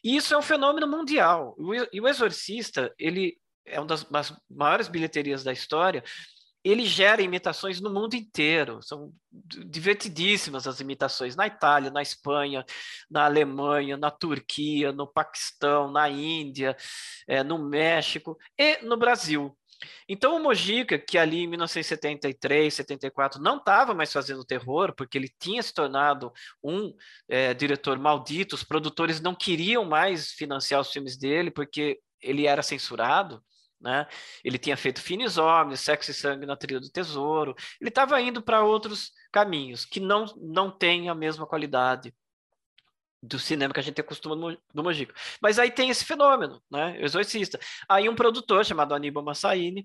E 0.03 0.15
isso 0.15 0.33
é 0.33 0.37
um 0.37 0.41
fenômeno 0.41 0.87
mundial. 0.87 1.55
E 1.91 2.01
o 2.01 2.07
Exorcista, 2.07 2.93
ele 2.97 3.37
é 3.65 3.79
uma 3.79 3.87
das 3.87 4.05
maiores 4.49 4.87
bilheterias 4.87 5.43
da 5.43 5.53
história, 5.53 6.03
ele 6.63 6.85
gera 6.85 7.21
imitações 7.21 7.81
no 7.81 7.89
mundo 7.89 8.15
inteiro. 8.15 8.81
São 8.81 9.11
divertidíssimas 9.31 10.67
as 10.67 10.79
imitações 10.79 11.35
na 11.35 11.47
Itália, 11.47 11.91
na 11.91 12.01
Espanha, 12.01 12.65
na 13.09 13.25
Alemanha, 13.25 13.97
na 13.97 14.11
Turquia, 14.11 14.91
no 14.91 15.07
Paquistão, 15.07 15.91
na 15.91 16.09
Índia, 16.09 16.75
é, 17.27 17.43
no 17.43 17.57
México 17.57 18.37
e 18.57 18.77
no 18.83 18.97
Brasil. 18.97 19.57
Então 20.07 20.35
o 20.35 20.43
Mojica, 20.43 20.99
que 20.99 21.17
ali 21.17 21.43
em 21.43 21.47
1973, 21.47 22.73
74 22.73 23.41
não 23.41 23.57
estava 23.57 23.93
mais 23.93 24.11
fazendo 24.11 24.45
terror, 24.45 24.93
porque 24.95 25.17
ele 25.17 25.29
tinha 25.39 25.61
se 25.63 25.73
tornado 25.73 26.31
um 26.63 26.93
é, 27.27 27.53
diretor 27.53 27.97
maldito, 27.97 28.55
os 28.55 28.63
produtores 28.63 29.19
não 29.19 29.33
queriam 29.33 29.85
mais 29.85 30.31
financiar 30.31 30.81
os 30.81 30.91
filmes 30.91 31.17
dele 31.17 31.49
porque 31.51 31.99
ele 32.21 32.45
era 32.45 32.61
censurado. 32.61 33.43
Né? 33.81 34.05
Ele 34.43 34.57
tinha 34.57 34.77
feito 34.77 35.01
Finis 35.01 35.37
Homens, 35.37 35.79
Sexo 35.79 36.11
e 36.11 36.13
Sangue 36.13 36.45
na 36.45 36.55
Trilha 36.55 36.79
do 36.79 36.89
Tesouro. 36.89 37.55
Ele 37.79 37.89
estava 37.89 38.21
indo 38.21 38.41
para 38.41 38.63
outros 38.63 39.11
caminhos 39.31 39.85
que 39.85 39.99
não, 39.99 40.25
não 40.37 40.69
têm 40.69 41.09
a 41.09 41.15
mesma 41.15 41.47
qualidade 41.47 42.13
do 43.23 43.37
cinema 43.39 43.73
que 43.73 43.79
a 43.79 43.83
gente 43.83 44.01
acostuma 44.01 44.35
no, 44.35 44.57
no 44.73 44.83
Mojica. 44.83 45.13
Mas 45.41 45.59
aí 45.59 45.71
tem 45.71 45.89
esse 45.89 46.05
fenômeno, 46.05 46.61
né? 46.71 46.97
O 46.99 47.05
exorcista. 47.05 47.59
Aí 47.87 48.09
um 48.09 48.15
produtor 48.15 48.65
chamado 48.65 48.95
Aníbal 48.95 49.23
Massaini 49.23 49.83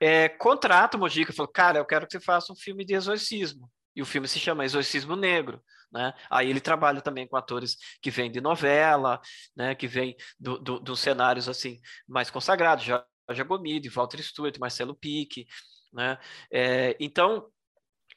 é, 0.00 0.28
contrata 0.28 0.96
o 0.96 1.00
Mojica 1.00 1.30
e 1.30 1.34
falou: 1.34 1.50
Cara, 1.50 1.78
eu 1.78 1.84
quero 1.84 2.06
que 2.06 2.12
você 2.12 2.20
faça 2.20 2.52
um 2.52 2.56
filme 2.56 2.84
de 2.84 2.94
exorcismo. 2.94 3.70
E 3.94 4.02
o 4.02 4.06
filme 4.06 4.26
se 4.26 4.40
chama 4.40 4.64
Exorcismo 4.64 5.14
Negro. 5.14 5.62
Né? 5.92 6.12
Aí 6.28 6.50
ele 6.50 6.60
trabalha 6.60 7.00
também 7.00 7.28
com 7.28 7.36
atores 7.36 7.76
que 8.02 8.10
vêm 8.10 8.30
de 8.30 8.40
novela, 8.40 9.20
né? 9.54 9.76
que 9.76 9.86
vêm 9.86 10.16
dos 10.38 10.60
do, 10.60 10.80
do 10.80 10.96
cenários 10.96 11.48
assim 11.48 11.80
mais 12.08 12.28
consagrados, 12.30 12.84
Roger 13.28 13.44
Gomide, 13.44 13.88
Walter 13.88 14.22
Stewart, 14.22 14.58
Marcelo 14.58 14.94
Pique, 14.94 15.46
né? 15.92 16.18
É, 16.50 16.96
então 17.00 17.48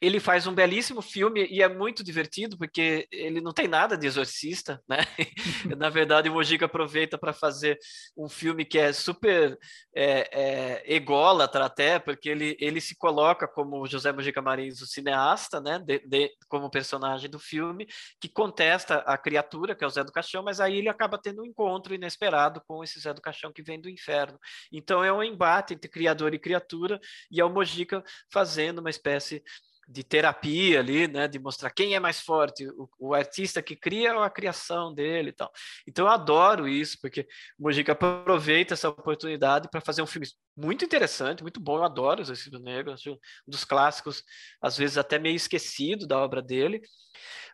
ele 0.00 0.20
faz 0.20 0.46
um 0.46 0.54
belíssimo 0.54 1.02
filme 1.02 1.46
e 1.50 1.60
é 1.62 1.68
muito 1.68 2.04
divertido 2.04 2.56
porque 2.56 3.08
ele 3.10 3.40
não 3.40 3.52
tem 3.52 3.66
nada 3.66 3.96
de 3.96 4.06
exorcista, 4.06 4.80
né? 4.88 4.98
Na 5.76 5.90
verdade, 5.90 6.28
o 6.28 6.34
Mojica 6.34 6.66
aproveita 6.66 7.18
para 7.18 7.32
fazer 7.32 7.78
um 8.16 8.28
filme 8.28 8.64
que 8.64 8.78
é 8.78 8.92
super 8.92 9.58
é, 9.94 10.28
é, 10.32 10.94
ególatra 10.94 11.64
até, 11.64 11.98
porque 11.98 12.28
ele, 12.28 12.56
ele 12.60 12.80
se 12.80 12.96
coloca 12.96 13.48
como 13.48 13.86
José 13.86 14.12
Mojica 14.12 14.40
Marins, 14.40 14.80
o 14.80 14.86
cineasta, 14.86 15.60
né? 15.60 15.80
De, 15.80 15.98
de, 16.06 16.30
como 16.48 16.70
personagem 16.70 17.28
do 17.28 17.40
filme, 17.40 17.86
que 18.20 18.28
contesta 18.28 18.98
a 18.98 19.18
criatura, 19.18 19.74
que 19.74 19.82
é 19.82 19.86
o 19.86 19.90
Zé 19.90 20.04
do 20.04 20.12
Caixão, 20.12 20.44
mas 20.44 20.60
aí 20.60 20.78
ele 20.78 20.88
acaba 20.88 21.18
tendo 21.18 21.42
um 21.42 21.46
encontro 21.46 21.92
inesperado 21.92 22.62
com 22.68 22.84
esse 22.84 23.00
Zé 23.00 23.12
do 23.12 23.20
Caixão 23.20 23.52
que 23.52 23.62
vem 23.62 23.80
do 23.80 23.90
inferno. 23.90 24.38
Então 24.72 25.02
é 25.02 25.12
um 25.12 25.24
embate 25.24 25.74
entre 25.74 25.90
criador 25.90 26.34
e 26.34 26.38
criatura, 26.38 27.00
e 27.30 27.40
é 27.40 27.44
o 27.44 27.50
Mojica 27.50 28.04
fazendo 28.32 28.78
uma 28.78 28.90
espécie 28.90 29.42
de 29.88 30.04
terapia 30.04 30.80
ali, 30.80 31.08
né, 31.08 31.26
de 31.26 31.38
mostrar 31.38 31.70
quem 31.70 31.94
é 31.94 32.00
mais 32.00 32.20
forte, 32.20 32.68
o, 32.68 32.88
o, 32.98 33.14
artista 33.14 33.62
que 33.62 33.74
cria 33.74 34.14
ou 34.14 34.22
a 34.22 34.28
criação 34.28 34.92
dele 34.92 35.30
e 35.30 35.32
tal. 35.32 35.50
Então 35.86 36.04
eu 36.04 36.12
adoro 36.12 36.68
isso, 36.68 36.98
porque 37.00 37.22
o 37.58 37.62
Mojica 37.62 37.92
aproveita 37.92 38.74
essa 38.74 38.90
oportunidade 38.90 39.70
para 39.70 39.80
fazer 39.80 40.02
um 40.02 40.06
filme 40.06 40.26
muito 40.54 40.84
interessante, 40.84 41.42
muito 41.42 41.58
bom, 41.58 41.78
eu 41.78 41.84
adoro 41.84 42.20
o 42.20 42.22
Exorcismo 42.22 42.58
Negro, 42.58 42.92
acho 42.92 43.12
um 43.12 43.18
dos 43.46 43.64
clássicos, 43.64 44.22
às 44.60 44.76
vezes 44.76 44.98
até 44.98 45.18
meio 45.18 45.36
esquecido 45.36 46.06
da 46.06 46.18
obra 46.18 46.42
dele, 46.42 46.82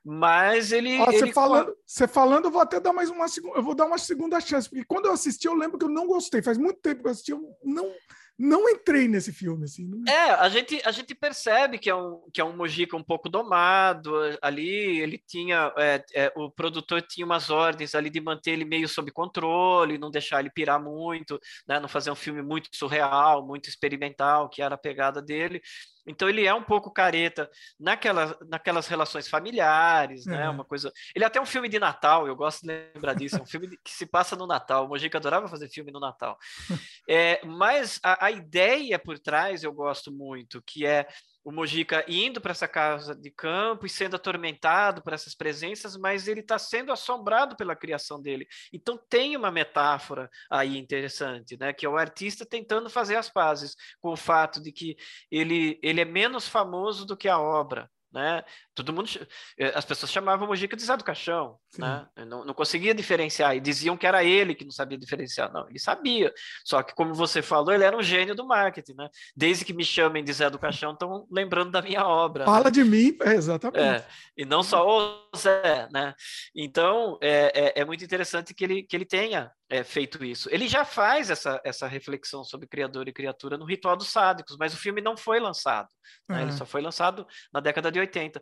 mas 0.04 0.72
ele... 0.72 0.98
Ó, 0.98 1.10
ele... 1.10 1.18
Você, 1.18 1.32
falando, 1.32 1.76
você 1.86 2.08
falando, 2.08 2.44
eu 2.46 2.50
vou 2.50 2.62
até 2.62 2.80
dar 2.80 2.92
mais 2.92 3.10
uma, 3.10 3.26
eu 3.54 3.62
vou 3.62 3.76
dar 3.76 3.86
uma 3.86 3.98
segunda 3.98 4.40
chance, 4.40 4.68
porque 4.68 4.84
quando 4.84 5.06
eu 5.06 5.12
assisti 5.12 5.46
eu 5.46 5.54
lembro 5.54 5.78
que 5.78 5.84
eu 5.84 5.90
não 5.90 6.08
gostei, 6.08 6.42
faz 6.42 6.58
muito 6.58 6.80
tempo 6.80 7.02
que 7.02 7.06
eu 7.06 7.12
assisti, 7.12 7.30
eu 7.30 7.40
não 7.62 7.94
não 8.38 8.68
entrei 8.68 9.08
nesse 9.08 9.32
filme. 9.32 9.64
Assim, 9.64 9.86
não... 9.86 10.02
É, 10.12 10.30
a 10.30 10.48
gente, 10.48 10.80
a 10.84 10.90
gente 10.90 11.14
percebe 11.14 11.78
que 11.78 11.88
é, 11.88 11.94
um, 11.94 12.22
que 12.32 12.40
é 12.40 12.44
um 12.44 12.56
Mojica 12.56 12.96
um 12.96 13.02
pouco 13.02 13.28
domado 13.28 14.12
ali, 14.42 15.00
ele 15.00 15.22
tinha, 15.26 15.72
é, 15.76 16.04
é, 16.14 16.32
o 16.36 16.50
produtor 16.50 17.02
tinha 17.02 17.24
umas 17.24 17.50
ordens 17.50 17.94
ali 17.94 18.10
de 18.10 18.20
manter 18.20 18.52
ele 18.52 18.64
meio 18.64 18.88
sob 18.88 19.10
controle, 19.10 19.98
não 19.98 20.10
deixar 20.10 20.40
ele 20.40 20.50
pirar 20.50 20.82
muito, 20.82 21.40
né, 21.66 21.78
não 21.78 21.88
fazer 21.88 22.10
um 22.10 22.16
filme 22.16 22.42
muito 22.42 22.68
surreal, 22.72 23.46
muito 23.46 23.68
experimental, 23.68 24.48
que 24.48 24.62
era 24.62 24.74
a 24.74 24.78
pegada 24.78 25.22
dele. 25.22 25.60
Então 26.06 26.28
ele 26.28 26.46
é 26.46 26.52
um 26.54 26.62
pouco 26.62 26.90
careta 26.90 27.50
naquela, 27.78 28.36
naquelas 28.48 28.86
relações 28.86 29.28
familiares, 29.28 30.26
né? 30.26 30.48
Uma 30.48 30.64
coisa. 30.64 30.92
Ele 31.14 31.24
é 31.24 31.26
até 31.26 31.40
um 31.40 31.46
filme 31.46 31.68
de 31.68 31.78
Natal, 31.78 32.26
eu 32.26 32.36
gosto 32.36 32.62
de 32.62 32.68
lembrar 32.94 33.14
disso. 33.14 33.36
É 33.36 33.42
um 33.42 33.46
filme 33.46 33.68
que 33.82 33.90
se 33.90 34.06
passa 34.06 34.36
no 34.36 34.46
Natal. 34.46 34.84
O 34.84 34.88
Mojica 34.88 35.18
adorava 35.18 35.48
fazer 35.48 35.68
filme 35.68 35.90
no 35.92 36.00
Natal. 36.00 36.38
É, 37.06 37.44
mas 37.44 38.00
a, 38.02 38.26
a 38.26 38.30
ideia 38.30 38.98
por 38.98 39.18
trás 39.18 39.62
eu 39.62 39.72
gosto 39.72 40.10
muito, 40.10 40.62
que 40.62 40.86
é 40.86 41.06
o 41.44 41.52
Mojica 41.52 42.04
indo 42.08 42.40
para 42.40 42.52
essa 42.52 42.66
casa 42.66 43.14
de 43.14 43.30
campo 43.30 43.84
e 43.84 43.88
sendo 43.88 44.16
atormentado 44.16 45.02
por 45.02 45.12
essas 45.12 45.34
presenças, 45.34 45.96
mas 45.96 46.26
ele 46.26 46.40
está 46.40 46.58
sendo 46.58 46.90
assombrado 46.90 47.56
pela 47.56 47.76
criação 47.76 48.20
dele. 48.20 48.46
Então 48.72 48.98
tem 49.08 49.36
uma 49.36 49.50
metáfora 49.50 50.30
aí 50.50 50.78
interessante, 50.78 51.56
né? 51.58 51.72
Que 51.72 51.84
é 51.84 51.88
o 51.88 51.96
artista 51.96 52.46
tentando 52.46 52.88
fazer 52.88 53.16
as 53.16 53.28
pazes 53.28 53.76
com 54.00 54.12
o 54.12 54.16
fato 54.16 54.60
de 54.62 54.72
que 54.72 54.96
ele, 55.30 55.78
ele 55.82 56.00
é 56.00 56.04
menos 56.04 56.48
famoso 56.48 57.04
do 57.04 57.16
que 57.16 57.28
a 57.28 57.38
obra. 57.38 57.90
Né? 58.14 58.44
Todo 58.76 58.92
mundo, 58.92 59.10
eh, 59.58 59.72
as 59.74 59.84
pessoas 59.84 60.12
chamavam 60.12 60.46
o 60.46 60.48
Mojica 60.48 60.76
de 60.76 60.84
Zé 60.84 60.96
do 60.96 61.02
Caixão, 61.02 61.58
né? 61.76 62.06
não, 62.24 62.44
não 62.44 62.54
conseguia 62.54 62.94
diferenciar 62.94 63.56
e 63.56 63.60
diziam 63.60 63.96
que 63.96 64.06
era 64.06 64.22
ele 64.22 64.54
que 64.54 64.64
não 64.64 64.70
sabia 64.70 64.96
diferenciar. 64.96 65.52
Não, 65.52 65.68
ele 65.68 65.80
sabia. 65.80 66.32
Só 66.64 66.80
que, 66.80 66.94
como 66.94 67.12
você 67.12 67.42
falou, 67.42 67.74
ele 67.74 67.82
era 67.82 67.96
um 67.96 68.02
gênio 68.04 68.36
do 68.36 68.46
marketing, 68.46 68.94
né? 68.94 69.08
Desde 69.36 69.64
que 69.64 69.72
me 69.72 69.84
chamem 69.84 70.22
de 70.22 70.32
Zé 70.32 70.48
do 70.48 70.60
Caixão, 70.60 70.92
estão 70.92 71.26
lembrando 71.28 71.72
da 71.72 71.82
minha 71.82 72.06
obra. 72.06 72.44
Fala 72.44 72.66
né? 72.66 72.70
de 72.70 72.84
mim, 72.84 73.18
é, 73.22 73.34
exatamente. 73.34 73.82
É, 73.82 74.06
e 74.36 74.44
não 74.44 74.62
só 74.62 74.86
o 74.86 75.36
Zé, 75.36 75.88
né? 75.92 76.14
Então, 76.54 77.18
é, 77.20 77.72
é, 77.78 77.80
é 77.80 77.84
muito 77.84 78.04
interessante 78.04 78.54
que 78.54 78.62
ele, 78.62 78.84
que 78.84 78.94
ele 78.94 79.04
tenha 79.04 79.50
é, 79.68 79.82
feito 79.82 80.22
isso. 80.24 80.48
Ele 80.52 80.68
já 80.68 80.84
faz 80.84 81.30
essa, 81.30 81.60
essa 81.64 81.86
reflexão 81.86 82.44
sobre 82.44 82.66
criador 82.66 83.08
e 83.08 83.12
criatura 83.12 83.56
no 83.56 83.64
Ritual 83.64 83.96
dos 83.96 84.08
Sádicos, 84.08 84.56
mas 84.58 84.74
o 84.74 84.76
filme 84.76 85.00
não 85.00 85.16
foi 85.16 85.40
lançado. 85.40 85.88
Né? 86.28 86.42
Ele 86.42 86.52
só 86.52 86.66
foi 86.66 86.82
lançado 86.82 87.26
na 87.52 87.60
década 87.60 87.90
de 87.90 87.98
80. 87.98 88.40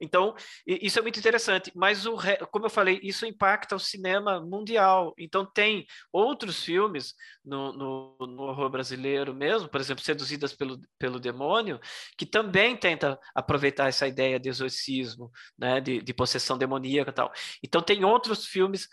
Então, 0.00 0.34
isso 0.66 0.98
é 0.98 1.02
muito 1.02 1.18
interessante. 1.18 1.70
Mas, 1.74 2.06
o, 2.06 2.16
como 2.50 2.66
eu 2.66 2.70
falei, 2.70 2.98
isso 3.02 3.24
impacta 3.24 3.76
o 3.76 3.80
cinema 3.80 4.40
mundial. 4.40 5.14
Então, 5.16 5.46
tem 5.46 5.86
outros 6.12 6.62
filmes 6.62 7.14
no, 7.44 7.72
no, 7.72 8.26
no 8.26 8.42
horror 8.42 8.68
brasileiro 8.68 9.32
mesmo, 9.32 9.68
por 9.68 9.80
exemplo, 9.80 10.04
Seduzidas 10.04 10.52
pelo, 10.52 10.80
pelo 10.98 11.20
Demônio, 11.20 11.80
que 12.18 12.26
também 12.26 12.76
tenta 12.76 13.18
aproveitar 13.34 13.88
essa 13.88 14.08
ideia 14.08 14.40
de 14.40 14.48
exorcismo, 14.48 15.30
né? 15.56 15.80
de, 15.80 16.02
de 16.02 16.12
possessão 16.12 16.58
demoníaca 16.58 17.10
e 17.10 17.14
tal. 17.14 17.32
Então, 17.62 17.80
tem 17.80 18.04
outros 18.04 18.46
filmes 18.46 18.88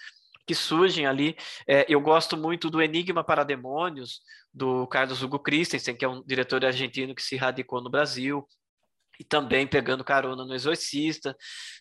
que 0.46 0.56
surgem 0.56 1.06
ali. 1.06 1.36
É, 1.68 1.86
eu 1.88 2.02
gosto 2.02 2.38
muito 2.38 2.70
do 2.70 2.82
Enigma 2.82 3.24
para 3.24 3.44
Demônios, 3.44 4.22
do 4.54 4.88
Carlos 4.88 5.22
Hugo 5.24 5.40
Christensen, 5.40 5.96
que 5.96 6.06
é 6.06 6.10
um 6.10 6.24
diretor 6.24 6.64
argentino 6.66 7.16
que 7.16 7.24
se 7.24 7.36
radicou 7.36 7.82
no 7.82 7.90
Brasil, 7.90 8.46
e 9.20 9.24
também 9.24 9.68
pegando 9.68 10.04
carona 10.04 10.46
no 10.46 10.54
Exorcista, 10.54 11.36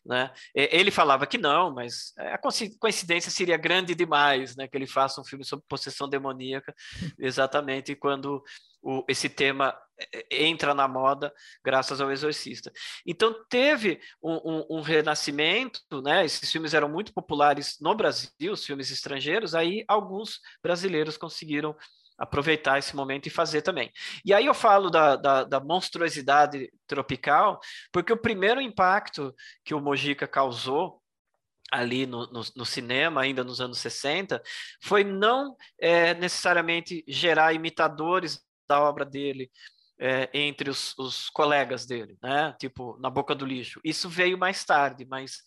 né? 0.04 0.30
Ele 0.54 0.90
falava 0.90 1.26
que 1.26 1.38
não, 1.38 1.72
mas 1.72 2.12
a 2.16 2.38
coincidência 2.78 3.30
seria 3.30 3.56
grande 3.56 3.94
demais, 3.94 4.56
né? 4.56 4.68
Que 4.68 4.76
ele 4.76 4.86
faça 4.86 5.20
um 5.20 5.24
filme 5.24 5.44
sobre 5.44 5.64
possessão 5.68 6.08
demoníaca, 6.08 6.74
exatamente 7.18 7.94
quando 7.94 8.42
o, 8.82 9.04
esse 9.08 9.28
tema 9.28 9.76
é, 9.98 10.26
é, 10.30 10.46
entra 10.46 10.74
na 10.74 10.88
moda 10.88 11.32
graças 11.64 12.00
ao 12.00 12.10
Exorcista. 12.10 12.72
Então 13.06 13.34
teve 13.48 14.00
um, 14.22 14.34
um, 14.34 14.66
um, 14.78 14.80
renascimento, 14.80 15.80
né? 16.02 16.24
Esses 16.24 16.50
filmes 16.50 16.74
eram 16.74 16.88
muito 16.88 17.12
populares 17.12 17.76
no 17.80 17.94
Brasil, 17.94 18.52
os 18.52 18.64
filmes 18.64 18.90
estrangeiros. 18.90 19.54
Aí 19.54 19.84
alguns 19.86 20.40
brasileiros 20.62 21.16
conseguiram 21.16 21.76
aproveitar 22.20 22.78
esse 22.78 22.94
momento 22.94 23.26
e 23.26 23.30
fazer 23.30 23.62
também. 23.62 23.90
E 24.22 24.34
aí 24.34 24.44
eu 24.44 24.52
falo 24.52 24.90
da, 24.90 25.16
da, 25.16 25.44
da 25.44 25.58
monstruosidade 25.58 26.70
tropical, 26.86 27.58
porque 27.90 28.12
o 28.12 28.20
primeiro 28.20 28.60
impacto 28.60 29.34
que 29.64 29.72
o 29.72 29.80
Mojica 29.80 30.28
causou 30.28 31.00
ali 31.72 32.04
no, 32.04 32.26
no, 32.26 32.42
no, 32.56 32.66
cinema, 32.66 33.22
ainda 33.22 33.42
nos 33.42 33.60
anos 33.60 33.78
60, 33.78 34.42
foi 34.82 35.02
não 35.02 35.56
é, 35.80 36.12
necessariamente 36.14 37.02
gerar 37.08 37.54
imitadores 37.54 38.42
da 38.68 38.82
obra 38.82 39.04
dele 39.04 39.50
é, 39.98 40.28
entre 40.34 40.68
os, 40.68 40.98
os, 40.98 41.30
colegas 41.30 41.86
dele, 41.86 42.18
né? 42.22 42.54
Tipo, 42.58 42.98
na 43.00 43.08
boca 43.08 43.34
do 43.34 43.46
lixo. 43.46 43.80
Isso 43.84 44.08
veio 44.08 44.36
mais 44.36 44.64
tarde, 44.64 45.06
mas 45.08 45.42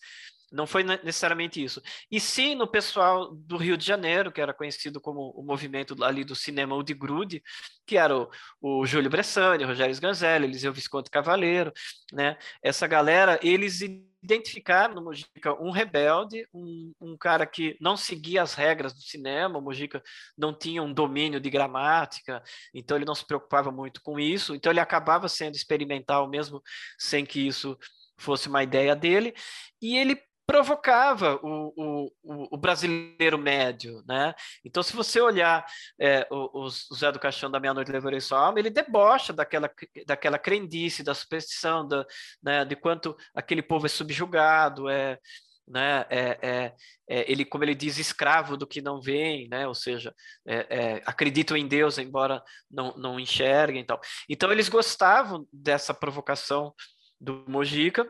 não 0.54 0.66
foi 0.66 0.84
necessariamente 0.84 1.62
isso. 1.62 1.82
E 2.10 2.20
sim 2.20 2.54
no 2.54 2.66
pessoal 2.66 3.34
do 3.34 3.56
Rio 3.56 3.76
de 3.76 3.84
Janeiro, 3.84 4.32
que 4.32 4.40
era 4.40 4.54
conhecido 4.54 5.00
como 5.00 5.30
o 5.30 5.42
movimento 5.42 6.02
ali 6.02 6.24
do 6.24 6.34
cinema 6.34 6.82
de 6.82 6.94
Grude, 6.94 7.42
que 7.86 7.96
era 7.96 8.16
o, 8.16 8.30
o 8.60 8.86
Júlio 8.86 9.10
Bressani, 9.10 9.64
Rogério 9.64 9.92
Sganzelli, 9.92 10.44
Eliseu 10.44 10.72
Visconti 10.72 11.10
Cavaleiro, 11.10 11.72
né? 12.12 12.38
Essa 12.62 12.86
galera, 12.86 13.38
eles 13.42 13.80
identificaram 14.24 14.94
no 14.94 15.04
Mujica 15.04 15.52
um 15.60 15.70
rebelde, 15.70 16.48
um, 16.52 16.92
um, 16.98 17.16
cara 17.16 17.44
que 17.44 17.76
não 17.78 17.94
seguia 17.94 18.42
as 18.42 18.54
regras 18.54 18.94
do 18.94 19.02
cinema, 19.02 19.58
o 19.58 19.62
Mujica 19.62 20.02
não 20.36 20.56
tinha 20.56 20.82
um 20.82 20.92
domínio 20.92 21.38
de 21.38 21.50
gramática, 21.50 22.42
então 22.72 22.96
ele 22.96 23.04
não 23.04 23.14
se 23.14 23.26
preocupava 23.26 23.70
muito 23.70 24.00
com 24.02 24.18
isso, 24.18 24.54
então 24.54 24.72
ele 24.72 24.80
acabava 24.80 25.28
sendo 25.28 25.56
experimental 25.56 26.28
mesmo 26.28 26.62
sem 26.98 27.26
que 27.26 27.46
isso 27.46 27.76
fosse 28.16 28.48
uma 28.48 28.62
ideia 28.62 28.96
dele, 28.96 29.34
e 29.82 29.96
ele 29.98 30.18
provocava 30.46 31.38
o, 31.42 32.10
o, 32.22 32.48
o, 32.54 32.56
brasileiro 32.56 33.38
médio, 33.38 34.02
né? 34.06 34.34
Então, 34.64 34.82
se 34.82 34.94
você 34.94 35.20
olhar 35.20 35.64
é, 35.98 36.26
o, 36.30 36.64
o 36.64 36.70
Zé 36.70 37.10
do 37.10 37.18
Caixão 37.18 37.50
da 37.50 37.58
Meia-Noite 37.58 37.90
Levarei 37.90 38.20
Sua 38.20 38.38
Alma, 38.38 38.58
ele 38.58 38.70
debocha 38.70 39.32
daquela, 39.32 39.70
daquela 40.06 40.38
crendice, 40.38 41.02
da 41.02 41.14
superstição, 41.14 41.86
da, 41.86 42.06
né, 42.42 42.64
de 42.64 42.76
quanto 42.76 43.16
aquele 43.34 43.62
povo 43.62 43.86
é 43.86 43.88
subjugado, 43.88 44.88
é, 44.88 45.18
né, 45.66 46.04
é, 46.10 46.38
é, 46.42 46.74
é, 47.08 47.30
ele, 47.30 47.44
como 47.44 47.64
ele 47.64 47.74
diz, 47.74 47.98
escravo 47.98 48.56
do 48.56 48.66
que 48.66 48.82
não 48.82 49.00
vem, 49.00 49.48
né, 49.48 49.66
ou 49.66 49.74
seja, 49.74 50.14
é, 50.46 50.66
é, 50.68 51.02
acreditam 51.06 51.56
em 51.56 51.66
Deus, 51.66 51.96
embora 51.96 52.42
não, 52.70 52.94
não 52.98 53.18
enxerguem. 53.18 53.84
Então, 54.28 54.52
eles 54.52 54.68
gostavam 54.68 55.46
dessa 55.50 55.94
provocação 55.94 56.74
do 57.18 57.44
Mojica, 57.48 58.06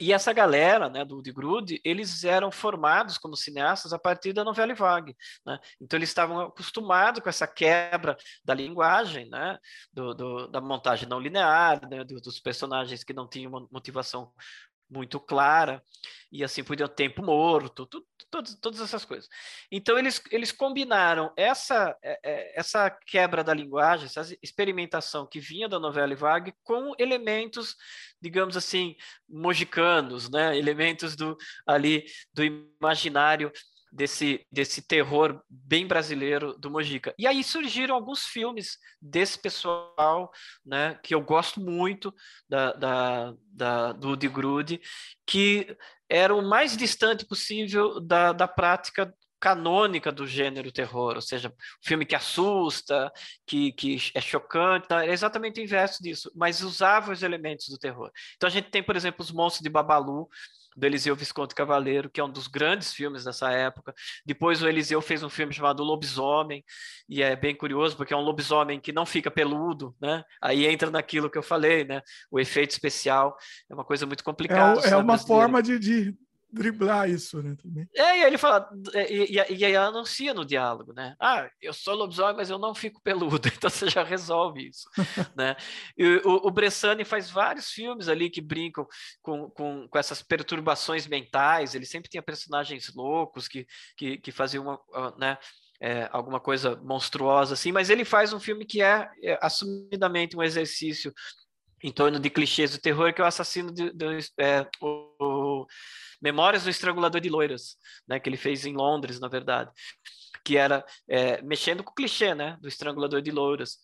e 0.00 0.12
essa 0.12 0.32
galera, 0.32 0.88
né, 0.88 1.04
do 1.04 1.22
de 1.22 1.32
Grude, 1.32 1.80
eles 1.84 2.24
eram 2.24 2.50
formados 2.50 3.18
como 3.18 3.36
cineastas 3.36 3.92
a 3.92 3.98
partir 3.98 4.32
da 4.32 4.42
novela 4.42 4.74
vague, 4.74 5.14
né? 5.44 5.58
Então 5.80 5.98
eles 5.98 6.08
estavam 6.08 6.40
acostumados 6.40 7.20
com 7.20 7.28
essa 7.28 7.46
quebra 7.46 8.16
da 8.44 8.54
linguagem, 8.54 9.28
né, 9.28 9.58
do, 9.92 10.14
do 10.14 10.46
da 10.48 10.60
montagem 10.60 11.08
não 11.08 11.20
linear, 11.20 11.80
né, 11.88 12.04
dos 12.04 12.40
personagens 12.40 13.04
que 13.04 13.12
não 13.12 13.28
tinham 13.28 13.68
motivação 13.70 14.32
muito 14.92 15.18
clara, 15.18 15.82
e 16.30 16.44
assim 16.44 16.62
por 16.62 16.76
diante, 16.76 16.94
tempo 16.94 17.22
morto, 17.22 17.86
todas, 18.30 18.54
todas 18.56 18.80
essas 18.80 19.04
coisas. 19.04 19.28
Então, 19.70 19.98
eles, 19.98 20.22
eles 20.30 20.52
combinaram 20.52 21.32
essa, 21.36 21.96
é, 22.02 22.18
é, 22.22 22.58
essa 22.58 22.90
quebra 22.90 23.42
da 23.44 23.54
linguagem, 23.54 24.06
essa 24.06 24.36
experimentação 24.42 25.26
que 25.26 25.40
vinha 25.40 25.68
da 25.68 25.78
novela 25.78 26.14
vague 26.14 26.54
com 26.62 26.92
elementos, 26.98 27.76
digamos 28.20 28.56
assim, 28.56 28.96
mojicanos, 29.28 30.30
né? 30.30 30.56
elementos 30.56 31.16
do, 31.16 31.36
ali 31.66 32.04
do 32.32 32.42
imaginário 32.44 33.52
desse, 33.92 34.46
desse 34.50 34.80
terror 34.80 35.42
bem 35.48 35.86
brasileiro 35.86 36.54
do 36.58 36.70
Mojica. 36.70 37.14
E 37.18 37.26
aí 37.26 37.44
surgiram 37.44 37.94
alguns 37.94 38.24
filmes 38.24 38.78
desse 39.00 39.38
pessoal, 39.38 40.32
né, 40.64 40.98
que 41.02 41.14
eu 41.14 41.20
gosto 41.20 41.60
muito 41.60 42.12
da, 42.48 42.72
da, 42.72 43.34
da 43.52 43.92
do 43.92 44.10
Udi 44.10 44.28
Grude, 44.28 44.80
que 45.26 45.76
era 46.08 46.34
o 46.34 46.42
mais 46.42 46.76
distante 46.76 47.26
possível 47.26 48.00
da, 48.00 48.32
da 48.32 48.48
prática 48.48 49.12
canônica 49.38 50.12
do 50.12 50.24
gênero 50.24 50.70
terror, 50.70 51.16
ou 51.16 51.20
seja, 51.20 51.52
filme 51.84 52.06
que 52.06 52.14
assusta, 52.14 53.12
que, 53.44 53.72
que 53.72 53.98
é 54.14 54.20
chocante, 54.20 54.86
tá? 54.86 55.04
é 55.04 55.10
exatamente 55.10 55.60
o 55.60 55.64
inverso 55.64 56.00
disso, 56.00 56.30
mas 56.32 56.62
usava 56.62 57.10
os 57.10 57.24
elementos 57.24 57.68
do 57.68 57.76
terror. 57.76 58.08
Então 58.36 58.46
a 58.46 58.50
gente 58.50 58.70
tem, 58.70 58.84
por 58.84 58.94
exemplo, 58.94 59.20
os 59.20 59.32
monstros 59.32 59.62
de 59.62 59.68
Babalu, 59.68 60.28
do 60.76 60.86
Eliseu 60.86 61.14
Visconde 61.14 61.54
Cavaleiro, 61.54 62.10
que 62.10 62.20
é 62.20 62.24
um 62.24 62.30
dos 62.30 62.46
grandes 62.46 62.92
filmes 62.92 63.24
dessa 63.24 63.50
época. 63.50 63.94
Depois 64.24 64.62
o 64.62 64.68
Eliseu 64.68 65.00
fez 65.00 65.22
um 65.22 65.28
filme 65.28 65.52
chamado 65.52 65.82
Lobisomem, 65.82 66.64
e 67.08 67.22
é 67.22 67.36
bem 67.36 67.54
curioso, 67.54 67.96
porque 67.96 68.14
é 68.14 68.16
um 68.16 68.22
lobisomem 68.22 68.80
que 68.80 68.92
não 68.92 69.04
fica 69.04 69.30
peludo, 69.30 69.94
né? 70.00 70.24
Aí 70.40 70.66
entra 70.66 70.90
naquilo 70.90 71.28
que 71.28 71.36
eu 71.36 71.42
falei, 71.42 71.84
né? 71.84 72.00
O 72.30 72.40
efeito 72.40 72.70
especial 72.70 73.36
é 73.70 73.74
uma 73.74 73.84
coisa 73.84 74.06
muito 74.06 74.24
complicada. 74.24 74.80
É, 74.86 74.90
é 74.92 74.96
uma 74.96 75.18
forma 75.18 75.62
de, 75.62 75.78
de, 75.78 76.14
driblar 76.52 77.08
isso, 77.08 77.42
né? 77.42 77.56
Também. 77.60 77.88
É, 77.94 78.18
e 78.18 78.22
ele 78.24 78.36
fala, 78.36 78.68
e, 78.94 79.38
e, 79.38 79.54
e 79.56 79.64
aí 79.64 79.74
anuncia 79.74 80.34
no 80.34 80.44
diálogo, 80.44 80.92
né? 80.92 81.16
Ah, 81.18 81.48
eu 81.60 81.72
sou 81.72 81.94
lobisomem, 81.94 82.36
mas 82.36 82.50
eu 82.50 82.58
não 82.58 82.74
fico 82.74 83.00
peludo, 83.02 83.48
então 83.48 83.70
você 83.70 83.88
já 83.88 84.04
resolve 84.04 84.68
isso, 84.68 84.88
né? 85.34 85.56
E 85.96 86.20
o, 86.24 86.46
o 86.46 86.50
Bressani 86.50 87.04
faz 87.04 87.30
vários 87.30 87.70
filmes 87.70 88.08
ali 88.08 88.28
que 88.28 88.40
brincam 88.40 88.86
com, 89.22 89.48
com, 89.50 89.88
com 89.88 89.98
essas 89.98 90.22
perturbações 90.22 91.06
mentais, 91.06 91.74
ele 91.74 91.86
sempre 91.86 92.10
tinha 92.10 92.22
personagens 92.22 92.92
loucos 92.94 93.48
que, 93.48 93.66
que, 93.96 94.18
que 94.18 94.30
faziam 94.30 94.64
uma, 94.64 95.14
né? 95.18 95.38
É, 95.84 96.08
alguma 96.12 96.38
coisa 96.38 96.76
monstruosa 96.76 97.54
assim, 97.54 97.72
mas 97.72 97.90
ele 97.90 98.04
faz 98.04 98.32
um 98.32 98.38
filme 98.38 98.64
que 98.64 98.80
é, 98.80 99.10
é 99.20 99.36
assumidamente 99.42 100.36
um 100.36 100.42
exercício 100.42 101.12
em 101.82 101.90
torno 101.90 102.20
de 102.20 102.30
clichês 102.30 102.70
do 102.70 102.80
terror, 102.80 103.12
que 103.12 103.20
é 103.20 103.24
o 103.24 103.26
assassino 103.26 103.72
de, 103.72 103.92
de 103.92 104.06
é, 104.38 104.64
o 104.80 105.66
Memórias 106.22 106.62
do 106.62 106.70
Estrangulador 106.70 107.20
de 107.20 107.28
Loiras, 107.28 107.76
né, 108.06 108.20
que 108.20 108.28
ele 108.28 108.36
fez 108.36 108.64
em 108.64 108.74
Londres, 108.74 109.18
na 109.18 109.28
verdade, 109.28 109.70
que 110.44 110.56
era 110.56 110.84
é, 111.08 111.42
mexendo 111.42 111.82
com 111.82 111.90
o 111.90 111.94
clichê, 111.94 112.34
né, 112.34 112.56
do 112.60 112.68
Estrangulador 112.68 113.20
de 113.20 113.30
Loiras. 113.30 113.78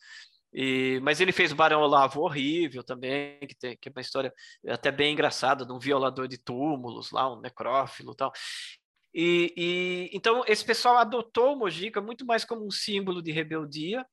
E, 0.53 0.99
mas 1.03 1.21
ele 1.21 1.33
fez 1.33 1.53
o 1.53 1.57
Barão 1.57 1.83
Olavo 1.83 2.23
horrível 2.23 2.83
também, 2.83 3.39
que, 3.41 3.55
tem, 3.55 3.77
que 3.77 3.89
é 3.89 3.93
uma 3.95 4.01
história 4.01 4.33
até 4.69 4.91
bem 4.91 5.13
engraçada, 5.13 5.67
de 5.67 5.73
um 5.73 5.79
violador 5.79 6.27
de 6.27 6.39
túmulos 6.39 7.11
lá, 7.11 7.31
um 7.33 7.41
necrófilo 7.41 8.15
tal. 8.15 8.33
E, 9.13 9.53
e, 9.57 10.11
então 10.13 10.45
esse 10.47 10.65
pessoal 10.65 10.97
adotou 10.97 11.55
o 11.55 11.59
Mojica 11.59 12.01
muito 12.01 12.25
mais 12.25 12.45
como 12.45 12.67
um 12.67 12.71
símbolo 12.71 13.23
de 13.23 13.33
rebeldia 13.33 14.07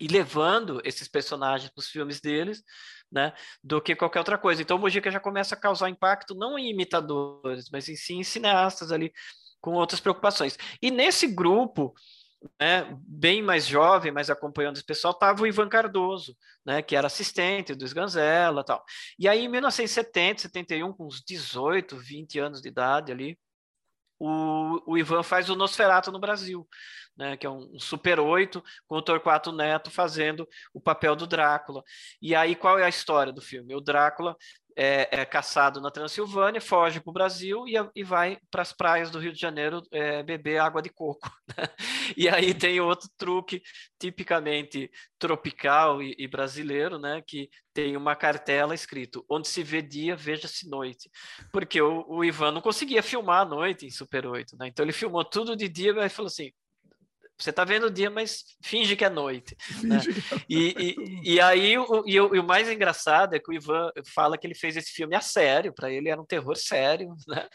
e 0.00 0.06
levando 0.06 0.80
esses 0.84 1.08
personagens 1.08 1.70
para 1.70 1.80
os 1.80 1.88
filmes 1.88 2.20
deles, 2.20 2.62
né, 3.10 3.32
do 3.62 3.80
que 3.80 3.94
qualquer 3.96 4.18
outra 4.18 4.38
coisa. 4.38 4.62
Então 4.62 4.76
o 4.76 4.80
Mujica 4.80 5.10
já 5.10 5.20
começa 5.20 5.54
a 5.54 5.58
causar 5.58 5.88
impacto 5.88 6.34
não 6.34 6.58
em 6.58 6.70
imitadores, 6.70 7.70
mas 7.70 7.88
em 7.88 7.96
sim 7.96 8.18
em 8.18 8.24
cineastas 8.24 8.92
ali 8.92 9.12
com 9.60 9.72
outras 9.72 10.00
preocupações. 10.00 10.56
E 10.80 10.90
nesse 10.90 11.26
grupo, 11.26 11.94
né, 12.60 12.86
bem 13.00 13.42
mais 13.42 13.66
jovem, 13.66 14.12
mas 14.12 14.30
acompanhando 14.30 14.76
esse 14.76 14.84
pessoal, 14.84 15.12
estava 15.12 15.42
o 15.42 15.46
Ivan 15.46 15.68
Cardoso, 15.68 16.36
né, 16.64 16.82
que 16.82 16.94
era 16.94 17.06
assistente 17.06 17.74
do 17.74 17.84
Sganzella 17.84 18.64
tal. 18.64 18.84
E 19.18 19.28
aí 19.28 19.44
em 19.44 19.48
1970, 19.48 20.42
71, 20.42 20.92
com 20.92 21.06
uns 21.06 21.22
18, 21.24 21.96
20 21.96 22.38
anos 22.38 22.60
de 22.60 22.68
idade 22.68 23.12
ali, 23.12 23.38
o, 24.18 24.92
o 24.92 24.98
Ivan 24.98 25.22
faz 25.22 25.48
o 25.50 25.56
Nosferatu 25.56 26.10
no 26.10 26.18
Brasil, 26.18 26.66
né, 27.16 27.36
que 27.36 27.46
é 27.46 27.50
um, 27.50 27.74
um 27.74 27.78
Super 27.78 28.20
8, 28.20 28.62
com 28.86 28.96
o 28.96 29.02
Torquato 29.02 29.52
Neto 29.52 29.90
fazendo 29.90 30.48
o 30.72 30.80
papel 30.80 31.16
do 31.16 31.26
Drácula. 31.26 31.82
E 32.20 32.34
aí, 32.34 32.54
qual 32.54 32.78
é 32.78 32.84
a 32.84 32.88
história 32.88 33.32
do 33.32 33.40
filme? 33.40 33.74
O 33.74 33.80
Drácula 33.80 34.36
é, 34.76 35.20
é 35.22 35.24
caçado 35.24 35.80
na 35.80 35.90
Transilvânia, 35.90 36.60
foge 36.60 37.00
para 37.00 37.10
o 37.10 37.14
Brasil 37.14 37.66
e, 37.66 37.74
e 37.94 38.04
vai 38.04 38.38
para 38.50 38.60
as 38.60 38.74
praias 38.74 39.10
do 39.10 39.18
Rio 39.18 39.32
de 39.32 39.40
Janeiro 39.40 39.82
é, 39.90 40.22
beber 40.22 40.58
água 40.58 40.82
de 40.82 40.90
coco. 40.90 41.30
Né? 41.56 41.68
E 42.16 42.28
aí 42.28 42.52
tem 42.52 42.80
outro 42.80 43.08
truque 43.16 43.62
tipicamente 44.00 44.90
tropical 45.16 46.02
e, 46.02 46.14
e, 46.18 46.26
brasileiro, 46.26 46.98
né? 46.98 47.22
que 47.24 47.48
tem 47.72 47.96
uma 47.96 48.16
cartela 48.16 48.74
escrito 48.74 49.24
onde 49.30 49.46
se 49.46 49.62
vê 49.62 49.80
dia, 49.80 50.16
veja-se 50.16 50.68
noite. 50.68 51.08
Porque 51.52 51.80
o, 51.80 52.04
o, 52.08 52.24
Ivan 52.24 52.50
não 52.50 52.60
conseguia 52.60 53.02
filmar 53.02 53.42
à 53.42 53.44
noite 53.44 53.86
em 53.86 53.90
Super 53.90 54.26
8. 54.26 54.56
Né? 54.58 54.66
Então 54.68 54.84
ele 54.84 54.92
filmou 54.92 55.24
tudo 55.24 55.56
de 55.56 55.68
dia 55.68 55.92
e 56.04 56.08
falou 56.08 56.26
assim, 56.26 56.50
você 57.38 57.50
está 57.50 57.64
vendo 57.64 57.86
o 57.86 57.90
dia, 57.90 58.10
mas 58.10 58.44
finge 58.62 58.96
que 58.96 59.04
é 59.04 59.10
noite. 59.10 59.56
Né? 59.86 59.98
É 59.98 60.36
e, 60.48 60.74
e, 60.78 61.34
e, 61.34 61.40
aí, 61.40 61.78
o, 61.78 62.02
e, 62.06 62.20
o, 62.20 62.34
e, 62.34 62.38
o, 62.38 62.44
mais 62.44 62.68
engraçado 62.68 63.34
é 63.34 63.38
que 63.38 63.50
o 63.50 63.54
Ivan 63.54 63.90
fala 64.14 64.36
que 64.36 64.46
ele 64.46 64.54
fez 64.54 64.76
esse 64.76 64.90
filme 64.90 65.14
a 65.14 65.20
sério, 65.20 65.72
para 65.72 65.90
ele 65.90 66.08
era 66.08 66.20
um 66.20 66.24
terror 66.24 66.56
sério, 66.56 67.14
né? 67.28 67.46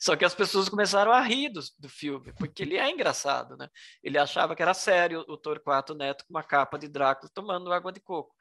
Só 0.00 0.16
que 0.16 0.24
as 0.24 0.34
pessoas 0.34 0.68
começaram 0.68 1.12
a 1.12 1.20
rir 1.20 1.50
do, 1.50 1.60
do 1.78 1.88
filme, 1.88 2.32
porque 2.38 2.62
ele 2.62 2.76
é 2.76 2.90
engraçado, 2.90 3.56
né? 3.56 3.68
Ele 4.02 4.18
achava 4.18 4.54
que 4.54 4.62
era 4.62 4.74
sério 4.74 5.24
o 5.28 5.36
Torquato 5.36 5.94
Neto 5.94 6.24
com 6.26 6.34
uma 6.34 6.42
capa 6.42 6.78
de 6.78 6.88
Drácula 6.88 7.30
tomando 7.32 7.72
água 7.72 7.92
de 7.92 8.00
coco. 8.00 8.34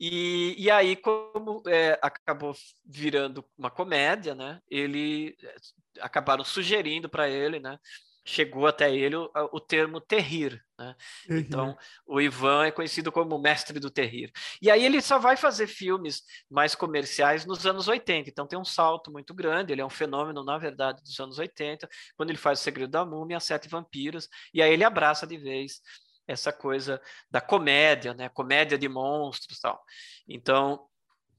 E, 0.00 0.54
e 0.58 0.70
aí, 0.70 0.96
como 0.96 1.62
é, 1.68 1.98
acabou 2.02 2.54
virando 2.84 3.44
uma 3.56 3.70
comédia, 3.70 4.34
né? 4.34 4.60
Ele 4.68 5.36
é, 5.42 5.56
acabaram 6.00 6.44
sugerindo 6.44 7.08
para 7.08 7.28
ele, 7.28 7.60
né? 7.60 7.78
Chegou 8.24 8.66
até 8.66 8.94
ele 8.94 9.16
o, 9.16 9.30
o 9.52 9.60
termo 9.60 10.00
terrir. 10.00 10.62
Né? 10.78 10.94
Uhum. 11.28 11.38
Então, 11.38 11.78
o 12.06 12.20
Ivan 12.20 12.66
é 12.66 12.70
conhecido 12.70 13.10
como 13.10 13.38
mestre 13.38 13.78
do 13.78 13.90
terrir. 13.90 14.30
E 14.60 14.70
aí 14.70 14.84
ele 14.84 15.00
só 15.00 15.18
vai 15.18 15.36
fazer 15.36 15.66
filmes 15.66 16.22
mais 16.50 16.74
comerciais 16.74 17.44
nos 17.44 17.66
anos 17.66 17.88
80. 17.88 18.30
Então 18.30 18.46
tem 18.46 18.58
um 18.58 18.64
salto 18.64 19.10
muito 19.10 19.34
grande. 19.34 19.72
Ele 19.72 19.80
é 19.80 19.86
um 19.86 19.90
fenômeno, 19.90 20.44
na 20.44 20.58
verdade, 20.58 21.02
dos 21.02 21.18
anos 21.18 21.38
80, 21.38 21.88
quando 22.16 22.30
ele 22.30 22.38
faz 22.38 22.60
O 22.60 22.62
Segredo 22.62 22.90
da 22.90 23.04
Múmia, 23.04 23.36
As 23.36 23.44
Sete 23.44 23.68
Vampiros, 23.68 24.28
e 24.54 24.62
aí 24.62 24.72
ele 24.72 24.84
abraça 24.84 25.26
de 25.26 25.36
vez 25.36 25.80
essa 26.26 26.52
coisa 26.52 27.00
da 27.30 27.40
comédia, 27.40 28.14
né? 28.14 28.28
Comédia 28.28 28.78
de 28.78 28.88
monstros 28.88 29.58
tal. 29.58 29.82
Então, 30.28 30.86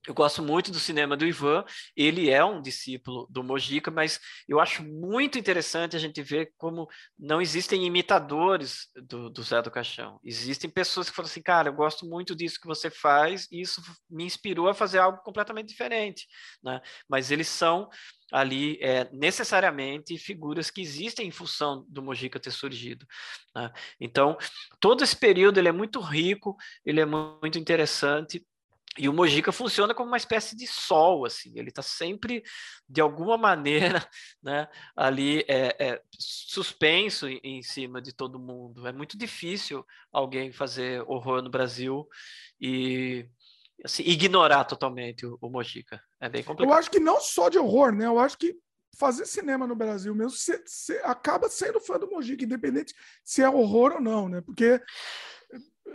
eu 0.08 0.14
gosto 0.14 0.44
muito 0.44 0.72
do 0.72 0.80
cinema 0.80 1.16
do 1.16 1.26
Ivan, 1.26 1.64
ele 1.96 2.30
é 2.30 2.44
um 2.44 2.62
discípulo 2.62 3.26
do 3.30 3.44
Mojica, 3.44 3.90
mas 3.90 4.20
eu 4.48 4.60
acho 4.60 4.84
muito 4.84 5.40
interessante 5.40 5.96
a 5.96 6.00
gente 6.00 6.22
ver 6.22 6.52
como 6.58 6.90
não 7.18 7.42
existem 7.42 7.86
imitadores 7.86 8.90
do, 8.96 9.30
do 9.30 9.42
Zé 9.42 9.62
do 9.62 9.72
Caixão. 9.72 10.20
Existem 10.24 10.70
pessoas 10.70 11.10
que 11.10 11.16
falam 11.16 11.30
assim, 11.30 11.42
cara, 11.42 11.70
eu 11.70 11.74
gosto 11.74 12.06
muito 12.06 12.36
disso 12.36 12.60
que 12.60 12.68
você 12.68 12.90
faz, 12.90 13.48
e 13.50 13.62
isso 13.62 13.82
me 14.10 14.26
inspirou 14.26 14.68
a 14.68 14.74
fazer 14.74 15.00
algo 15.00 15.20
completamente 15.24 15.70
diferente. 15.70 16.28
Né? 16.62 16.82
Mas 17.08 17.32
eles 17.32 17.48
são 17.48 17.90
ali 18.32 18.80
é, 18.82 19.08
necessariamente 19.14 20.18
figuras 20.18 20.72
que 20.72 20.82
existem 20.82 21.28
em 21.28 21.32
função 21.32 21.86
do 21.88 22.02
Mojica 22.02 22.40
ter 22.40 22.52
surgido. 22.52 23.06
Né? 23.56 23.72
Então, 24.02 24.38
todo 24.80 25.04
esse 25.04 25.16
período 25.16 25.60
ele 25.60 25.70
é 25.70 25.72
muito 25.72 26.02
rico, 26.02 26.58
ele 26.84 27.00
é 27.00 27.06
muito 27.06 27.60
interessante, 27.60 28.44
e 28.98 29.10
o 29.10 29.14
Mojica 29.14 29.52
funciona 29.52 29.94
como 29.94 30.10
uma 30.10 30.18
espécie 30.18 30.56
de 30.56 30.68
sol, 30.68 31.26
assim, 31.26 31.52
ele 31.56 31.70
está 31.70 31.82
sempre, 31.82 32.44
de 32.88 33.02
alguma 33.02 33.38
maneira, 33.38 34.08
né, 34.42 34.68
ali 34.96 35.44
é, 35.48 35.76
é, 35.80 36.02
suspenso 36.18 37.28
em, 37.28 37.40
em, 37.44 37.64
cima 37.64 38.02
de 38.02 38.14
todo 38.14 38.40
mundo. 38.40 38.88
É 38.88 38.94
muito 38.94 39.18
difícil 39.18 39.86
alguém 40.12 40.52
fazer 40.52 41.04
horror 41.08 41.42
no 41.42 41.50
Brasil 41.50 42.08
e 42.62 43.28
assim, 43.84 44.04
ignorar 44.04 44.64
totalmente 44.66 45.26
o, 45.26 45.38
o 45.42 45.50
Mojica. 45.50 46.00
É 46.20 46.30
bem 46.30 46.44
complicado. 46.44 46.72
Eu 46.72 46.78
acho 46.78 46.92
que 46.92 47.00
não 47.00 47.20
só 47.20 47.50
de 47.50 47.58
horror, 47.58 47.92
né? 47.92 48.06
Eu 48.06 48.20
acho 48.20 48.38
que 48.38 48.56
fazer 48.96 49.26
cinema 49.26 49.66
no 49.66 49.76
Brasil 49.76 50.14
mesmo, 50.14 50.38
você 50.38 51.02
acaba 51.04 51.50
sendo 51.50 51.80
fã 51.80 51.98
do 51.98 52.10
Mojica, 52.10 52.44
independente 52.44 52.94
se 53.24 53.42
é 53.42 53.50
horror 53.50 53.94
ou 53.94 54.02
não, 54.02 54.30
né? 54.30 54.40
Porque 54.42 54.80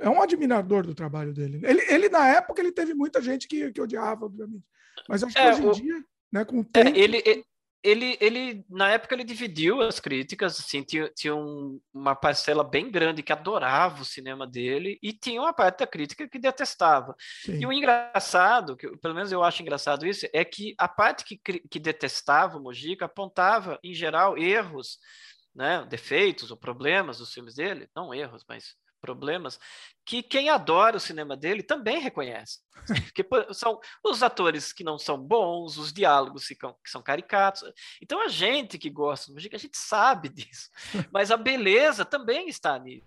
é 0.00 0.08
um 0.08 0.22
admirador 0.22 0.86
do 0.86 0.94
trabalho 0.94 1.32
dele. 1.32 1.60
Ele, 1.64 1.82
ele 1.88 2.08
na 2.08 2.26
época, 2.28 2.60
ele 2.60 2.72
teve 2.72 2.94
muita 2.94 3.20
gente 3.20 3.46
que, 3.46 3.72
que 3.72 3.80
odiava, 3.80 4.26
obviamente. 4.26 4.64
Mas 5.08 5.22
acho 5.22 5.34
que 5.34 5.40
é, 5.40 5.50
hoje 5.50 5.62
em 5.62 5.66
o... 5.66 5.72
dia, 5.72 6.04
né, 6.32 6.44
com 6.44 6.58
o 6.58 6.60
é, 6.60 6.84
tempo... 6.84 6.96
É, 6.96 7.00
ele, 7.00 7.44
ele, 7.82 8.18
ele, 8.20 8.66
na 8.68 8.90
época, 8.90 9.14
ele 9.14 9.22
dividiu 9.22 9.80
as 9.80 10.00
críticas, 10.00 10.58
assim, 10.58 10.82
tinha, 10.82 11.08
tinha 11.14 11.34
um, 11.34 11.80
uma 11.94 12.14
parcela 12.14 12.64
bem 12.64 12.90
grande 12.90 13.22
que 13.22 13.32
adorava 13.32 14.02
o 14.02 14.04
cinema 14.04 14.46
dele 14.46 14.98
e 15.00 15.12
tinha 15.12 15.40
uma 15.40 15.52
parte 15.52 15.78
da 15.78 15.86
crítica 15.86 16.28
que 16.28 16.38
detestava. 16.38 17.14
Sim. 17.44 17.60
E 17.60 17.66
o 17.66 17.72
engraçado, 17.72 18.76
que 18.76 18.88
pelo 18.98 19.14
menos 19.14 19.30
eu 19.30 19.44
acho 19.44 19.62
engraçado 19.62 20.06
isso, 20.06 20.26
é 20.32 20.44
que 20.44 20.74
a 20.76 20.88
parte 20.88 21.24
que, 21.24 21.36
que 21.36 21.78
detestava 21.78 22.58
o 22.58 22.62
Mojica 22.62 23.04
apontava, 23.04 23.78
em 23.82 23.94
geral, 23.94 24.36
erros, 24.36 24.98
né, 25.54 25.86
defeitos 25.88 26.50
ou 26.50 26.56
problemas 26.56 27.18
dos 27.18 27.32
filmes 27.32 27.54
dele, 27.54 27.88
não 27.94 28.12
erros, 28.12 28.44
mas 28.48 28.74
problemas 29.00 29.58
que 30.04 30.22
quem 30.22 30.48
adora 30.48 30.96
o 30.96 31.00
cinema 31.00 31.36
dele 31.36 31.62
também 31.62 32.00
reconhece. 32.00 32.60
Porque 33.14 33.26
são 33.52 33.78
os 34.02 34.22
atores 34.22 34.72
que 34.72 34.82
não 34.82 34.98
são 34.98 35.18
bons, 35.18 35.76
os 35.76 35.92
diálogos 35.92 36.46
que 36.46 36.56
são 36.86 37.02
caricatos. 37.02 37.62
Então 38.00 38.22
a 38.22 38.28
gente 38.28 38.78
que 38.78 38.88
gosta 38.88 39.26
do 39.26 39.34
Mujica, 39.34 39.56
a 39.56 39.60
gente 39.60 39.76
sabe 39.76 40.28
disso. 40.28 40.70
Mas 41.12 41.30
a 41.30 41.36
beleza 41.36 42.04
também 42.04 42.48
está 42.48 42.78
nisso. 42.78 43.06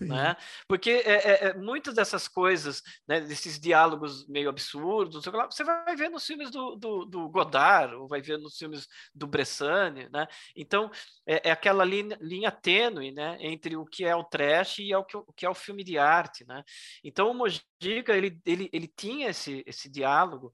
Né? 0.00 0.36
Porque 0.66 0.90
é, 0.90 1.12
é, 1.12 1.44
é, 1.48 1.54
muitas 1.54 1.94
dessas 1.94 2.26
coisas, 2.26 2.82
né, 3.06 3.20
desses 3.20 3.58
diálogos 3.58 4.26
meio 4.28 4.48
absurdos, 4.48 5.24
você 5.24 5.64
vai 5.64 5.96
ver 5.96 6.08
nos 6.08 6.26
filmes 6.26 6.50
do, 6.50 6.76
do, 6.76 7.04
do 7.04 7.28
Godard, 7.28 7.94
ou 7.94 8.08
vai 8.08 8.20
ver 8.20 8.38
nos 8.38 8.56
filmes 8.56 8.86
do 9.14 9.26
Bressani, 9.26 10.08
né? 10.10 10.26
Então, 10.56 10.90
é, 11.26 11.48
é, 11.48 11.50
aquela 11.50 11.84
linha, 11.84 12.18
linha 12.20 12.50
tênue 12.50 13.12
né, 13.12 13.36
entre 13.40 13.76
o 13.76 13.84
que 13.84 14.04
é 14.04 14.14
o 14.14 14.24
trash 14.24 14.78
e 14.78 14.94
o 14.94 15.04
que, 15.04 15.16
o 15.16 15.32
que 15.32 15.46
é 15.46 15.50
o 15.50 15.54
filme 15.54 15.84
de 15.84 15.98
arte, 15.98 16.44
né? 16.46 16.62
Então, 17.02 17.30
o 17.30 17.34
Mojica, 17.34 18.16
ele, 18.16 18.40
ele, 18.44 18.68
ele 18.72 18.88
tinha 18.88 19.28
esse, 19.30 19.62
esse 19.66 19.88
diálogo 19.88 20.52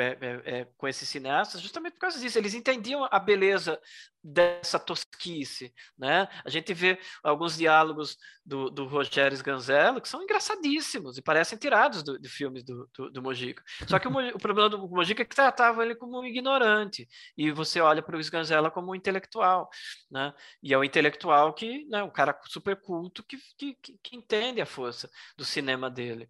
é, 0.00 0.18
é, 0.20 0.42
é, 0.60 0.64
com 0.76 0.86
esses 0.88 1.08
cineastas, 1.08 1.60
justamente 1.60 1.94
por 1.94 2.00
causa 2.00 2.18
disso. 2.18 2.38
Eles 2.38 2.54
entendiam 2.54 3.06
a 3.10 3.18
beleza 3.18 3.78
dessa 4.22 4.78
tosquice, 4.78 5.72
né? 5.96 6.28
A 6.44 6.50
gente 6.50 6.74
vê 6.74 6.98
alguns 7.22 7.56
diálogos 7.56 8.16
do, 8.44 8.68
do 8.68 8.86
Rogério 8.86 9.34
Sganzello 9.34 10.00
que 10.00 10.08
são 10.08 10.22
engraçadíssimos 10.22 11.16
e 11.16 11.22
parecem 11.22 11.56
tirados 11.56 12.02
do, 12.02 12.18
de 12.18 12.28
filmes 12.28 12.64
do, 12.64 12.88
do, 12.96 13.10
do 13.10 13.22
Mojica. 13.22 13.62
Só 13.86 13.98
que 13.98 14.08
o, 14.08 14.10
o, 14.10 14.38
problema 14.38 14.68
do 14.68 14.88
Mojica 14.88 15.22
é 15.22 15.24
que 15.24 15.34
tratava 15.34 15.84
ele 15.84 15.94
como 15.94 16.20
um 16.20 16.24
ignorante 16.24 17.08
e 17.36 17.50
você 17.50 17.80
olha 17.80 18.02
para 18.02 18.16
o 18.16 18.20
Sganzello 18.20 18.70
como 18.70 18.90
um 18.90 18.94
intelectual, 18.94 19.70
né? 20.10 20.34
E 20.62 20.74
é 20.74 20.78
o 20.78 20.84
intelectual 20.84 21.54
que, 21.54 21.86
né, 21.86 22.02
um 22.02 22.10
cara 22.10 22.38
super 22.46 22.76
culto 22.76 23.22
que, 23.22 23.38
que, 23.56 23.76
que 24.02 24.16
entende 24.16 24.60
a 24.60 24.66
força 24.66 25.08
do 25.36 25.44
cinema 25.44 25.90
dele. 25.90 26.28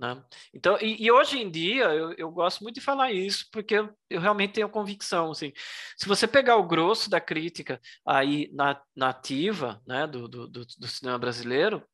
Né? 0.00 0.18
Então, 0.54 0.78
e, 0.80 1.04
e, 1.04 1.12
hoje 1.12 1.38
em 1.38 1.50
dia 1.50 1.84
eu, 1.84 2.14
eu, 2.14 2.30
gosto 2.30 2.62
muito 2.62 2.76
de 2.76 2.80
falar 2.80 3.12
isso 3.12 3.46
porque 3.52 3.74
eu, 3.74 3.90
eu, 4.08 4.18
realmente 4.18 4.54
tenho 4.54 4.68
convicção. 4.70 5.30
Assim, 5.30 5.52
se 5.94 6.08
você 6.08 6.26
pegar 6.26 6.56
o 6.56 6.66
grosso 6.66 7.10
da 7.10 7.20
crítica 7.20 7.78
aí 8.06 8.50
na, 8.54 8.80
na 8.96 9.10
ativa 9.10 9.78
né, 9.86 10.06
do, 10.06 10.26
do, 10.26 10.48
do, 10.48 10.64
do 10.64 10.88
cinema 10.88 11.18
brasileiro, 11.18 11.86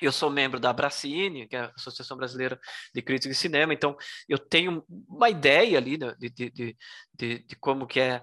eu 0.00 0.10
sou 0.10 0.30
membro 0.30 0.58
da 0.58 0.70
Abracine, 0.70 1.46
que 1.46 1.54
é 1.54 1.60
a 1.60 1.72
Associação 1.76 2.16
Brasileira 2.16 2.58
de 2.94 3.02
Crítica 3.02 3.34
de 3.34 3.38
Cinema, 3.38 3.74
então 3.74 3.94
eu 4.26 4.38
tenho 4.38 4.82
uma 5.06 5.28
ideia 5.28 5.76
ali 5.76 5.98
de, 5.98 6.14
de, 6.16 6.50
de, 6.50 6.76
de, 7.12 7.38
de 7.40 7.56
como 7.56 7.86
que 7.86 8.00
é, 8.00 8.22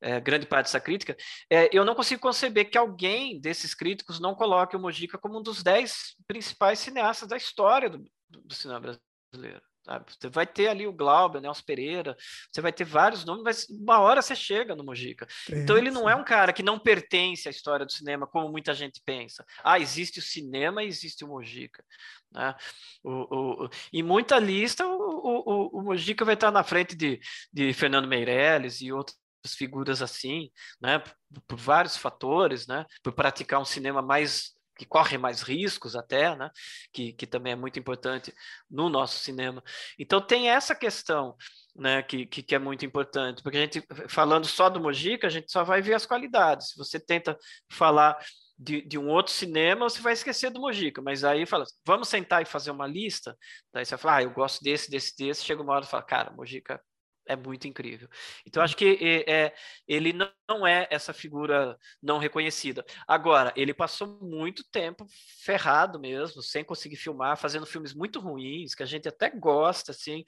é, 0.00 0.18
grande 0.18 0.46
parte 0.46 0.64
dessa 0.66 0.80
crítica. 0.80 1.14
É, 1.50 1.68
eu 1.70 1.84
não 1.84 1.94
consigo 1.94 2.22
conceber 2.22 2.70
que 2.70 2.78
alguém 2.78 3.38
desses 3.38 3.74
críticos 3.74 4.18
não 4.18 4.34
coloque 4.34 4.74
o 4.74 4.80
Mojica 4.80 5.18
como 5.18 5.38
um 5.38 5.42
dos 5.42 5.62
dez 5.62 6.16
principais 6.26 6.78
cineastas 6.78 7.28
da 7.28 7.36
história 7.36 7.90
do, 7.90 8.02
do 8.40 8.54
cinema 8.54 8.80
brasileiro. 8.80 9.62
Sabe? 9.84 10.04
Você 10.08 10.28
vai 10.28 10.46
ter 10.46 10.68
ali 10.68 10.86
o 10.86 10.92
Glauber, 10.92 11.40
Nelson 11.40 11.62
Pereira, 11.64 12.16
você 12.50 12.60
vai 12.60 12.72
ter 12.72 12.84
vários 12.84 13.24
nomes, 13.24 13.42
mas 13.42 13.68
uma 13.68 13.98
hora 13.98 14.22
você 14.22 14.34
chega 14.36 14.76
no 14.76 14.84
Mojica. 14.84 15.26
É, 15.50 15.58
então 15.58 15.76
ele 15.76 15.90
não 15.90 16.08
é 16.08 16.14
um 16.14 16.22
cara 16.22 16.52
que 16.52 16.62
não 16.62 16.78
pertence 16.78 17.48
à 17.48 17.50
história 17.50 17.84
do 17.84 17.90
cinema, 17.90 18.26
como 18.26 18.48
muita 18.48 18.72
gente 18.74 19.02
pensa. 19.04 19.44
Ah, 19.62 19.80
existe 19.80 20.20
o 20.20 20.22
cinema 20.22 20.84
e 20.84 20.86
existe 20.86 21.24
o 21.24 21.28
Mojica. 21.28 21.84
Né? 22.30 22.54
O, 23.02 23.64
o, 23.64 23.70
em 23.92 24.04
muita 24.04 24.38
lista, 24.38 24.86
o, 24.86 24.92
o, 24.94 25.80
o 25.80 25.82
Mojica 25.82 26.24
vai 26.24 26.34
estar 26.34 26.52
na 26.52 26.62
frente 26.62 26.94
de, 26.94 27.20
de 27.52 27.72
Fernando 27.72 28.06
Meirelles 28.06 28.80
e 28.80 28.92
outras 28.92 29.18
figuras 29.56 30.00
assim, 30.00 30.48
né? 30.80 31.00
Por, 31.00 31.42
por 31.48 31.58
vários 31.58 31.96
fatores, 31.96 32.68
né? 32.68 32.86
Por 33.02 33.12
praticar 33.12 33.60
um 33.60 33.64
cinema 33.64 34.00
mais 34.00 34.51
que 34.76 34.86
corre 34.86 35.18
mais 35.18 35.42
riscos 35.42 35.94
até, 35.94 36.34
né? 36.36 36.50
que, 36.92 37.12
que 37.12 37.26
também 37.26 37.52
é 37.52 37.56
muito 37.56 37.78
importante 37.78 38.32
no 38.70 38.88
nosso 38.88 39.18
cinema. 39.18 39.62
Então 39.98 40.20
tem 40.20 40.50
essa 40.50 40.74
questão 40.74 41.36
né, 41.74 42.02
que, 42.02 42.26
que, 42.26 42.42
que, 42.42 42.54
é 42.54 42.58
muito 42.58 42.84
importante, 42.84 43.42
porque 43.42 43.56
a 43.58 43.60
gente, 43.60 43.82
falando 44.08 44.46
só 44.46 44.68
do 44.68 44.80
Mojica, 44.80 45.26
a 45.26 45.30
gente 45.30 45.50
só 45.50 45.64
vai 45.64 45.80
ver 45.80 45.94
as 45.94 46.06
qualidades. 46.06 46.70
Se 46.70 46.76
você 46.76 47.00
tenta 47.00 47.36
falar 47.70 48.18
de, 48.58 48.82
de 48.82 48.98
um 48.98 49.08
outro 49.08 49.32
cinema, 49.32 49.88
você 49.88 50.00
vai 50.00 50.12
esquecer 50.12 50.50
do 50.50 50.60
Mojica, 50.60 51.02
mas 51.02 51.24
aí 51.24 51.46
fala, 51.46 51.64
vamos 51.84 52.08
sentar 52.08 52.42
e 52.42 52.46
fazer 52.46 52.70
uma 52.70 52.86
lista, 52.86 53.36
daí 53.72 53.84
você 53.84 53.96
vai 53.96 53.98
falar, 53.98 54.16
ah, 54.16 54.22
eu 54.22 54.30
gosto 54.30 54.62
desse, 54.62 54.90
desse, 54.90 55.16
desse, 55.16 55.44
chega 55.44 55.62
uma 55.62 55.72
hora 55.72 55.84
e 55.84 55.88
fala, 55.88 56.02
cara, 56.02 56.30
Mojica 56.32 56.80
é 57.26 57.36
muito 57.36 57.66
incrível. 57.68 58.08
Então, 58.46 58.62
acho 58.62 58.76
que 58.76 59.24
é, 59.26 59.54
ele 59.86 60.12
não 60.12 60.66
é 60.66 60.86
essa 60.90 61.12
figura 61.12 61.76
não 62.02 62.18
reconhecida. 62.18 62.84
Agora, 63.06 63.52
ele 63.56 63.72
passou 63.72 64.18
muito 64.20 64.64
tempo 64.70 65.06
ferrado 65.44 65.98
mesmo, 66.00 66.42
sem 66.42 66.64
conseguir 66.64 66.96
filmar, 66.96 67.36
fazendo 67.36 67.66
filmes 67.66 67.94
muito 67.94 68.20
ruins, 68.20 68.74
que 68.74 68.82
a 68.82 68.86
gente 68.86 69.08
até 69.08 69.30
gosta, 69.30 69.92
assim, 69.92 70.24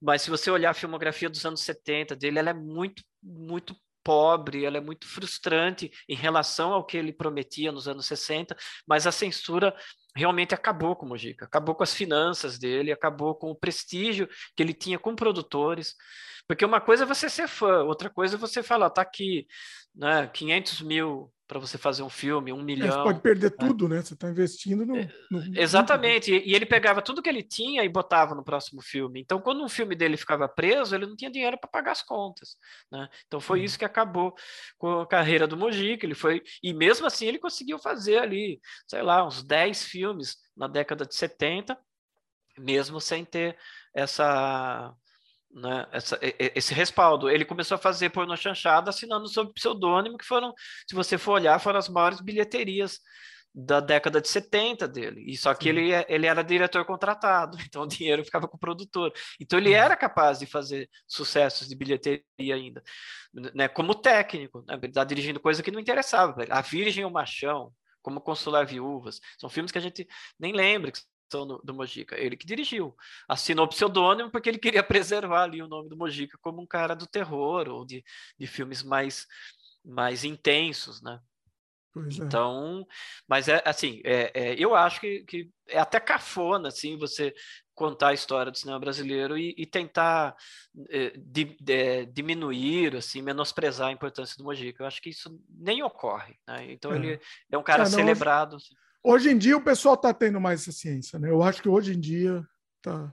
mas 0.00 0.22
se 0.22 0.30
você 0.30 0.50
olhar 0.50 0.70
a 0.70 0.74
filmografia 0.74 1.28
dos 1.28 1.44
anos 1.44 1.60
70 1.60 2.14
dele, 2.14 2.38
ela 2.38 2.50
é 2.50 2.54
muito, 2.54 3.02
muito 3.22 3.76
pobre, 4.08 4.64
ela 4.64 4.78
é 4.78 4.80
muito 4.80 5.06
frustrante 5.06 5.90
em 6.08 6.16
relação 6.16 6.72
ao 6.72 6.82
que 6.82 6.96
ele 6.96 7.12
prometia 7.12 7.70
nos 7.70 7.86
anos 7.86 8.06
60, 8.06 8.56
mas 8.86 9.06
a 9.06 9.12
censura 9.12 9.76
realmente 10.18 10.54
acabou 10.54 10.96
com 10.96 11.06
o 11.06 11.08
Mojica, 11.10 11.44
acabou 11.44 11.74
com 11.74 11.82
as 11.82 11.94
finanças 11.94 12.58
dele, 12.58 12.92
acabou 12.92 13.34
com 13.34 13.50
o 13.50 13.54
prestígio 13.54 14.28
que 14.56 14.62
ele 14.62 14.74
tinha 14.74 14.98
com 14.98 15.14
produtores. 15.14 15.94
Porque 16.46 16.64
uma 16.64 16.80
coisa 16.80 17.04
é 17.04 17.06
você 17.06 17.28
ser 17.28 17.46
fã, 17.48 17.84
outra 17.84 18.10
coisa 18.10 18.36
é 18.36 18.38
você 18.38 18.62
falar, 18.62 18.90
tá 18.90 19.02
aqui, 19.02 19.46
né, 19.94 20.26
500 20.28 20.80
mil 20.82 21.32
para 21.48 21.58
você 21.58 21.78
fazer 21.78 22.02
um 22.02 22.10
filme, 22.10 22.52
um 22.52 22.62
milhão. 22.62 22.86
É, 22.86 22.90
você 22.90 23.02
pode 23.02 23.20
perder 23.20 23.50
né? 23.50 23.56
tudo, 23.58 23.88
né? 23.88 24.02
Você 24.02 24.12
está 24.12 24.28
investindo 24.28 24.84
no, 24.84 24.98
é, 24.98 25.10
no, 25.30 25.58
Exatamente. 25.58 26.30
E, 26.30 26.50
e 26.50 26.54
ele 26.54 26.66
pegava 26.66 27.00
tudo 27.00 27.22
que 27.22 27.28
ele 27.28 27.42
tinha 27.42 27.82
e 27.82 27.88
botava 27.88 28.34
no 28.34 28.44
próximo 28.44 28.82
filme. 28.82 29.22
Então, 29.22 29.40
quando 29.40 29.64
um 29.64 29.68
filme 29.68 29.96
dele 29.96 30.18
ficava 30.18 30.46
preso, 30.46 30.94
ele 30.94 31.06
não 31.06 31.16
tinha 31.16 31.30
dinheiro 31.30 31.56
para 31.58 31.70
pagar 31.70 31.92
as 31.92 32.02
contas. 32.02 32.56
Né? 32.92 33.08
Então, 33.26 33.40
foi 33.40 33.62
isso 33.62 33.78
que 33.78 33.84
acabou 33.84 34.34
com 34.76 35.00
a 35.00 35.06
carreira 35.06 35.46
do 35.46 35.56
Mojica. 35.56 36.04
Ele 36.04 36.14
foi. 36.14 36.42
E 36.62 36.74
mesmo 36.74 37.06
assim, 37.06 37.26
ele 37.26 37.38
conseguiu 37.38 37.78
fazer 37.78 38.18
ali, 38.18 38.60
sei 38.86 39.00
lá, 39.00 39.26
uns 39.26 39.42
10 39.42 39.84
filmes 39.84 40.36
na 40.54 40.68
década 40.68 41.06
de 41.06 41.14
70, 41.14 41.78
mesmo 42.58 43.00
sem 43.00 43.24
ter 43.24 43.56
essa 43.94 44.94
né, 45.50 45.86
essa, 45.92 46.18
esse 46.54 46.74
respaldo. 46.74 47.30
Ele 47.30 47.44
começou 47.44 47.76
a 47.76 47.78
fazer 47.78 48.10
porno 48.10 48.36
chanchada 48.36 48.90
assinando 48.90 49.28
sob 49.28 49.52
pseudônimo, 49.52 50.18
que 50.18 50.24
foram, 50.24 50.52
se 50.88 50.94
você 50.94 51.18
for 51.18 51.32
olhar, 51.32 51.58
foram 51.58 51.78
as 51.78 51.88
maiores 51.88 52.20
bilheterias 52.20 53.00
da 53.54 53.80
década 53.80 54.20
de 54.20 54.28
70 54.28 54.86
dele. 54.86 55.24
E 55.26 55.36
só 55.36 55.54
que 55.54 55.68
ele, 55.68 55.90
ele 56.08 56.26
era 56.26 56.42
diretor 56.42 56.84
contratado, 56.84 57.58
então 57.66 57.82
o 57.82 57.88
dinheiro 57.88 58.24
ficava 58.24 58.46
com 58.46 58.56
o 58.56 58.60
produtor. 58.60 59.12
Então 59.40 59.58
ele 59.58 59.72
era 59.72 59.96
capaz 59.96 60.38
de 60.38 60.46
fazer 60.46 60.88
sucessos 61.06 61.68
de 61.68 61.74
bilheteria 61.74 62.24
ainda, 62.38 62.82
né, 63.32 63.68
como 63.68 63.94
técnico, 63.94 64.64
né, 64.66 64.78
ele 64.82 64.92
tá 64.92 65.04
dirigindo 65.04 65.40
coisa 65.40 65.62
que 65.62 65.70
não 65.70 65.80
interessava. 65.80 66.44
A 66.50 66.60
Virgem 66.60 67.02
e 67.02 67.06
o 67.06 67.10
Machão, 67.10 67.72
como 68.02 68.20
Consolar 68.20 68.66
Viúvas, 68.66 69.20
são 69.38 69.50
filmes 69.50 69.72
que 69.72 69.78
a 69.78 69.82
gente 69.82 70.06
nem 70.38 70.52
lembra, 70.52 70.92
que 70.92 71.00
do, 71.30 71.60
do 71.62 71.74
Mojica, 71.74 72.18
ele 72.18 72.36
que 72.36 72.46
dirigiu. 72.46 72.96
Assinou 73.28 73.66
o 73.66 73.68
pseudônimo 73.68 74.30
porque 74.30 74.48
ele 74.48 74.58
queria 74.58 74.82
preservar 74.84 75.44
ali 75.44 75.62
o 75.62 75.68
nome 75.68 75.88
do 75.88 75.96
Mojica 75.96 76.38
como 76.40 76.62
um 76.62 76.66
cara 76.66 76.94
do 76.94 77.06
terror 77.06 77.68
ou 77.68 77.84
de, 77.84 78.04
de 78.38 78.46
filmes 78.46 78.82
mais, 78.82 79.26
mais 79.84 80.24
intensos, 80.24 81.02
né? 81.02 81.20
Pois 81.92 82.18
é. 82.18 82.24
então, 82.24 82.86
é. 82.88 82.94
mas 83.26 83.48
é 83.48 83.62
assim, 83.64 84.00
é, 84.04 84.30
é, 84.34 84.54
eu 84.58 84.74
acho 84.74 85.00
que, 85.00 85.24
que 85.24 85.50
é 85.68 85.78
até 85.78 85.98
cafona 85.98 86.68
assim 86.68 86.98
você 86.98 87.34
contar 87.74 88.08
a 88.08 88.14
história 88.14 88.50
do 88.50 88.58
cinema 88.58 88.80
brasileiro 88.80 89.38
e, 89.38 89.54
e 89.56 89.64
tentar 89.64 90.34
é, 90.90 91.12
di, 91.16 91.56
é, 91.68 92.04
diminuir, 92.06 92.96
assim, 92.96 93.22
menosprezar 93.22 93.88
a 93.88 93.92
importância 93.92 94.36
do 94.36 94.42
Mojica. 94.42 94.82
Eu 94.82 94.86
acho 94.88 95.00
que 95.00 95.10
isso 95.10 95.40
nem 95.48 95.80
ocorre. 95.84 96.36
Né? 96.46 96.72
Então 96.72 96.92
ele 96.92 97.20
é 97.48 97.56
um 97.56 97.62
cara 97.62 97.86
celebrado. 97.86 98.56
Assim. 98.56 98.74
Hoje 99.02 99.30
em 99.30 99.38
dia 99.38 99.56
o 99.56 99.62
pessoal 99.62 99.94
está 99.94 100.12
tendo 100.12 100.40
mais 100.40 100.62
essa 100.62 100.72
ciência, 100.72 101.18
né? 101.18 101.30
Eu 101.30 101.42
acho 101.42 101.62
que 101.62 101.68
hoje 101.68 101.94
em 101.94 102.00
dia 102.00 102.44
tá. 102.82 103.12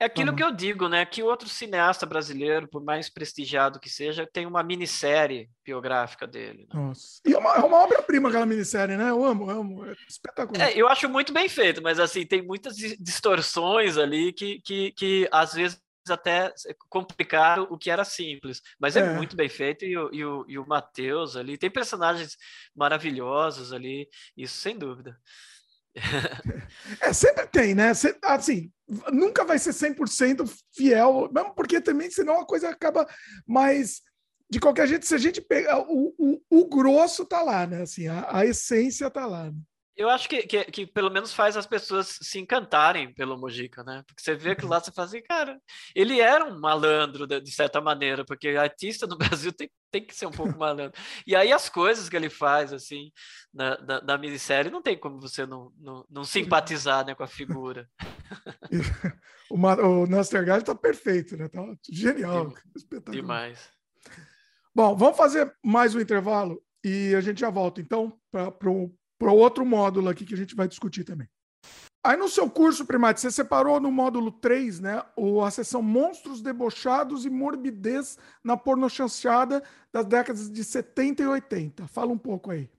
É 0.00 0.04
aquilo 0.04 0.30
tá 0.30 0.36
que 0.36 0.44
eu 0.44 0.52
digo, 0.52 0.88
né? 0.88 1.04
Que 1.04 1.24
outro 1.24 1.48
cineasta 1.48 2.06
brasileiro, 2.06 2.68
por 2.68 2.84
mais 2.84 3.10
prestigiado 3.10 3.80
que 3.80 3.90
seja, 3.90 4.28
tem 4.32 4.46
uma 4.46 4.62
minissérie 4.62 5.50
biográfica 5.64 6.24
dele. 6.24 6.68
Né? 6.72 6.80
Nossa. 6.80 7.20
E 7.26 7.34
é 7.34 7.38
uma, 7.38 7.54
é 7.54 7.60
uma 7.60 7.78
obra-prima 7.78 8.28
aquela 8.28 8.46
minissérie, 8.46 8.96
né? 8.96 9.10
Eu 9.10 9.24
amo, 9.24 9.50
eu 9.50 9.60
amo. 9.60 9.84
É 9.86 9.94
espetacular. 10.08 10.68
É, 10.68 10.72
eu 10.76 10.88
acho 10.88 11.08
muito 11.08 11.32
bem 11.32 11.48
feito, 11.48 11.82
mas 11.82 11.98
assim, 11.98 12.24
tem 12.24 12.42
muitas 12.42 12.76
distorções 12.76 13.98
ali 13.98 14.32
que, 14.32 14.60
que, 14.60 14.92
que 14.92 15.28
às 15.32 15.54
vezes 15.54 15.80
até 16.10 16.52
complicaram 16.88 17.66
o 17.70 17.78
que 17.78 17.90
era 17.90 18.04
simples, 18.04 18.60
mas 18.78 18.96
é, 18.96 19.00
é. 19.00 19.14
muito 19.14 19.36
bem 19.36 19.48
feito 19.48 19.84
e 19.84 19.96
o, 19.96 20.10
e 20.12 20.24
o, 20.24 20.44
e 20.48 20.58
o 20.58 20.66
Matheus 20.66 21.36
ali 21.36 21.56
tem 21.58 21.70
personagens 21.70 22.36
maravilhosos 22.74 23.72
ali, 23.72 24.08
isso 24.36 24.56
sem 24.56 24.76
dúvida. 24.76 25.18
É, 27.00 27.12
sempre 27.12 27.46
tem, 27.46 27.74
né? 27.74 27.92
Assim, 28.22 28.70
nunca 29.12 29.44
vai 29.44 29.58
ser 29.58 29.70
100% 29.70 30.48
fiel, 30.74 31.28
mesmo 31.32 31.54
porque 31.54 31.80
também 31.80 32.10
senão 32.10 32.40
a 32.40 32.46
coisa 32.46 32.68
acaba 32.68 33.06
mais 33.46 34.00
de 34.50 34.58
qualquer 34.58 34.86
jeito, 34.88 35.06
se 35.06 35.14
a 35.14 35.18
gente 35.18 35.40
pegar 35.40 35.80
o, 35.80 36.14
o, 36.18 36.40
o 36.50 36.68
grosso 36.68 37.24
tá 37.26 37.42
lá, 37.42 37.66
né? 37.66 37.82
Assim, 37.82 38.06
a, 38.06 38.38
a 38.38 38.46
essência 38.46 39.10
tá 39.10 39.26
lá. 39.26 39.50
Né? 39.50 39.58
Eu 39.98 40.08
acho 40.08 40.28
que, 40.28 40.46
que, 40.46 40.64
que, 40.66 40.86
pelo 40.86 41.10
menos 41.10 41.34
faz 41.34 41.56
as 41.56 41.66
pessoas 41.66 42.20
se 42.22 42.38
encantarem 42.38 43.12
pelo 43.12 43.36
Mojica, 43.36 43.82
né? 43.82 44.04
Porque 44.06 44.22
você 44.22 44.36
vê 44.36 44.54
que 44.54 44.64
lá 44.64 44.78
você 44.78 44.92
fala 44.92 45.08
assim, 45.08 45.20
cara, 45.20 45.60
ele 45.92 46.20
era 46.20 46.44
um 46.44 46.60
malandro 46.60 47.26
de, 47.26 47.40
de, 47.40 47.50
certa 47.50 47.80
maneira, 47.80 48.24
porque 48.24 48.50
artista 48.50 49.08
no 49.08 49.18
Brasil 49.42 49.52
tem, 49.52 49.68
tem 49.90 50.06
que 50.06 50.14
ser 50.14 50.26
um 50.26 50.30
pouco 50.30 50.56
malandro. 50.56 50.96
E 51.26 51.34
aí 51.34 51.52
as 51.52 51.68
coisas 51.68 52.08
que 52.08 52.14
ele 52.14 52.30
faz, 52.30 52.72
assim, 52.72 53.10
na, 53.52 53.76
na, 53.80 54.00
na 54.02 54.18
minissérie, 54.18 54.70
não 54.70 54.80
tem 54.80 54.96
como 54.96 55.20
você 55.20 55.44
não, 55.44 55.72
não, 55.76 56.06
não 56.08 56.22
simpatizar 56.22 57.04
né, 57.04 57.16
com 57.16 57.24
a 57.24 57.28
figura. 57.28 57.90
o, 59.50 59.56
o 59.56 60.06
Nastergaard 60.06 60.64
tá 60.64 60.76
perfeito, 60.76 61.36
né? 61.36 61.48
Tá 61.48 61.74
genial. 61.90 62.54
Espetacular. 62.76 63.20
Demais. 63.20 63.68
Bom, 64.72 64.94
vamos 64.94 65.16
fazer 65.16 65.52
mais 65.60 65.92
um 65.96 66.00
intervalo 66.00 66.62
e 66.84 67.16
a 67.16 67.20
gente 67.20 67.40
já 67.40 67.50
volta, 67.50 67.80
então, 67.80 68.16
para 68.30 68.70
o 68.70 68.96
para 69.18 69.32
outro 69.32 69.64
módulo 69.66 70.08
aqui 70.08 70.24
que 70.24 70.34
a 70.34 70.36
gente 70.36 70.54
vai 70.54 70.68
discutir 70.68 71.04
também. 71.04 71.28
Aí 72.04 72.16
no 72.16 72.28
seu 72.28 72.48
curso, 72.48 72.86
Primate, 72.86 73.20
você 73.20 73.30
separou 73.30 73.80
no 73.80 73.90
módulo 73.90 74.30
3, 74.30 74.80
né, 74.80 75.02
a 75.44 75.50
seção 75.50 75.82
Monstros 75.82 76.40
Debochados 76.40 77.26
e 77.26 77.30
Morbidez 77.30 78.16
na 78.42 78.56
Pornochanchada 78.56 79.62
das 79.92 80.06
décadas 80.06 80.50
de 80.50 80.62
70 80.62 81.22
e 81.22 81.26
80. 81.26 81.88
Fala 81.88 82.12
um 82.12 82.18
pouco 82.18 82.52
aí. 82.52 82.70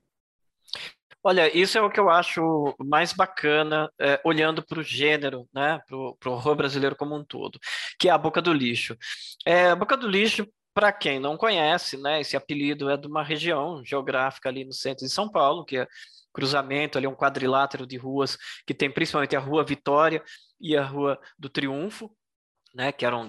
Olha, 1.22 1.56
isso 1.56 1.78
é 1.78 1.82
o 1.82 1.90
que 1.90 2.00
eu 2.00 2.10
acho 2.10 2.74
mais 2.80 3.12
bacana, 3.12 3.92
é, 4.00 4.22
olhando 4.24 4.66
para 4.66 4.80
o 4.80 4.84
gênero, 4.84 5.48
né, 5.54 5.82
para 5.86 5.98
o 5.98 6.34
horror 6.34 6.56
brasileiro 6.56 6.96
como 6.96 7.14
um 7.14 7.26
todo, 7.26 7.60
que 8.00 8.08
é 8.08 8.12
a 8.12 8.18
Boca 8.18 8.42
do 8.42 8.54
Lixo. 8.54 8.98
É, 9.46 9.70
a 9.72 9.76
Boca 9.76 9.98
do 9.98 10.08
Lixo, 10.08 10.48
para 10.74 10.94
quem 10.94 11.20
não 11.20 11.36
conhece, 11.36 11.98
né, 11.98 12.22
esse 12.22 12.38
apelido 12.38 12.90
é 12.90 12.96
de 12.96 13.06
uma 13.06 13.22
região 13.22 13.84
geográfica 13.84 14.48
ali 14.48 14.64
no 14.64 14.72
centro 14.72 15.06
de 15.06 15.12
São 15.12 15.30
Paulo, 15.30 15.66
que 15.66 15.78
é 15.78 15.88
cruzamento, 16.40 16.98
ali 16.98 17.06
um 17.06 17.16
quadrilátero 17.16 17.86
de 17.86 17.98
ruas 17.98 18.38
que 18.66 18.74
tem 18.74 18.90
principalmente 18.90 19.36
a 19.36 19.40
Rua 19.40 19.64
Vitória 19.66 20.24
e 20.60 20.76
a 20.78 20.86
Rua 20.86 21.20
do 21.38 21.50
Triunfo, 21.50 22.10
né, 22.74 22.92
que 22.92 23.06
eram 23.06 23.28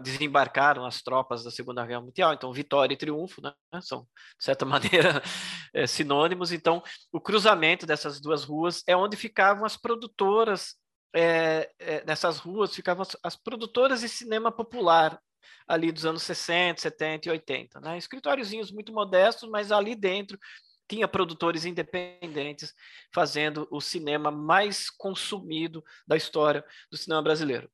desembarcaram 0.00 0.84
as 0.84 1.02
tropas 1.02 1.42
da 1.42 1.50
Segunda 1.50 1.86
Guerra 1.86 2.02
Mundial, 2.02 2.34
então 2.34 2.52
Vitória 2.52 2.92
e 2.92 2.96
Triunfo, 2.96 3.40
né, 3.40 3.54
são 3.80 4.02
de 4.02 4.44
certa 4.44 4.66
maneira 4.66 5.22
é, 5.72 5.86
sinônimos. 5.86 6.52
Então, 6.52 6.82
o 7.10 7.20
cruzamento 7.20 7.86
dessas 7.86 8.20
duas 8.20 8.44
ruas 8.44 8.82
é 8.86 8.94
onde 8.94 9.16
ficavam 9.16 9.64
as 9.64 9.76
produtoras 9.76 10.74
é, 11.14 11.70
é, 11.78 12.04
nessas 12.06 12.38
ruas 12.38 12.74
ficavam 12.74 13.02
as, 13.02 13.14
as, 13.22 13.36
produtoras 13.36 14.00
de 14.00 14.08
cinema 14.08 14.50
popular 14.50 15.20
ali 15.68 15.92
dos 15.92 16.06
anos 16.06 16.22
60, 16.22 16.80
70 16.80 17.28
e 17.28 17.32
80, 17.32 17.80
né? 17.80 17.98
Escritóriozinhos 17.98 18.72
muito 18.72 18.94
modestos, 18.94 19.48
mas 19.50 19.70
ali 19.70 19.94
dentro 19.94 20.38
tinha 20.92 21.08
produtores 21.08 21.64
independentes 21.64 22.74
fazendo 23.10 23.66
o 23.70 23.80
cinema 23.80 24.30
mais 24.30 24.90
consumido 24.90 25.82
da 26.06 26.18
história 26.18 26.62
do 26.90 26.98
cinema 26.98 27.22
brasileiro. 27.22 27.70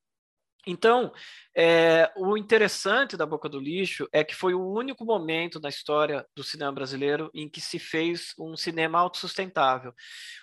Então, 0.65 1.11
é, 1.53 2.09
o 2.15 2.37
interessante 2.37 3.17
da 3.17 3.25
Boca 3.25 3.49
do 3.49 3.59
Lixo 3.59 4.07
é 4.13 4.23
que 4.23 4.33
foi 4.33 4.53
o 4.53 4.65
único 4.65 5.03
momento 5.03 5.59
na 5.59 5.67
história 5.67 6.25
do 6.33 6.45
cinema 6.45 6.71
brasileiro 6.71 7.29
em 7.33 7.49
que 7.49 7.59
se 7.59 7.77
fez 7.77 8.33
um 8.39 8.55
cinema 8.55 8.97
autossustentável. 8.99 9.93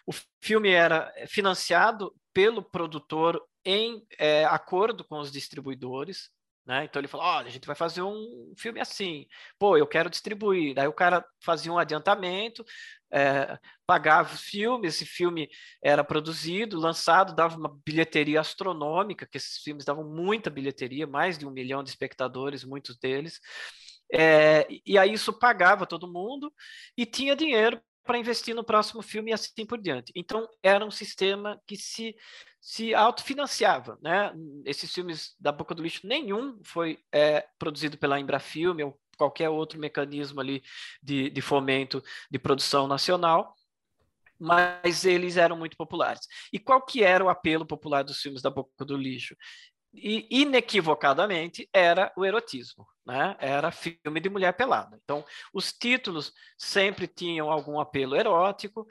O 0.06 0.12
filme 0.42 0.68
era 0.68 1.10
financiado 1.26 2.14
pelo 2.34 2.62
produtor 2.62 3.42
em 3.64 4.06
é, 4.18 4.44
acordo 4.44 5.02
com 5.02 5.18
os 5.18 5.32
distribuidores, 5.32 6.30
né? 6.66 6.84
Então 6.84 7.00
ele 7.00 7.08
falou: 7.08 7.26
olha, 7.26 7.46
a 7.46 7.50
gente 7.50 7.66
vai 7.66 7.76
fazer 7.76 8.02
um 8.02 8.52
filme 8.58 8.80
assim, 8.80 9.26
pô, 9.58 9.76
eu 9.76 9.86
quero 9.86 10.10
distribuir. 10.10 10.74
Daí 10.74 10.88
o 10.88 10.92
cara 10.92 11.24
fazia 11.40 11.72
um 11.72 11.78
adiantamento, 11.78 12.64
é, 13.12 13.58
pagava 13.86 14.34
o 14.34 14.38
filme, 14.38 14.88
esse 14.88 15.06
filme 15.06 15.48
era 15.82 16.02
produzido, 16.02 16.78
lançado, 16.78 17.34
dava 17.34 17.56
uma 17.56 17.80
bilheteria 17.86 18.40
astronômica, 18.40 19.26
que 19.26 19.36
esses 19.36 19.58
filmes 19.62 19.84
davam 19.84 20.04
muita 20.04 20.50
bilheteria, 20.50 21.06
mais 21.06 21.38
de 21.38 21.46
um 21.46 21.50
milhão 21.50 21.82
de 21.82 21.90
espectadores, 21.90 22.64
muitos 22.64 22.98
deles. 22.98 23.40
É, 24.12 24.66
e 24.84 24.98
aí 24.98 25.12
isso 25.12 25.32
pagava 25.32 25.86
todo 25.86 26.12
mundo 26.12 26.52
e 26.96 27.04
tinha 27.04 27.34
dinheiro 27.34 27.80
para 28.06 28.18
investir 28.18 28.54
no 28.54 28.64
próximo 28.64 29.02
filme 29.02 29.30
e 29.30 29.34
assim 29.34 29.66
por 29.66 29.80
diante. 29.80 30.12
Então, 30.14 30.48
era 30.62 30.84
um 30.84 30.90
sistema 30.90 31.60
que 31.66 31.76
se, 31.76 32.16
se 32.60 32.94
autofinanciava. 32.94 33.98
Né? 34.00 34.32
Esses 34.64 34.92
filmes 34.92 35.34
da 35.38 35.52
Boca 35.52 35.74
do 35.74 35.82
Lixo, 35.82 36.06
nenhum 36.06 36.60
foi 36.64 36.98
é, 37.12 37.46
produzido 37.58 37.98
pela 37.98 38.20
Embrafilme 38.20 38.84
ou 38.84 38.98
qualquer 39.18 39.48
outro 39.48 39.78
mecanismo 39.78 40.40
ali 40.40 40.62
de, 41.02 41.30
de 41.30 41.40
fomento 41.40 42.02
de 42.30 42.38
produção 42.38 42.86
nacional, 42.86 43.54
mas 44.38 45.04
eles 45.04 45.36
eram 45.36 45.56
muito 45.56 45.76
populares. 45.76 46.26
E 46.52 46.58
qual 46.58 46.84
que 46.84 47.02
era 47.02 47.24
o 47.24 47.28
apelo 47.28 47.66
popular 47.66 48.04
dos 48.04 48.20
filmes 48.20 48.42
da 48.42 48.50
Boca 48.50 48.84
do 48.84 48.96
Lixo? 48.96 49.34
E 49.96 50.42
inequivocadamente 50.42 51.68
era 51.72 52.12
o 52.16 52.24
erotismo, 52.24 52.86
né? 53.06 53.36
Era 53.38 53.70
filme 53.70 54.20
de 54.20 54.28
mulher 54.28 54.52
pelada. 54.52 54.98
Então, 55.02 55.24
os 55.52 55.72
títulos 55.72 56.32
sempre 56.58 57.06
tinham 57.06 57.50
algum 57.50 57.80
apelo 57.80 58.16
erótico, 58.16 58.86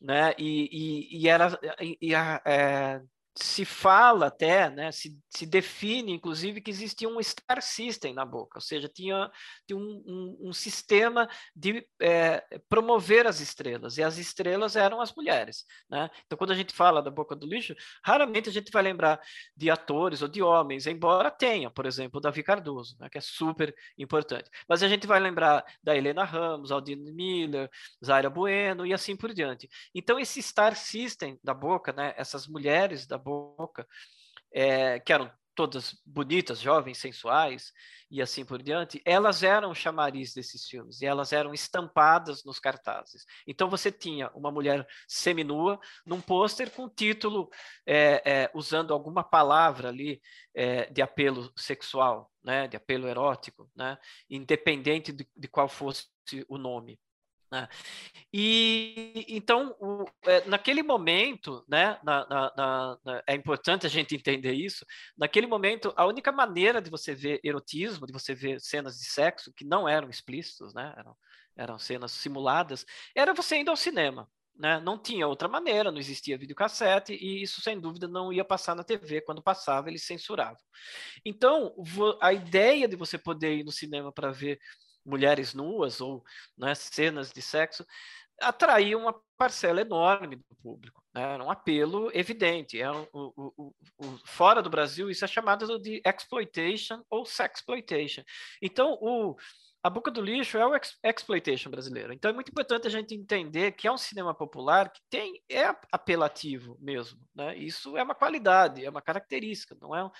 né? 0.00 0.34
E, 0.38 0.68
e, 1.12 1.22
e 1.22 1.28
era 1.28 1.58
e, 2.00 2.14
a, 2.14 2.40
é, 2.44 3.00
se 3.40 3.64
fala 3.64 4.26
até, 4.26 4.68
né, 4.68 4.90
se, 4.90 5.16
se 5.28 5.46
define, 5.46 6.12
inclusive, 6.12 6.60
que 6.60 6.70
existia 6.70 7.08
um 7.08 7.22
star 7.22 7.62
system 7.62 8.12
na 8.12 8.24
boca, 8.24 8.58
ou 8.58 8.60
seja, 8.60 8.88
tinha, 8.88 9.30
tinha 9.66 9.78
um, 9.78 10.02
um, 10.06 10.48
um 10.48 10.52
sistema 10.52 11.28
de 11.54 11.86
é, 12.00 12.42
promover 12.68 13.26
as 13.26 13.40
estrelas, 13.40 13.96
e 13.96 14.02
as 14.02 14.18
estrelas 14.18 14.74
eram 14.74 15.00
as 15.00 15.14
mulheres. 15.14 15.64
Né? 15.88 16.10
Então, 16.26 16.36
quando 16.36 16.50
a 16.50 16.54
gente 16.54 16.74
fala 16.74 17.00
da 17.00 17.10
boca 17.10 17.36
do 17.36 17.46
lixo, 17.46 17.76
raramente 18.04 18.48
a 18.48 18.52
gente 18.52 18.72
vai 18.72 18.82
lembrar 18.82 19.20
de 19.56 19.70
atores 19.70 20.20
ou 20.20 20.28
de 20.28 20.42
homens, 20.42 20.86
embora 20.86 21.30
tenha, 21.30 21.70
por 21.70 21.86
exemplo, 21.86 22.18
o 22.18 22.20
Davi 22.20 22.42
Cardoso, 22.42 22.96
né, 22.98 23.08
que 23.08 23.18
é 23.18 23.22
super 23.22 23.74
importante. 23.96 24.50
Mas 24.68 24.82
a 24.82 24.88
gente 24.88 25.06
vai 25.06 25.20
lembrar 25.20 25.64
da 25.82 25.96
Helena 25.96 26.24
Ramos, 26.24 26.72
Aldine 26.72 27.12
Miller, 27.12 27.70
Zaira 28.04 28.28
Bueno 28.28 28.84
e 28.84 28.92
assim 28.92 29.16
por 29.16 29.32
diante. 29.32 29.68
Então, 29.94 30.18
esse 30.18 30.42
star 30.42 30.74
system 30.74 31.38
da 31.42 31.54
boca, 31.54 31.92
né, 31.92 32.14
essas 32.16 32.48
mulheres 32.48 33.06
da 33.06 33.16
boca, 33.16 33.27
é, 34.52 34.98
que 35.00 35.12
eram 35.12 35.30
todas 35.58 36.00
bonitas, 36.06 36.60
jovens, 36.60 36.98
sensuais 36.98 37.72
e 38.08 38.22
assim 38.22 38.44
por 38.44 38.62
diante, 38.62 39.02
elas 39.04 39.42
eram 39.42 39.74
chamariz 39.74 40.32
desses 40.32 40.64
filmes 40.68 41.02
e 41.02 41.06
elas 41.06 41.32
eram 41.32 41.52
estampadas 41.52 42.44
nos 42.44 42.60
cartazes. 42.60 43.26
Então 43.44 43.68
você 43.68 43.90
tinha 43.90 44.30
uma 44.36 44.52
mulher 44.52 44.86
seminua 45.08 45.80
num 46.06 46.20
pôster 46.20 46.70
com 46.70 46.88
título 46.88 47.50
é, 47.84 48.22
é, 48.24 48.50
usando 48.54 48.94
alguma 48.94 49.24
palavra 49.24 49.88
ali 49.88 50.22
é, 50.54 50.88
de 50.92 51.02
apelo 51.02 51.52
sexual, 51.56 52.30
né, 52.40 52.68
de 52.68 52.76
apelo 52.76 53.08
erótico, 53.08 53.68
né, 53.74 53.98
independente 54.30 55.12
de, 55.12 55.28
de 55.36 55.48
qual 55.48 55.68
fosse 55.68 56.06
o 56.48 56.56
nome. 56.56 57.00
Né? 57.50 57.68
E 58.32 59.24
então, 59.28 59.74
o, 59.80 60.04
é, 60.24 60.44
naquele 60.46 60.82
momento, 60.82 61.64
né, 61.68 61.98
na, 62.02 62.26
na, 62.28 62.98
na, 63.04 63.22
é 63.26 63.34
importante 63.34 63.86
a 63.86 63.90
gente 63.90 64.14
entender 64.14 64.52
isso. 64.52 64.84
Naquele 65.16 65.46
momento, 65.46 65.92
a 65.96 66.06
única 66.06 66.30
maneira 66.30 66.80
de 66.80 66.90
você 66.90 67.14
ver 67.14 67.40
erotismo, 67.42 68.06
de 68.06 68.12
você 68.12 68.34
ver 68.34 68.60
cenas 68.60 68.98
de 68.98 69.06
sexo 69.06 69.52
que 69.54 69.64
não 69.64 69.88
eram 69.88 70.10
explícitos, 70.10 70.74
né, 70.74 70.94
eram, 70.96 71.16
eram 71.56 71.78
cenas 71.78 72.12
simuladas, 72.12 72.84
era 73.14 73.32
você 73.32 73.56
indo 73.56 73.70
ao 73.70 73.76
cinema. 73.76 74.28
Né? 74.58 74.80
Não 74.80 74.98
tinha 74.98 75.26
outra 75.26 75.46
maneira, 75.46 75.92
não 75.92 76.00
existia 76.00 76.36
videocassete 76.36 77.12
e 77.14 77.42
isso 77.42 77.60
sem 77.60 77.78
dúvida 77.78 78.08
não 78.08 78.32
ia 78.32 78.44
passar 78.44 78.74
na 78.74 78.82
TV. 78.82 79.20
Quando 79.20 79.40
passava, 79.40 79.88
eles 79.88 80.04
censuravam. 80.04 80.58
Então, 81.24 81.72
a 82.20 82.32
ideia 82.32 82.88
de 82.88 82.96
você 82.96 83.16
poder 83.16 83.58
ir 83.58 83.64
no 83.64 83.70
cinema 83.70 84.12
para 84.12 84.32
ver 84.32 84.58
mulheres 85.08 85.54
nuas 85.54 86.00
ou 86.00 86.22
né, 86.56 86.74
cenas 86.74 87.32
de 87.32 87.40
sexo, 87.40 87.84
atraía 88.40 88.96
uma 88.96 89.14
parcela 89.36 89.80
enorme 89.80 90.36
do 90.36 90.56
público. 90.62 91.02
Né? 91.14 91.22
Era 91.22 91.42
um 91.42 91.50
apelo 91.50 92.10
evidente. 92.14 92.80
É 92.80 92.90
o, 92.90 93.08
o, 93.12 93.74
o, 93.98 94.18
fora 94.24 94.62
do 94.62 94.70
Brasil, 94.70 95.10
isso 95.10 95.24
é 95.24 95.28
chamado 95.28 95.78
de 95.80 96.00
exploitation 96.04 97.02
ou 97.10 97.24
sexploitation. 97.24 98.22
Então, 98.62 98.96
o, 99.00 99.36
a 99.82 99.90
Boca 99.90 100.10
do 100.10 100.20
Lixo 100.20 100.58
é 100.58 100.66
o 100.66 100.74
ex 100.74 100.98
exploitation 101.04 101.70
brasileiro. 101.70 102.12
Então 102.12 102.30
é 102.30 102.34
muito 102.34 102.50
importante 102.50 102.86
a 102.86 102.90
gente 102.90 103.14
entender 103.14 103.72
que 103.72 103.86
é 103.86 103.92
um 103.92 103.96
cinema 103.96 104.34
popular 104.34 104.90
que 104.90 105.00
tem 105.08 105.40
é 105.48 105.74
apelativo 105.92 106.76
mesmo, 106.80 107.20
né? 107.34 107.56
Isso 107.56 107.96
é 107.96 108.02
uma 108.02 108.14
qualidade, 108.14 108.84
é 108.84 108.90
uma 108.90 109.00
característica, 109.00 109.76
não 109.80 109.94
é 109.94 110.10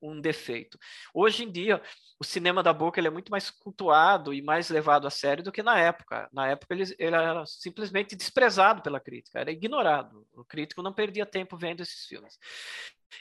um 0.00 0.20
defeito. 0.20 0.78
Hoje 1.14 1.44
em 1.44 1.50
dia, 1.50 1.82
o 2.18 2.24
cinema 2.24 2.62
da 2.62 2.72
boca 2.72 3.00
ele 3.00 3.08
é 3.08 3.10
muito 3.10 3.30
mais 3.30 3.50
cultuado 3.50 4.32
e 4.32 4.42
mais 4.42 4.68
levado 4.68 5.06
a 5.06 5.10
sério 5.10 5.42
do 5.42 5.52
que 5.52 5.62
na 5.62 5.78
época. 5.78 6.28
Na 6.32 6.48
época, 6.48 6.74
ele, 6.74 6.84
ele 6.98 7.16
era 7.16 7.44
simplesmente 7.46 8.16
desprezado 8.16 8.82
pela 8.82 9.00
crítica, 9.00 9.40
era 9.40 9.50
ignorado. 9.50 10.26
O 10.34 10.44
crítico 10.44 10.82
não 10.82 10.92
perdia 10.92 11.26
tempo 11.26 11.56
vendo 11.56 11.82
esses 11.82 12.06
filmes. 12.06 12.38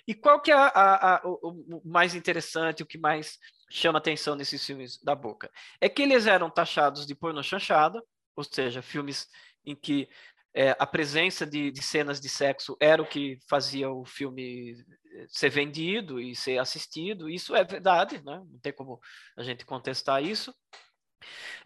E 0.08 0.14
qual 0.14 0.42
que 0.42 0.52
é 0.52 0.56
a, 0.56 0.68
a, 0.68 1.16
a, 1.16 1.22
o, 1.28 1.82
o 1.84 1.90
mais 1.90 2.16
interessante, 2.16 2.84
o 2.84 2.86
que 2.86 2.98
mais 2.98 3.38
chama 3.70 4.00
atenção 4.00 4.36
nesses 4.36 4.66
filmes 4.66 5.02
da 5.04 5.16
boca? 5.16 5.52
É 5.80 5.90
que 5.90 6.02
eles 6.02 6.28
eram 6.28 6.50
taxados 6.50 7.06
de 7.06 7.16
porno 7.16 7.44
chanchada, 7.44 8.02
ou 8.36 8.44
seja, 8.44 8.82
filmes 8.82 9.28
em 9.66 9.76
que 9.76 10.10
é, 10.54 10.76
a 10.78 10.86
presença 10.86 11.46
de, 11.46 11.72
de, 11.72 11.82
cenas 11.82 12.20
de 12.20 12.28
sexo 12.28 12.76
era 12.80 13.02
o 13.02 13.08
que 13.08 13.40
fazia 13.50 13.90
o 13.90 14.04
filme 14.04 14.76
eh, 15.14 15.26
ser 15.30 15.50
vendido 15.50 16.20
e 16.20 16.36
ser 16.36 16.58
assistido. 16.58 17.30
Isso 17.30 17.56
é 17.56 17.64
verdade, 17.64 18.18
né? 18.24 18.44
não 18.50 18.60
tem 18.60 18.74
como 18.74 19.00
a 19.38 19.44
gente 19.44 19.66
contestar 19.66 20.22
isso. 20.22 20.54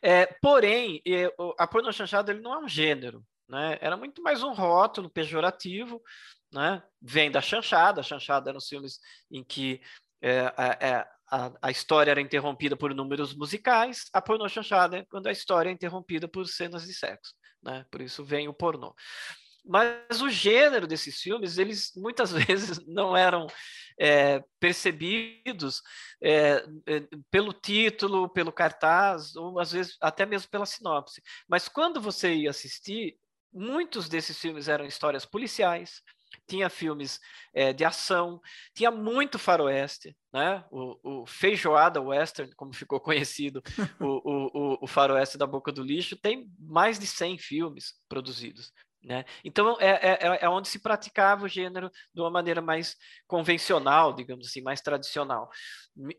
É, 0.01 0.27
porém, 0.41 1.01
a 1.57 1.65
porno 1.65 1.91
chanchada 1.91 2.31
ele 2.31 2.41
não 2.41 2.53
é 2.53 2.59
um 2.59 2.67
gênero, 2.67 3.25
né? 3.49 3.77
era 3.81 3.97
muito 3.97 4.21
mais 4.21 4.43
um 4.43 4.53
rótulo 4.53 5.09
pejorativo, 5.09 6.01
né? 6.53 6.83
vem 7.01 7.31
da 7.31 7.41
chanchada, 7.41 8.01
a 8.01 8.03
chanchada 8.03 8.51
eram 8.51 8.57
os 8.57 8.67
filmes 8.67 8.99
em 9.31 9.43
que 9.43 9.81
é, 10.21 10.53
é, 10.79 11.07
a, 11.27 11.51
a, 11.61 11.71
história 11.71 12.11
era 12.11 12.21
interrompida 12.21 12.75
por 12.75 12.93
números 12.93 13.33
musicais, 13.33 14.09
a 14.13 14.21
porno 14.21 14.47
chanchada 14.49 14.97
é 14.97 15.05
quando 15.05 15.27
a 15.27 15.31
história 15.31 15.69
é 15.69 15.73
interrompida 15.73 16.27
por 16.27 16.45
cenas 16.47 16.85
de 16.85 16.93
sexo 16.93 17.33
né? 17.65 17.85
Por 17.91 18.01
isso 18.01 18.23
vem 18.23 18.47
o 18.47 18.53
pornô. 18.53 18.95
Mas 19.65 20.21
o 20.21 20.29
gênero 20.29 20.85
desses 20.85 21.19
filmes, 21.19 21.57
eles 21.57 21.91
muitas 21.95 22.31
vezes 22.31 22.79
não 22.85 23.17
eram 23.17 23.47
é, 23.99 24.43
percebidos 24.59 25.81
é, 26.21 26.63
é, 26.85 27.07
pelo 27.31 27.51
título, 27.51 28.29
pelo 28.29 28.51
cartaz, 28.51 29.35
ou 29.35 29.59
às 29.59 29.71
vezes 29.71 29.97
até 29.99 30.25
mesmo 30.25 30.49
pela 30.49 30.65
sinopse. 30.65 31.21
Mas 31.47 31.67
quando 31.67 31.99
você 31.99 32.33
ia 32.33 32.51
assistir, 32.51 33.17
muitos 33.51 34.07
desses 34.07 34.37
filmes 34.39 34.67
eram 34.67 34.85
histórias 34.85 35.25
policiais, 35.25 36.03
tinha 36.47 36.69
filmes 36.69 37.19
é, 37.53 37.73
de 37.73 37.83
ação, 37.85 38.41
tinha 38.73 38.91
muito 38.91 39.39
faroeste, 39.39 40.15
né? 40.33 40.63
O, 40.71 41.21
o, 41.21 41.25
feijoada 41.25 42.01
western, 42.01 42.53
como 42.55 42.73
ficou 42.73 42.99
conhecido, 42.99 43.61
o, 43.99 44.21
o, 44.23 44.77
o 44.81 44.87
faroeste 44.87 45.37
da 45.37 45.47
boca 45.47 45.71
do 45.71 45.83
lixo, 45.83 46.15
tem 46.15 46.49
mais 46.59 46.99
de 46.99 47.07
100 47.07 47.37
filmes 47.37 47.93
produzidos. 48.07 48.71
Né? 49.05 49.23
Então, 49.43 49.77
é, 49.79 49.89
é, 49.89 50.27
é, 50.27 50.39
é 50.41 50.49
onde 50.49 50.67
se 50.67 50.79
praticava 50.79 51.45
o 51.45 51.47
gênero 51.47 51.91
de 52.13 52.21
uma 52.21 52.31
maneira 52.31 52.59
mais 52.59 52.97
convencional, 53.27 54.13
digamos 54.13 54.47
assim, 54.47 54.61
mais 54.61 54.81
tradicional, 54.81 55.47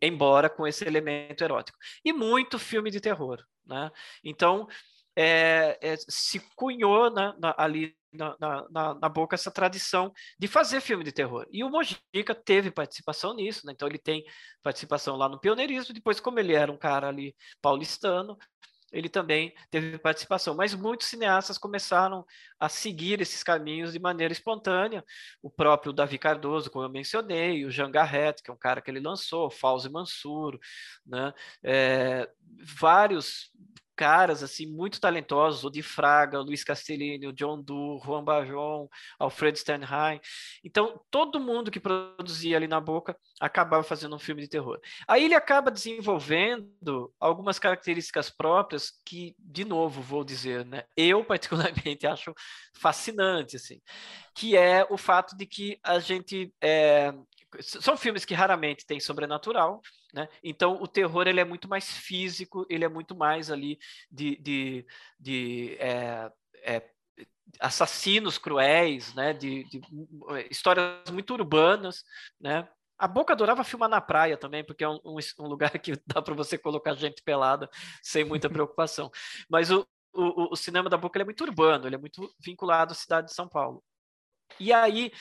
embora 0.00 0.48
com 0.48 0.66
esse 0.66 0.84
elemento 0.84 1.42
erótico. 1.42 1.76
E 2.04 2.12
muito 2.12 2.58
filme 2.60 2.90
de 2.90 3.00
terror. 3.00 3.44
Né? 3.66 3.90
Então, 4.22 4.68
é, 5.16 5.78
é, 5.80 5.96
se 5.96 6.38
cunhou 6.54 7.10
na, 7.10 7.36
na, 7.38 7.54
ali 7.58 7.96
na, 8.16 8.36
na, 8.70 8.94
na, 8.94 9.08
boca 9.08 9.34
essa 9.34 9.50
tradição 9.50 10.12
de 10.38 10.48
fazer 10.48 10.80
filme 10.80 11.04
de 11.04 11.12
terror. 11.12 11.46
E 11.50 11.62
o 11.62 11.70
Mojica 11.70 12.34
teve 12.34 12.70
participação 12.70 13.34
nisso, 13.34 13.66
né? 13.66 13.72
então 13.72 13.88
ele 13.88 13.98
tem 13.98 14.24
participação 14.62 15.16
lá 15.16 15.28
no 15.28 15.40
pioneirismo. 15.40 15.94
Depois, 15.94 16.20
como 16.20 16.38
ele 16.38 16.54
era 16.54 16.70
um 16.70 16.76
cara 16.76 17.08
ali 17.08 17.34
paulistano, 17.60 18.36
ele 18.92 19.08
também 19.08 19.54
teve 19.70 19.98
participação. 19.98 20.54
Mas 20.54 20.74
muitos 20.74 21.08
cineastas 21.08 21.58
começaram 21.58 22.24
a 22.58 22.68
seguir 22.68 23.20
esses 23.20 23.42
caminhos 23.42 23.92
de 23.92 23.98
maneira 23.98 24.32
espontânea. 24.32 25.04
O 25.42 25.50
próprio 25.50 25.92
Davi 25.92 26.18
Cardoso, 26.18 26.70
como 26.70 26.84
eu 26.84 26.90
mencionei, 26.90 27.64
o 27.64 27.70
Jean 27.70 27.90
Garret, 27.90 28.42
que 28.42 28.50
é 28.50 28.54
um 28.54 28.58
cara 28.58 28.80
que 28.80 28.90
ele 28.90 29.00
lançou, 29.00 29.50
Fauzi 29.50 29.90
Mansur, 29.90 30.58
né? 31.04 31.32
É, 31.62 32.30
vários 32.78 33.50
caras 33.96 34.42
assim 34.42 34.66
muito 34.66 35.00
talentosos, 35.00 35.64
o 35.64 35.70
Di 35.70 35.82
Fraga, 35.82 36.38
o 36.38 36.42
Luiz 36.42 36.62
Castellini, 36.62 37.26
o 37.26 37.32
John 37.32 37.60
Doe, 37.62 37.98
Juan 38.04 38.22
Bajon, 38.22 38.88
Alfred 39.18 39.58
Sternheim. 39.58 40.20
Então, 40.62 41.00
todo 41.10 41.40
mundo 41.40 41.70
que 41.70 41.80
produzia 41.80 42.56
ali 42.56 42.68
na 42.68 42.80
boca 42.80 43.16
acabava 43.40 43.82
fazendo 43.82 44.14
um 44.14 44.18
filme 44.18 44.42
de 44.42 44.48
terror. 44.48 44.78
Aí 45.08 45.24
ele 45.24 45.34
acaba 45.34 45.70
desenvolvendo 45.70 47.12
algumas 47.18 47.58
características 47.58 48.30
próprias 48.30 48.92
que, 49.04 49.34
de 49.38 49.64
novo, 49.64 50.02
vou 50.02 50.22
dizer, 50.22 50.64
né, 50.64 50.84
eu 50.96 51.24
particularmente 51.24 52.06
acho 52.06 52.34
fascinante, 52.74 53.56
assim, 53.56 53.80
que 54.34 54.56
é 54.56 54.86
o 54.90 54.98
fato 54.98 55.36
de 55.36 55.46
que 55.46 55.78
a 55.82 55.98
gente 55.98 56.52
é, 56.62 57.12
são 57.60 57.96
filmes 57.96 58.24
que 58.24 58.34
raramente 58.34 58.86
têm 58.86 59.00
sobrenatural, 59.00 59.80
né? 60.16 60.30
Então 60.42 60.82
o 60.82 60.88
terror 60.88 61.28
ele 61.28 61.40
é 61.40 61.44
muito 61.44 61.68
mais 61.68 61.90
físico, 61.90 62.66
ele 62.70 62.86
é 62.86 62.88
muito 62.88 63.14
mais 63.14 63.50
ali 63.50 63.78
de, 64.10 64.34
de, 64.36 64.86
de 65.20 65.76
é, 65.78 66.32
é, 66.62 66.90
assassinos 67.60 68.38
cruéis, 68.38 69.14
né? 69.14 69.34
De, 69.34 69.64
de, 69.64 69.82
histórias 70.50 71.10
muito 71.12 71.34
urbanas, 71.34 72.02
né? 72.40 72.66
A 72.98 73.06
Boca 73.06 73.34
adorava 73.34 73.62
filmar 73.62 73.90
na 73.90 74.00
praia 74.00 74.38
também, 74.38 74.64
porque 74.64 74.82
é 74.82 74.88
um, 74.88 74.98
um, 75.04 75.18
um 75.40 75.46
lugar 75.46 75.70
que 75.78 75.92
dá 76.06 76.22
para 76.22 76.34
você 76.34 76.56
colocar 76.56 76.94
gente 76.94 77.22
pelada 77.22 77.68
sem 78.02 78.24
muita 78.24 78.48
preocupação. 78.50 79.10
Mas 79.50 79.70
o, 79.70 79.86
o, 80.14 80.54
o 80.54 80.56
cinema 80.56 80.88
da 80.88 80.96
Boca 80.96 81.20
é 81.20 81.24
muito 81.24 81.44
urbano, 81.44 81.86
ele 81.86 81.96
é 81.96 81.98
muito 81.98 82.34
vinculado 82.40 82.92
à 82.92 82.94
cidade 82.94 83.26
de 83.26 83.34
São 83.34 83.46
Paulo. 83.46 83.84
E 84.58 84.72
aí 84.72 85.12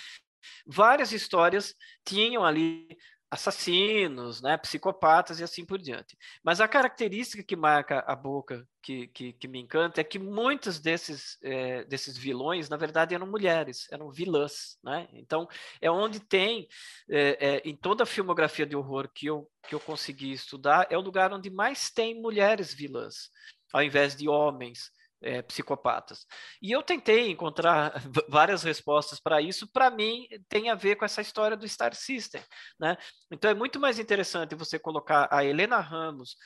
várias 0.66 1.12
histórias 1.12 1.76
tinham 2.06 2.46
ali 2.46 2.88
assassinos, 3.30 4.42
né, 4.42 4.58
psicopatas 4.58 5.40
e 5.40 5.44
assim 5.44 5.66
por 5.66 5.80
diante. 5.80 6.18
Mas 6.44 6.62
a 6.62 6.68
característica 6.68 7.44
que 7.44 7.56
marca 7.56 8.00
a 8.08 8.16
boca 8.16 8.68
que, 8.82 9.08
que, 9.08 9.34
que 9.34 9.48
me 9.48 9.60
encanta 9.60 10.00
é 10.00 10.04
que 10.04 10.20
muitos 10.20 10.80
desses, 10.80 11.38
é, 11.42 11.84
desses 11.86 12.18
vilões, 12.18 12.70
na 12.70 12.78
verdade, 12.78 13.16
eram 13.16 13.28
mulheres, 13.28 13.88
eram 13.92 14.12
vilãs. 14.12 14.78
Né? 14.84 15.08
Então, 15.14 15.48
é 15.82 15.90
onde 15.90 16.20
tem, 16.20 16.68
é, 17.10 17.38
é, 17.40 17.62
em 17.66 17.76
toda 17.76 18.04
a 18.04 18.08
filmografia 18.08 18.66
de 18.66 18.76
horror 18.76 19.10
que 19.14 19.26
eu, 19.26 19.50
que 19.68 19.74
eu 19.74 19.80
consegui 19.80 20.32
estudar, 20.32 20.88
é 20.90 20.98
o 20.98 21.02
lugar 21.02 21.34
onde 21.34 21.50
mais 21.50 21.90
tem 21.90 22.20
mulheres 22.22 22.74
vilãs, 22.74 23.30
ao 23.74 23.82
invés 23.82 24.16
de 24.16 24.30
homens 24.30 24.92
é, 25.26 25.42
psicopatas. 25.42 26.26
E 26.62 26.72
eu 26.72 26.84
tentei 26.84 27.32
encontrar 27.32 27.94
várias 28.30 28.64
respostas 28.64 29.20
para 29.20 29.42
isso. 29.42 29.68
Para 29.68 29.90
mim, 29.90 30.28
tem 30.48 30.70
a 30.70 30.76
ver 30.76 30.96
com 30.96 31.04
essa 31.04 31.22
história 31.22 31.58
do 31.58 31.68
Star 31.68 31.96
System. 31.96 32.42
Né? 32.80 32.96
Então, 33.32 33.50
é 33.50 33.54
muito 33.54 33.80
mais 33.80 33.98
interessante 33.98 34.56
você 34.56 34.78
colocar 34.78 35.28
a 35.32 35.44
Helena 35.44 35.80
Ramos, 35.80 36.38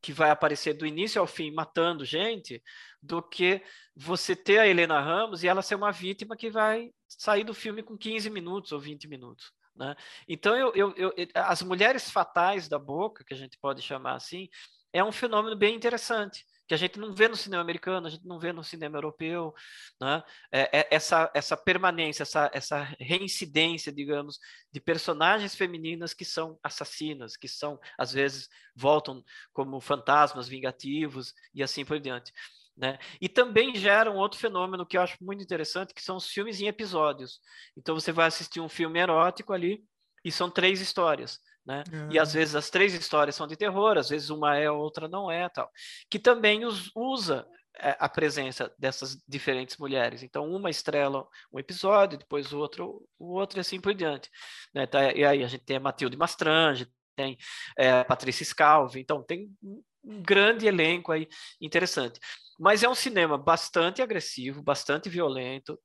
que 0.00 0.12
vai 0.12 0.30
aparecer 0.30 0.74
do 0.74 0.86
início 0.86 1.20
ao 1.20 1.26
fim 1.26 1.50
matando 1.50 2.04
gente, 2.04 2.62
do 3.02 3.20
que 3.20 3.62
você 3.96 4.36
ter 4.36 4.58
a 4.58 4.68
Helena 4.68 5.00
Ramos 5.00 5.42
e 5.42 5.48
ela 5.48 5.62
ser 5.62 5.74
uma 5.74 5.90
vítima 5.90 6.36
que 6.36 6.50
vai 6.50 6.90
sair 7.08 7.42
do 7.42 7.54
filme 7.54 7.82
com 7.82 7.96
15 7.96 8.30
minutos 8.30 8.70
ou 8.70 8.78
20 8.78 9.08
minutos. 9.08 9.50
Né? 9.74 9.96
Então, 10.28 10.54
eu, 10.54 10.72
eu, 10.74 10.94
eu, 10.96 11.12
as 11.34 11.62
mulheres 11.62 12.10
fatais 12.10 12.68
da 12.68 12.78
boca, 12.78 13.24
que 13.24 13.34
a 13.34 13.36
gente 13.36 13.58
pode 13.58 13.80
chamar 13.80 14.14
assim, 14.14 14.48
é 14.92 15.02
um 15.02 15.12
fenômeno 15.12 15.56
bem 15.56 15.74
interessante 15.74 16.44
que 16.68 16.74
a 16.74 16.76
gente 16.76 16.98
não 16.98 17.14
vê 17.14 17.26
no 17.28 17.34
cinema 17.34 17.62
americano, 17.62 18.06
a 18.06 18.10
gente 18.10 18.26
não 18.26 18.38
vê 18.38 18.52
no 18.52 18.62
cinema 18.62 18.98
europeu, 18.98 19.54
né? 19.98 20.22
É, 20.52 20.80
é, 20.80 20.88
essa, 20.90 21.30
essa 21.34 21.56
permanência, 21.56 22.22
essa, 22.22 22.50
essa 22.52 22.82
reincidência, 23.00 23.90
digamos, 23.90 24.38
de 24.70 24.78
personagens 24.78 25.54
femininas 25.54 26.12
que 26.12 26.26
são 26.26 26.58
assassinas, 26.62 27.36
que 27.36 27.48
são, 27.48 27.80
às 27.96 28.12
vezes, 28.12 28.48
voltam 28.76 29.24
como 29.52 29.80
fantasmas 29.80 30.46
vingativos 30.46 31.32
e 31.54 31.62
assim 31.62 31.86
por 31.86 31.98
diante. 31.98 32.32
Né? 32.76 32.98
E 33.20 33.28
também 33.28 33.74
gera 33.74 34.10
um 34.10 34.16
outro 34.16 34.38
fenômeno 34.38 34.86
que 34.86 34.96
eu 34.96 35.02
acho 35.02 35.16
muito 35.22 35.42
interessante, 35.42 35.94
que 35.94 36.02
são 36.02 36.16
os 36.16 36.28
filmes 36.28 36.60
em 36.60 36.68
episódios. 36.68 37.40
Então 37.76 37.94
você 37.94 38.12
vai 38.12 38.26
assistir 38.26 38.60
um 38.60 38.68
filme 38.68 39.00
erótico 39.00 39.54
ali 39.54 39.82
e 40.22 40.30
são 40.30 40.50
três 40.50 40.80
histórias. 40.80 41.40
Né? 41.68 41.84
E 42.10 42.18
às 42.18 42.32
vezes 42.32 42.54
as 42.54 42.70
três 42.70 42.94
histórias 42.94 43.36
são 43.36 43.46
de 43.46 43.54
terror, 43.54 43.98
às 43.98 44.08
vezes 44.08 44.30
uma 44.30 44.56
é, 44.56 44.70
outra 44.70 45.06
não 45.06 45.30
é, 45.30 45.50
tal. 45.50 45.70
Que 46.08 46.18
também 46.18 46.64
os, 46.64 46.90
usa 46.96 47.46
é, 47.78 47.94
a 48.00 48.08
presença 48.08 48.72
dessas 48.78 49.22
diferentes 49.28 49.76
mulheres. 49.76 50.22
Então, 50.22 50.50
uma 50.50 50.70
estrela 50.70 51.28
um 51.52 51.58
episódio, 51.58 52.16
depois 52.16 52.54
o 52.54 52.58
outro, 52.58 53.06
o 53.18 53.34
outro 53.34 53.58
e 53.58 53.60
assim 53.60 53.78
por 53.78 53.92
diante. 53.92 54.30
Né? 54.72 54.86
Tá, 54.86 55.12
e 55.12 55.22
aí 55.26 55.44
a 55.44 55.46
gente 55.46 55.62
tem 55.62 55.76
a 55.76 55.80
Matilde 55.80 56.16
Mastrange, 56.16 56.90
tem 57.14 57.36
é, 57.76 57.90
a 57.90 58.04
Patrícia 58.04 58.46
Scalvi, 58.46 59.00
então 59.00 59.22
tem 59.22 59.50
um 59.62 60.22
grande 60.22 60.66
elenco 60.66 61.12
aí 61.12 61.28
interessante. 61.60 62.18
Mas 62.58 62.82
é 62.82 62.88
um 62.88 62.94
cinema 62.94 63.36
bastante 63.36 64.00
agressivo, 64.00 64.62
bastante 64.62 65.10
violento. 65.10 65.78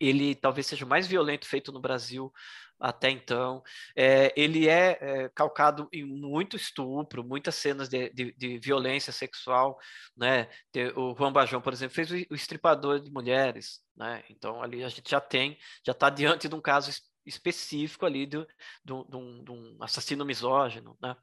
Ele 0.00 0.34
talvez 0.34 0.66
seja 0.66 0.84
o 0.84 0.88
mais 0.88 1.06
violento 1.06 1.46
feito 1.46 1.70
no 1.70 1.80
Brasil 1.80 2.32
até 2.78 3.10
então. 3.10 3.62
É, 3.96 4.32
ele 4.36 4.68
é, 4.68 4.98
é, 5.00 5.28
calcado 5.30 5.88
em 5.92 6.04
muito 6.04 6.56
estupro, 6.56 7.24
muitas 7.24 7.54
cenas 7.54 7.88
de, 7.88 8.10
de, 8.10 8.32
de 8.32 8.58
violência 8.58 9.12
sexual. 9.12 9.78
Né? 10.16 10.48
O 10.96 11.14
Juan 11.14 11.32
Bajão, 11.32 11.60
por 11.60 11.72
exemplo, 11.72 11.94
fez 11.94 12.10
o, 12.10 12.34
estripador 12.34 13.00
de 13.00 13.10
mulheres. 13.10 13.80
Né? 13.96 14.22
Então, 14.30 14.62
ali 14.62 14.84
a 14.84 14.88
gente 14.88 15.10
já 15.10 15.20
tem, 15.20 15.58
já 15.84 15.92
está 15.92 16.10
diante 16.10 16.48
de 16.48 16.54
um 16.54 16.60
caso 16.60 16.90
específico 17.26 18.04
ali 18.04 18.26
de, 18.26 18.38
de, 18.84 19.04
de, 19.08 19.16
um, 19.16 19.44
de 19.44 19.50
um, 19.50 19.76
assassino 19.80 20.24
misógino, 20.24 20.96
né? 21.00 21.16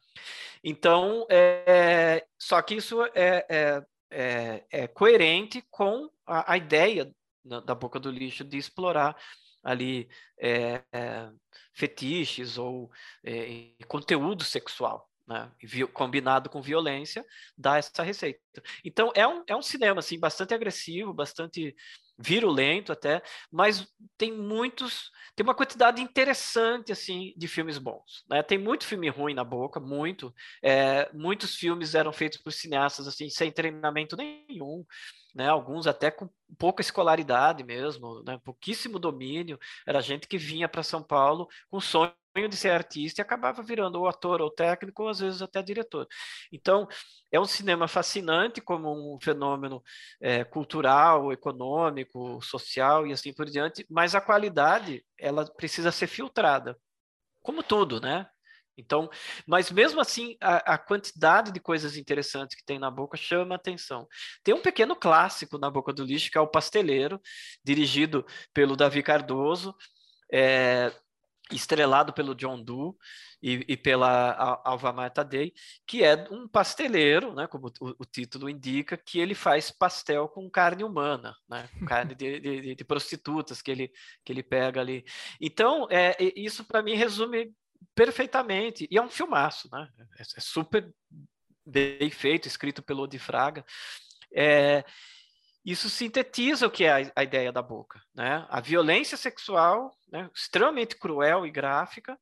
Então, 0.63 1.27
é, 1.29 2.25
só 2.39 2.59
que 2.61 2.73
isso 2.73 3.03
é, 3.13 3.45
é, 3.47 3.83
é, 4.09 4.65
é 4.71 4.87
coerente 4.87 5.63
com 5.69 6.09
a, 6.25 6.53
a 6.53 6.57
ideia 6.57 7.13
da, 7.43 7.75
boca 7.75 7.99
do 7.99 8.11
lixo 8.11 8.43
de 8.43 8.57
explorar 8.57 9.15
ali 9.63 10.09
é, 10.39 10.81
fetiches 11.73 12.57
ou 12.57 12.91
é, 13.23 13.73
conteúdo 13.87 14.43
sexual, 14.43 15.09
né? 15.27 15.51
combinado 15.93 16.49
com 16.49 16.61
violência, 16.61 17.25
dá 17.57 17.77
essa 17.77 18.03
receita. 18.03 18.39
Então 18.83 19.11
é 19.15 19.27
um, 19.27 19.43
é 19.47 19.55
um 19.55 19.61
cinema 19.61 19.99
assim 19.99 20.19
bastante 20.19 20.53
agressivo, 20.53 21.13
bastante 21.13 21.75
virulento 22.21 22.91
até, 22.91 23.21
mas 23.51 23.87
tem 24.17 24.31
muitos, 24.31 25.11
tem 25.35 25.43
uma 25.43 25.55
quantidade 25.55 26.01
interessante 26.01 26.91
assim 26.91 27.33
de 27.35 27.47
filmes 27.47 27.77
bons, 27.77 28.23
né? 28.29 28.43
Tem 28.43 28.57
muito 28.57 28.85
filme 28.85 29.09
ruim 29.09 29.33
na 29.33 29.43
boca, 29.43 29.79
muito. 29.79 30.33
É, 30.63 31.09
muitos 31.13 31.55
filmes 31.55 31.95
eram 31.95 32.13
feitos 32.13 32.39
por 32.39 32.51
cineastas 32.51 33.07
assim 33.07 33.29
sem 33.29 33.51
treinamento 33.51 34.15
nenhum, 34.15 34.85
né? 35.35 35.47
Alguns 35.47 35.87
até 35.87 36.11
com 36.11 36.29
pouca 36.57 36.81
escolaridade 36.81 37.63
mesmo, 37.63 38.23
né? 38.23 38.39
Pouquíssimo 38.43 38.99
domínio. 38.99 39.59
Era 39.87 40.01
gente 40.01 40.27
que 40.27 40.37
vinha 40.37 40.69
para 40.69 40.83
São 40.83 41.03
Paulo 41.03 41.47
com 41.69 41.79
sonho 41.79 42.13
de 42.49 42.55
ser 42.55 42.69
artista 42.69 43.19
e 43.19 43.23
acabava 43.23 43.61
virando 43.61 43.99
ou 43.99 44.07
ator 44.07 44.41
ou 44.41 44.49
técnico, 44.49 45.03
ou 45.03 45.09
às 45.09 45.19
vezes 45.19 45.41
até 45.41 45.61
diretor. 45.61 46.07
Então, 46.51 46.87
é 47.31 47.39
um 47.39 47.45
cinema 47.45 47.87
fascinante 47.87 48.61
como 48.61 49.15
um 49.15 49.19
fenômeno 49.21 49.83
é, 50.21 50.43
cultural, 50.43 51.33
econômico, 51.33 52.41
social 52.41 53.05
e 53.05 53.11
assim 53.11 53.33
por 53.33 53.45
diante, 53.45 53.85
mas 53.89 54.15
a 54.15 54.21
qualidade 54.21 55.03
ela 55.19 55.45
precisa 55.45 55.91
ser 55.91 56.07
filtrada, 56.07 56.77
como 57.41 57.61
tudo, 57.61 57.99
né? 57.99 58.27
Então, 58.77 59.09
mas 59.45 59.69
mesmo 59.69 59.99
assim, 59.99 60.37
a, 60.39 60.73
a, 60.73 60.77
quantidade 60.77 61.51
de 61.51 61.59
coisas 61.59 61.97
interessantes 61.97 62.55
que 62.55 62.63
tem 62.63 62.79
na 62.79 62.89
boca 62.89 63.17
chama 63.17 63.55
atenção. 63.55 64.07
Tem 64.43 64.55
um 64.55 64.61
pequeno 64.61 64.95
clássico 64.95 65.57
na 65.57 65.69
boca 65.69 65.93
do 65.93 66.05
lixo, 66.05 66.31
que 66.31 66.37
é 66.37 66.41
o 66.41 66.47
Pasteleiro, 66.47 67.21
dirigido 67.63 68.25
pelo 68.53 68.75
Davi 68.75 69.03
Cardoso. 69.03 69.75
É, 70.33 70.91
estrelado 71.51 72.13
pelo 72.13 72.35
John 72.35 72.61
Doe 72.61 72.93
e, 73.41 73.65
e 73.67 73.77
pela 73.77 74.61
Alvamar 74.63 75.11
Tadei, 75.11 75.53
que 75.85 76.03
é 76.03 76.27
um 76.31 76.47
pasteleiro, 76.47 77.33
né, 77.33 77.47
como 77.47 77.71
o, 77.79 77.89
o, 77.99 78.05
título 78.05 78.49
indica, 78.49 78.95
que 78.95 79.19
ele 79.19 79.33
faz 79.33 79.71
pastel 79.71 80.27
com 80.27 80.49
carne 80.49 80.83
humana, 80.83 81.35
né, 81.49 81.67
carne 81.87 82.15
de, 82.15 82.39
de, 82.39 82.75
de, 82.75 82.83
prostitutas 82.83 83.61
que 83.61 83.71
ele, 83.71 83.91
que 84.23 84.31
ele 84.31 84.43
pega 84.43 84.79
ali. 84.79 85.03
Então, 85.39 85.87
é, 85.89 86.15
isso 86.35 86.63
para 86.63 86.83
mim 86.83 86.95
resume 86.95 87.51
perfeitamente, 87.95 88.87
e 88.91 88.97
é 88.97 89.01
um 89.01 89.09
filmaço, 89.09 89.67
né, 89.71 89.89
é, 90.17 90.21
é 90.21 90.39
super 90.39 90.93
bem 91.65 92.09
feito, 92.11 92.47
escrito 92.47 92.83
pelo 92.83 93.03
Odi 93.03 93.17
Fraga, 93.17 93.65
é, 94.33 94.83
isso 95.63 95.89
sintetiza 95.89 96.67
o 96.67 96.71
que 96.71 96.83
é 96.83 97.03
a, 97.03 97.11
a 97.15 97.23
ideia 97.23 97.51
da 97.51 97.61
boca, 97.61 98.01
né? 98.15 98.45
A 98.49 98.59
violência 98.59 99.17
sexual, 99.17 99.95
né, 100.11 100.29
extremamente 100.33 100.95
cruel 100.95 101.45
e 101.45 101.51
gráfica, 101.51 102.17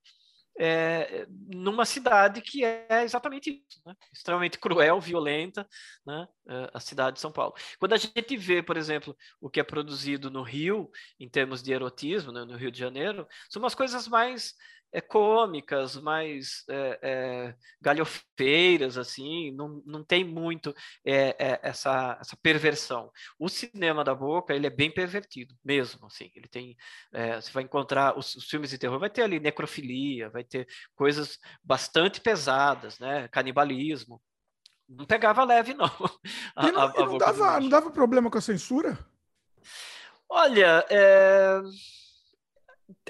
é, 0.62 1.26
numa 1.48 1.86
cidade 1.86 2.42
que 2.42 2.66
é 2.66 3.04
exatamente 3.04 3.64
isso, 3.66 3.82
né? 3.86 3.96
extremamente 4.12 4.60
cruel, 4.60 5.00
violenta, 5.00 5.66
né? 6.06 6.28
É, 6.50 6.70
a 6.74 6.80
cidade 6.82 7.16
de 7.16 7.22
São 7.22 7.32
Paulo. 7.32 7.56
Quando 7.80 7.94
a 7.94 7.98
gente 7.98 8.36
vê, 8.36 8.62
por 8.62 8.76
exemplo, 8.76 9.16
o 9.40 9.50
que 9.50 9.62
é 9.62 9.64
produzido 9.64 10.30
no 10.30 10.44
Rio, 10.44 10.92
em 11.18 11.30
termos 11.30 11.64
de 11.64 11.72
erotismo, 11.72 12.34
né? 12.34 12.44
no 12.44 12.58
Rio 12.58 12.72
de 12.72 12.78
Janeiro, 12.78 13.26
são 13.50 13.62
umas 13.62 13.74
coisas 13.74 14.06
mais 14.06 14.54
é, 14.92 15.02
cômicas, 15.02 15.96
mais 15.96 16.64
é, 16.70 17.00
é, 17.02 17.56
galhofeiras, 17.80 18.98
assim, 18.98 19.52
não, 19.52 19.82
não 19.86 20.04
tem 20.04 20.24
muito 20.24 20.74
é, 21.06 21.36
é, 21.40 21.60
essa, 21.62 22.18
essa 22.20 22.38
perversão. 22.42 23.12
O 23.38 23.48
cinema 23.50 24.04
da 24.04 24.16
boca, 24.16 24.54
ele 24.54 24.68
é 24.68 24.70
bem 24.70 24.92
pervertido, 24.92 25.56
mesmo, 25.64 26.08
assim, 26.08 26.32
ele 26.36 26.48
tem, 26.48 26.76
é, 27.14 27.40
você 27.40 27.52
vai 27.52 27.64
encontrar, 27.64 28.18
os, 28.18 28.36
os, 28.36 28.46
filmes 28.46 28.72
de 28.72 28.78
terror 28.78 29.00
vai 29.00 29.10
ter 29.10 29.24
ali 29.24 29.40
necrofilia, 29.40 30.30
vai 30.30 30.44
ter 30.44 30.68
coisas 30.96 31.38
bastante 31.64 32.20
pesadas, 32.20 33.00
né, 33.00 33.28
canibalismo, 33.28 34.22
não 34.88 35.06
pegava 35.06 35.44
leve, 35.44 35.76
não. 35.76 35.86
A, 36.56 36.68
e 36.68 36.72
não, 36.72 36.82
a, 36.82 36.86
a 36.86 36.94
e 37.02 37.06
não, 37.06 37.18
dava, 37.18 37.60
não 37.60 37.70
dava 37.70 37.92
problema 37.92 38.30
com 38.30 38.40
a 38.40 38.42
censura? 38.42 38.98
Olha, 40.28 40.84
é 40.90 41.62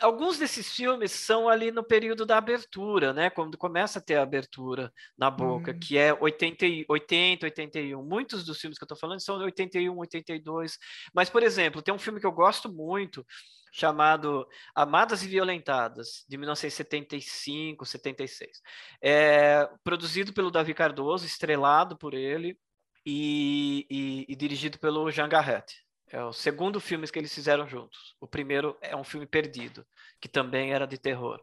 alguns 0.01 0.37
desses 0.37 0.73
filmes 0.73 1.11
são 1.11 1.47
ali 1.47 1.71
no 1.71 1.83
período 1.83 2.25
da 2.25 2.37
abertura, 2.37 3.13
né? 3.13 3.29
Quando 3.29 3.57
começa 3.57 3.99
a 3.99 4.01
ter 4.01 4.15
a 4.15 4.23
abertura 4.23 4.91
na 5.17 5.29
boca, 5.29 5.71
uhum. 5.71 5.79
que 5.79 5.97
é 5.97 6.13
80, 6.13 6.65
80, 6.87 7.45
81. 7.45 8.03
Muitos 8.03 8.43
dos 8.43 8.59
filmes 8.59 8.77
que 8.77 8.83
eu 8.83 8.85
estou 8.85 8.97
falando 8.97 9.21
são 9.21 9.37
de 9.37 9.43
81, 9.45 9.97
82. 9.97 10.77
Mas, 11.13 11.29
por 11.29 11.43
exemplo, 11.43 11.81
tem 11.81 11.93
um 11.93 11.99
filme 11.99 12.19
que 12.19 12.25
eu 12.25 12.31
gosto 12.31 12.71
muito, 12.71 13.25
chamado 13.71 14.47
Amadas 14.75 15.23
e 15.23 15.27
Violentadas, 15.27 16.25
de 16.27 16.37
1975, 16.37 17.85
76. 17.85 18.61
É 19.01 19.69
produzido 19.83 20.33
pelo 20.33 20.51
Davi 20.51 20.73
Cardoso, 20.73 21.25
estrelado 21.25 21.97
por 21.97 22.13
ele 22.13 22.57
e, 23.05 23.85
e, 23.89 24.25
e 24.27 24.35
dirigido 24.35 24.79
pelo 24.79 25.09
Jean 25.11 25.29
Garrett. 25.29 25.88
É 26.11 26.23
o 26.23 26.33
segundo 26.33 26.79
filme 26.79 27.07
que 27.07 27.19
eles 27.19 27.33
fizeram 27.33 27.67
juntos. 27.67 28.15
O 28.19 28.27
primeiro 28.27 28.75
é 28.81 28.95
um 28.95 29.03
filme 29.03 29.27
perdido, 29.27 29.85
que 30.19 30.27
também 30.27 30.73
era 30.73 30.87
de 30.87 30.97
terror. 30.97 31.39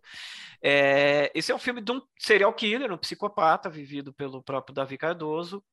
É, 0.60 1.30
esse 1.34 1.52
é 1.52 1.54
um 1.54 1.58
filme 1.58 1.80
de 1.80 1.92
um 1.92 2.00
serial 2.18 2.52
killer, 2.52 2.92
um 2.92 2.98
psicopata, 2.98 3.70
vivido 3.70 4.12
pelo 4.12 4.42
próprio 4.42 4.74
Davi 4.74 4.98
Cardoso, 4.98 5.64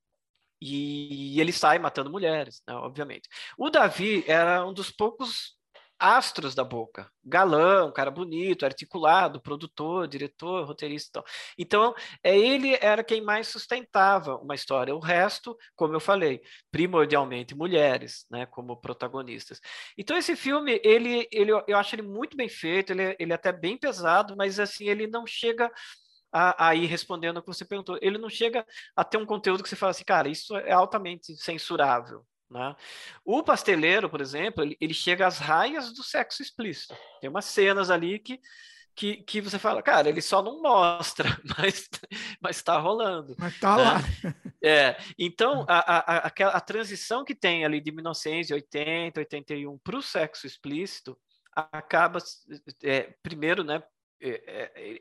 e 0.61 1.40
ele 1.41 1.52
sai 1.52 1.80
matando 1.80 2.10
mulheres, 2.10 2.61
né, 2.68 2.74
obviamente. 2.76 3.28
O 3.57 3.70
Davi 3.70 4.24
era 4.28 4.65
um 4.65 4.74
dos 4.74 4.91
poucos 4.91 5.57
astros 6.04 6.54
da 6.54 6.66
boca. 6.66 7.10
Galã, 7.24 7.86
um 7.86 7.92
cara 7.92 8.12
bonito, 8.12 8.66
articulado, 8.66 9.42
produtor, 9.42 10.06
diretor, 10.06 10.66
roteirista 10.66 11.08
e 11.08 11.12
tal. 11.14 11.26
Então, 11.58 11.96
é, 12.22 12.38
ele 12.38 12.78
era 12.82 13.02
quem 13.06 13.22
mais 13.22 13.48
sustentava 13.48 14.36
uma 14.36 14.54
história. 14.54 14.94
O 14.94 15.00
resto, 15.00 15.58
como 15.78 15.94
eu 15.94 16.02
falei, 16.02 16.42
primordialmente 16.70 17.56
mulheres, 17.56 18.26
né, 18.30 18.46
como 18.46 18.76
protagonistas. 18.76 19.62
Então, 19.98 20.18
esse 20.18 20.36
filme, 20.36 20.82
ele, 20.84 21.26
ele, 21.32 21.54
eu 21.68 21.78
acho 21.78 21.96
ele 21.96 22.02
muito 22.02 22.36
bem 22.36 22.50
feito, 22.50 22.92
ele, 22.92 23.16
ele 23.18 23.32
é 23.32 23.36
até 23.36 23.54
bem 23.54 23.78
pesado, 23.78 24.36
mas 24.36 24.60
assim, 24.60 24.90
ele 24.90 25.08
não 25.08 25.26
chega 25.26 25.72
aí 26.34 26.86
respondendo 26.86 27.38
o 27.38 27.42
que 27.42 27.48
você 27.48 27.64
perguntou, 27.64 27.98
ele 28.02 28.18
não 28.18 28.30
chega 28.30 28.66
a 28.96 29.04
ter 29.04 29.18
um 29.18 29.26
conteúdo 29.26 29.64
que 29.64 29.70
você 29.70 29.76
fala 29.76 29.92
assim, 29.92 30.04
cara, 30.04 30.28
isso 30.28 30.58
é 30.58 30.72
altamente 30.72 31.34
censurável. 31.38 32.26
Né? 32.54 32.76
O 33.26 33.42
pasteleiro, 33.42 34.08
por 34.08 34.22
exemplo, 34.22 34.64
ele, 34.64 34.78
ele 34.80 34.94
chega 34.94 35.26
às 35.26 35.40
raias 35.40 35.92
do 35.92 36.04
sexo 36.04 36.44
explícito. 36.44 36.96
Tem 37.20 37.30
umas 37.30 37.46
cenas 37.46 37.90
ali 37.90 38.20
que, 38.20 38.40
que, 38.96 39.18
que 39.24 39.42
você 39.42 39.58
fala, 39.58 39.82
cara, 39.82 40.08
ele 40.08 40.22
só 40.22 40.44
não 40.44 40.62
mostra, 40.62 41.28
mas 41.58 41.90
mas 42.40 42.58
está 42.58 42.78
rolando. 42.78 43.36
Mas 43.40 43.56
está 43.56 43.76
né? 43.76 43.84
lá. 43.84 44.02
É, 44.62 44.98
então 45.18 45.66
a, 45.68 45.80
a, 45.80 46.28
a, 46.28 46.28
a, 46.28 46.62
transição 46.62 47.26
que 47.26 47.34
tem 47.34 47.66
ali 47.66 47.82
de 47.82 47.92
1980, 47.92 49.20
81 49.20 49.78
para 49.80 49.98
o 49.98 50.02
sexo 50.02 50.46
explícito 50.46 51.18
acaba 51.56 52.20
é, 52.84 53.14
primeiro, 53.22 53.64
né, 53.64 53.82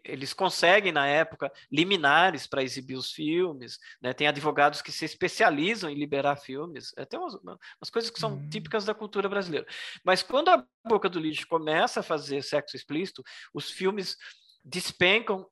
eles 0.05 0.33
conseguem, 0.33 0.91
na 0.91 1.07
época, 1.07 1.53
liminares 1.71 2.47
para 2.47 2.63
exibir 2.63 2.97
os 2.97 3.13
filmes, 3.13 3.79
né? 4.01 4.13
tem 4.13 4.27
advogados 4.27 4.83
que 4.83 4.91
se 4.91 5.05
especializam 5.05 5.89
em 5.89 5.95
liberar 5.95 6.37
filmes, 6.37 6.93
é, 6.97 7.05
tem 7.05 7.21
umas, 7.21 7.35
umas 7.35 7.91
coisas 7.91 8.11
que 8.11 8.19
são 8.19 8.35
uhum. 8.35 8.49
típicas 8.49 8.85
da 8.85 8.95
cultura 8.95 9.29
brasileira. 9.29 9.67
Mas 10.05 10.23
quando 10.23 10.49
a 10.49 10.67
Boca 10.87 11.09
do 11.09 11.21
Lixo 11.21 11.47
começa 11.47 12.01
a 12.01 12.03
fazer 12.03 12.43
sexo 12.43 12.77
explícito, 12.77 13.23
os 13.55 13.71
filmes 13.71 14.17
despencam 14.65 15.47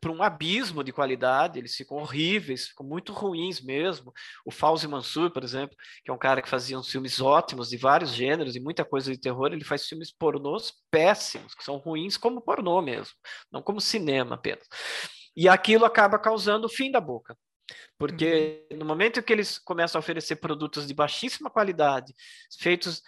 para 0.00 0.10
um 0.10 0.22
abismo 0.22 0.82
de 0.82 0.92
qualidade, 0.92 1.58
eles 1.58 1.74
ficam 1.74 1.98
horríveis, 1.98 2.68
ficam 2.68 2.86
muito 2.86 3.12
ruins 3.12 3.60
mesmo. 3.60 4.12
O 4.44 4.50
Fauzi 4.50 4.86
Mansur, 4.86 5.30
por 5.30 5.44
exemplo, 5.44 5.76
que 6.04 6.10
é 6.10 6.14
um 6.14 6.18
cara 6.18 6.42
que 6.42 6.48
fazia 6.48 6.78
uns 6.78 6.90
filmes 6.90 7.20
ótimos 7.20 7.68
de 7.68 7.76
vários 7.76 8.10
gêneros 8.12 8.56
e 8.56 8.60
muita 8.60 8.84
coisa 8.84 9.10
de 9.10 9.18
terror, 9.18 9.52
ele 9.52 9.64
faz 9.64 9.86
filmes 9.86 10.12
pornôs 10.12 10.72
péssimos, 10.90 11.54
que 11.54 11.64
são 11.64 11.76
ruins 11.76 12.16
como 12.16 12.40
pornô 12.40 12.80
mesmo, 12.82 13.14
não 13.50 13.62
como 13.62 13.80
cinema 13.80 14.34
apenas. 14.34 14.66
E 15.36 15.48
aquilo 15.48 15.84
acaba 15.84 16.18
causando 16.18 16.66
o 16.66 16.70
fim 16.70 16.90
da 16.90 17.00
boca. 17.00 17.36
Porque 17.98 18.66
uhum. 18.70 18.78
no 18.78 18.84
momento 18.84 19.22
que 19.22 19.32
eles 19.32 19.58
começam 19.58 19.98
a 19.98 20.00
oferecer 20.00 20.36
produtos 20.36 20.86
de 20.86 20.94
baixíssima 20.94 21.50
qualidade, 21.50 22.14
feitos 22.58 23.02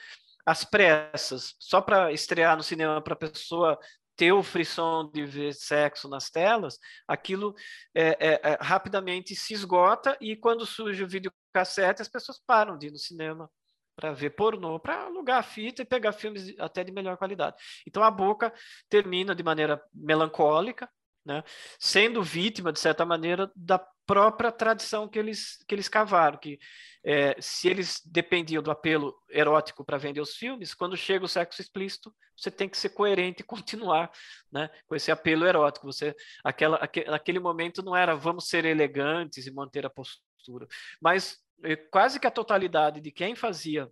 às 0.44 0.64
pressas, 0.64 1.55
só 1.59 1.81
para 1.81 2.12
estrear 2.12 2.56
no 2.56 2.62
cinema 2.62 3.02
para 3.02 3.14
a 3.14 3.16
pessoa 3.16 3.78
ter 4.16 4.32
o 4.32 4.43
frisson 4.43 5.10
de 5.12 5.24
ver 5.24 5.55
sexo 5.55 6.09
nas 6.09 6.30
telas, 6.30 6.78
aquilo 7.06 7.55
é, 7.94 8.09
é, 8.18 8.40
é, 8.43 8.59
rapidamente 8.60 9.36
se 9.36 9.52
esgota 9.52 10.16
e 10.20 10.34
quando 10.34 10.64
surge 10.64 11.05
o 11.05 11.09
videocassete, 11.09 12.02
as 12.02 12.09
pessoas 12.09 12.40
param 12.47 12.78
de 12.78 12.86
ir 12.86 12.90
no 12.90 12.98
cinema 12.98 13.51
para 13.94 14.12
ver 14.12 14.30
pornô, 14.30 14.78
para 14.78 15.05
alugar 15.05 15.43
fita 15.43 15.82
e 15.82 15.86
pegar 15.86 16.12
filmes 16.12 16.55
até 16.59 16.84
de 16.84 16.93
melhor 16.93 17.16
qualidade. 17.16 17.56
Então 17.86 18.02
a 18.02 18.10
boca 18.10 18.52
termina 18.88 19.34
de 19.34 19.43
maneira 19.43 19.82
melancólica, 19.94 20.88
né, 21.24 21.43
sendo 21.78 22.22
vítima, 22.22 22.72
de 22.72 22.78
certa 22.78 23.05
maneira, 23.05 23.51
da 23.55 23.78
própria 24.06 24.52
tradição 24.52 25.08
que 25.08 25.18
eles, 25.18 25.62
que 25.66 25.74
eles 25.74 25.88
cavaram, 25.88 26.38
que 26.38 26.58
é, 27.04 27.36
se 27.40 27.68
eles 27.68 28.00
dependiam 28.04 28.62
do 28.62 28.70
apelo 28.70 29.14
erótico 29.28 29.84
para 29.84 29.98
vender 29.98 30.20
os 30.20 30.36
filmes, 30.36 30.74
quando 30.74 30.96
chega 30.96 31.24
o 31.24 31.28
sexo 31.28 31.60
explícito, 31.60 32.14
você 32.36 32.50
tem 32.50 32.68
que 32.68 32.76
ser 32.76 32.90
coerente 32.90 33.42
e 33.42 33.46
continuar 33.46 34.10
né, 34.50 34.70
com 34.86 34.94
esse 34.94 35.10
apelo 35.10 35.46
erótico. 35.46 35.86
Você, 35.86 36.14
aquela, 36.42 36.76
aquele, 36.76 37.10
aquele 37.10 37.38
momento 37.38 37.82
não 37.82 37.94
era 37.94 38.14
vamos 38.14 38.48
ser 38.48 38.64
elegantes 38.64 39.46
e 39.46 39.52
manter 39.52 39.84
a 39.86 39.90
postura, 39.90 40.66
mas 41.00 41.38
é, 41.62 41.76
quase 41.76 42.20
que 42.20 42.26
a 42.26 42.30
totalidade 42.30 43.00
de 43.00 43.10
quem 43.10 43.34
fazia 43.34 43.90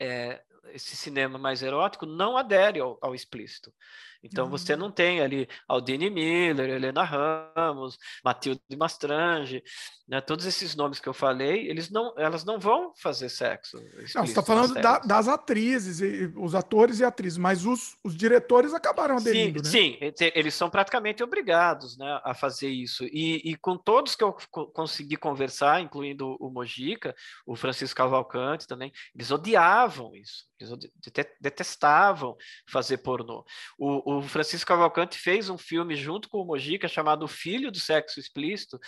é, 0.00 0.42
esse 0.72 0.96
cinema 0.96 1.38
mais 1.38 1.62
erótico 1.62 2.06
não 2.06 2.36
adere 2.36 2.80
ao, 2.80 2.98
ao 3.00 3.14
explícito. 3.14 3.72
Então 4.22 4.48
você 4.48 4.74
uhum. 4.74 4.80
não 4.80 4.90
tem 4.90 5.20
ali 5.20 5.48
Aldine 5.68 6.10
Miller, 6.10 6.70
Helena 6.70 7.02
Ramos, 7.02 7.98
Matilde 8.24 8.60
Mastrange, 8.76 9.62
né? 10.08 10.20
todos 10.20 10.46
esses 10.46 10.76
nomes 10.76 11.00
que 11.00 11.08
eu 11.08 11.14
falei, 11.14 11.68
eles 11.68 11.90
não, 11.90 12.14
elas 12.16 12.44
não 12.44 12.58
vão 12.58 12.92
fazer 12.96 13.28
sexo. 13.28 13.78
Não, 14.14 14.24
você 14.24 14.30
está 14.30 14.42
falando 14.42 14.74
da, 14.74 14.98
das 14.98 15.28
atrizes, 15.28 16.00
e, 16.00 16.32
os 16.36 16.54
atores 16.54 17.00
e 17.00 17.04
atrizes, 17.04 17.38
mas 17.38 17.64
os, 17.66 17.96
os 18.04 18.16
diretores 18.16 18.72
acabaram 18.72 19.16
aderindo, 19.16 19.64
sim, 19.64 19.98
né? 20.00 20.12
Sim, 20.16 20.30
eles 20.34 20.54
são 20.54 20.70
praticamente 20.70 21.22
obrigados 21.22 21.96
né, 21.98 22.20
a 22.24 22.34
fazer 22.34 22.68
isso. 22.68 23.04
E, 23.04 23.42
e 23.44 23.56
com 23.56 23.76
todos 23.76 24.14
que 24.14 24.24
eu 24.24 24.36
consegui 24.72 25.16
conversar, 25.16 25.80
incluindo 25.80 26.36
o 26.40 26.50
Mojica, 26.50 27.14
o 27.44 27.56
Francisco 27.56 27.96
Cavalcante 27.96 28.66
também, 28.66 28.92
eles 29.14 29.30
odiavam 29.30 30.14
isso. 30.14 30.46
Eles 30.58 30.72
detestavam 31.40 32.36
fazer 32.66 32.98
pornô. 32.98 33.44
O, 33.78 34.05
o 34.08 34.22
Francisco 34.22 34.68
Cavalcante 34.68 35.18
fez 35.18 35.50
um 35.50 35.58
filme 35.58 35.96
junto 35.96 36.28
com 36.28 36.40
o 36.40 36.44
Mojica 36.44 36.86
chamado 36.86 37.26
Filho 37.26 37.72
do 37.72 37.80
Sexo 37.80 38.20
Explícito, 38.20 38.78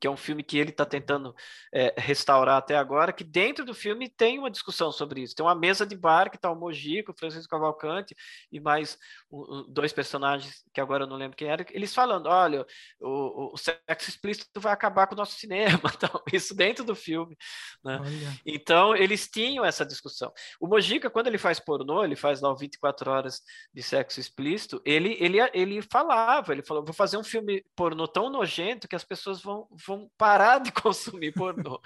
que 0.00 0.06
é 0.06 0.10
um 0.10 0.16
filme 0.16 0.42
que 0.42 0.58
ele 0.58 0.70
está 0.70 0.84
tentando 0.84 1.34
é, 1.72 1.94
restaurar 1.96 2.56
até 2.56 2.76
agora, 2.76 3.12
que 3.12 3.24
dentro 3.24 3.64
do 3.64 3.74
filme 3.74 4.08
tem 4.08 4.38
uma 4.38 4.50
discussão 4.50 4.92
sobre 4.92 5.22
isso. 5.22 5.34
Tem 5.34 5.44
uma 5.44 5.54
mesa 5.54 5.86
de 5.86 5.96
bar 5.96 6.30
que 6.30 6.36
está 6.36 6.50
o 6.50 6.56
Mojico, 6.56 7.12
o 7.12 7.14
Francisco 7.14 7.48
Cavalcante 7.48 8.14
e 8.50 8.60
mais 8.60 8.98
um, 9.30 9.64
dois 9.68 9.92
personagens 9.92 10.64
que 10.72 10.80
agora 10.80 11.04
eu 11.04 11.08
não 11.08 11.16
lembro 11.16 11.36
quem 11.36 11.48
era, 11.48 11.64
eles 11.70 11.94
falando, 11.94 12.26
olha, 12.26 12.66
o, 13.00 13.54
o 13.54 13.56
sexo 13.56 14.10
explícito 14.10 14.60
vai 14.60 14.72
acabar 14.72 15.06
com 15.06 15.14
o 15.14 15.18
nosso 15.18 15.38
cinema, 15.38 15.80
então, 15.94 16.22
isso 16.32 16.54
dentro 16.54 16.84
do 16.84 16.94
filme. 16.94 17.36
Né? 17.84 17.98
Então, 18.44 18.94
eles 18.94 19.28
tinham 19.28 19.64
essa 19.64 19.84
discussão. 19.84 20.32
O 20.60 20.66
Mojica, 20.66 21.10
quando 21.10 21.28
ele 21.28 21.38
faz 21.38 21.58
pornô, 21.58 22.04
ele 22.04 22.16
faz 22.16 22.40
lá 22.40 22.52
24 22.54 23.10
horas 23.10 23.42
de 23.72 23.82
sexo 23.82 24.20
explícito, 24.20 24.80
ele, 24.84 25.16
ele, 25.20 25.38
ele 25.52 25.82
falava, 25.82 26.52
ele 26.52 26.62
falou, 26.62 26.84
vou 26.84 26.94
fazer 26.94 27.16
um 27.16 27.24
filme 27.24 27.64
pornô 27.74 28.06
tão 28.06 28.30
nojento 28.30 28.88
que 28.88 28.96
as 28.96 29.04
pessoas 29.04 29.42
vão 29.42 29.68
vão 29.86 30.10
parar 30.16 30.58
de 30.58 30.72
consumir 30.72 31.32
pornô. 31.32 31.80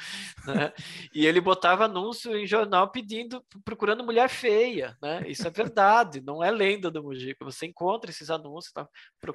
né? 0.47 0.73
E 1.15 1.27
ele 1.27 1.41
botava 1.41 1.85
anúncio 1.85 2.37
em 2.37 2.47
jornal 2.47 2.91
pedindo, 2.91 3.45
procurando 3.65 4.05
mulher 4.05 4.29
feia. 4.29 4.97
Né? 5.03 5.25
Isso 5.29 5.47
é 5.47 5.51
verdade, 5.51 6.21
não 6.21 6.43
é 6.43 6.51
lenda 6.51 6.91
do 6.91 7.03
Mujica. 7.03 7.45
Você 7.45 7.67
encontra 7.67 8.11
esses 8.11 8.31
anúncios. 8.31 8.73
Tá? 8.73 8.89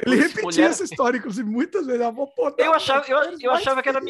Ele 0.05 0.15
repetia 0.15 0.43
mulher... 0.43 0.69
essa 0.69 0.83
história, 0.83 1.17
inclusive, 1.17 1.49
muitas 1.49 1.85
vezes. 1.85 2.01
Eu, 2.01 2.33
eu 2.57 2.73
achava, 2.73 3.05
eu, 3.07 3.37
eu 3.39 3.51
achava 3.51 3.81
que 3.81 3.89
era 3.89 4.01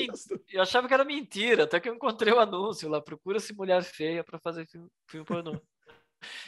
eu 0.52 0.62
achava 0.62 0.88
que 0.88 0.94
era 0.94 1.06
mentira, 1.06 1.64
até 1.64 1.80
que 1.80 1.90
eu 1.90 1.96
encontrei 1.96 2.34
o 2.34 2.40
anúncio 2.40 2.90
lá, 2.90 3.02
procura-se 3.02 3.54
mulher 3.54 3.84
feia 3.84 4.24
para 4.24 4.40
fazer 4.40 4.68
filme, 4.68 4.88
filme 5.10 5.26
pornô. 5.26 5.60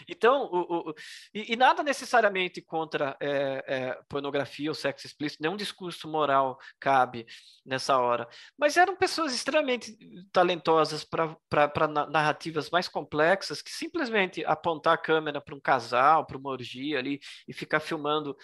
Então, 0.08 0.50
o, 0.52 0.90
o, 0.90 0.94
e, 1.34 1.54
e, 1.54 1.56
nada 1.56 1.84
necessariamente 1.84 2.62
contra 2.62 3.16
é, 3.20 3.64
é, 3.68 4.00
pornografia 4.08 4.70
ou 4.70 4.76
sexo 4.76 5.08
explícito, 5.08 5.42
nenhum 5.42 5.56
discurso 5.56 6.08
moral 6.08 6.60
cabe 6.80 7.26
nessa 7.66 7.98
hora. 7.98 8.28
Mas 8.58 8.78
eram 8.78 8.96
pessoas 8.96 9.34
extremamente 9.34 9.98
talentosas 10.32 11.04
para 11.04 11.88
narrativas 12.10 12.70
mais 12.70 12.88
complexas, 12.88 13.62
que 13.62 13.72
simplesmente 13.72 14.44
apontar 14.46 14.94
a 14.94 14.98
câmera 14.98 15.42
para 15.42 15.56
um 15.56 15.60
casal, 15.60 16.26
para 16.26 16.38
uma 16.38 16.50
orgia 16.50 17.00
ali, 17.00 17.20
e 17.48 17.54
ficar 17.54 17.80
filmando 17.80 18.38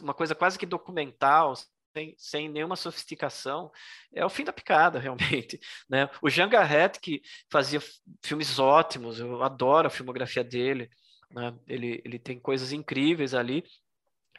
uma 0.00 0.14
coisa 0.14 0.34
quase 0.34 0.58
que 0.58 0.66
documental, 0.66 1.54
sem, 1.92 2.14
sem 2.16 2.48
nenhuma 2.48 2.76
sofisticação, 2.76 3.70
é 4.12 4.24
o 4.24 4.30
fim 4.30 4.44
da 4.44 4.52
picada, 4.52 4.98
realmente. 5.00 5.60
Né? 5.88 6.08
O 6.20 6.30
Jean 6.30 6.48
Garrett, 6.48 6.98
que 7.00 7.22
fazia 7.50 7.80
filmes 8.22 8.58
ótimos, 8.58 9.20
eu 9.20 9.42
adoro 9.42 9.86
a 9.86 9.90
filmografia 9.90 10.42
dele, 10.42 10.90
né? 11.30 11.54
ele, 11.66 12.02
ele 12.04 12.18
tem 12.18 12.38
coisas 12.38 12.72
incríveis 12.72 13.34
ali, 13.34 13.64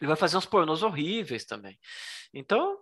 ele 0.01 0.07
vai 0.07 0.17
fazer 0.17 0.37
uns 0.37 0.45
pornôs 0.45 0.83
horríveis 0.83 1.45
também. 1.45 1.79
Então, 2.33 2.79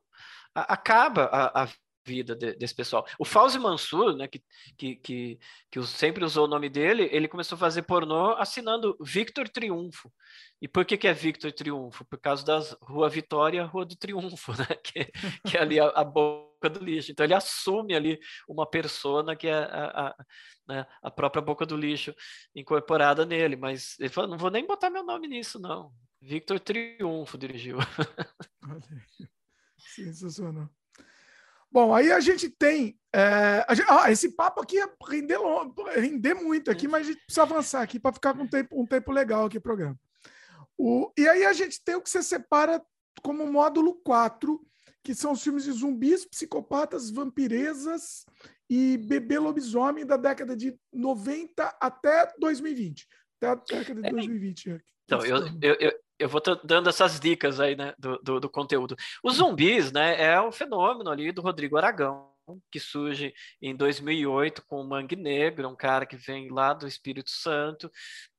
a, 0.55 0.73
acaba 0.73 1.25
a, 1.25 1.63
a 1.63 1.69
vida 2.05 2.35
de, 2.35 2.55
desse 2.55 2.73
pessoal. 2.73 3.05
O 3.19 3.25
Fauzi 3.25 3.59
Mansur, 3.59 4.15
né, 4.15 4.27
que, 4.27 4.43
que, 4.77 4.95
que, 4.95 5.39
que 5.69 5.83
sempre 5.83 6.23
usou 6.23 6.45
o 6.45 6.49
nome 6.49 6.69
dele, 6.69 7.09
ele 7.11 7.27
começou 7.27 7.55
a 7.55 7.59
fazer 7.59 7.83
pornô 7.83 8.33
assinando 8.33 8.97
Victor 8.99 9.47
Triunfo. 9.47 10.11
E 10.61 10.67
por 10.67 10.85
que, 10.85 10.97
que 10.97 11.07
é 11.07 11.13
Victor 11.13 11.51
Triunfo? 11.51 12.05
Por 12.05 12.19
causa 12.19 12.45
das 12.45 12.77
Rua 12.81 13.09
Vitória, 13.09 13.65
Rua 13.65 13.85
do 13.85 13.95
Triunfo, 13.95 14.51
né? 14.57 14.65
que, 14.83 15.05
que 15.47 15.57
é 15.57 15.61
ali 15.61 15.79
a, 15.79 15.87
a, 15.89 16.03
boca 16.03 16.69
do 16.69 16.83
lixo. 16.83 17.11
Então 17.11 17.25
ele 17.25 17.33
assume 17.33 17.95
ali 17.95 18.19
uma 18.47 18.65
persona 18.65 19.35
que 19.35 19.47
é 19.47 19.53
a, 19.53 20.07
a, 20.07 20.25
né, 20.67 20.85
a 21.01 21.11
própria 21.11 21.41
boca 21.41 21.65
do 21.65 21.75
lixo 21.75 22.13
incorporada 22.55 23.25
nele, 23.25 23.55
mas 23.55 23.99
ele 23.99 24.09
falou, 24.09 24.29
não 24.29 24.37
vou 24.37 24.51
nem 24.51 24.65
botar 24.65 24.89
meu 24.89 25.03
nome 25.03 25.27
nisso, 25.27 25.59
não. 25.59 25.91
Victor 26.21 26.59
Triunfo 26.59 27.37
dirigiu. 27.37 27.77
Sensacional. 29.77 30.69
Bom, 31.71 31.95
aí 31.95 32.11
a 32.11 32.19
gente 32.19 32.49
tem. 32.49 32.99
É, 33.13 33.65
a 33.67 33.73
gente, 33.73 33.87
ah, 33.89 34.11
esse 34.11 34.35
papo 34.35 34.61
aqui 34.61 34.75
ia 34.75 34.89
render, 35.07 35.37
render 35.95 36.33
muito 36.33 36.69
aqui, 36.69 36.87
mas 36.87 37.07
a 37.07 37.11
gente 37.11 37.23
precisa 37.25 37.43
avançar 37.43 37.81
aqui 37.81 37.99
para 37.99 38.13
ficar 38.13 38.33
com 38.33 38.43
um 38.43 38.47
tempo, 38.47 38.81
um 38.81 38.85
tempo 38.85 39.11
legal 39.11 39.45
aqui 39.45 39.57
o 39.57 39.61
programa. 39.61 39.97
O, 40.77 41.11
e 41.17 41.27
aí 41.27 41.45
a 41.45 41.53
gente 41.53 41.81
tem 41.83 41.95
o 41.95 42.01
que 42.01 42.09
você 42.09 42.21
separa 42.21 42.81
como 43.21 43.45
módulo 43.45 43.95
4, 44.03 44.59
que 45.03 45.15
são 45.15 45.31
os 45.31 45.43
filmes 45.43 45.63
de 45.63 45.71
zumbis, 45.71 46.25
psicopatas, 46.25 47.09
vampirezas 47.09 48.25
e 48.69 48.97
bebê 48.97 49.39
lobisomem 49.39 50.05
da 50.05 50.17
década 50.17 50.55
de 50.55 50.77
90 50.91 51.77
até 51.79 52.33
2020. 52.39 53.07
Até 53.37 53.47
a 53.47 53.55
década 53.55 54.01
de 54.01 54.07
é, 54.07 54.11
2020. 54.11 54.81
Então, 55.11 55.25
eu, 55.25 55.45
eu, 55.61 55.75
eu, 55.77 55.93
eu 56.17 56.29
vou 56.29 56.41
dando 56.63 56.87
essas 56.87 57.19
dicas 57.19 57.59
aí, 57.59 57.75
né, 57.75 57.93
do, 57.99 58.17
do, 58.19 58.39
do, 58.39 58.49
conteúdo. 58.49 58.95
Os 59.21 59.35
zumbis, 59.35 59.91
né, 59.91 60.21
é 60.21 60.39
o 60.39 60.53
fenômeno 60.53 61.09
ali 61.09 61.33
do 61.33 61.41
Rodrigo 61.41 61.77
Aragão, 61.77 62.31
que 62.71 62.79
surge 62.79 63.33
em 63.61 63.75
2008 63.75 64.63
com 64.65 64.79
o 64.79 64.87
Mangue 64.87 65.17
Negro, 65.17 65.67
um 65.67 65.75
cara 65.75 66.05
que 66.05 66.15
vem 66.15 66.49
lá 66.49 66.73
do 66.73 66.87
Espírito 66.87 67.29
Santo, 67.29 67.91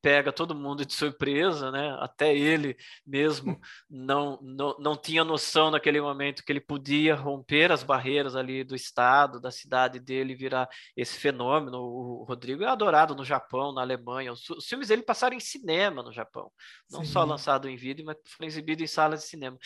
pega 0.02 0.32
todo 0.32 0.54
mundo 0.54 0.84
de 0.84 0.92
surpresa, 0.92 1.70
né? 1.70 1.96
Até 2.00 2.36
ele 2.36 2.76
mesmo 3.06 3.58
não, 3.88 4.38
não, 4.42 4.76
não 4.78 4.96
tinha 4.96 5.24
noção 5.24 5.70
naquele 5.70 6.00
momento 6.00 6.44
que 6.44 6.50
ele 6.50 6.60
podia 6.60 7.14
romper 7.14 7.70
as 7.70 7.84
barreiras 7.84 8.34
ali 8.34 8.64
do 8.64 8.74
estado, 8.74 9.40
da 9.40 9.52
cidade 9.52 10.00
dele, 10.00 10.34
virar 10.34 10.68
esse 10.96 11.18
fenômeno. 11.18 11.78
O 11.78 12.24
Rodrigo 12.24 12.64
é 12.64 12.66
adorado 12.66 13.14
no 13.14 13.24
Japão, 13.24 13.72
na 13.72 13.80
Alemanha. 13.80 14.32
Os, 14.32 14.50
os 14.50 14.66
filmes 14.66 14.88
dele 14.88 15.02
passaram 15.02 15.36
em 15.36 15.40
cinema 15.40 16.02
no 16.02 16.12
Japão, 16.12 16.50
não 16.90 17.04
Sim. 17.04 17.12
só 17.12 17.24
lançado 17.24 17.68
em 17.68 17.76
vídeo, 17.76 18.04
mas 18.04 18.16
foi 18.26 18.46
exibido 18.46 18.82
em 18.82 18.88
salas 18.88 19.20
de 19.20 19.28
cinema. 19.28 19.56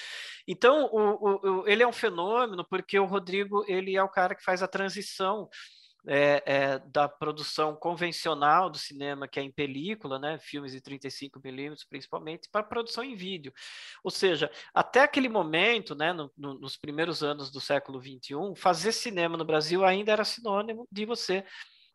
Então, 0.46 0.90
o, 0.92 1.62
o, 1.62 1.68
ele 1.68 1.82
é 1.82 1.88
um 1.88 1.92
fenômeno 1.92 2.66
porque 2.68 2.98
o 2.98 3.06
Rodrigo 3.06 3.64
ele 3.66 3.96
é 3.96 4.02
o 4.02 4.08
cara 4.08 4.34
que 4.34 4.44
faz 4.44 4.62
a 4.62 4.68
transição 4.68 5.48
é, 6.06 6.42
é, 6.46 6.78
da 6.78 7.08
produção 7.08 7.74
convencional 7.74 8.70
do 8.70 8.78
cinema, 8.78 9.26
que 9.26 9.40
é 9.40 9.42
em 9.42 9.50
película, 9.50 10.18
né, 10.18 10.38
filmes 10.38 10.72
de 10.72 10.80
35 10.80 11.40
milímetros 11.42 11.84
principalmente, 11.84 12.48
para 12.50 12.62
produção 12.62 13.02
em 13.04 13.14
vídeo. 13.14 13.52
Ou 14.04 14.10
seja, 14.10 14.50
até 14.74 15.02
aquele 15.02 15.28
momento, 15.28 15.94
né, 15.94 16.12
no, 16.12 16.30
no, 16.36 16.54
nos 16.58 16.76
primeiros 16.76 17.22
anos 17.22 17.50
do 17.50 17.60
século 17.60 18.00
XXI, 18.00 18.34
fazer 18.56 18.92
cinema 18.92 19.36
no 19.36 19.44
Brasil 19.44 19.84
ainda 19.84 20.12
era 20.12 20.24
sinônimo 20.24 20.86
de 20.90 21.04
você 21.04 21.44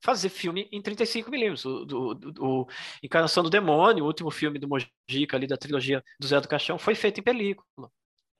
fazer 0.03 0.29
filme 0.29 0.67
em 0.71 0.81
35 0.81 1.29
milímetros. 1.29 1.65
O, 1.65 1.85
do, 1.85 2.15
do, 2.15 2.67
Encarnação 3.03 3.43
do 3.43 3.49
Demônio, 3.49 4.03
o 4.03 4.07
último 4.07 4.31
filme 4.31 4.59
do 4.59 4.67
Mojica 4.67 5.37
ali 5.37 5.47
da 5.47 5.57
trilogia 5.57 6.03
do 6.19 6.27
Zé 6.27 6.41
do 6.41 6.47
Caixão, 6.47 6.77
foi 6.77 6.95
feito 6.95 7.19
em 7.19 7.23
película. 7.23 7.89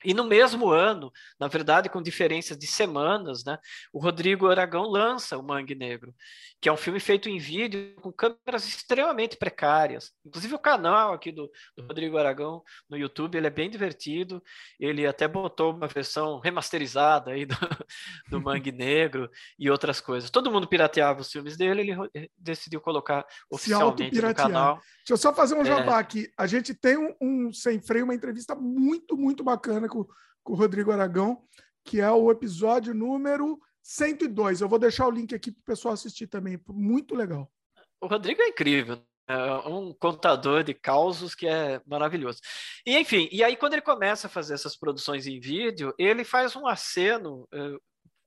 E 0.03 0.13
no 0.13 0.23
mesmo 0.23 0.69
ano, 0.69 1.11
na 1.39 1.47
verdade, 1.47 1.89
com 1.89 2.01
diferenças 2.01 2.57
de 2.57 2.67
semanas, 2.67 3.43
né, 3.43 3.57
o 3.93 3.99
Rodrigo 3.99 4.49
Aragão 4.49 4.83
lança 4.83 5.37
o 5.37 5.43
Mangue 5.43 5.75
Negro, 5.75 6.13
que 6.61 6.69
é 6.69 6.71
um 6.71 6.77
filme 6.77 6.99
feito 6.99 7.27
em 7.27 7.39
vídeo 7.39 7.95
com 8.01 8.11
câmeras 8.11 8.67
extremamente 8.67 9.35
precárias. 9.35 10.11
Inclusive 10.25 10.53
o 10.53 10.59
canal 10.59 11.13
aqui 11.13 11.31
do, 11.31 11.51
do 11.75 11.85
Rodrigo 11.87 12.17
Aragão 12.17 12.63
no 12.89 12.97
YouTube, 12.97 13.35
ele 13.35 13.47
é 13.47 13.51
bem 13.51 13.69
divertido. 13.69 14.43
Ele 14.79 15.07
até 15.07 15.27
botou 15.27 15.73
uma 15.73 15.87
versão 15.87 16.39
remasterizada 16.39 17.31
aí 17.31 17.45
do, 17.45 17.55
do 18.29 18.41
Mangue 18.41 18.71
Negro 18.71 19.29
e 19.57 19.69
outras 19.69 19.99
coisas. 19.99 20.29
Todo 20.29 20.51
mundo 20.51 20.67
pirateava 20.67 21.21
os 21.21 21.31
filmes 21.31 21.57
dele, 21.57 21.81
ele 21.81 22.31
decidiu 22.37 22.79
colocar 22.79 23.25
oficialmente 23.49 24.21
no 24.21 24.35
canal. 24.35 24.75
Deixa 24.75 25.13
eu 25.13 25.17
só 25.17 25.33
fazer 25.33 25.55
um 25.55 25.65
jabá 25.65 25.97
é... 25.97 25.99
aqui. 25.99 26.31
A 26.37 26.45
gente 26.45 26.73
tem 26.73 26.97
um, 26.97 27.15
um 27.19 27.53
sem 27.53 27.81
freio, 27.81 28.05
uma 28.05 28.15
entrevista 28.15 28.55
muito, 28.55 29.17
muito 29.17 29.43
bacana 29.43 29.89
com, 29.91 30.07
com 30.43 30.53
o 30.53 30.55
Rodrigo 30.55 30.91
Aragão, 30.91 31.43
que 31.83 31.99
é 31.99 32.09
o 32.09 32.31
episódio 32.31 32.93
número 32.93 33.59
102. 33.83 34.61
Eu 34.61 34.69
vou 34.69 34.79
deixar 34.79 35.07
o 35.07 35.11
link 35.11 35.35
aqui 35.35 35.51
para 35.51 35.61
o 35.61 35.65
pessoal 35.65 35.93
assistir 35.93 36.27
também. 36.27 36.59
Muito 36.69 37.15
legal. 37.15 37.51
O 37.99 38.07
Rodrigo 38.07 38.41
é 38.41 38.47
incrível. 38.47 38.95
Né? 38.95 39.03
É 39.27 39.69
um 39.69 39.93
contador 39.93 40.63
de 40.63 40.73
causos 40.73 41.35
que 41.35 41.47
é 41.47 41.81
maravilhoso. 41.85 42.39
E 42.85 42.97
enfim, 42.97 43.29
e 43.31 43.43
aí 43.43 43.55
quando 43.55 43.73
ele 43.73 43.81
começa 43.81 44.27
a 44.27 44.29
fazer 44.29 44.53
essas 44.53 44.75
produções 44.75 45.27
em 45.27 45.39
vídeo, 45.39 45.93
ele 45.97 46.23
faz 46.23 46.55
um 46.55 46.67
aceno 46.67 47.47
eh, 47.53 47.77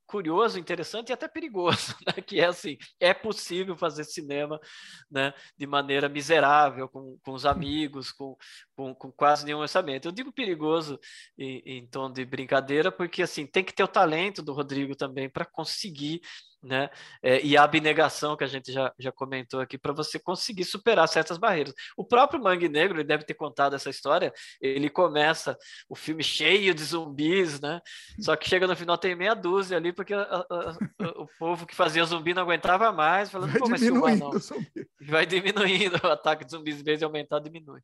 curioso, 0.07 0.59
interessante 0.59 1.11
e 1.11 1.13
até 1.13 1.29
perigoso, 1.29 1.97
né? 2.07 2.23
que 2.23 2.41
é 2.41 2.47
assim, 2.47 2.77
é 3.01 3.13
possível 3.13 3.77
fazer 3.77 4.05
cinema 4.05 4.61
né, 5.11 5.33
de 5.57 5.67
maneira 5.67 6.09
miserável, 6.09 6.89
com, 6.89 7.19
com 7.23 7.33
os 7.33 7.47
amigos, 7.47 8.13
com, 8.13 8.37
com, 8.77 8.95
com 8.95 9.13
quase 9.13 9.45
nenhum 9.45 9.59
orçamento. 9.59 10.09
Eu 10.09 10.13
digo 10.13 10.33
perigoso 10.33 10.99
em, 11.39 11.63
em 11.65 11.87
tom 11.87 12.13
de 12.13 12.25
brincadeira, 12.25 12.93
porque 12.93 13.23
assim, 13.23 13.47
tem 13.47 13.65
que 13.65 13.75
ter 13.75 13.85
o 13.85 13.89
talento 13.89 14.43
do 14.43 14.53
Rodrigo 14.53 14.95
também 14.95 15.29
para 15.29 15.45
conseguir 15.45 16.21
né? 16.65 16.91
É, 17.23 17.45
e 17.45 17.57
a 17.57 17.63
abnegação 17.63 18.37
que 18.37 18.45
a 18.45 18.47
gente 18.47 18.73
já, 18.73 18.93
já 18.99 19.13
comentou 19.13 19.61
aqui 19.61 19.77
para 19.77 19.93
você 19.93 20.19
conseguir 20.19 20.65
superar 20.65 21.07
certas 21.09 21.39
barreiras. 21.39 21.75
O 21.97 22.05
próprio 22.05 22.43
Mangue 22.43 22.69
Negro, 22.69 22.99
ele 22.99 23.05
deve 23.05 23.25
ter 23.25 23.35
contado 23.35 23.77
essa 23.77 23.91
história, 23.91 24.33
ele 24.61 24.89
começa 24.89 25.57
o 25.89 25.95
filme 25.95 26.23
cheio 26.23 26.75
de 26.75 26.83
zumbis, 26.83 27.61
né? 27.61 27.81
Só 28.21 28.35
que 28.37 28.49
chega 28.49 28.67
no 28.67 28.77
final 28.77 28.97
tem 28.97 29.15
meia 29.15 29.35
dúzia 29.35 29.77
ali, 29.77 29.93
porque 29.93 30.15
a, 30.15 30.23
a, 30.23 30.37
a, 30.51 31.09
o 31.17 31.29
povo 31.39 31.67
que 31.67 31.75
fazia 31.75 32.05
zumbi 32.05 32.33
não 32.33 32.43
aguentava 32.43 32.91
mais, 32.93 33.31
falando, 33.31 33.51
vai 33.51 33.61
pô, 33.61 33.73
diminuindo, 33.73 34.31
mas 34.33 34.51
não. 34.51 34.65
Vai 35.07 35.27
diminuindo, 35.27 36.01
o 36.03 36.07
ataque 36.07 36.45
de 36.45 36.53
zumbis, 36.53 36.81
em 36.81 36.85
vez 36.85 36.99
de 36.99 37.05
aumentar, 37.05 37.39
diminui. 37.41 37.81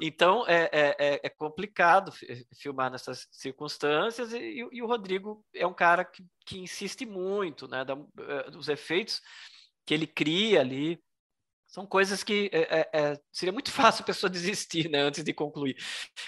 Então, 0.00 0.44
é, 0.46 0.68
é, 0.72 0.96
é, 0.98 1.20
é 1.24 1.28
complicado 1.28 2.12
filmar 2.60 2.90
nessas 2.90 3.26
circunstâncias, 3.30 4.32
e, 4.32 4.68
e 4.70 4.82
o 4.82 4.86
Rodrigo 4.86 5.44
é 5.54 5.66
um 5.66 5.72
cara 5.72 6.04
que 6.04 6.24
que 6.50 6.58
insiste 6.58 7.06
muito, 7.06 7.68
né? 7.68 7.84
Da, 7.84 7.96
uh, 8.18 8.50
dos 8.50 8.68
efeitos 8.68 9.20
que 9.86 9.94
ele 9.94 10.06
cria 10.06 10.60
ali. 10.60 11.02
São 11.66 11.86
coisas 11.86 12.24
que 12.24 12.50
é, 12.52 12.88
é, 12.92 13.20
seria 13.30 13.52
muito 13.52 13.70
fácil 13.72 14.02
a 14.02 14.06
pessoa 14.06 14.28
desistir, 14.28 14.88
né, 14.90 15.02
antes 15.02 15.22
de 15.22 15.32
concluir. 15.32 15.76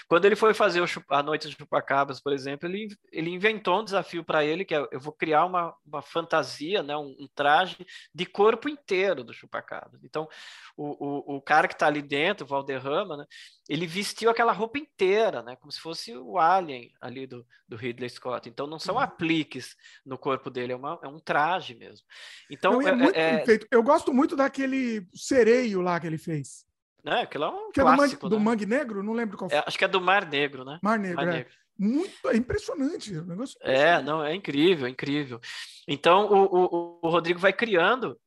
Quando 0.07 0.23
ele 0.23 0.37
foi 0.37 0.53
fazer 0.53 0.81
o 0.81 0.85
a 1.09 1.21
Noite 1.21 1.47
dos 1.47 1.55
Chupacabras, 1.55 2.21
por 2.21 2.31
exemplo, 2.31 2.67
ele, 2.67 2.87
ele 3.11 3.29
inventou 3.29 3.81
um 3.81 3.83
desafio 3.83 4.23
para 4.23 4.45
ele, 4.45 4.63
que 4.63 4.73
é, 4.73 4.87
eu 4.91 4.99
vou 4.99 5.11
criar 5.11 5.45
uma, 5.45 5.75
uma 5.85 6.01
fantasia, 6.01 6.81
né, 6.81 6.95
um, 6.95 7.13
um 7.19 7.27
traje 7.35 7.85
de 8.15 8.25
corpo 8.25 8.69
inteiro 8.69 9.23
do 9.23 9.33
Chupacabras. 9.33 10.01
Então, 10.03 10.29
o, 10.75 11.33
o, 11.33 11.37
o 11.37 11.41
cara 11.41 11.67
que 11.67 11.73
está 11.73 11.87
ali 11.87 12.01
dentro, 12.01 12.45
o 12.45 12.47
Valderrama, 12.47 13.17
né, 13.17 13.25
ele 13.69 13.85
vestiu 13.85 14.29
aquela 14.29 14.51
roupa 14.51 14.79
inteira, 14.79 15.41
né? 15.43 15.55
Como 15.55 15.71
se 15.71 15.79
fosse 15.79 16.15
o 16.15 16.37
Alien 16.37 16.91
ali 16.99 17.27
do, 17.27 17.45
do 17.67 17.75
Ridley 17.75 18.09
Scott. 18.09 18.49
Então 18.49 18.65
não 18.67 18.79
são 18.79 18.95
uhum. 18.95 19.01
apliques 19.01 19.75
no 20.05 20.17
corpo 20.17 20.49
dele, 20.49 20.73
é, 20.73 20.75
uma, 20.75 20.99
é 21.03 21.07
um 21.07 21.19
traje 21.19 21.75
mesmo. 21.75 22.05
Então 22.49 22.81
é, 22.81 22.89
é, 22.89 22.95
muito 22.95 23.17
é... 23.17 23.45
feito. 23.45 23.67
Eu 23.69 23.83
gosto 23.83 24.13
muito 24.13 24.35
daquele 24.35 25.07
sereio 25.13 25.81
lá 25.81 25.99
que 25.99 26.07
ele 26.07 26.17
fez. 26.17 26.65
É, 27.05 27.21
aquilo 27.21 27.43
é 27.43 27.49
um 27.49 27.71
que 27.71 27.81
clássico, 27.81 28.27
é 28.27 28.29
do, 28.29 28.39
Mangue, 28.39 28.65
né? 28.65 28.77
do 28.77 28.79
Mangue 28.79 28.83
Negro, 28.83 29.03
não 29.03 29.13
lembro 29.13 29.37
qual 29.37 29.49
foi. 29.49 29.59
É, 29.59 29.63
acho 29.67 29.77
que 29.77 29.85
é 29.85 29.89
do 29.89 30.01
Mar 30.01 30.25
Negro, 30.27 30.63
né? 30.63 30.79
Mar 30.81 30.97
Negro, 30.97 31.17
Mar 31.17 31.27
é. 31.27 31.31
Negro. 31.31 31.53
Muito, 31.77 32.29
é 32.29 32.35
impressionante 32.37 33.15
o 33.17 33.25
negócio. 33.25 33.57
É, 33.61 34.01
não, 34.01 34.23
é 34.23 34.33
incrível, 34.33 34.85
é 34.87 34.89
incrível. 34.89 35.39
Então 35.87 36.27
o, 36.31 36.45
o, 36.45 36.99
o 37.01 37.09
Rodrigo 37.09 37.39
vai 37.39 37.51
criando 37.51 38.17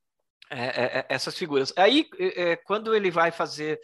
é, 0.50 0.98
é, 0.98 1.06
essas 1.08 1.36
figuras. 1.36 1.72
Aí, 1.76 2.08
quando 2.64 2.94
ele 2.94 3.10
vai 3.10 3.30
fazer 3.30 3.80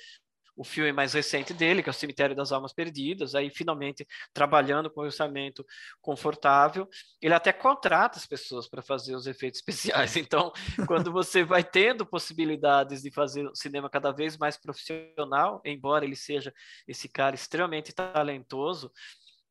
o 0.56 0.64
filme 0.64 0.93
mais 0.93 1.12
recente 1.14 1.55
dele, 1.55 1.82
que 1.82 1.89
é 1.89 1.90
o 1.90 1.94
Cemitério 1.94 2.36
das 2.36 2.52
Almas 2.52 2.72
Perdidas, 2.72 3.34
aí 3.34 3.51
finalmente 3.51 4.06
trabalhando 4.32 4.90
com 4.90 5.01
um 5.01 5.05
orçamento 5.05 5.64
confortável, 6.01 6.89
ele 7.20 7.34
até 7.34 7.52
contrata 7.52 8.18
as 8.18 8.26
pessoas 8.26 8.68
para 8.68 8.82
fazer 8.82 9.14
os 9.14 9.26
efeitos 9.26 9.60
especiais. 9.60 10.16
Então, 10.16 10.52
quando 10.86 11.10
você 11.10 11.43
vai 11.43 11.64
tendo 11.64 12.05
possibilidades 12.05 13.02
de 13.02 13.10
fazer 13.10 13.48
cinema 13.55 13.89
cada 13.89 14.12
vez 14.12 14.36
mais 14.36 14.56
profissional, 14.56 15.60
embora 15.64 16.05
ele 16.05 16.16
seja 16.16 16.52
esse 16.86 17.09
cara 17.09 17.34
extremamente 17.34 17.93
talentoso, 17.93 18.93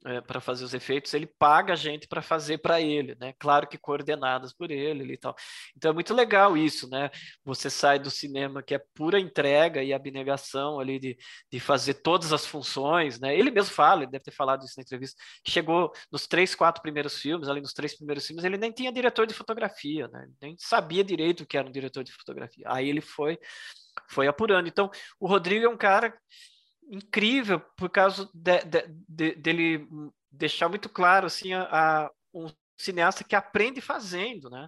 é, 0.06 0.22
para 0.22 0.42
fazer 0.42 0.64
os 0.64 0.74
efeitos, 0.74 1.14
ele 1.14 1.28
paga 1.28 1.74
a 1.74 1.76
gente 1.76 2.08
para 2.08 2.22
fazer 2.22 2.58
para 2.58 2.82
ele, 2.82 3.16
né? 3.20 3.34
Claro 3.40 3.68
que 3.68 3.78
coordenadas 3.78 4.54
por 4.54 4.72
ele 4.72 5.14
e 5.14 5.18
tal. 5.18 5.36
Então 5.76 5.92
é 5.92 5.94
muito 5.94 6.14
legal 6.14 6.58
isso, 6.58 6.90
né? 6.90 7.10
Você 7.44 7.70
sai 7.70 8.00
do 8.00 8.10
cinema 8.10 8.64
que 8.64 8.74
é 8.74 8.82
pura 8.96 9.20
entrega 9.20 9.84
e 9.84 9.94
abnegação 9.94 10.80
ali 10.80 11.00
de, 11.00 11.18
de 11.52 11.60
fazer 11.60 11.96
todas 11.96 12.34
as 12.34 12.46
funções, 12.46 13.20
né? 13.20 13.38
Ele 13.38 13.52
mesmo 13.52 13.74
fala, 13.74 14.04
ele 14.04 14.12
deve 14.12 14.24
ter 14.24 14.32
falado 14.32 14.64
isso 14.64 14.74
na 14.78 14.84
entrevista, 14.84 15.22
chegou 15.48 15.92
nos 16.12 16.28
três, 16.28 16.56
quatro 16.56 16.82
primeiros 16.82 17.20
filmes, 17.20 17.48
ali 17.48 17.62
nos 17.62 17.74
três 17.74 17.96
primeiros 17.96 18.26
filmes, 18.26 18.44
ele 18.44 18.58
nem 18.58 18.72
tinha 18.72 18.92
diretor 18.92 19.28
de 19.28 19.34
fotografia, 19.34 20.08
né? 20.08 20.28
Nem 20.42 20.56
sabia 20.58 21.04
direito 21.04 21.42
o 21.44 21.46
que 21.46 21.58
era 21.58 21.68
um 21.68 21.72
diretor 21.72 22.04
de 22.04 22.12
fotografia. 22.12 22.66
Aí 22.68 22.90
ele 22.90 23.02
foi 23.02 23.38
foi 24.10 24.28
apurando. 24.28 24.68
Então, 24.68 24.90
o 25.20 25.28
Rodrigo 25.28 25.66
é 25.66 25.70
um 25.70 25.78
cara 25.78 26.14
incrível 26.92 27.60
por 27.78 27.90
causa 27.90 28.30
de, 28.34 28.64
de, 28.66 28.88
de, 29.08 29.36
dele 29.36 29.88
deixar 30.30 30.68
muito 30.68 30.90
claro 30.90 31.26
assim 31.26 31.54
a, 31.54 31.64
a, 31.64 32.12
um 32.34 32.48
cineasta 32.78 33.24
que 33.24 33.36
aprende 33.36 33.80
fazendo, 33.80 34.50
né? 34.50 34.68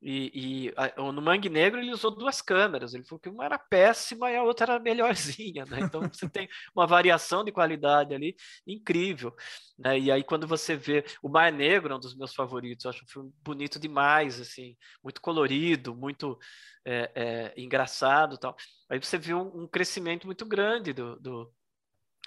E, 0.00 0.68
e 0.68 0.74
a, 0.76 1.12
no 1.12 1.20
Mangue 1.20 1.48
Negro 1.48 1.80
ele 1.80 1.92
usou 1.92 2.12
duas 2.12 2.40
câmeras. 2.40 2.94
Ele 2.94 3.04
falou 3.04 3.20
que 3.20 3.28
uma 3.28 3.44
era 3.44 3.58
péssima 3.58 4.30
e 4.30 4.36
a 4.36 4.44
outra 4.44 4.74
era 4.74 4.78
melhorzinha, 4.82 5.64
né? 5.66 5.80
Então 5.80 6.00
você 6.02 6.28
tem 6.28 6.48
uma 6.74 6.86
variação 6.86 7.44
de 7.44 7.52
qualidade 7.52 8.14
ali 8.14 8.36
incrível, 8.66 9.34
né? 9.78 9.98
E 9.98 10.10
aí 10.10 10.22
quando 10.22 10.46
você 10.46 10.76
vê 10.76 11.04
o 11.22 11.28
Mar 11.28 11.52
Negro, 11.52 11.92
é 11.92 11.96
um 11.96 12.00
dos 12.00 12.16
meus 12.16 12.32
favoritos, 12.32 12.84
eu 12.84 12.90
acho 12.90 13.04
um 13.04 13.08
filme 13.08 13.32
bonito 13.42 13.78
demais, 13.78 14.40
assim, 14.40 14.76
muito 15.02 15.20
colorido, 15.20 15.94
muito 15.96 16.38
é, 16.84 17.12
é, 17.14 17.60
engraçado, 17.60 18.38
tal. 18.38 18.56
Aí 18.88 18.98
você 18.98 19.18
vê 19.18 19.34
um, 19.34 19.64
um 19.64 19.68
crescimento 19.68 20.26
muito 20.26 20.46
grande 20.46 20.92
do, 20.92 21.18
do 21.18 21.52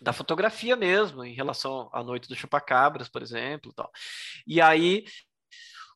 da 0.02 0.12
fotografia 0.12 0.76
mesmo, 0.76 1.24
em 1.24 1.34
relação 1.34 1.90
à 1.94 2.04
Noite 2.04 2.28
do 2.28 2.36
Chupacabras, 2.36 3.08
por 3.08 3.22
exemplo. 3.22 3.72
Tal. 3.72 3.90
E 4.48 4.60
aí, 4.60 5.06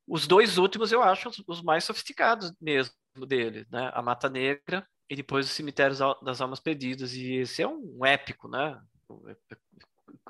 os 0.08 0.28
dois 0.28 0.58
últimos 0.58 0.92
eu 0.92 1.02
acho 1.02 1.32
os, 1.48 1.62
mais 1.64 1.84
sofisticados 1.84 2.54
mesmo 2.62 2.94
dele, 3.28 3.66
né? 3.72 3.90
A 3.94 4.02
Mata 4.02 4.30
Negra 4.30 4.88
e 5.10 5.16
depois 5.16 5.48
o 5.48 5.50
Cemitério 5.50 5.98
das 6.22 6.40
Almas 6.40 6.60
Perdidas. 6.60 7.14
E 7.14 7.38
esse 7.38 7.64
é 7.64 7.68
um 7.68 8.06
épico, 8.06 8.48
né? 8.48 8.80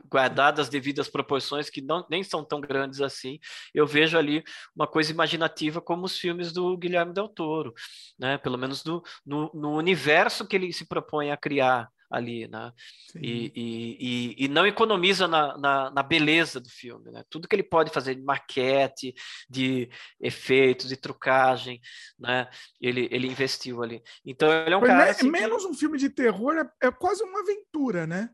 Guardadas 0.10 0.68
as 0.68 0.70
devidas 0.70 1.10
proporções, 1.10 1.70
que 1.70 1.82
não, 1.82 2.06
nem 2.10 2.24
são 2.24 2.46
tão 2.46 2.62
grandes 2.62 3.02
assim, 3.02 3.40
eu 3.74 3.86
vejo 3.88 4.18
ali 4.18 4.44
uma 4.76 4.88
coisa 4.88 5.12
imaginativa 5.12 5.82
como 5.82 6.06
os 6.06 6.18
filmes 6.18 6.54
do 6.54 6.78
Guilherme 6.78 7.14
Del 7.14 7.28
Toro, 7.28 7.74
né? 8.18 8.38
pelo 8.38 8.58
menos 8.58 8.84
do, 8.84 9.04
no, 9.26 9.52
no 9.54 9.76
universo 9.76 10.48
que 10.48 10.56
ele 10.56 10.72
se 10.72 10.88
propõe 10.88 11.32
a 11.32 11.38
criar 11.38 11.90
ali, 12.16 12.48
né? 12.48 12.72
E, 13.16 13.52
e, 13.56 14.46
e, 14.46 14.48
não 14.48 14.66
economiza 14.66 15.28
na, 15.28 15.58
na, 15.58 15.92
na, 15.92 16.04
beleza 16.04 16.60
do 16.60 16.70
filme, 16.70 17.12
né? 17.12 17.24
Tudo 17.30 17.48
que 17.48 17.56
ele 17.56 17.64
pode 17.64 17.92
fazer 17.92 18.16
de 18.16 18.22
maquete, 18.22 19.14
de 19.50 19.90
efeitos, 20.20 20.90
de 20.90 20.98
trucagem, 20.98 21.80
né? 22.20 22.48
Ele, 22.80 23.08
ele 23.12 23.28
investiu 23.28 23.84
ali. 23.84 24.02
Então 24.26 24.52
ele 24.52 24.74
é 24.74 24.78
um 24.78 24.82
cara. 24.82 25.12
assim, 25.12 25.30
menos 25.30 25.64
que... 25.64 25.70
um 25.70 25.74
filme 25.74 25.98
de 25.98 26.10
terror, 26.10 26.56
é, 26.56 26.88
é 26.88 26.92
quase 26.92 27.24
uma 27.24 27.42
aventura, 27.42 28.08
né? 28.08 28.30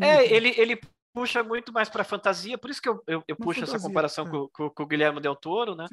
É, 0.00 0.32
ele, 0.32 0.54
ele 0.56 0.80
puxa 1.16 1.42
muito 1.42 1.72
mais 1.72 1.88
para 1.88 2.04
fantasia, 2.04 2.58
por 2.58 2.68
isso 2.68 2.82
que 2.82 2.90
eu, 2.90 3.02
eu, 3.06 3.24
eu 3.26 3.34
puxo 3.34 3.60
fantasia, 3.60 3.76
essa 3.76 3.88
comparação 3.88 4.26
é. 4.26 4.30
com, 4.30 4.48
com, 4.48 4.68
com, 4.68 4.82
o 4.82 4.86
Guilherme 4.86 5.18
Del 5.18 5.34
Toro, 5.34 5.74
né? 5.74 5.86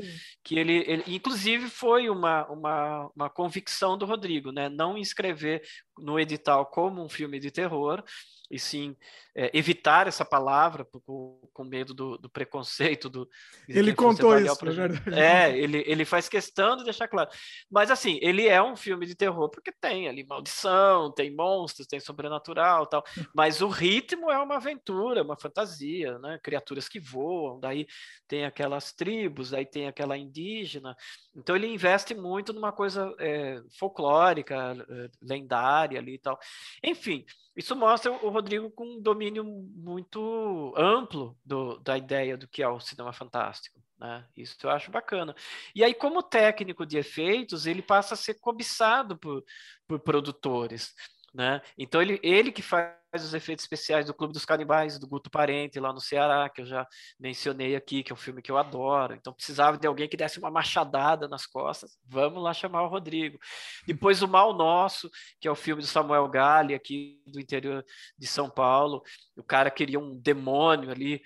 Que 0.44 0.60
ele, 0.60 0.84
ele, 0.86 1.04
inclusive, 1.08 1.70
foi 1.70 2.10
uma, 2.10 2.46
uma, 2.48 3.10
uma 3.16 3.30
convicção 3.30 3.98
do 3.98 4.06
Rodrigo, 4.06 4.52
né? 4.52 4.68
Não 4.68 4.98
inscrever 4.98 5.62
no 5.98 6.20
edital 6.20 6.66
como 6.66 7.02
um 7.02 7.08
filme 7.08 7.40
de 7.40 7.50
terror, 7.52 8.04
e 8.52 8.60
sim 8.60 8.98
é, 9.36 9.50
evitar 9.54 10.08
essa 10.08 10.24
palavra 10.24 10.86
com, 11.06 11.40
com 11.52 11.64
medo 11.64 11.94
do, 11.94 12.18
do 12.18 12.30
preconceito. 12.30 13.10
Do, 13.10 13.28
ele 13.68 13.94
contou 13.94 14.38
isso, 14.38 14.66
é 14.66 14.72
verdade. 14.72 15.20
É, 15.20 15.58
ele, 15.58 15.84
ele 15.88 16.06
faz 16.06 16.30
questão 16.30 16.78
de 16.78 16.84
deixar 16.84 17.08
claro. 17.08 17.30
Mas, 17.70 17.90
assim, 17.90 18.20
ele 18.22 18.48
é 18.48 18.62
um 18.62 18.76
filme 18.76 19.06
de 19.06 19.16
terror 19.16 19.50
porque 19.50 19.72
tem 19.72 20.08
ali 20.08 20.24
maldição, 20.24 21.12
tem 21.12 21.36
monstros, 21.36 21.88
tem 21.88 22.00
sobrenatural 22.00 22.86
tal. 22.86 23.04
Mas 23.34 23.62
o 23.62 23.68
ritmo 23.68 24.30
é 24.30 24.38
uma 24.38 24.58
aventura, 24.58 25.24
uma 25.24 25.38
fantasia, 25.38 26.20
né? 26.20 26.40
Criaturas 26.44 26.88
que 26.88 27.00
voam, 27.00 27.60
daí 27.60 27.88
tem 28.28 28.46
aquelas 28.46 28.94
tribos, 28.94 29.54
aí 29.54 29.66
tem 29.66 29.88
aquela 29.88 30.18
indígena. 30.18 30.96
Então, 31.36 31.56
ele 31.56 31.68
investe 31.68 32.14
muito 32.14 32.54
numa 32.54 32.72
coisa 32.72 33.14
é, 33.20 33.62
folclórica, 33.80 34.76
é, 34.88 35.10
lendária 35.22 36.00
ali 36.00 36.16
e 36.16 36.20
tal. 36.20 36.38
Enfim, 36.84 37.26
isso 37.56 37.76
mostra 37.76 38.12
o 38.12 38.30
Rodrigo 38.30 38.70
com 38.72 38.86
um 38.86 39.02
domínio 39.02 39.44
muito 39.44 40.74
amplo 40.76 41.38
do, 41.46 41.78
da 41.80 41.98
ideia 41.98 42.36
do 42.36 42.48
que 42.48 42.64
é 42.64 42.68
o 42.68 42.80
cinema 42.80 43.14
fantástico. 43.14 43.80
Né? 44.00 44.26
Isso 44.36 44.58
eu 44.64 44.70
acho 44.70 44.92
bacana. 44.92 45.36
E 45.76 45.84
aí, 45.84 45.94
como 45.94 46.24
técnico 46.24 46.86
de 46.86 46.98
efeitos, 46.98 47.66
ele 47.68 47.82
passa 47.82 48.16
a 48.16 48.18
ser 48.18 48.36
cobiçado 48.36 49.18
por, 49.18 49.44
por 49.88 50.00
produtores. 50.00 50.94
Né? 51.34 51.62
Então 51.78 52.02
ele, 52.02 52.20
ele 52.24 52.52
que 52.52 52.62
faz 52.62 53.03
os 53.22 53.34
efeitos 53.34 53.64
especiais 53.64 54.08
do 54.08 54.14
Clube 54.14 54.34
dos 54.34 54.46
Canibais, 54.46 54.98
do 54.98 55.08
Guto 55.08 55.30
Parente, 55.30 55.80
lá 55.80 55.94
no 55.94 56.00
Ceará, 56.00 56.50
que 56.50 56.62
eu 56.62 56.66
já 56.66 56.88
mencionei 57.20 57.76
aqui, 57.76 58.02
que 58.02 58.12
é 58.12 58.16
um 58.16 58.18
filme 58.18 58.42
que 58.42 58.50
eu 58.50 58.58
adoro. 58.58 59.14
Então 59.14 59.34
precisava 59.34 59.78
de 59.78 59.86
alguém 59.86 60.08
que 60.10 60.18
desse 60.18 60.40
uma 60.40 60.50
machadada 60.50 61.28
nas 61.28 61.46
costas. 61.46 61.98
Vamos 62.06 62.42
lá 62.42 62.54
chamar 62.54 62.84
o 62.84 62.88
Rodrigo. 62.88 63.38
Depois 63.86 64.24
o 64.24 64.28
Mal 64.28 64.54
Nosso, 64.54 65.12
que 65.40 65.48
é 65.48 65.52
o 65.52 65.56
filme 65.56 65.82
do 65.82 65.88
Samuel 65.88 66.28
Gali, 66.28 66.74
aqui 66.74 67.22
do 67.28 67.40
interior 67.40 67.86
de 68.18 68.26
São 68.26 68.50
Paulo. 68.50 69.04
O 69.38 69.44
cara 69.44 69.70
queria 69.70 70.00
um 70.00 70.20
demônio 70.20 70.90
ali 70.90 71.22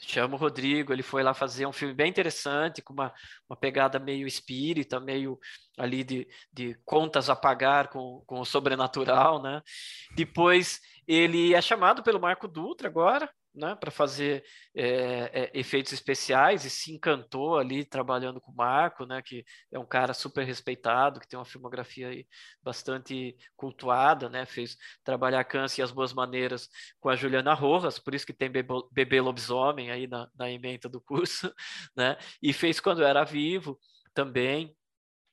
chama 0.00 0.34
o 0.34 0.38
Rodrigo, 0.38 0.92
ele 0.92 1.02
foi 1.02 1.22
lá 1.22 1.34
fazer 1.34 1.66
um 1.66 1.72
filme 1.72 1.94
bem 1.94 2.08
interessante, 2.08 2.82
com 2.82 2.92
uma, 2.92 3.12
uma 3.48 3.56
pegada 3.56 3.98
meio 3.98 4.26
espírita, 4.26 5.00
meio 5.00 5.38
ali 5.76 6.04
de, 6.04 6.28
de 6.52 6.76
contas 6.84 7.28
a 7.28 7.36
pagar 7.36 7.88
com, 7.88 8.22
com 8.26 8.40
o 8.40 8.44
sobrenatural, 8.44 9.42
né? 9.42 9.60
Depois 10.14 10.80
ele 11.06 11.54
é 11.54 11.60
chamado 11.62 12.02
pelo 12.02 12.20
Marco 12.20 12.46
Dutra 12.46 12.88
agora, 12.88 13.30
né, 13.58 13.74
para 13.74 13.90
fazer 13.90 14.44
é, 14.74 15.30
é, 15.32 15.50
efeitos 15.52 15.92
especiais 15.92 16.64
e 16.64 16.70
se 16.70 16.92
encantou 16.92 17.58
ali 17.58 17.84
trabalhando 17.84 18.40
com 18.40 18.52
o 18.52 18.54
Marco, 18.54 19.04
né, 19.04 19.20
que 19.20 19.44
é 19.72 19.78
um 19.78 19.86
cara 19.86 20.14
super 20.14 20.44
respeitado, 20.44 21.20
que 21.20 21.28
tem 21.28 21.38
uma 21.38 21.44
filmografia 21.44 22.08
aí 22.08 22.26
bastante 22.62 23.36
cultuada, 23.56 24.28
né, 24.28 24.46
fez 24.46 24.76
trabalhar 25.04 25.44
Câncer 25.44 25.80
e 25.80 25.84
as 25.84 25.92
Boas 25.92 26.12
Maneiras 26.12 26.68
com 27.00 27.08
a 27.08 27.16
Juliana 27.16 27.52
Rojas, 27.54 27.98
por 27.98 28.14
isso 28.14 28.26
que 28.26 28.32
tem 28.32 28.50
Bebê, 28.50 28.74
Bebê 28.92 29.20
Lobisomem 29.20 29.90
aí 29.90 30.06
na, 30.06 30.28
na 30.38 30.50
emenda 30.50 30.88
do 30.88 31.00
curso, 31.00 31.52
né, 31.96 32.16
e 32.40 32.52
fez 32.52 32.80
Quando 32.80 33.02
Era 33.02 33.24
Vivo 33.24 33.78
também, 34.14 34.74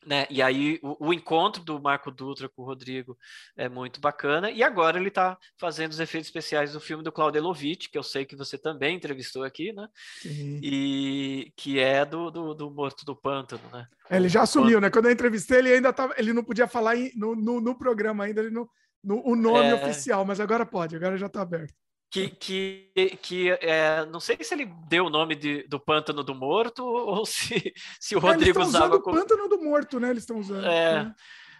né? 0.06 0.28
E 0.30 0.42
aí 0.42 0.80
o, 0.84 1.08
o, 1.08 1.14
encontro 1.14 1.64
do 1.64 1.82
Marco 1.82 2.12
Dutra 2.12 2.48
com 2.48 2.62
o 2.62 2.66
Rodrigo 2.66 3.18
é 3.58 3.68
muito 3.68 4.00
bacana. 4.00 4.52
E 4.52 4.62
agora 4.62 5.00
ele 5.00 5.08
está 5.08 5.38
fazendo 5.58 5.92
os 5.92 6.00
efeitos 6.00 6.28
especiais 6.28 6.74
do 6.74 6.80
filme 6.80 7.04
do 7.04 7.12
Claudio 7.12 7.42
Lovitch, 7.42 7.90
que 7.90 7.98
eu 7.98 8.04
sei 8.04 8.26
que 8.26 8.36
você 8.36 8.58
também 8.58 8.96
entrevistou 8.96 9.44
aqui, 9.44 9.74
né? 9.74 9.88
Sim. 10.22 10.60
E 10.62 11.52
que 11.58 11.80
é 11.80 12.06
do, 12.06 12.30
do, 12.30 12.54
do 12.54 12.72
Morto 12.72 13.06
do 13.06 13.16
Pântano, 13.16 13.64
né? 13.72 13.88
É, 14.10 14.18
ele 14.18 14.30
já 14.30 14.44
assumiu, 14.44 14.80
né? 14.80 14.90
Quando 14.90 15.06
eu 15.06 15.12
entrevistei, 15.12 15.60
ele 15.60 15.74
ainda 15.74 15.92
tava, 15.92 16.14
ele 16.18 16.34
não 16.34 16.44
podia 16.44 16.68
falar 16.68 16.96
em, 16.96 17.12
no, 17.16 17.36
no, 17.36 17.60
no, 17.60 17.78
programa 17.78 18.26
ainda, 18.26 18.42
ele 18.42 18.52
no, 18.52 18.70
no, 19.04 19.22
o 19.26 19.36
nome 19.36 19.70
é... 19.70 19.76
oficial, 19.76 20.24
mas 20.24 20.40
agora 20.40 20.66
pode, 20.66 20.96
agora 20.96 21.18
já 21.18 21.26
está 21.26 21.42
aberto 21.42 21.85
que, 22.16 22.30
que, 22.30 23.18
que 23.22 23.50
é, 23.50 24.06
não 24.06 24.22
sei 24.22 24.38
se 24.42 24.54
ele 24.54 24.66
deu 24.88 25.06
o 25.06 25.10
nome 25.10 25.36
de, 25.36 25.68
do 25.68 25.80
Pântano 25.80 26.24
do 26.24 26.34
Morto 26.34 26.80
ou 26.86 27.26
se, 27.26 27.74
se 28.00 28.16
o 28.16 28.20
Rodrigo 28.20 28.60
é, 28.60 28.64
usava. 28.64 29.00
Como... 29.02 29.16
o 29.16 29.20
Pântano 29.20 29.50
do 29.50 29.62
Morto, 29.62 30.00
né? 30.00 30.12
Eles 30.12 30.24
estão 30.24 30.40
usando. 30.40 30.66
É, 30.66 31.04
né? 31.04 31.16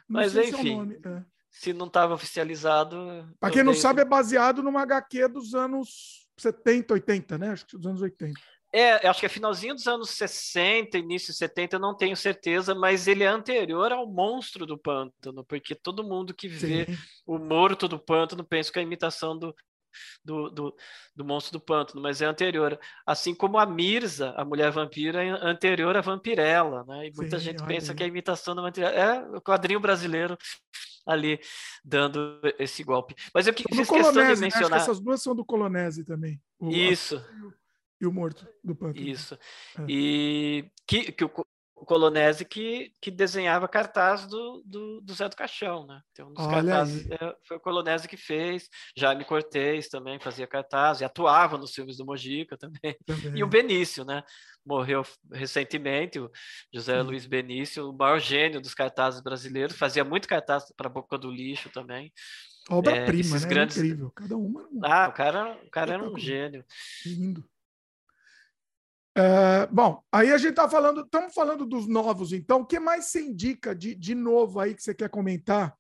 mas 0.08 0.36
enfim. 0.36 0.90
Se, 1.02 1.08
é 1.08 1.26
se 1.52 1.74
não 1.74 1.88
estava 1.88 2.14
oficializado. 2.14 2.98
Para 3.40 3.52
quem 3.52 3.64
não 3.64 3.74
sabe, 3.74 4.02
é 4.02 4.06
baseado 4.06 4.62
numa 4.62 4.82
HQ 4.82 5.30
dos 5.30 5.54
anos 5.54 6.28
70, 6.38 6.94
80, 6.94 7.38
né? 7.38 7.52
Acho 7.52 7.66
que 7.66 7.78
dos 7.78 7.88
anos 7.88 8.02
80. 8.02 8.40
É, 8.74 9.08
acho 9.08 9.22
que 9.22 9.26
é 9.26 9.30
finalzinho 9.30 9.74
dos 9.74 9.88
anos 9.88 10.10
60, 10.10 10.98
início 10.98 11.32
de 11.32 11.38
70, 11.38 11.78
eu 11.78 11.80
não 11.80 11.96
tenho 11.96 12.16
certeza, 12.16 12.76
mas 12.76 13.08
ele 13.08 13.24
é 13.24 13.28
anterior 13.28 13.90
ao 13.94 14.06
Monstro 14.06 14.66
do 14.66 14.78
Pântano, 14.78 15.46
porque 15.46 15.74
todo 15.74 16.04
mundo 16.04 16.34
que 16.34 16.50
vê 16.50 16.86
Sim. 16.86 16.98
o 17.26 17.38
Morto 17.38 17.88
do 17.88 17.98
Pântano 17.98 18.44
pensa 18.44 18.70
que 18.70 18.78
é 18.78 18.82
a 18.82 18.84
imitação 18.84 19.40
do, 19.40 19.56
do, 20.24 20.50
do, 20.50 20.76
do 21.16 21.26
Monstro 21.26 21.60
do 21.60 21.64
Pântano, 21.64 22.02
mas 22.02 22.22
é 22.22 22.26
anterior. 22.26 22.80
Assim 23.06 23.34
como 23.34 23.58
a 23.58 23.66
Mirza, 23.66 24.34
a 24.38 24.46
mulher 24.46 24.72
vampira, 24.72 25.24
é 25.24 25.30
anterior 25.30 25.96
à 25.96 26.02
Vampirella, 26.02 26.84
né? 26.86 27.08
E 27.08 27.12
muita 27.16 27.38
Sim, 27.40 27.46
gente 27.46 27.64
pensa 27.66 27.92
aí. 27.92 27.98
que 27.98 28.04
é 28.04 28.06
a 28.06 28.10
imitação 28.10 28.56
da 28.56 28.62
Vampirella. 28.62 28.96
É 28.96 29.38
o 29.38 29.42
quadrinho 29.42 29.80
brasileiro 29.80 30.38
ali 31.06 31.40
dando 31.84 32.40
esse 32.58 32.84
golpe. 32.84 33.16
Mas 33.34 33.48
eu 33.48 33.54
que, 33.54 33.64
fiz 33.64 33.90
questão 33.90 34.12
de 34.12 34.42
mencionar... 34.42 34.42
Né? 34.42 34.56
Acho 34.58 34.68
que 34.68 34.74
essas 34.74 35.00
duas 35.00 35.22
são 35.22 35.36
do 35.36 35.46
Colonese 35.46 36.04
também. 36.04 36.42
O, 36.60 36.70
Isso. 36.70 37.24
E 38.02 38.06
o 38.06 38.12
Morto 38.12 38.48
do 38.64 38.76
Pântano. 38.76 39.08
Isso. 39.08 39.38
É. 39.80 39.86
E 39.88 40.72
que, 40.86 41.12
que 41.12 41.24
o, 41.24 41.30
o 41.76 41.86
Colonese 41.86 42.46
que, 42.46 42.92
que 43.02 43.12
desenhava 43.12 43.68
cartaz 43.68 44.26
do, 44.26 44.64
do, 44.66 45.02
do 45.02 45.14
Zé 45.14 45.28
do 45.28 45.36
Caixão, 45.36 45.86
né? 45.86 46.02
Tem 46.14 46.24
um 46.24 46.32
dos 46.32 46.46
Olha 46.46 46.56
cartazes, 46.56 47.12
é, 47.12 47.36
foi 47.46 47.58
o 47.58 47.60
Colonese 47.60 48.08
que 48.08 48.16
fez, 48.16 48.70
Jaime 48.96 49.26
Cortez 49.26 49.90
também 49.90 50.18
fazia 50.18 50.48
cartaz, 50.48 51.02
e 51.02 51.06
atuava 51.06 51.58
nos 51.58 51.74
filmes 51.74 51.98
do 51.98 52.06
Mojica 52.06 52.58
também. 52.58 52.96
também. 53.06 53.38
E 53.38 53.44
o 53.44 53.48
Benício, 53.48 54.06
né? 54.06 54.24
Morreu 54.66 55.04
recentemente, 55.32 56.18
o 56.18 56.32
José. 56.74 57.02
Luiz 57.02 57.26
Benício, 57.26 57.90
o 57.90 57.94
maior 57.94 58.20
gênio 58.20 58.62
dos 58.62 58.74
cartazes 58.74 59.22
brasileiros, 59.22 59.78
fazia 59.78 60.04
muito 60.04 60.28
cartaz 60.28 60.74
para 60.76 60.88
a 60.88 60.92
Boca 60.92 61.18
do 61.18 61.30
Lixo 61.30 61.70
também. 61.70 62.12
Obra-prima, 62.70 63.38
é, 63.38 63.40
né? 63.40 63.48
Grandes... 63.48 63.78
incrível, 63.78 64.12
cada 64.12 64.36
uma. 64.36 64.68
Ah, 64.84 65.08
o 65.08 65.14
cara, 65.14 65.60
o 65.64 65.70
cara 65.70 65.94
era 65.94 66.04
um 66.04 66.18
gênio. 66.18 66.66
Lindo. 67.06 67.48
É, 69.18 69.66
bom, 69.68 70.02
aí 70.12 70.32
a 70.32 70.38
gente 70.38 70.50
está 70.52 70.68
falando, 70.68 71.02
estamos 71.02 71.34
falando 71.34 71.66
dos 71.66 71.88
novos, 71.88 72.34
então, 72.34 72.62
o 72.62 72.66
que 72.66 72.80
mais 72.82 73.06
você 73.06 73.22
indica 73.22 73.74
de, 73.74 73.96
de 73.96 74.14
novo 74.14 74.60
aí 74.60 74.76
que 74.76 74.84
você 74.84 74.94
quer 74.94 75.10
comentar 75.10 75.74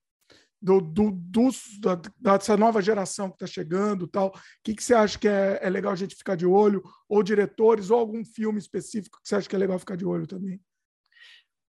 do, 0.61 0.79
do, 0.79 1.11
dos, 1.11 1.79
da, 1.79 1.99
dessa 2.17 2.55
nova 2.55 2.81
geração 2.81 3.29
que 3.29 3.35
está 3.35 3.45
chegando 3.45 4.07
tal? 4.07 4.29
O 4.29 4.31
que, 4.63 4.73
que 4.73 4.83
você 4.83 4.93
acha 4.93 5.19
que 5.19 5.27
é, 5.27 5.59
é 5.61 5.69
legal 5.69 5.91
a 5.91 5.95
gente 5.95 6.15
ficar 6.15 6.35
de 6.35 6.45
olho? 6.45 6.81
Ou 7.07 7.21
diretores, 7.21 7.91
ou 7.91 7.99
algum 7.99 8.23
filme 8.25 8.57
específico 8.57 9.19
que 9.21 9.27
você 9.27 9.35
acha 9.35 9.47
que 9.49 9.55
é 9.55 9.59
legal 9.59 9.77
ficar 9.77 9.95
de 9.95 10.05
olho 10.05 10.25
também? 10.25 10.59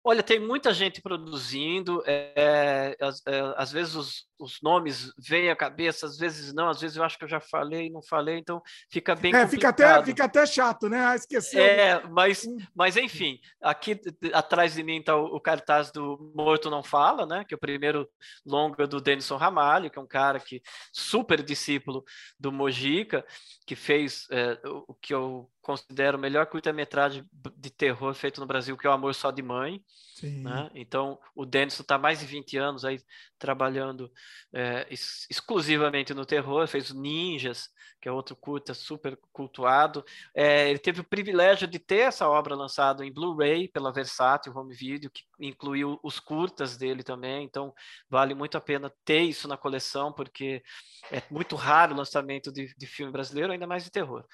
Olha, 0.02 0.22
tem 0.22 0.40
muita 0.40 0.72
gente 0.72 1.02
produzindo, 1.02 2.02
é, 2.06 2.97
é, 2.98 3.55
às 3.56 3.70
vezes 3.70 3.94
os, 3.94 4.24
os, 4.39 4.59
nomes 4.62 5.12
vêm 5.18 5.51
à 5.51 5.56
cabeça, 5.56 6.06
às 6.06 6.16
vezes 6.16 6.55
não, 6.55 6.70
às 6.70 6.81
vezes 6.81 6.97
eu 6.97 7.05
acho 7.05 7.18
que 7.18 7.24
eu 7.24 7.28
já 7.28 7.39
falei, 7.39 7.90
não 7.90 8.02
falei, 8.02 8.39
então 8.39 8.62
fica 8.90 9.14
bem 9.14 9.35
é, 9.35 9.47
fica 9.47 9.68
até, 9.68 10.02
fica 10.02 10.24
até 10.24 10.47
chato, 10.47 10.89
né? 10.89 11.05
Ah, 11.05 11.14
esqueceu. 11.14 11.62
É, 11.62 12.02
mas, 12.09 12.47
mas 12.74 12.97
enfim, 12.97 13.39
aqui 13.60 14.01
atrás 14.32 14.72
de 14.72 14.82
mim 14.82 15.01
está 15.01 15.14
o, 15.14 15.36
o, 15.36 15.40
cartaz 15.40 15.93
do 15.93 16.32
Morto 16.35 16.70
Não 16.70 16.82
Fala, 16.82 17.27
né? 17.27 17.44
Que 17.47 17.52
é 17.52 17.56
o 17.56 17.60
primeiro 17.60 18.09
longa 18.47 18.86
do 18.86 19.02
Denison 19.02 19.36
Ramalho, 19.36 19.90
que 19.90 19.98
é 19.98 20.02
um 20.02 20.06
cara 20.06 20.40
que 20.40 20.62
super 20.90 21.43
discípulo 21.43 22.02
do 22.39 22.51
Mojica, 22.51 23.22
que 23.66 23.77
fez 23.77 24.27
é, 24.31 24.59
o 24.64 24.94
que 24.94 25.12
eu 25.12 25.51
considero 25.61 26.16
o 26.16 26.20
melhor 26.20 26.47
curta-metragem 26.47 27.24
de 27.57 27.70
terror 27.70 28.15
feito 28.15 28.41
no 28.41 28.47
Brasil, 28.47 28.77
que 28.77 28.87
é 28.87 28.91
O 28.91 28.93
Amor 28.93 29.15
Só 29.15 29.31
de 29.31 29.43
Mãe. 29.43 29.82
Né? 30.23 30.70
Então, 30.74 31.19
o 31.35 31.47
Denison 31.47 31.82
está 31.82 31.97
mais 31.97 32.20
de 32.20 32.27
20 32.27 32.57
anos 32.59 32.85
aí 32.85 33.01
trabalhando 33.39 34.12
é, 34.53 34.87
ex 34.91 35.27
exclusivamente 35.31 36.12
no 36.12 36.27
terror, 36.27 36.66
fez 36.66 36.93
Ninjas, 36.93 37.70
que 38.01 38.09
é 38.09 38.12
outro 38.12 38.35
curta 38.35 38.73
super 38.73 39.19
cultuado. 39.32 40.05
É, 40.35 40.70
ele 40.70 40.78
teve 40.78 41.01
o 41.01 41.05
privilégio 41.05 41.69
de 41.69 41.78
ter 41.78 42.01
essa 42.01 42.28
obra 42.28 42.55
lançada 42.55 43.05
em 43.05 43.12
Blu-ray 43.12 43.69
pela 43.69 43.93
Versátil 43.93 44.57
Home 44.57 44.74
Video, 44.74 45.11
que 45.11 45.23
incluiu 45.39 45.99
os 46.03 46.19
curtas 46.19 46.77
dele 46.77 47.03
também, 47.03 47.45
então 47.45 47.74
vale 48.09 48.35
muito 48.35 48.57
a 48.57 48.61
pena 48.61 48.93
ter 49.05 49.20
isso 49.20 49.47
na 49.47 49.57
coleção, 49.57 50.12
porque 50.12 50.62
é 51.11 51.23
muito 51.31 51.57
raro 51.57 51.95
o 51.95 51.97
lançamento 51.97 52.51
de, 52.51 52.74
de 52.74 52.87
filme 52.87 53.12
brasileiro, 53.12 53.53
ainda 53.53 53.66
mais 53.66 53.85
de 53.85 53.91
terror. 53.91 54.24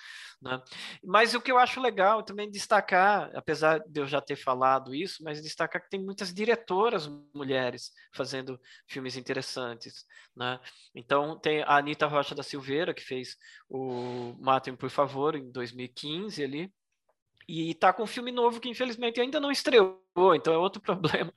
Né? 0.41 0.63
Mas 1.03 1.26
o 1.35 1.41
que 1.41 1.51
eu 1.51 1.59
acho 1.59 1.81
legal 1.81 2.23
também 2.23 2.51
destacar, 2.51 3.31
apesar 3.35 3.79
de 3.81 4.01
eu 4.01 4.07
já 4.07 4.21
ter 4.21 4.37
falado 4.37 4.95
isso, 4.95 5.23
mas 5.23 5.43
destacar 5.43 5.83
que 5.83 5.91
tem 5.91 6.03
muitas 6.03 6.33
diretoras 6.33 7.09
mulheres 7.35 7.91
fazendo 8.13 8.61
filmes 8.89 9.17
interessantes. 9.17 10.05
Né? 10.37 10.61
Então, 10.95 11.39
tem 11.39 11.63
a 11.63 11.77
Anitta 11.77 12.07
Rocha 12.07 12.35
da 12.35 12.43
Silveira, 12.43 12.95
que 12.95 13.03
fez 13.03 13.37
o 13.69 14.35
Matem, 14.39 14.77
por 14.77 14.91
favor, 14.91 15.35
em 15.35 15.51
2015 15.51 16.43
ali, 16.43 16.73
E 17.49 17.71
está 17.71 17.93
com 17.93 18.03
um 18.03 18.07
filme 18.07 18.33
novo 18.33 18.61
que 18.61 18.69
infelizmente 18.69 19.21
ainda 19.21 19.39
não 19.39 19.53
estreou, 19.53 20.03
então 20.35 20.53
é 20.53 20.59
outro 20.59 20.83
problema 20.83 21.33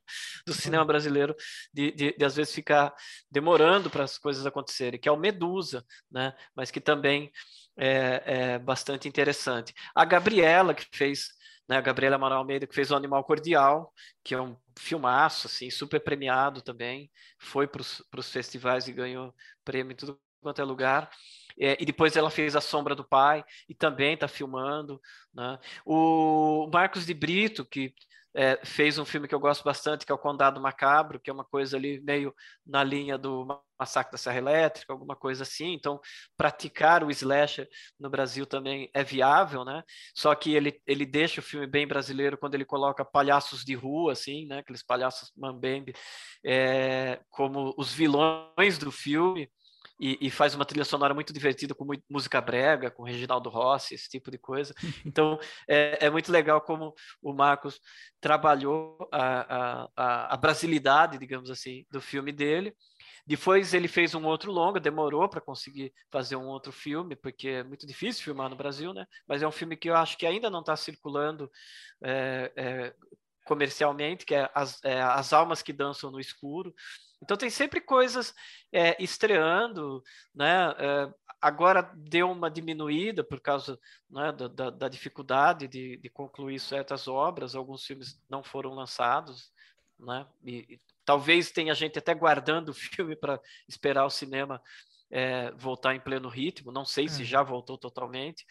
do 0.45 0.53
cinema 0.53 0.83
brasileiro 0.83 1.35
de, 1.73 1.91
de, 1.91 2.15
de 2.17 2.25
às 2.25 2.35
vezes 2.35 2.53
ficar 2.53 2.93
demorando 3.29 3.89
para 3.89 4.03
as 4.03 4.17
coisas 4.17 4.45
acontecerem, 4.45 4.99
que 4.99 5.07
é 5.07 5.11
o 5.11 5.17
Medusa, 5.17 5.85
né? 6.09 6.33
Mas 6.55 6.71
que 6.71 6.81
também 6.81 7.31
é, 7.79 8.23
é 8.53 8.59
bastante 8.59 9.07
interessante. 9.07 9.73
A 9.95 10.05
Gabriela 10.05 10.73
que 10.73 10.85
fez, 10.93 11.29
né? 11.67 11.77
A 11.77 11.81
Gabriela 11.81 12.15
Amaral 12.15 12.39
Almeida 12.39 12.67
que 12.67 12.75
fez 12.75 12.91
o 12.91 12.95
Animal 12.95 13.23
Cordial, 13.23 13.93
que 14.23 14.35
é 14.35 14.41
um 14.41 14.55
filmaço, 14.77 15.47
assim, 15.47 15.69
super 15.69 15.99
premiado 16.01 16.61
também, 16.61 17.09
foi 17.39 17.67
para 17.67 17.81
os 17.81 18.31
festivais 18.31 18.87
e 18.87 18.93
ganhou 18.93 19.33
prêmio 19.63 19.93
em 19.93 19.95
tudo 19.95 20.19
quanto 20.41 20.61
é 20.61 20.63
lugar. 20.63 21.09
É, 21.59 21.77
e 21.81 21.85
depois 21.85 22.15
ela 22.15 22.29
fez 22.29 22.55
A 22.55 22.61
Sombra 22.61 22.95
do 22.95 23.03
Pai 23.03 23.43
e 23.67 23.75
também 23.75 24.13
está 24.13 24.27
filmando. 24.27 24.99
Né? 25.33 25.59
O 25.85 26.69
Marcos 26.73 27.05
de 27.05 27.13
Brito, 27.13 27.65
que 27.65 27.93
é, 28.39 28.57
fez 28.63 28.97
um 28.97 29.03
filme 29.03 29.27
que 29.27 29.35
eu 29.35 29.39
gosto 29.39 29.65
bastante, 29.65 30.05
que 30.05 30.11
é 30.13 30.15
o 30.15 30.17
Condado 30.17 30.61
Macabro, 30.61 31.19
que 31.19 31.29
é 31.29 31.33
uma 31.33 31.43
coisa 31.43 31.75
ali 31.75 31.99
meio 31.99 32.33
na 32.65 32.81
linha 32.85 33.17
do 33.17 33.45
Massacre 33.77 34.13
da 34.13 34.17
Serra 34.17 34.37
Elétrica, 34.37 34.93
alguma 34.93 35.13
coisa 35.13 35.43
assim. 35.43 35.73
Então, 35.73 35.99
praticar 36.37 37.03
o 37.03 37.11
slasher 37.11 37.67
no 37.99 38.09
Brasil 38.09 38.45
também 38.45 38.89
é 38.93 39.03
viável, 39.03 39.65
né? 39.65 39.83
Só 40.15 40.33
que 40.35 40.55
ele, 40.55 40.81
ele 40.87 41.05
deixa 41.05 41.41
o 41.41 41.43
filme 41.43 41.67
bem 41.67 41.85
brasileiro 41.85 42.37
quando 42.37 42.55
ele 42.55 42.63
coloca 42.63 43.03
palhaços 43.03 43.65
de 43.65 43.75
rua, 43.75 44.13
assim, 44.13 44.45
né? 44.45 44.59
Aqueles 44.59 44.83
palhaços 44.83 45.33
mambembe, 45.35 45.93
é, 46.41 47.19
como 47.29 47.75
os 47.77 47.93
vilões 47.93 48.77
do 48.79 48.89
filme 48.89 49.51
e, 49.99 50.17
e, 50.21 50.31
faz 50.31 50.55
uma 50.55 50.65
trilha 50.65 50.85
sonora 50.85 51.13
muito 51.13 51.33
divertida 51.33 51.75
com 51.75 51.85
música 52.09 52.39
brega, 52.39 52.89
com 52.89 53.03
Reginaldo 53.03 53.49
Rossi, 53.49 53.95
esse 53.95 54.09
tipo 54.09 54.31
de 54.31 54.37
coisa. 54.37 54.73
Então, 55.05 55.39
é, 55.67 56.05
é 56.05 56.09
muito 56.09 56.31
legal 56.31 56.61
como 56.61 56.93
o 57.21 57.33
Marcos 57.33 57.79
trabalhou 58.21 59.09
a, 59.11 59.87
a, 59.95 60.33
a 60.33 60.37
brasilidade, 60.37 61.17
digamos 61.17 61.49
assim, 61.49 61.85
do 61.89 61.99
filme 61.99 62.31
dele. 62.31 62.73
Depois 63.25 63.73
ele 63.73 63.87
fez 63.87 64.15
um 64.15 64.25
outro 64.25 64.51
longa, 64.51 64.79
demorou 64.79 65.29
para 65.29 65.41
conseguir 65.41 65.93
fazer 66.11 66.35
um 66.35 66.47
outro 66.47 66.71
filme, 66.71 67.15
porque 67.15 67.49
é 67.49 67.63
muito 67.63 67.85
difícil 67.85 68.23
filmar 68.23 68.49
no 68.49 68.55
Brasil, 68.55 68.93
né? 68.93 69.05
Mas 69.27 69.43
é 69.43 69.47
um 69.47 69.51
filme 69.51 69.77
que 69.77 69.89
eu 69.89 69.95
acho 69.95 70.17
que 70.17 70.25
ainda 70.25 70.49
não 70.49 70.61
está 70.61 70.75
circulando 70.75 71.49
é, 72.03 72.51
é, 72.55 72.93
comercialmente, 73.45 74.25
que 74.25 74.33
é 74.33 74.49
as, 74.53 74.83
é 74.83 75.01
as, 75.01 75.33
Almas 75.33 75.61
que 75.61 75.73
Dançam 75.73 76.11
no 76.11 76.19
Escuro. 76.19 76.73
Então 77.21 77.37
tem 77.37 77.49
sempre 77.49 77.81
coisas 77.81 78.33
é, 78.71 79.01
estreando, 79.01 80.03
né? 80.33 80.73
É, 80.77 81.13
agora 81.41 81.81
deu 81.95 82.31
uma 82.31 82.49
diminuída 82.49 83.23
por 83.23 83.39
causa 83.39 83.79
né, 84.09 84.31
da, 84.31 84.47
da, 84.47 84.69
da, 84.69 84.89
dificuldade 84.89 85.67
de, 85.67 85.97
de, 85.97 86.09
concluir 86.09 86.59
certas 86.59 87.07
obras, 87.07 87.55
alguns 87.55 87.85
filmes 87.85 88.21
não 88.29 88.43
foram 88.43 88.73
lançados, 88.73 89.51
né? 89.97 90.27
E, 90.43 90.75
e 90.75 90.81
talvez 91.05 91.51
tenha 91.51 91.73
gente 91.73 91.99
até 91.99 92.13
guardando 92.13 92.69
o 92.69 92.73
filme 92.73 93.15
para 93.15 93.39
esperar 93.67 94.05
o 94.05 94.09
cinema 94.09 94.61
é, 95.11 95.51
voltar 95.51 95.95
em 95.95 95.99
pleno 95.99 96.29
ritmo, 96.29 96.71
não 96.71 96.85
sei 96.85 97.05
é. 97.05 97.07
se 97.07 97.23
já 97.23 97.41
voltou 97.41 97.77
totalmente, 97.77 98.45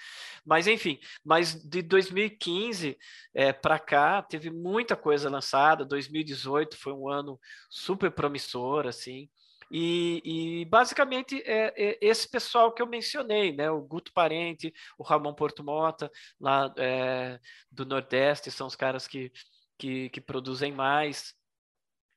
mas 0.44 0.66
enfim, 0.66 0.98
mas 1.24 1.55
de 1.55 1.82
2015 1.82 2.98
é, 3.35 3.52
para 3.52 3.78
cá 3.78 4.22
teve 4.22 4.51
muita 4.51 4.97
coisa 4.97 5.30
lançada, 5.30 5.85
2018 5.85 6.76
foi 6.76 6.93
um 6.93 7.09
ano 7.09 7.39
super 7.70 8.10
promissor, 8.10 8.86
assim, 8.86 9.28
e, 9.70 10.22
e, 10.62 10.64
basicamente 10.64 11.43
é, 11.44 11.74
é, 11.76 11.98
esse 12.01 12.28
pessoal 12.28 12.72
que 12.72 12.80
eu 12.80 12.86
mencionei, 12.86 13.52
né? 13.52 13.70
O 13.70 13.82
Guto 13.82 14.12
Parente, 14.14 14.72
o 14.97 15.02
Ramon 15.02 15.35
Porto 15.35 15.62
Mota, 15.62 16.10
lá 16.40 16.72
é, 16.78 17.39
do 17.70 17.85
Nordeste, 17.85 18.51
são 18.51 18.66
os 18.66 18.74
caras 18.74 19.06
que, 19.06 19.30
que, 19.76 20.09
que 20.09 20.20
produzem 20.20 20.72
mais. 20.72 21.35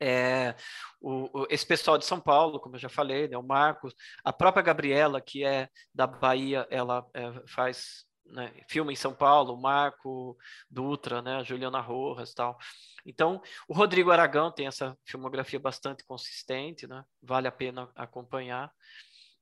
É, 0.03 0.55
o, 0.99 1.41
o, 1.41 1.47
esse 1.47 1.63
pessoal 1.63 1.95
de 1.95 2.05
São 2.05 2.19
Paulo, 2.19 2.59
como 2.59 2.75
eu 2.75 2.79
já 2.79 2.89
falei, 2.89 3.27
né, 3.27 3.37
o 3.37 3.43
Marcos, 3.43 3.93
a 4.23 4.33
própria 4.33 4.63
Gabriela, 4.63 5.21
que 5.21 5.43
é 5.45 5.69
da 5.93 6.07
Bahia, 6.07 6.67
ela 6.71 7.05
é, 7.13 7.31
faz 7.47 8.05
né, 8.25 8.51
filme 8.67 8.93
em 8.93 8.95
São 8.95 9.13
Paulo, 9.13 9.53
o 9.53 9.61
Marco 9.61 10.35
Dutra, 10.67 11.21
né, 11.21 11.35
a 11.35 11.43
Juliana 11.43 11.79
Rojas 11.79 12.33
tal. 12.33 12.57
Então, 13.05 13.41
o 13.67 13.75
Rodrigo 13.75 14.09
Aragão 14.09 14.51
tem 14.51 14.65
essa 14.65 14.97
filmografia 15.05 15.59
bastante 15.59 16.03
consistente, 16.03 16.87
né, 16.87 17.03
vale 17.21 17.47
a 17.47 17.51
pena 17.51 17.87
acompanhar. 17.95 18.71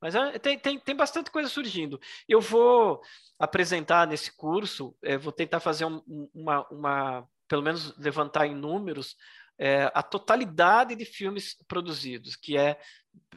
Mas 0.02 0.14
é, 0.16 0.40
tem, 0.40 0.60
tem, 0.60 0.80
tem 0.80 0.96
bastante 0.96 1.32
coisa 1.32 1.50
surgindo. 1.50 2.00
Eu 2.28 2.42
vou 2.42 3.02
apresentar 3.38 4.08
nesse 4.08 4.36
curso, 4.36 4.96
é, 5.04 5.18
vou 5.18 5.32
tentar 5.32 5.60
fazer 5.60 5.86
um, 5.86 6.02
uma, 6.34 6.68
uma, 6.70 7.28
pelo 7.48 7.62
menos 7.62 7.98
levantar 7.98 8.46
em 8.46 8.56
números, 8.56 9.16
é, 9.60 9.92
a 9.94 10.02
totalidade 10.02 10.96
de 10.96 11.04
filmes 11.04 11.56
produzidos, 11.68 12.36
que 12.36 12.58
é, 12.58 12.80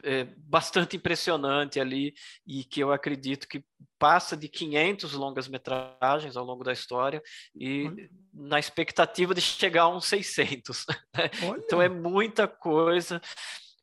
é, 0.01 0.23
bastante 0.37 0.95
impressionante 0.95 1.79
ali 1.79 2.13
e 2.47 2.63
que 2.63 2.79
eu 2.79 2.91
acredito 2.91 3.47
que 3.47 3.63
passa 3.99 4.35
de 4.35 4.47
500 4.47 5.13
longas-metragens 5.13 6.35
ao 6.35 6.45
longo 6.45 6.63
da 6.63 6.71
história 6.71 7.21
e 7.55 7.87
Olha. 7.87 8.09
na 8.33 8.59
expectativa 8.59 9.33
de 9.33 9.41
chegar 9.41 9.83
a 9.83 9.89
uns 9.89 10.05
600. 10.05 10.85
Né? 11.15 11.29
Então 11.57 11.81
é 11.81 11.87
muita 11.89 12.47
coisa 12.47 13.21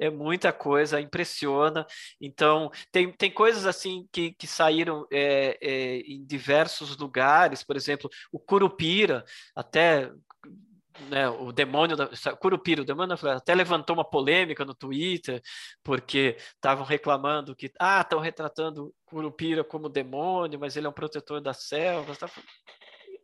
é 0.01 0.09
muita 0.09 0.51
coisa, 0.51 0.99
impressiona. 0.99 1.87
Então, 2.19 2.73
tem, 2.91 3.13
tem 3.13 3.31
coisas 3.31 3.67
assim 3.67 4.09
que, 4.11 4.33
que 4.33 4.47
saíram 4.47 5.07
é, 5.13 5.59
é, 5.61 5.99
em 5.99 6.25
diversos 6.25 6.97
lugares, 6.97 7.63
por 7.63 7.77
exemplo, 7.77 8.09
o 8.33 8.39
Curupira, 8.39 9.23
até 9.55 10.11
né, 11.09 11.29
o 11.29 11.53
demônio 11.53 11.97
da 11.97 12.09
Curupira, 12.39 12.83
o 12.83 12.85
demônio 12.85 13.17
da 13.17 13.37
até 13.37 13.55
levantou 13.55 13.95
uma 13.95 14.09
polêmica 14.09 14.65
no 14.65 14.75
Twitter 14.75 15.41
porque 15.83 16.37
estavam 16.55 16.85
reclamando 16.85 17.55
que 17.57 17.71
ah, 17.79 18.01
estão 18.01 18.21
retratando 18.21 18.93
Curupira 19.05 19.65
como 19.65 19.89
demônio, 19.89 20.59
mas 20.59 20.77
ele 20.77 20.87
é 20.87 20.91
um 20.91 20.93
protetor 20.93 21.41
das 21.41 21.65
selvas. 21.65 22.19
Tá? 22.19 22.29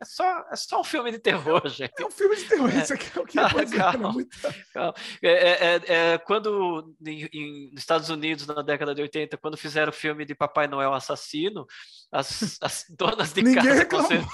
é 0.01 0.05
só, 0.05 0.45
é 0.51 0.57
só 0.57 0.81
um 0.81 0.85
filme 0.85 1.11
de 1.11 1.19
terror, 1.19 1.63
gente. 1.69 1.93
É 1.99 2.07
um 2.07 2.11
filme 2.11 2.37
de 2.37 2.45
terror, 2.45 2.71
é. 2.71 2.83
isso 2.83 2.95
aqui 2.95 3.19
é 3.19 3.21
o 3.21 3.25
que 3.25 3.35
calma, 3.35 3.67
calma, 3.67 4.13
muito... 4.13 4.37
calma. 4.73 4.95
É, 5.23 5.31
é, 5.31 5.51
é, 5.51 5.83
é, 5.87 6.19
quando, 6.19 6.95
em, 7.05 7.29
em, 7.33 7.71
nos 7.71 7.81
Estados 7.81 8.09
Unidos, 8.09 8.47
na 8.47 8.63
década 8.63 8.95
de 8.95 9.03
80, 9.03 9.37
quando 9.39 9.57
fizeram 9.57 9.91
o 9.91 9.95
filme 9.95 10.25
de 10.25 10.35
Papai 10.35 10.67
Noel 10.69 10.93
Assassino, 10.93 11.67
as, 12.13 12.59
as 12.61 12.85
donas 12.91 13.33
de 13.33 13.43
Ninguém 13.43 13.63
casa... 13.63 13.75
Reclamou. 13.75 14.27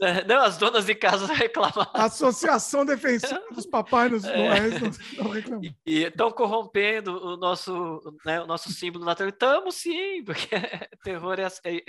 É, 0.00 0.24
não, 0.24 0.42
as 0.42 0.56
donas 0.56 0.86
de 0.86 0.94
casa 0.94 1.26
reclamaram. 1.32 1.90
A 1.92 2.04
Associação 2.04 2.84
Defensiva 2.84 3.42
dos 3.52 3.66
Papais 3.66 4.22
Noéis 4.22 4.74
é. 4.74 4.78
não, 4.80 5.24
não 5.24 5.30
reclamou. 5.30 5.70
E 5.86 6.02
estão 6.04 6.30
corrompendo 6.30 7.12
o 7.24 7.36
nosso, 7.36 8.00
né, 8.24 8.40
o 8.40 8.46
nosso 8.46 8.72
símbolo 8.72 9.04
natal. 9.04 9.28
Estamos 9.28 9.76
sim, 9.76 10.22
porque 10.24 10.48
terror 11.02 11.38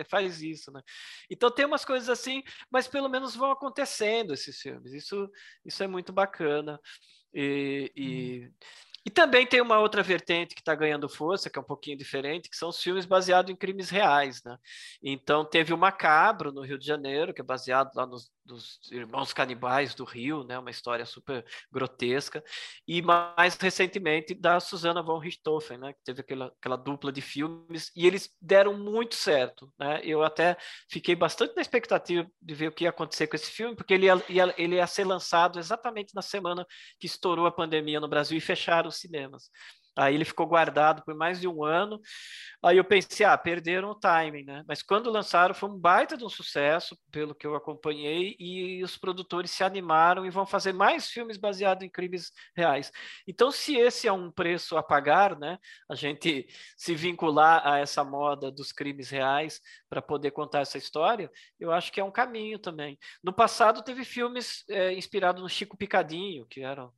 faz 0.08 0.42
isso, 0.42 0.72
né? 0.72 0.82
Então 1.30 1.52
tem 1.52 1.66
umas 1.66 1.86
coisas 1.86 2.10
assim, 2.10 2.44
mas 2.70 2.88
pelo 2.88 3.10
menos 3.10 3.36
vão 3.36 3.52
acontecendo 3.52 4.34
esses 4.34 4.60
filmes. 4.60 4.94
Isso, 4.94 5.30
isso 5.66 5.84
é 5.84 5.88
muito 5.88 6.12
bacana. 6.14 6.80
E, 7.34 7.92
e, 7.96 8.48
hum. 8.48 8.52
E 9.06 9.10
também 9.12 9.46
tem 9.46 9.62
uma 9.62 9.80
outra 9.80 10.02
vertente 10.02 10.56
que 10.56 10.62
está 10.62 10.74
ganhando 10.74 11.08
força, 11.08 11.48
que 11.50 11.60
é 11.60 11.62
um 11.62 11.66
pouquinho 11.66 11.96
diferente, 11.96 12.50
que 12.50 12.58
são 12.58 12.70
os 12.70 12.82
filmes 12.82 13.06
baseados 13.06 13.52
em 13.52 13.56
crimes 13.56 13.92
reais. 13.92 14.44
Né? 14.44 14.58
Então, 15.04 15.46
teve 15.46 15.74
o 15.74 15.78
Macabro, 15.78 16.52
no 16.52 16.62
Rio 16.62 16.80
de 16.80 16.88
Janeiro, 16.88 17.32
que 17.32 17.40
é 17.40 17.44
baseado 17.44 17.92
lá 17.96 18.08
nos, 18.08 18.32
dos 18.46 18.80
irmãos 18.92 19.34
canibais 19.34 19.96
do 19.96 20.04
Rio, 20.04 20.44
né, 20.44 20.58
uma 20.58 20.70
história 20.70 21.06
super 21.06 21.44
grotesca, 21.72 22.44
e 22.88 23.02
mais 23.02 23.56
recentemente 23.56 24.34
da 24.34 24.60
Susana 24.60 25.02
von 25.02 25.18
Richthofen, 25.18 25.78
né, 25.78 25.94
que 25.94 26.00
teve 26.04 26.22
aquela, 26.22 26.54
aquela 26.60 26.76
dupla 26.76 27.12
de 27.12 27.22
filmes, 27.22 27.92
e 27.96 28.06
eles 28.06 28.30
deram 28.40 28.78
muito 28.78 29.16
certo. 29.16 29.72
Né? 29.80 30.02
Eu 30.04 30.24
até 30.24 30.56
fiquei 30.90 31.16
bastante 31.16 31.56
na 31.56 31.62
expectativa 31.62 32.30
de 32.42 32.54
ver 32.54 32.68
o 32.68 32.72
que 32.72 32.84
ia 32.84 32.90
acontecer 32.90 33.28
com 33.28 33.36
esse 33.36 33.50
filme, 33.50 33.76
porque 33.76 33.94
ele 33.94 34.06
ia, 34.06 34.24
ia, 34.30 34.56
ele 34.58 34.76
ia 34.76 34.88
ser 34.88 35.06
lançado 35.06 35.60
exatamente 35.60 36.14
na 36.14 36.22
semana 36.22 36.66
que 37.00 37.08
estourou 37.08 37.48
a 37.48 37.52
pandemia 37.52 38.00
no 38.00 38.08
Brasil 38.08 38.38
e 38.38 38.42
fecharam 38.42 38.90
os 38.90 38.98
cinemas. 38.98 39.50
Aí 39.98 40.14
ele 40.16 40.26
ficou 40.26 40.46
guardado 40.46 41.04
por 41.04 41.16
mais 41.16 41.40
de 41.40 41.48
um 41.48 41.64
ano. 41.64 42.00
Aí 42.64 42.78
eu 42.78 42.84
pensei, 42.84 43.26
ah, 43.26 43.38
perderam 43.38 43.90
o 43.92 43.96
timing, 43.96 44.44
né? 44.44 44.64
Mas 44.68 44.84
quando 44.84 45.10
lançaram 45.10 45.56
foi 45.56 45.70
um 45.70 45.78
baita 45.78 46.18
de 46.18 46.26
um 46.26 46.30
sucesso, 46.30 46.98
pelo 47.12 47.34
que 47.34 47.48
eu 47.48 47.56
acompanhei, 47.56 48.36
e 48.40 48.84
os 48.84 48.98
produtores 48.98 49.52
se 49.52 49.64
animaram 49.64 50.26
e 50.26 50.30
vão 50.30 50.46
fazer 50.46 50.74
mais 50.74 51.10
filmes 51.10 51.38
baseados 51.38 51.84
em 51.84 51.90
crimes 51.90 52.32
reais. 52.56 52.92
Então, 53.28 53.52
se 53.52 53.78
esse 53.78 54.08
é 54.08 54.12
um 54.12 54.32
preço 54.32 54.78
a 54.78 54.84
pagar, 54.84 55.38
né? 55.38 55.58
A 55.90 55.96
gente 55.96 56.48
se 56.76 56.94
vincular 56.96 57.66
a 57.66 57.80
essa 57.80 58.04
moda 58.04 58.52
dos 58.52 58.72
crimes 58.72 59.10
reais 59.10 59.62
para 59.90 60.02
poder 60.02 60.32
contar 60.32 60.62
essa 60.62 60.78
história, 60.78 61.32
eu 61.60 61.72
acho 61.72 61.92
que 61.92 62.00
é 62.00 62.04
um 62.04 62.12
caminho 62.12 62.60
também. 62.60 62.98
No 63.24 63.32
passado 63.32 63.84
teve 63.84 64.04
filmes 64.04 64.64
é, 64.70 64.94
inspirados 64.94 65.42
no 65.42 65.50
Chico 65.50 65.78
Picadinho, 65.78 66.46
que 66.48 66.62
eram 66.62 66.92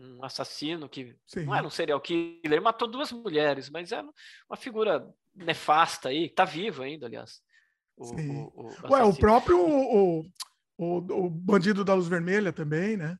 um 0.00 0.24
assassino 0.24 0.88
que 0.88 1.14
Sim. 1.26 1.44
não 1.44 1.54
era 1.54 1.66
um 1.66 1.70
serial 1.70 2.00
killer, 2.00 2.40
ele 2.44 2.60
matou 2.60 2.88
duas 2.88 3.12
mulheres, 3.12 3.68
mas 3.68 3.92
era 3.92 4.06
uma 4.48 4.56
figura 4.56 5.06
nefasta 5.34 6.08
aí, 6.08 6.28
tá 6.28 6.44
vivo 6.44 6.82
ainda, 6.82 7.06
aliás. 7.06 7.40
O, 7.96 8.14
o, 8.14 8.66
o 8.86 8.92
Ué, 8.92 9.04
o 9.04 9.14
próprio 9.14 9.58
o, 9.58 10.24
O, 10.78 11.30
Bandido 11.30 11.84
da 11.84 11.94
Luz 11.94 12.08
Vermelha 12.08 12.52
também, 12.52 12.96
né? 12.96 13.18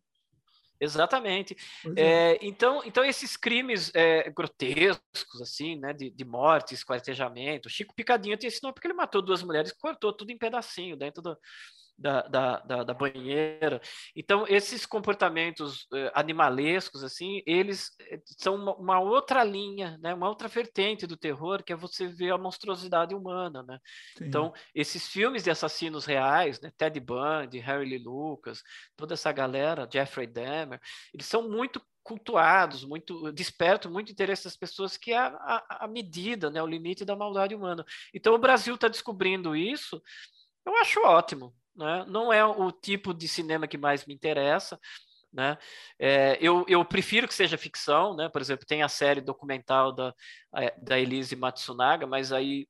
Exatamente. 0.80 1.54
É. 1.94 2.32
É, 2.32 2.38
então, 2.40 2.82
então, 2.86 3.04
esses 3.04 3.36
crimes 3.36 3.92
é, 3.94 4.30
grotescos, 4.30 5.42
assim, 5.42 5.76
né, 5.76 5.92
de, 5.92 6.10
de 6.10 6.24
morte, 6.24 6.72
esquartejamento, 6.72 7.68
Chico 7.68 7.94
Picadinho 7.94 8.38
te 8.38 8.46
ensinou 8.46 8.72
porque 8.72 8.86
ele 8.86 8.94
matou 8.94 9.20
duas 9.20 9.42
mulheres, 9.42 9.72
cortou 9.72 10.10
tudo 10.10 10.30
em 10.30 10.38
pedacinho 10.38 10.96
dentro 10.96 11.20
do, 11.20 11.36
da, 12.00 12.22
da, 12.22 12.58
da, 12.60 12.82
da, 12.84 12.94
banheira. 12.94 13.80
Então, 14.16 14.46
esses 14.48 14.86
comportamentos 14.86 15.86
eh, 15.92 16.10
animalescos, 16.14 17.04
assim, 17.04 17.42
eles 17.44 17.90
eh, 18.00 18.18
são 18.38 18.54
uma, 18.54 18.74
uma, 18.76 19.00
outra 19.00 19.44
linha, 19.44 19.98
né? 20.00 20.14
uma 20.14 20.28
outra 20.28 20.48
vertente 20.48 21.06
do 21.06 21.16
terror, 21.16 21.62
que 21.62 21.74
é 21.74 21.76
você 21.76 22.08
ver 22.08 22.32
a 22.32 22.38
monstruosidade 22.38 23.14
humana. 23.14 23.62
Né? 23.62 23.78
Então, 24.22 24.52
esses 24.74 25.06
filmes 25.08 25.44
de 25.44 25.50
assassinos 25.50 26.06
reais, 26.06 26.58
né? 26.60 26.72
Ted 26.78 26.98
Bundy, 26.98 27.58
Harry 27.58 27.84
Lee 27.84 28.02
Lucas, 28.02 28.62
toda 28.96 29.12
essa 29.12 29.30
galera, 29.30 29.88
Jeffrey 29.92 30.26
Dahmer, 30.26 30.80
eles 31.12 31.26
são 31.26 31.50
muito 31.50 31.82
cultuados, 32.02 32.82
muito 32.82 33.30
despertam 33.30 33.92
muito 33.92 34.10
interesse 34.10 34.44
das 34.44 34.56
pessoas, 34.56 34.96
que 34.96 35.12
é 35.12 35.18
a, 35.18 35.26
a, 35.28 35.84
a 35.84 35.88
medida, 35.88 36.50
né? 36.50 36.62
o 36.62 36.66
limite 36.66 37.04
da 37.04 37.14
maldade 37.14 37.54
humana. 37.54 37.84
Então, 38.14 38.34
o 38.34 38.38
Brasil 38.38 38.74
está 38.74 38.88
descobrindo 38.88 39.54
isso, 39.54 40.02
eu 40.64 40.74
acho 40.78 41.00
ótimo. 41.00 41.54
Né? 41.74 42.04
Não 42.08 42.32
é 42.32 42.44
o 42.44 42.70
tipo 42.72 43.14
de 43.14 43.28
cinema 43.28 43.66
que 43.66 43.78
mais 43.78 44.04
me 44.06 44.14
interessa. 44.14 44.78
Né? 45.32 45.56
É, 45.98 46.38
eu, 46.40 46.64
eu 46.68 46.84
prefiro 46.84 47.28
que 47.28 47.34
seja 47.34 47.56
ficção, 47.56 48.16
né? 48.16 48.28
por 48.28 48.40
exemplo, 48.40 48.66
tem 48.66 48.82
a 48.82 48.88
série 48.88 49.20
documental 49.20 49.92
da, 49.92 50.14
da 50.82 50.98
Elise 50.98 51.36
Matsunaga, 51.36 52.06
mas 52.06 52.32
aí 52.32 52.66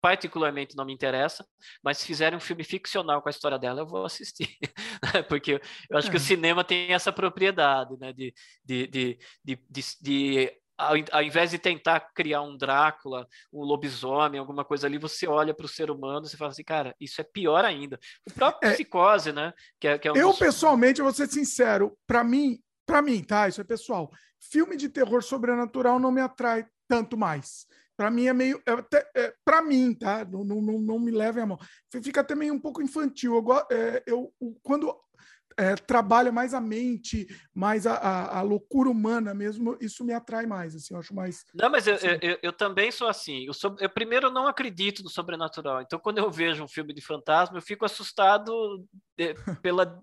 particularmente 0.00 0.76
não 0.76 0.84
me 0.84 0.92
interessa, 0.92 1.44
mas 1.82 1.98
se 1.98 2.06
fizerem 2.06 2.36
um 2.36 2.40
filme 2.40 2.62
ficcional 2.62 3.20
com 3.20 3.28
a 3.28 3.30
história 3.30 3.58
dela, 3.58 3.80
eu 3.80 3.86
vou 3.86 4.04
assistir, 4.04 4.48
né? 5.14 5.22
porque 5.22 5.60
eu 5.90 5.98
acho 5.98 6.08
é. 6.08 6.10
que 6.10 6.16
o 6.16 6.18
é. 6.18 6.20
cinema 6.20 6.62
tem 6.62 6.92
essa 6.92 7.12
propriedade, 7.12 7.96
né, 7.98 8.12
de, 8.12 8.32
de, 8.64 9.18
de, 9.44 9.58
de 10.00 10.52
ao, 10.78 10.94
ao, 11.10 11.22
invés 11.22 11.50
de 11.50 11.58
tentar 11.58 12.00
criar 12.14 12.42
um 12.42 12.56
Drácula, 12.56 13.26
um 13.52 13.62
lobisomem, 13.62 14.38
alguma 14.38 14.64
coisa 14.64 14.86
ali, 14.86 14.96
você 14.96 15.26
olha 15.26 15.52
para 15.52 15.66
o 15.66 15.68
ser 15.68 15.90
humano 15.90 16.26
e 16.26 16.36
fala 16.36 16.52
assim, 16.52 16.62
cara, 16.62 16.94
isso 17.00 17.20
é 17.20 17.24
pior 17.24 17.64
ainda. 17.64 17.98
O 18.26 18.32
próprio 18.32 18.70
é, 18.70 18.74
psicose, 18.74 19.32
né? 19.32 19.52
Que 19.80 19.88
é, 19.88 19.98
que 19.98 20.06
é 20.06 20.12
um 20.12 20.16
eu, 20.16 20.28
dos... 20.28 20.38
pessoalmente, 20.38 21.02
vou 21.02 21.12
ser 21.12 21.28
sincero, 21.28 21.98
para 22.06 22.22
mim, 22.22 22.60
para 22.86 23.02
mim, 23.02 23.22
tá? 23.22 23.48
Isso 23.48 23.60
é 23.60 23.64
pessoal. 23.64 24.10
Filme 24.40 24.76
de 24.76 24.88
terror 24.88 25.22
sobrenatural 25.22 25.98
não 25.98 26.12
me 26.12 26.20
atrai 26.20 26.64
tanto 26.88 27.16
mais. 27.16 27.66
Para 27.98 28.12
mim 28.12 28.26
é 28.26 28.32
meio. 28.32 28.62
É, 28.64 29.22
é, 29.22 29.34
para 29.44 29.60
mim, 29.60 29.92
tá? 29.92 30.24
Não, 30.24 30.44
não, 30.44 30.62
não, 30.62 30.98
me 31.00 31.10
levem 31.10 31.42
a 31.42 31.46
mão. 31.46 31.58
Fica 32.00 32.20
até 32.20 32.32
meio 32.36 32.54
um 32.54 32.60
pouco 32.60 32.80
infantil. 32.80 33.34
Eu, 33.34 33.76
é, 33.76 34.02
eu, 34.06 34.32
quando 34.62 34.96
é, 35.58 35.74
trabalha 35.74 36.30
mais 36.30 36.54
a 36.54 36.60
mente, 36.60 37.26
mais 37.52 37.84
a, 37.84 37.94
a, 37.94 38.38
a, 38.38 38.42
loucura 38.42 38.88
humana 38.88 39.34
mesmo, 39.34 39.76
isso 39.80 40.04
me 40.04 40.12
atrai 40.12 40.46
mais, 40.46 40.76
assim, 40.76 40.94
eu 40.94 41.00
acho 41.00 41.12
mais... 41.12 41.44
Não, 41.52 41.68
mas 41.68 41.88
assim. 41.88 42.06
eu, 42.06 42.18
eu, 42.22 42.38
eu, 42.44 42.52
também 42.52 42.92
sou 42.92 43.08
assim, 43.08 43.44
eu, 43.44 43.52
sou, 43.52 43.74
eu 43.80 43.90
primeiro 43.90 44.30
não 44.30 44.46
acredito 44.46 45.02
no 45.02 45.10
sobrenatural, 45.10 45.82
então 45.82 45.98
quando 45.98 46.18
eu 46.18 46.30
vejo 46.30 46.62
um 46.62 46.68
filme 46.68 46.94
de 46.94 47.00
fantasma, 47.00 47.58
eu 47.58 47.62
fico 47.62 47.84
assustado 47.84 48.86
pela 49.60 50.00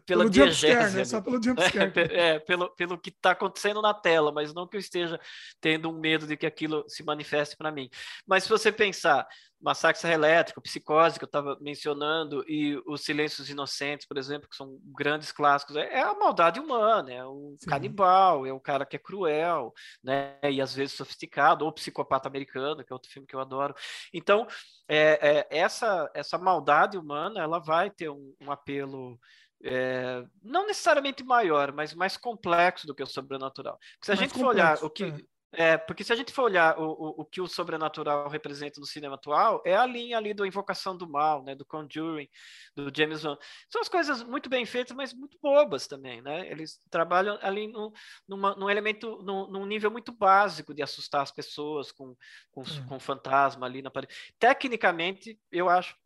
pela 0.00 0.24
pelo 0.24 0.30
diegese. 0.30 0.96
Né? 0.96 1.04
Só 1.04 1.20
pelo 1.20 1.38
é, 1.96 2.34
é, 2.34 2.38
pelo, 2.38 2.70
pelo 2.74 2.98
que 2.98 3.10
está 3.10 3.30
acontecendo 3.32 3.80
na 3.80 3.94
tela, 3.94 4.32
mas 4.32 4.52
não 4.52 4.66
que 4.66 4.76
eu 4.76 4.80
esteja 4.80 5.18
tendo 5.60 5.90
um 5.90 5.98
medo 5.98 6.26
de 6.26 6.36
que 6.36 6.46
aquilo 6.46 6.84
se 6.88 7.04
manifeste 7.04 7.56
para 7.56 7.70
mim. 7.70 7.88
Mas 8.26 8.44
se 8.44 8.48
você 8.48 8.70
pensar, 8.72 9.26
Massacre 9.60 10.00
Serra 10.00 10.14
Elétrica, 10.14 10.60
Psicose, 10.60 11.18
que 11.18 11.24
eu 11.24 11.28
estava 11.28 11.56
mencionando, 11.60 12.44
e 12.48 12.80
Os 12.86 13.02
Silêncios 13.02 13.48
Inocentes, 13.48 14.06
por 14.06 14.18
exemplo, 14.18 14.48
que 14.48 14.56
são 14.56 14.78
grandes 14.84 15.32
clássicos, 15.32 15.76
é, 15.76 15.94
é 15.94 16.02
a 16.02 16.14
maldade 16.14 16.60
humana, 16.60 17.12
é 17.12 17.24
o 17.24 17.56
Sim. 17.58 17.70
canibal, 17.70 18.46
é 18.46 18.52
o 18.52 18.60
cara 18.60 18.84
que 18.84 18.96
é 18.96 18.98
cruel, 18.98 19.72
né, 20.02 20.38
e 20.42 20.60
às 20.60 20.74
vezes 20.74 20.94
sofisticado, 20.94 21.64
ou 21.64 21.72
Psicopata 21.72 22.28
Americano, 22.28 22.84
que 22.84 22.92
é 22.92 22.94
outro 22.94 23.10
filme 23.10 23.26
que 23.26 23.34
eu 23.34 23.40
adoro. 23.40 23.74
Então, 24.12 24.46
é, 24.88 25.46
é 25.50 25.58
essa, 25.58 26.10
essa 26.14 26.38
maldade 26.38 26.98
humana, 26.98 27.40
ela 27.40 27.58
vai 27.58 27.90
ter 27.90 28.10
um, 28.10 28.34
um 28.40 28.52
apelo 28.52 29.18
é, 29.64 30.24
não 30.42 30.66
necessariamente 30.66 31.24
maior, 31.24 31.72
mas 31.72 31.94
mais 31.94 32.16
complexo 32.16 32.86
do 32.86 32.94
que 32.94 33.02
o 33.02 33.06
sobrenatural. 33.06 33.78
Porque 33.78 34.06
se 34.06 34.12
a 34.12 34.16
mais 34.16 34.28
gente 34.28 34.38
for 34.38 34.48
olhar 34.48 34.82
o 34.82 34.90
que. 34.90 35.04
É. 35.04 35.36
É, 35.58 35.78
porque 35.78 36.04
se 36.04 36.12
a 36.12 36.16
gente 36.16 36.32
for 36.32 36.42
olhar 36.42 36.78
o, 36.78 36.84
o, 36.84 37.20
o, 37.22 37.24
que 37.24 37.40
o 37.40 37.46
sobrenatural 37.46 38.28
representa 38.28 38.78
no 38.78 38.86
cinema 38.86 39.14
atual, 39.14 39.62
é 39.64 39.74
a 39.74 39.86
linha 39.86 40.18
ali 40.18 40.34
da 40.34 40.46
Invocação 40.46 40.94
do 40.94 41.08
Mal, 41.08 41.42
né, 41.42 41.54
do 41.54 41.64
Conjuring, 41.64 42.28
do 42.74 42.92
James 42.94 43.24
Wan. 43.24 43.38
São 43.70 43.80
as 43.80 43.88
coisas 43.88 44.22
muito 44.22 44.50
bem 44.50 44.66
feitas, 44.66 44.94
mas 44.94 45.14
muito 45.14 45.38
bobas 45.40 45.86
também, 45.86 46.20
né? 46.20 46.50
Eles 46.50 46.78
trabalham 46.90 47.38
ali 47.40 47.68
no, 47.68 47.90
numa, 48.28 48.54
num 48.54 48.68
elemento, 48.68 49.22
num, 49.22 49.50
num, 49.50 49.64
nível 49.64 49.90
muito 49.90 50.12
básico 50.12 50.74
de 50.74 50.82
assustar 50.82 51.22
as 51.22 51.32
pessoas 51.32 51.90
com, 51.90 52.14
com, 52.50 52.60
hum. 52.60 52.86
com 52.88 53.00
fantasma 53.00 53.66
ali 53.66 53.80
na 53.80 53.90
parede. 53.90 54.14
Tecnicamente, 54.38 55.40
eu 55.50 55.70
acho 55.70 55.96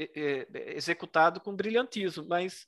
é, 0.00 0.10
é, 0.52 0.76
executado 0.76 1.40
com 1.40 1.54
brilhantismo, 1.54 2.26
mas 2.26 2.66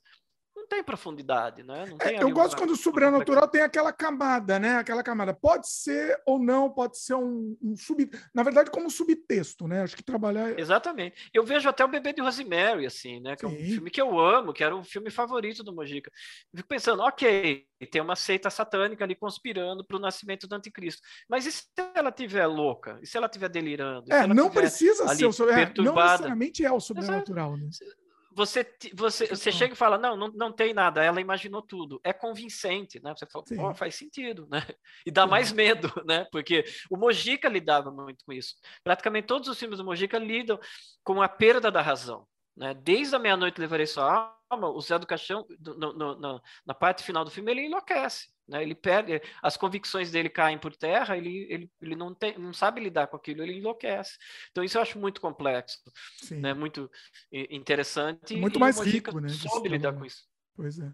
tem 0.69 0.83
profundidade, 0.83 1.63
né? 1.63 1.85
Tem 1.97 2.17
é, 2.17 2.23
eu 2.23 2.29
gosto 2.29 2.55
quando 2.55 2.71
o 2.71 2.77
sobrenatural 2.77 3.47
tem 3.47 3.61
aquela 3.61 3.91
camada, 3.91 4.59
né? 4.59 4.77
Aquela 4.77 5.03
camada. 5.03 5.33
Pode 5.33 5.67
ser 5.67 6.21
ou 6.25 6.39
não, 6.39 6.69
pode 6.69 6.97
ser 6.99 7.15
um, 7.15 7.57
um 7.61 7.75
sub. 7.75 8.09
Na 8.33 8.43
verdade, 8.43 8.69
como 8.69 8.89
subtexto, 8.89 9.67
né? 9.67 9.81
Acho 9.81 9.95
que 9.95 10.03
trabalhar. 10.03 10.57
Exatamente. 10.57 11.29
Eu 11.33 11.43
vejo 11.43 11.67
até 11.67 11.83
o 11.83 11.87
Bebê 11.87 12.13
de 12.13 12.21
Rosemary, 12.21 12.85
assim, 12.85 13.19
né? 13.19 13.35
Que 13.35 13.47
Sim. 13.47 13.53
é 13.53 13.59
um 13.59 13.65
filme 13.65 13.89
que 13.89 14.01
eu 14.01 14.19
amo, 14.19 14.53
que 14.53 14.63
era 14.63 14.75
o 14.75 14.83
filme 14.83 15.09
favorito 15.09 15.63
do 15.63 15.73
Mojica. 15.73 16.11
Fico 16.55 16.67
pensando, 16.67 17.01
ok, 17.01 17.65
tem 17.91 18.01
uma 18.01 18.15
seita 18.15 18.49
satânica 18.49 19.03
ali 19.03 19.15
conspirando 19.15 19.83
para 19.83 19.97
o 19.97 19.99
nascimento 19.99 20.47
do 20.47 20.55
anticristo. 20.55 21.01
Mas 21.27 21.45
e 21.45 21.51
se 21.51 21.63
ela 21.95 22.11
tiver 22.11 22.45
louca? 22.45 22.99
E 23.01 23.07
se 23.07 23.17
ela 23.17 23.25
estiver 23.25 23.49
delirando? 23.49 24.13
É, 24.13 24.27
não 24.27 24.49
precisa 24.49 25.07
ser 25.09 25.25
o 25.25 25.33
sobrenatural. 25.33 25.95
Não 25.95 26.03
necessariamente 26.03 26.63
é 26.63 26.71
o 26.71 26.79
sobrenatural, 26.79 27.57
né? 27.57 27.69
Você, 28.31 28.65
você, 28.93 29.27
você 29.27 29.51
chega 29.51 29.73
e 29.73 29.77
fala, 29.77 29.97
não, 29.97 30.15
não, 30.15 30.27
não 30.29 30.51
tem 30.51 30.73
nada, 30.73 31.03
ela 31.03 31.19
imaginou 31.19 31.61
tudo. 31.61 31.99
É 32.03 32.13
convincente, 32.13 33.01
né? 33.01 33.13
Você 33.15 33.25
fala, 33.25 33.45
oh, 33.69 33.73
faz 33.73 33.95
sentido, 33.95 34.47
né? 34.49 34.59
E 35.05 35.11
dá 35.11 35.23
Sim. 35.23 35.29
mais 35.29 35.51
medo, 35.51 35.91
né? 36.05 36.27
Porque 36.31 36.63
o 36.89 36.97
Mojica 36.97 37.49
lidava 37.49 37.91
muito 37.91 38.23
com 38.25 38.33
isso. 38.33 38.55
Praticamente 38.83 39.27
todos 39.27 39.47
os 39.47 39.57
filmes 39.57 39.77
do 39.77 39.85
Mojica 39.85 40.17
lidam 40.17 40.59
com 41.03 41.21
a 41.21 41.29
perda 41.29 41.71
da 41.71 41.81
razão. 41.81 42.27
Né? 42.55 42.73
Desde 42.73 43.15
a 43.15 43.19
meia-noite 43.19 43.59
levarei 43.59 43.87
sua 43.87 44.35
o 44.51 44.81
Zé 44.81 44.97
do 44.97 45.05
Caixão, 45.05 45.45
no, 45.59 45.93
no, 45.93 46.15
no, 46.15 46.41
na 46.65 46.73
parte 46.73 47.03
final 47.03 47.23
do 47.23 47.31
filme, 47.31 47.51
ele 47.51 47.65
enlouquece. 47.65 48.29
Né? 48.47 48.63
Ele 48.63 48.73
perde, 48.73 49.21
as 49.43 49.55
convicções 49.55 50.11
dele 50.11 50.29
caem 50.29 50.57
por 50.57 50.75
terra, 50.75 51.15
ele, 51.15 51.45
ele, 51.49 51.71
ele 51.81 51.95
não, 51.95 52.13
tem, 52.13 52.37
não 52.37 52.53
sabe 52.53 52.81
lidar 52.81 53.07
com 53.07 53.15
aquilo, 53.15 53.43
ele 53.43 53.57
enlouquece. 53.57 54.17
Então, 54.51 54.63
isso 54.63 54.77
eu 54.77 54.81
acho 54.81 54.97
muito 54.97 55.21
complexo, 55.21 55.77
né? 56.31 56.53
muito 56.53 56.89
interessante. 57.31 58.35
Muito 58.35 58.59
mais 58.59 58.79
rico, 58.79 59.19
né? 59.19 59.29
Soube 59.29 59.69
lidar 59.69 59.93
com 59.93 60.05
isso. 60.05 60.27
Pois 60.55 60.79
é. 60.79 60.91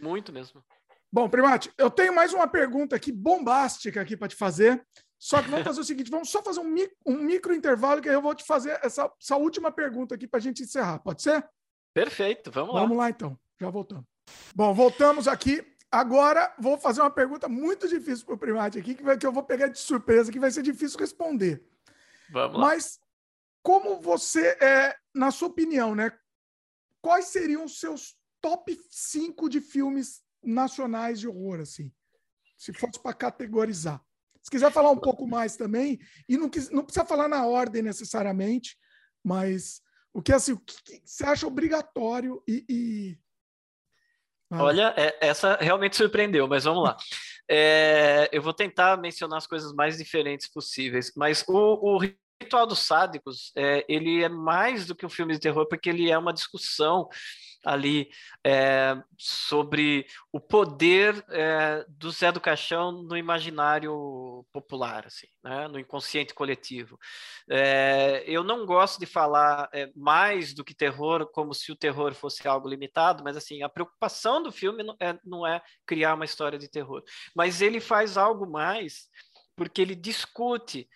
Muito 0.00 0.32
mesmo. 0.32 0.64
Bom, 1.12 1.28
Primate, 1.28 1.70
eu 1.78 1.90
tenho 1.90 2.14
mais 2.14 2.32
uma 2.32 2.48
pergunta 2.48 2.96
aqui, 2.96 3.12
bombástica 3.12 4.00
aqui 4.00 4.16
para 4.16 4.28
te 4.28 4.36
fazer. 4.36 4.84
Só 5.18 5.42
que 5.42 5.48
vamos 5.48 5.64
fazer 5.64 5.80
o 5.80 5.84
seguinte: 5.84 6.10
vamos 6.10 6.30
só 6.30 6.42
fazer 6.42 6.60
um, 6.60 6.64
micro, 6.64 6.96
um 7.06 7.18
micro 7.18 7.54
intervalo 7.54 8.02
que 8.02 8.08
eu 8.08 8.20
vou 8.20 8.34
te 8.34 8.44
fazer 8.44 8.78
essa, 8.82 9.10
essa 9.20 9.36
última 9.36 9.70
pergunta 9.72 10.14
aqui 10.14 10.26
para 10.26 10.38
a 10.38 10.42
gente 10.42 10.62
encerrar. 10.62 10.98
Pode 10.98 11.22
ser? 11.22 11.46
Perfeito, 11.96 12.50
vamos 12.50 12.74
lá. 12.74 12.82
Vamos 12.82 12.98
lá 12.98 13.08
então, 13.08 13.38
já 13.58 13.70
voltamos. 13.70 14.04
Bom, 14.54 14.74
voltamos 14.74 15.26
aqui. 15.26 15.66
Agora 15.90 16.54
vou 16.58 16.76
fazer 16.76 17.00
uma 17.00 17.10
pergunta 17.10 17.48
muito 17.48 17.88
difícil 17.88 18.26
para 18.26 18.34
o 18.34 18.38
Primate 18.38 18.78
aqui, 18.78 18.94
que, 18.94 19.02
vai, 19.02 19.16
que 19.16 19.26
eu 19.26 19.32
vou 19.32 19.42
pegar 19.42 19.68
de 19.68 19.78
surpresa, 19.78 20.30
que 20.30 20.38
vai 20.38 20.50
ser 20.50 20.62
difícil 20.62 20.98
responder. 20.98 21.64
Vamos 22.28 22.60
lá. 22.60 22.66
Mas 22.66 23.00
como 23.62 23.98
você, 23.98 24.58
é, 24.60 24.94
na 25.14 25.30
sua 25.30 25.48
opinião, 25.48 25.94
né? 25.94 26.12
Quais 27.00 27.28
seriam 27.28 27.64
os 27.64 27.80
seus 27.80 28.14
top 28.42 28.78
5 28.90 29.48
de 29.48 29.62
filmes 29.62 30.22
nacionais 30.42 31.18
de 31.18 31.26
horror, 31.26 31.60
assim? 31.60 31.90
Se 32.58 32.74
fosse 32.74 33.00
para 33.00 33.14
categorizar. 33.14 34.04
Se 34.42 34.50
quiser 34.50 34.70
falar 34.70 34.90
um 34.90 35.00
pouco 35.00 35.26
mais 35.26 35.56
também, 35.56 35.98
e 36.28 36.36
não, 36.36 36.50
não 36.72 36.84
precisa 36.84 37.06
falar 37.06 37.26
na 37.26 37.46
ordem 37.46 37.80
necessariamente, 37.80 38.76
mas 39.24 39.80
o 40.16 40.22
que 40.22 40.32
assim, 40.32 40.52
o 40.52 40.58
que, 40.58 41.02
você 41.04 41.24
acha 41.26 41.46
obrigatório 41.46 42.42
e, 42.48 42.64
e 42.68 43.18
ah. 44.50 44.62
Olha, 44.62 44.94
é, 44.96 45.14
essa 45.20 45.56
realmente 45.56 45.96
surpreendeu, 45.96 46.48
mas 46.48 46.64
vamos 46.64 46.82
lá. 46.82 46.96
É, 47.48 48.28
eu 48.32 48.42
vou 48.42 48.52
tentar 48.52 48.96
mencionar 48.96 49.38
as 49.38 49.46
coisas 49.46 49.72
mais 49.72 49.98
diferentes 49.98 50.48
possíveis, 50.48 51.12
mas 51.14 51.44
o, 51.46 51.54
o 51.54 52.00
Ritual 52.42 52.66
dos 52.66 52.80
Sádicos, 52.80 53.50
é, 53.56 53.84
ele 53.88 54.22
é 54.22 54.28
mais 54.28 54.86
do 54.86 54.94
que 54.94 55.06
um 55.06 55.10
filme 55.10 55.32
de 55.32 55.40
terror, 55.40 55.66
porque 55.68 55.88
ele 55.88 56.10
é 56.10 56.18
uma 56.18 56.32
discussão 56.32 57.08
ali 57.64 58.08
é, 58.44 58.96
sobre 59.18 60.06
o 60.32 60.38
poder 60.38 61.24
é, 61.30 61.84
do 61.88 62.10
Zé 62.12 62.30
do 62.30 62.40
Caixão 62.40 62.92
no 62.92 63.16
imaginário 63.16 64.46
popular, 64.52 65.06
assim, 65.06 65.26
né? 65.42 65.66
no 65.66 65.78
inconsciente 65.80 66.32
coletivo. 66.32 66.96
É, 67.50 68.22
eu 68.26 68.44
não 68.44 68.64
gosto 68.64 69.00
de 69.00 69.06
falar 69.06 69.68
é, 69.72 69.90
mais 69.96 70.54
do 70.54 70.64
que 70.64 70.74
terror, 70.74 71.26
como 71.32 71.52
se 71.52 71.72
o 71.72 71.76
terror 71.76 72.14
fosse 72.14 72.46
algo 72.46 72.68
limitado, 72.68 73.24
mas 73.24 73.36
assim 73.36 73.62
a 73.62 73.68
preocupação 73.68 74.42
do 74.42 74.52
filme 74.52 74.84
não 74.84 74.96
é, 75.00 75.18
não 75.24 75.46
é 75.46 75.60
criar 75.84 76.14
uma 76.14 76.24
história 76.24 76.58
de 76.58 76.70
terror, 76.70 77.02
mas 77.34 77.60
ele 77.60 77.80
faz 77.80 78.16
algo 78.16 78.48
mais 78.48 79.08
porque 79.56 79.80
ele 79.80 79.94
discute 79.94 80.86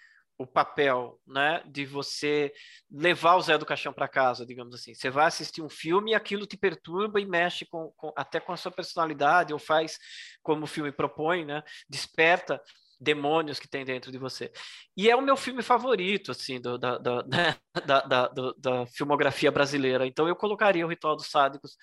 o 0.40 0.46
papel, 0.46 1.20
né, 1.26 1.62
de 1.66 1.84
você 1.84 2.50
levar 2.90 3.36
o 3.36 3.42
Zé 3.42 3.58
do 3.58 3.66
Caixão 3.66 3.92
para 3.92 4.08
casa, 4.08 4.46
digamos 4.46 4.74
assim. 4.74 4.94
Você 4.94 5.10
vai 5.10 5.26
assistir 5.26 5.60
um 5.60 5.68
filme 5.68 6.12
e 6.12 6.14
aquilo 6.14 6.46
te 6.46 6.56
perturba 6.56 7.20
e 7.20 7.26
mexe 7.26 7.66
com, 7.66 7.92
com, 7.94 8.10
até 8.16 8.40
com 8.40 8.50
a 8.50 8.56
sua 8.56 8.72
personalidade, 8.72 9.52
ou 9.52 9.58
faz 9.58 9.98
como 10.42 10.64
o 10.64 10.66
filme 10.66 10.90
propõe, 10.90 11.44
né, 11.44 11.62
desperta 11.86 12.58
demônios 12.98 13.60
que 13.60 13.68
tem 13.68 13.84
dentro 13.84 14.10
de 14.10 14.16
você. 14.16 14.50
E 14.96 15.10
é 15.10 15.16
o 15.16 15.20
meu 15.20 15.36
filme 15.36 15.62
favorito, 15.62 16.30
assim, 16.30 16.58
do, 16.58 16.78
da, 16.78 16.96
da, 16.96 17.22
né, 17.28 17.56
da, 17.84 18.00
da, 18.00 18.30
da 18.56 18.86
filmografia 18.86 19.50
brasileira. 19.50 20.06
Então 20.06 20.26
eu 20.26 20.34
colocaria 20.34 20.86
o 20.86 20.88
Ritual 20.88 21.16
dos 21.16 21.26
Sádicos 21.26 21.76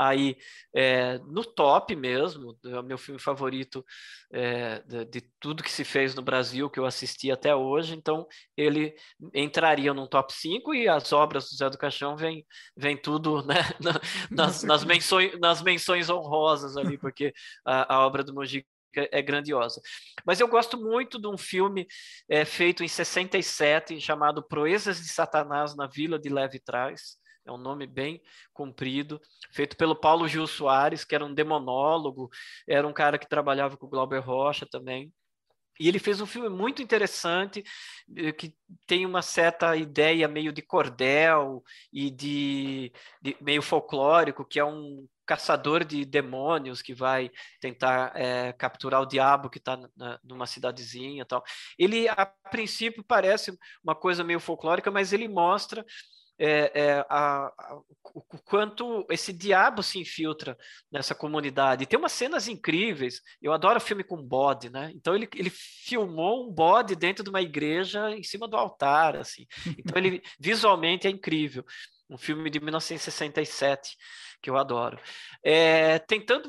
aí 0.00 0.34
é, 0.74 1.18
no 1.18 1.44
top 1.44 1.94
mesmo, 1.94 2.58
é 2.64 2.80
o 2.80 2.82
meu 2.82 2.96
filme 2.96 3.20
favorito 3.20 3.84
é, 4.32 4.80
de, 4.80 5.04
de, 5.04 5.20
tudo 5.38 5.62
que 5.62 5.70
se 5.70 5.84
fez 5.84 6.14
no 6.14 6.22
Brasil, 6.22 6.70
que 6.70 6.80
eu 6.80 6.86
assisti 6.86 7.30
até 7.30 7.54
hoje, 7.54 7.94
então 7.94 8.26
ele 8.56 8.94
entraria 9.34 9.92
no 9.92 10.08
top 10.08 10.32
5 10.32 10.74
e 10.74 10.88
as 10.88 11.12
obras 11.12 11.50
do 11.50 11.56
Zé 11.56 11.68
do 11.68 11.76
Caixão 11.76 12.16
vem, 12.16 12.46
vem 12.74 12.96
tudo 12.96 13.44
né, 13.44 13.56
nas, 14.30 14.62
nas, 14.62 14.84
menções, 14.84 15.38
nas 15.38 15.60
menções 15.60 16.08
honrosas 16.08 16.78
ali, 16.78 16.96
porque 16.96 17.34
a, 17.62 17.96
a 17.96 18.06
obra 18.06 18.24
do 18.24 18.32
Mojica 18.32 18.66
é 18.94 19.20
grandiosa. 19.20 19.80
Mas 20.24 20.40
eu 20.40 20.48
gosto 20.48 20.78
muito 20.78 21.20
de 21.20 21.28
um 21.28 21.36
filme 21.36 21.86
é, 22.28 22.44
feito 22.44 22.82
em 22.82 22.88
67 22.88 24.00
chamado 24.00 24.42
Proezas 24.42 24.96
de 24.96 25.08
Satanás 25.08 25.76
na 25.76 25.86
Vila 25.86 26.18
de 26.18 26.28
Leve 26.30 26.58
Trás, 26.58 27.19
é 27.46 27.52
um 27.52 27.56
nome 27.58 27.86
bem 27.86 28.22
comprido, 28.52 29.20
feito 29.52 29.76
pelo 29.76 29.96
Paulo 29.96 30.28
Gil 30.28 30.46
Soares, 30.46 31.04
que 31.04 31.14
era 31.14 31.24
um 31.24 31.34
demonólogo, 31.34 32.30
era 32.68 32.86
um 32.86 32.92
cara 32.92 33.18
que 33.18 33.28
trabalhava 33.28 33.76
com 33.76 33.86
o 33.86 33.90
Glauber 33.90 34.20
Rocha 34.20 34.66
também. 34.70 35.12
E 35.80 35.88
ele 35.88 35.98
fez 35.98 36.20
um 36.20 36.26
filme 36.26 36.50
muito 36.50 36.82
interessante, 36.82 37.64
eh, 38.14 38.32
que 38.32 38.54
tem 38.86 39.06
uma 39.06 39.22
certa 39.22 39.74
ideia 39.74 40.28
meio 40.28 40.52
de 40.52 40.60
cordel 40.60 41.62
e 41.90 42.10
de, 42.10 42.92
de 43.22 43.34
meio 43.40 43.62
folclórico, 43.62 44.44
que 44.44 44.60
é 44.60 44.64
um 44.64 45.08
caçador 45.24 45.84
de 45.84 46.04
demônios 46.04 46.82
que 46.82 46.92
vai 46.92 47.30
tentar 47.60 48.12
é, 48.16 48.52
capturar 48.52 49.00
o 49.00 49.06
diabo 49.06 49.48
que 49.48 49.58
está 49.58 49.78
numa 50.24 50.44
cidadezinha 50.44 51.24
tal. 51.24 51.42
Ele, 51.78 52.08
a 52.08 52.26
princípio, 52.50 53.02
parece 53.02 53.56
uma 53.82 53.94
coisa 53.94 54.24
meio 54.24 54.40
folclórica, 54.40 54.90
mas 54.90 55.12
ele 55.12 55.28
mostra 55.28 55.86
é, 56.42 56.72
é, 56.74 57.06
a, 57.10 57.48
a, 57.48 57.80
o, 58.14 58.22
quanto 58.22 59.06
esse 59.10 59.30
diabo 59.30 59.82
se 59.82 59.98
infiltra 59.98 60.56
nessa 60.90 61.14
comunidade. 61.14 61.84
tem 61.84 61.98
umas 61.98 62.12
cenas 62.12 62.48
incríveis. 62.48 63.20
Eu 63.42 63.52
adoro 63.52 63.78
filme 63.78 64.02
com 64.02 64.16
bode, 64.16 64.70
né? 64.70 64.90
Então 64.94 65.14
ele, 65.14 65.28
ele 65.36 65.50
filmou 65.50 66.48
um 66.48 66.50
bode 66.50 66.96
dentro 66.96 67.22
de 67.22 67.28
uma 67.28 67.42
igreja 67.42 68.10
em 68.16 68.22
cima 68.22 68.48
do 68.48 68.56
altar, 68.56 69.16
assim. 69.16 69.46
Então 69.78 69.98
ele 69.98 70.22
visualmente 70.40 71.06
é 71.06 71.10
incrível. 71.10 71.62
Um 72.08 72.16
filme 72.16 72.48
de 72.48 72.58
1967 72.58 73.94
que 74.40 74.48
eu 74.48 74.56
adoro. 74.56 74.98
É, 75.44 75.98
tentando, 75.98 76.48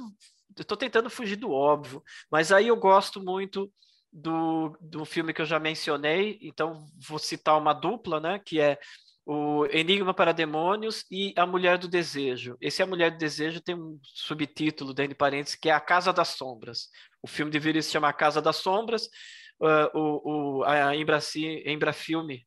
estou 0.57 0.77
tentando 0.77 1.09
fugir 1.09 1.35
do 1.35 1.51
óbvio, 1.51 2.01
mas 2.31 2.53
aí 2.53 2.69
eu 2.69 2.77
gosto 2.77 3.21
muito 3.21 3.69
do, 4.11 4.77
do 4.79 5.03
filme 5.03 5.33
que 5.33 5.41
eu 5.41 5.45
já 5.45 5.59
mencionei. 5.59 6.39
Então 6.41 6.87
vou 7.05 7.19
citar 7.19 7.57
uma 7.57 7.73
dupla, 7.73 8.21
né? 8.21 8.39
Que 8.39 8.61
é 8.61 8.79
o 9.25 9.65
Enigma 9.67 10.13
para 10.13 10.33
Demônios 10.33 11.05
e 11.11 11.33
A 11.37 11.45
Mulher 11.45 11.77
do 11.77 11.87
Desejo. 11.87 12.57
Esse 12.59 12.81
A 12.81 12.87
Mulher 12.87 13.11
do 13.11 13.17
Desejo 13.17 13.61
tem 13.61 13.75
um 13.75 13.99
subtítulo 14.03 14.93
dentro 14.93 15.09
de 15.09 15.17
parênteses 15.17 15.55
que 15.55 15.69
é 15.69 15.73
A 15.73 15.79
Casa 15.79 16.11
das 16.11 16.29
Sombras. 16.29 16.87
O 17.21 17.27
filme 17.27 17.51
deveria 17.51 17.81
se 17.81 17.91
chamar 17.91 18.13
Casa 18.13 18.41
das 18.41 18.57
Sombras. 18.57 19.05
Uh, 19.59 19.97
o, 19.97 20.59
o, 20.59 20.63
a 20.63 20.95
Embraci, 20.95 21.63
Embrafilme, 21.67 22.45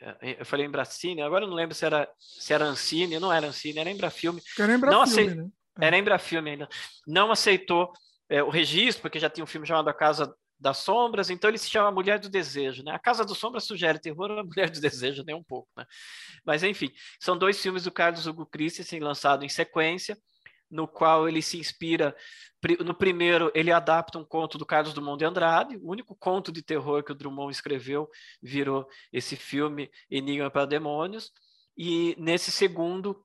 é, 0.00 0.40
eu 0.40 0.46
falei 0.46 0.64
Embracine, 0.64 1.20
agora 1.20 1.44
eu 1.44 1.48
não 1.48 1.54
lembro 1.54 1.74
se 1.74 1.84
era, 1.84 2.08
se 2.18 2.54
era 2.54 2.64
Ancine, 2.64 3.18
não 3.18 3.32
era 3.32 3.46
Ancine, 3.46 3.78
era 3.78 3.90
Embrafilme. 3.90 4.40
Era 4.58 4.74
Embrafilme, 4.74 5.34
não 5.34 5.44
né? 5.44 5.50
É. 5.80 5.86
Era 5.86 5.98
Embrafilme 5.98 6.50
ainda. 6.50 6.68
Não 7.06 7.30
aceitou 7.30 7.92
é, 8.28 8.42
o 8.42 8.48
registro, 8.48 9.02
porque 9.02 9.18
já 9.18 9.28
tinha 9.28 9.44
um 9.44 9.46
filme 9.46 9.66
chamado 9.66 9.88
A 9.88 9.94
Casa 9.94 10.34
das 10.60 10.78
sombras, 10.78 11.30
então 11.30 11.48
ele 11.48 11.56
se 11.58 11.70
chama 11.70 11.90
Mulher 11.90 12.18
do 12.18 12.28
Desejo, 12.28 12.82
né? 12.84 12.92
A 12.92 12.98
Casa 12.98 13.24
dos 13.24 13.38
Sombras 13.38 13.64
sugere 13.64 13.98
terror, 13.98 14.30
a 14.30 14.44
Mulher 14.44 14.70
do 14.70 14.80
Desejo 14.80 15.24
nem 15.24 15.34
um 15.34 15.42
pouco, 15.42 15.68
né? 15.76 15.86
Mas 16.44 16.62
enfim, 16.62 16.92
são 17.18 17.36
dois 17.36 17.60
filmes 17.60 17.84
do 17.84 17.90
Carlos 17.90 18.26
Hugo 18.26 18.44
Christensen 18.44 19.00
lançados 19.00 19.44
em 19.44 19.48
sequência, 19.48 20.18
no 20.70 20.86
qual 20.86 21.26
ele 21.28 21.40
se 21.40 21.58
inspira 21.58 22.14
no 22.84 22.94
primeiro 22.94 23.50
ele 23.54 23.72
adapta 23.72 24.18
um 24.18 24.24
conto 24.24 24.58
do 24.58 24.66
Carlos 24.66 24.92
Drummond 24.92 25.18
de 25.18 25.24
Andrade, 25.24 25.76
o 25.78 25.90
único 25.90 26.14
conto 26.14 26.52
de 26.52 26.62
terror 26.62 27.02
que 27.02 27.10
o 27.10 27.14
Drummond 27.14 27.50
escreveu 27.50 28.08
virou 28.42 28.86
esse 29.10 29.34
filme 29.34 29.90
Enigma 30.10 30.50
para 30.50 30.66
Demônios, 30.66 31.32
e 31.76 32.14
nesse 32.18 32.50
segundo 32.50 33.24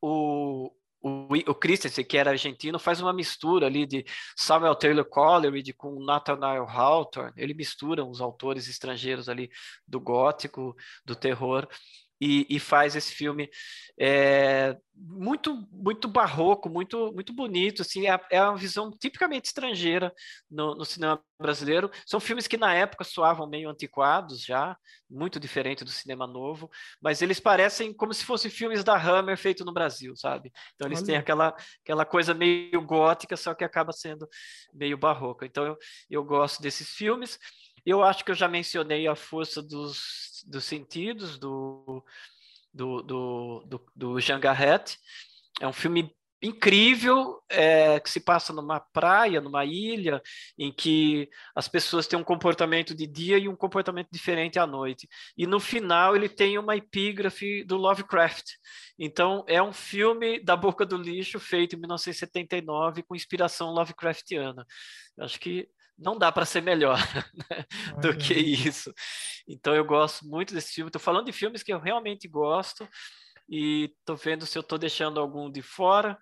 o, 0.00 0.70
o, 1.04 1.28
o 1.50 1.54
Christensen, 1.54 2.02
que 2.02 2.16
era 2.16 2.30
argentino, 2.30 2.78
faz 2.78 2.98
uma 2.98 3.12
mistura 3.12 3.66
ali 3.66 3.86
de 3.86 4.04
Samuel 4.34 4.74
Taylor 4.74 5.04
Coleridge 5.04 5.74
com 5.74 6.02
Nathaniel 6.02 6.66
Hawthorne. 6.66 7.34
Ele 7.36 7.52
mistura 7.52 8.02
os 8.02 8.22
autores 8.22 8.66
estrangeiros 8.68 9.28
ali 9.28 9.50
do 9.86 10.00
gótico, 10.00 10.74
do 11.04 11.14
terror, 11.14 11.68
e, 12.20 12.46
e 12.48 12.58
faz 12.58 12.96
esse 12.96 13.12
filme 13.12 13.50
é, 13.98 14.76
muito 14.96 15.66
muito 15.70 16.08
barroco, 16.08 16.68
muito 16.68 17.12
muito 17.12 17.32
bonito, 17.32 17.82
assim, 17.82 18.08
é, 18.08 18.20
é 18.30 18.42
uma 18.42 18.56
visão 18.56 18.90
tipicamente 18.90 19.46
estrangeira 19.46 20.12
no, 20.50 20.74
no, 20.74 20.84
cinema 20.84 21.22
brasileiro. 21.38 21.90
São 22.06 22.20
filmes 22.20 22.46
que 22.46 22.56
na 22.56 22.74
época 22.74 23.04
soavam 23.04 23.48
meio 23.48 23.68
antiquados 23.68 24.42
já, 24.42 24.76
muito 25.10 25.38
diferente 25.38 25.84
do 25.84 25.90
cinema 25.90 26.26
novo, 26.26 26.70
mas 27.00 27.22
eles 27.22 27.40
parecem 27.40 27.92
como 27.92 28.14
se 28.14 28.24
fossem 28.24 28.50
filmes 28.50 28.82
da 28.84 28.96
Hammer 28.96 29.36
feito 29.36 29.64
no 29.64 29.72
Brasil, 29.72 30.16
sabe? 30.16 30.52
Então 30.74 30.88
eles 30.88 31.00
Olha. 31.00 31.06
têm 31.06 31.16
aquela 31.16 31.56
aquela 31.84 32.04
coisa 32.04 32.34
meio 32.34 32.80
gótica, 32.82 33.36
só 33.36 33.54
que 33.54 33.64
acaba 33.64 33.92
sendo 33.92 34.28
meio 34.72 34.96
barroca. 34.96 35.46
Então 35.46 35.64
eu, 35.66 35.76
eu 36.10 36.24
gosto 36.24 36.62
desses 36.62 36.90
filmes. 36.90 37.38
Eu 37.86 38.02
acho 38.02 38.24
que 38.24 38.30
eu 38.30 38.34
já 38.34 38.48
mencionei 38.48 39.06
a 39.06 39.14
força 39.14 39.62
dos, 39.62 40.33
dos 40.44 40.64
sentidos 40.64 41.38
do, 41.38 42.04
do, 42.72 43.02
do, 43.02 43.64
do, 43.66 43.86
do 43.94 44.20
Jean 44.20 44.40
Garret. 44.40 44.96
É 45.60 45.66
um 45.66 45.72
filme 45.72 46.14
incrível 46.44 47.42
é, 47.48 47.98
que 47.98 48.10
se 48.10 48.20
passa 48.20 48.52
numa 48.52 48.78
praia, 48.78 49.40
numa 49.40 49.64
ilha, 49.64 50.20
em 50.58 50.70
que 50.70 51.28
as 51.54 51.68
pessoas 51.68 52.06
têm 52.06 52.18
um 52.18 52.24
comportamento 52.24 52.94
de 52.94 53.06
dia 53.06 53.38
e 53.38 53.48
um 53.48 53.56
comportamento 53.56 54.08
diferente 54.12 54.58
à 54.58 54.66
noite. 54.66 55.08
E 55.36 55.46
no 55.46 55.58
final 55.58 56.14
ele 56.14 56.28
tem 56.28 56.58
uma 56.58 56.76
epígrafe 56.76 57.64
do 57.64 57.76
Lovecraft. 57.76 58.44
Então 58.98 59.44
é 59.48 59.62
um 59.62 59.72
filme 59.72 60.38
da 60.38 60.54
boca 60.54 60.84
do 60.84 60.96
lixo 60.96 61.40
feito 61.40 61.76
em 61.76 61.78
1979 61.78 63.02
com 63.02 63.16
inspiração 63.16 63.70
Lovecraftiana. 63.70 64.66
Acho 65.18 65.40
que 65.40 65.68
não 65.98 66.18
dá 66.18 66.30
para 66.32 66.44
ser 66.44 66.60
melhor 66.60 66.98
né, 67.50 67.64
do 68.00 68.16
que 68.16 68.34
isso. 68.34 68.92
Então 69.46 69.74
eu 69.74 69.84
gosto 69.84 70.26
muito 70.26 70.54
desse 70.54 70.72
filme. 70.72 70.88
Estou 70.88 71.00
falando 71.00 71.26
de 71.26 71.32
filmes 71.32 71.62
que 71.62 71.72
eu 71.72 71.78
realmente 71.78 72.28
gosto 72.28 72.88
e 73.48 73.92
estou 74.00 74.16
vendo 74.16 74.46
se 74.46 74.58
eu 74.58 74.62
estou 74.62 74.78
deixando 74.78 75.20
algum 75.20 75.50
de 75.50 75.62
fora. 75.62 76.18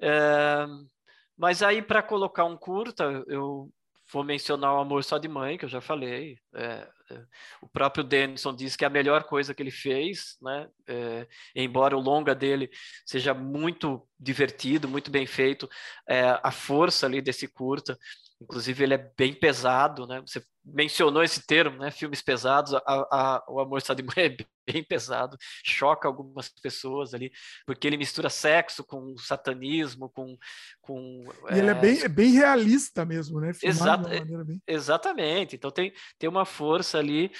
É, 0.00 0.66
mas 1.36 1.62
aí 1.62 1.82
para 1.82 2.02
colocar 2.02 2.44
um 2.44 2.56
curta, 2.56 3.24
eu 3.26 3.70
vou 4.12 4.22
mencionar 4.22 4.74
o 4.74 4.80
Amor 4.80 5.02
Só 5.02 5.16
de 5.16 5.28
Mãe, 5.28 5.56
que 5.56 5.64
eu 5.64 5.68
já 5.68 5.80
falei. 5.80 6.36
É, 6.54 6.86
é, 7.10 7.24
o 7.60 7.68
próprio 7.68 8.04
Denison 8.04 8.54
disse 8.54 8.76
que 8.76 8.84
é 8.84 8.86
a 8.86 8.90
melhor 8.90 9.24
coisa 9.24 9.54
que 9.54 9.62
ele 9.62 9.70
fez, 9.70 10.36
né? 10.42 10.68
É, 10.86 11.26
embora 11.56 11.96
o 11.96 12.00
longa 12.00 12.34
dele 12.34 12.70
seja 13.06 13.32
muito 13.32 14.06
divertido, 14.20 14.88
muito 14.88 15.10
bem 15.10 15.26
feito, 15.26 15.68
é, 16.06 16.38
a 16.42 16.50
força 16.50 17.06
ali 17.06 17.22
desse 17.22 17.48
curta 17.48 17.98
Inclusive, 18.42 18.82
ele 18.82 18.94
é 18.94 19.12
bem 19.16 19.32
pesado, 19.32 20.06
né? 20.06 20.20
Você 20.20 20.42
mencionou 20.64 21.22
esse 21.22 21.44
termo, 21.46 21.78
né? 21.78 21.90
Filmes 21.90 22.22
pesados. 22.22 22.74
A, 22.74 22.80
a, 22.86 23.44
o 23.48 23.60
Amor 23.60 23.78
Está 23.78 23.94
de 23.94 24.02
Mãe 24.02 24.14
é 24.26 24.36
bem 24.72 24.84
pesado, 24.84 25.36
choca 25.64 26.06
algumas 26.06 26.48
pessoas 26.48 27.14
ali, 27.14 27.32
porque 27.66 27.86
ele 27.86 27.96
mistura 27.96 28.30
sexo 28.30 28.84
com 28.84 29.16
satanismo, 29.16 30.10
com. 30.10 30.36
com 30.80 31.24
e 31.50 31.54
é... 31.54 31.58
ele 31.58 31.70
é 31.70 31.74
bem, 31.74 32.00
é 32.02 32.08
bem 32.08 32.32
realista 32.32 33.04
mesmo, 33.04 33.40
né? 33.40 33.52
Exata, 33.62 34.08
bem... 34.08 34.62
Exatamente. 34.66 35.56
Então 35.56 35.70
tem, 35.70 35.92
tem 36.18 36.28
uma 36.28 36.44
força 36.44 36.98
ali. 36.98 37.30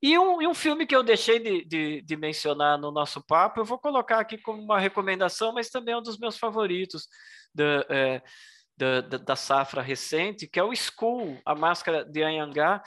E 0.00 0.18
um, 0.18 0.40
e 0.40 0.46
um 0.46 0.54
filme 0.54 0.86
que 0.86 0.96
eu 0.96 1.02
deixei 1.02 1.38
de, 1.38 1.64
de, 1.64 2.02
de, 2.02 2.16
mencionar 2.16 2.78
no 2.78 2.90
nosso 2.90 3.22
papo, 3.24 3.60
eu 3.60 3.64
vou 3.64 3.78
colocar 3.78 4.20
aqui 4.20 4.38
como 4.38 4.62
uma 4.62 4.80
recomendação, 4.80 5.52
mas 5.52 5.68
também 5.68 5.94
é 5.94 5.98
um 5.98 6.02
dos 6.02 6.18
meus 6.18 6.38
favoritos. 6.38 7.06
Da, 7.54 7.84
é, 7.90 8.22
da, 9.02 9.18
da, 9.18 9.36
safra 9.36 9.80
recente, 9.80 10.48
que 10.48 10.58
é 10.58 10.62
o 10.62 10.74
School, 10.74 11.40
a 11.44 11.54
máscara 11.54 12.04
de 12.04 12.22
Anhangá, 12.22 12.82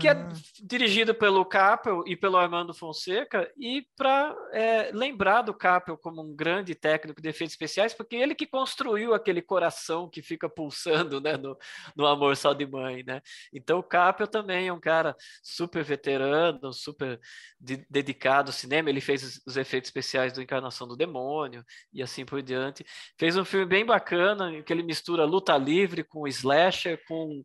que 0.00 0.08
é 0.08 0.12
ah. 0.12 0.32
dirigido 0.62 1.14
pelo 1.14 1.44
Capel 1.44 2.02
e 2.06 2.16
pelo 2.16 2.36
Armando 2.36 2.72
Fonseca, 2.72 3.50
e 3.58 3.86
para 3.96 4.34
é, 4.52 4.90
lembrar 4.92 5.42
do 5.42 5.52
Capel 5.52 5.98
como 5.98 6.22
um 6.22 6.34
grande 6.34 6.74
técnico 6.74 7.20
de 7.20 7.28
efeitos 7.28 7.52
especiais, 7.52 7.92
porque 7.92 8.16
ele 8.16 8.34
que 8.34 8.46
construiu 8.46 9.12
aquele 9.14 9.42
coração 9.42 10.08
que 10.08 10.22
fica 10.22 10.48
pulsando 10.48 11.20
né, 11.20 11.36
no, 11.36 11.56
no 11.94 12.06
Amor 12.06 12.36
Só 12.36 12.52
de 12.52 12.66
Mãe. 12.66 13.02
Né? 13.04 13.20
Então 13.52 13.78
o 13.78 13.82
Capel 13.82 14.26
também 14.26 14.68
é 14.68 14.72
um 14.72 14.80
cara 14.80 15.14
super 15.42 15.84
veterano, 15.84 16.72
super 16.72 17.20
de, 17.60 17.86
dedicado 17.88 18.50
ao 18.50 18.52
cinema, 18.52 18.90
ele 18.90 19.00
fez 19.00 19.22
os, 19.22 19.42
os, 19.46 19.56
efeitos 19.56 19.88
especiais 19.88 20.32
do 20.32 20.42
Encarnação 20.42 20.86
do 20.88 20.96
Demônio 20.96 21.64
e 21.92 22.02
assim 22.02 22.24
por 22.24 22.42
diante. 22.42 22.84
Fez 23.18 23.36
um 23.36 23.44
filme 23.44 23.66
bem 23.66 23.86
bacana, 23.86 24.52
em 24.52 24.62
que 24.62 24.72
ele 24.72 24.82
mistura 24.82 25.24
luta 25.24 25.56
livre 25.56 26.02
com 26.02 26.26
slasher, 26.26 27.00
com 27.06 27.44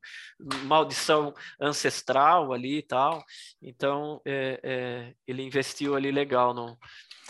maldição 0.64 1.34
ancestral, 1.62 2.37
ali 2.54 2.80
e 2.80 2.82
tal. 2.82 3.24
Então, 3.62 4.22
é, 4.26 4.60
é, 4.64 5.14
ele 5.28 5.44
investiu 5.44 5.96
ali 5.96 6.12
legal 6.12 6.54
no, 6.54 6.78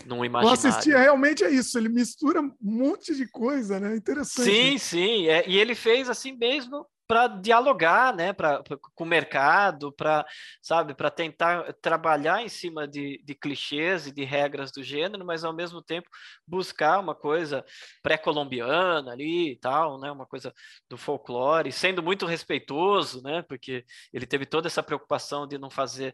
num 0.05 0.23
imaginário. 0.23 0.61
Eu 0.61 0.69
assisti, 0.69 0.89
realmente 0.89 1.43
é 1.43 1.49
isso, 1.49 1.77
ele 1.77 1.89
mistura 1.89 2.41
um 2.41 2.53
monte 2.61 3.15
de 3.15 3.27
coisa, 3.27 3.79
né? 3.79 3.95
Interessante. 3.95 4.49
Sim, 4.49 4.77
sim, 4.77 5.27
é, 5.27 5.47
e 5.47 5.57
ele 5.57 5.75
fez 5.75 6.09
assim 6.09 6.34
mesmo 6.34 6.85
para 7.07 7.27
dialogar, 7.27 8.13
né, 8.13 8.34
pra, 8.34 8.61
com 8.93 9.03
o 9.03 9.07
mercado, 9.07 9.91
para, 9.93 10.25
sabe, 10.61 10.93
para 10.93 11.09
tentar 11.09 11.73
trabalhar 11.81 12.41
em 12.41 12.49
cima 12.49 12.88
de, 12.88 13.21
de 13.23 13.34
clichês 13.34 14.07
e 14.07 14.11
de 14.11 14.25
regras 14.25 14.71
do 14.71 14.84
gênero, 14.84 15.25
mas 15.25 15.43
ao 15.43 15.53
mesmo 15.53 15.81
tempo 15.81 16.09
buscar 16.45 16.99
uma 16.99 17.15
coisa 17.15 17.65
pré-colombiana 18.03 19.11
ali 19.11 19.53
e 19.53 19.55
tal, 19.55 19.99
né, 19.99 20.11
uma 20.11 20.25
coisa 20.25 20.53
do 20.89 20.97
folclore, 20.97 21.71
sendo 21.71 22.03
muito 22.03 22.25
respeitoso, 22.25 23.21
né, 23.23 23.41
porque 23.43 23.85
ele 24.11 24.25
teve 24.25 24.45
toda 24.45 24.67
essa 24.67 24.84
preocupação 24.84 25.47
de 25.47 25.57
não 25.57 25.69
fazer 25.69 26.13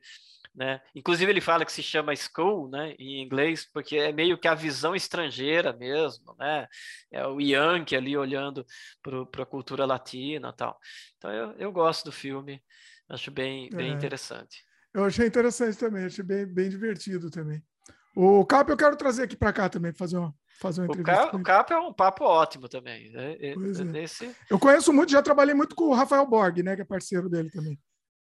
né? 0.55 0.81
Inclusive 0.93 1.31
ele 1.31 1.41
fala 1.41 1.65
que 1.65 1.71
se 1.71 1.81
chama 1.81 2.15
school, 2.15 2.69
né, 2.69 2.93
em 2.99 3.23
inglês, 3.23 3.67
porque 3.73 3.97
é 3.97 4.11
meio 4.11 4.37
que 4.37 4.47
a 4.47 4.53
visão 4.53 4.95
estrangeira 4.95 5.73
mesmo, 5.73 6.35
né? 6.37 6.67
É 7.11 7.25
o 7.25 7.39
Yankee 7.39 7.95
ali 7.95 8.15
olhando 8.15 8.65
para 9.01 9.43
a 9.43 9.47
cultura 9.47 9.85
latina, 9.85 10.53
tal. 10.53 10.77
Então 11.17 11.31
eu, 11.31 11.51
eu 11.53 11.71
gosto 11.71 12.05
do 12.05 12.11
filme, 12.11 12.61
acho 13.09 13.31
bem 13.31 13.69
bem 13.71 13.91
é. 13.91 13.93
interessante. 13.93 14.63
Eu 14.93 15.03
achei 15.03 15.25
interessante 15.25 15.77
também, 15.77 16.05
achei 16.05 16.23
bem, 16.23 16.45
bem 16.45 16.69
divertido 16.69 17.31
também. 17.31 17.63
O 18.15 18.45
Cap 18.45 18.69
eu 18.69 18.77
quero 18.77 18.95
trazer 18.95 19.23
aqui 19.23 19.35
para 19.35 19.51
cá 19.51 19.67
também, 19.67 19.91
fazer 19.91 20.17
uma, 20.17 20.35
fazer 20.61 20.81
uma 20.81 20.85
entrevista. 20.85 21.35
O 21.35 21.41
Cap, 21.41 21.73
é 21.73 21.79
um 21.79 21.91
papo 21.91 22.23
ótimo 22.25 22.69
também. 22.69 23.11
Né? 23.11 23.33
É, 23.39 23.53
é. 23.53 24.03
Esse... 24.03 24.35
Eu 24.47 24.59
conheço 24.59 24.93
muito, 24.93 25.11
já 25.11 25.21
trabalhei 25.21 25.55
muito 25.55 25.75
com 25.75 25.85
o 25.85 25.95
Rafael 25.95 26.27
Borg, 26.27 26.61
né, 26.61 26.75
que 26.75 26.83
é 26.83 26.85
parceiro 26.85 27.27
dele 27.27 27.49
também. 27.49 27.79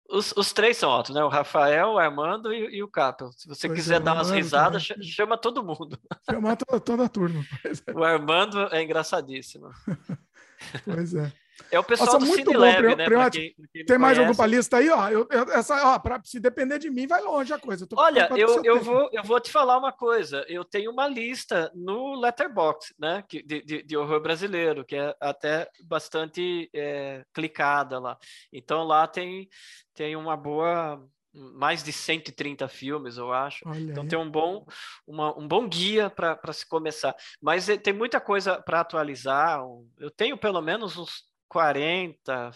Os, 0.10 0.32
os 0.38 0.54
três 0.54 0.78
são 0.78 0.90
ótimos, 0.90 1.20
né? 1.20 1.26
O 1.26 1.30
Rafael, 1.30 1.94
o 1.94 1.98
Armando 1.98 2.54
e, 2.54 2.78
e 2.78 2.84
o 2.84 2.88
Capel. 2.88 3.32
Se 3.32 3.48
você 3.48 3.68
pois 3.68 3.80
quiser 3.80 3.96
é, 3.96 4.00
dar 4.00 4.14
umas 4.14 4.30
risadas, 4.30 4.88
também. 4.88 5.04
chama 5.08 5.38
todo 5.38 5.64
mundo. 5.64 5.98
Chama 6.30 6.56
toda, 6.56 6.80
toda 6.80 7.06
a 7.06 7.10
turma. 7.10 7.44
É. 7.88 7.92
O 7.92 8.04
Armando 8.04 8.68
é 8.72 8.84
engraçadíssimo. 8.84 9.72
pois 10.86 11.16
é. 11.16 11.32
É 11.72 11.80
o 11.80 11.84
pessoal 11.84 12.14
Nossa, 12.14 12.20
do 12.20 12.26
muito 12.26 12.52
Cine 12.52 12.54
bom, 12.54 12.60
Lab, 12.60 12.96
né? 12.96 13.06
Pra 13.06 13.30
quem, 13.30 13.54
pra 13.54 13.68
quem 13.72 13.86
Tem 13.86 13.98
mais 13.98 14.20
alguma 14.20 14.46
lista 14.46 14.78
aí? 14.78 14.90
Ó, 14.90 15.10
eu, 15.10 15.28
eu, 15.32 15.44
essa, 15.52 15.94
ó, 15.94 16.00
pra, 16.00 16.22
se 16.24 16.40
depender 16.40 16.80
de 16.80 16.90
mim, 16.90 17.08
vai 17.08 17.22
longe 17.22 17.54
a 17.54 17.60
coisa. 17.60 17.88
Olha, 17.96 18.30
eu, 18.36 18.64
eu, 18.64 18.82
vou, 18.82 19.10
eu 19.12 19.24
vou 19.24 19.40
te 19.40 19.52
falar 19.52 19.78
uma 19.78 19.92
coisa. 19.92 20.46
Eu 20.48 20.66
tenho 20.66 20.92
uma 20.92 21.08
lista 21.08 21.72
no 21.74 22.16
Letterbox, 22.20 22.94
né? 23.00 23.24
De, 23.30 23.62
de, 23.62 23.84
de 23.84 23.98
horror 23.98 24.22
brasileiro, 24.22 24.84
que 24.84 24.96
é 24.96 25.16
até 25.20 25.70
bastante 25.84 26.70
é, 26.74 27.24
clicada 27.34 28.00
lá. 28.00 28.18
Então 28.52 28.84
lá 28.84 29.08
tem, 29.08 29.48
tem 29.94 30.16
uma 30.16 30.36
boa 30.36 31.02
mais 31.36 31.84
de 31.84 31.92
130 31.92 32.68
filmes, 32.68 33.18
eu 33.18 33.32
acho. 33.34 33.68
Olha 33.68 33.80
então 33.80 34.04
aí. 34.04 34.10
tem 34.10 34.18
um 34.18 34.30
bom, 34.30 34.66
uma, 35.06 35.38
um 35.38 35.48
bom 35.48 35.68
guia 35.68 36.10
para 36.10 36.54
se 36.54 36.68
começar. 36.68 37.16
Mas 37.42 37.68
eh, 37.68 37.78
tem 37.78 37.94
muita 37.94 38.22
coisa 38.22 38.62
para 38.62 38.80
atualizar. 38.80 39.62
Eu 40.00 40.10
tenho 40.10 40.38
pelo 40.38 40.62
menos 40.62 40.98
uns 40.98 41.24
40 41.56 42.52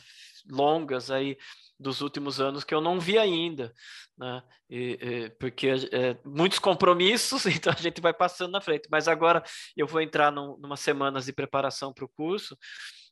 longas 0.49 1.09
aí 1.09 1.37
dos 1.79 2.01
últimos 2.01 2.41
anos 2.41 2.65
que 2.65 2.75
eu 2.75 2.81
não 2.81 2.99
vi 2.99 3.17
ainda, 3.17 3.73
né? 4.17 4.43
E, 4.69 4.99
e, 5.01 5.29
porque 5.39 5.69
é, 5.69 6.17
muitos 6.25 6.59
compromissos, 6.59 7.45
então 7.47 7.71
a 7.71 7.81
gente 7.81 8.01
vai 8.01 8.13
passando 8.13 8.51
na 8.51 8.59
frente. 8.59 8.89
Mas 8.91 9.07
agora 9.07 9.41
eu 9.77 9.87
vou 9.87 10.01
entrar 10.01 10.33
num, 10.33 10.57
numa 10.57 10.75
semanas 10.75 11.27
de 11.27 11.31
preparação 11.31 11.93
para 11.93 12.03
o 12.03 12.09
curso 12.09 12.57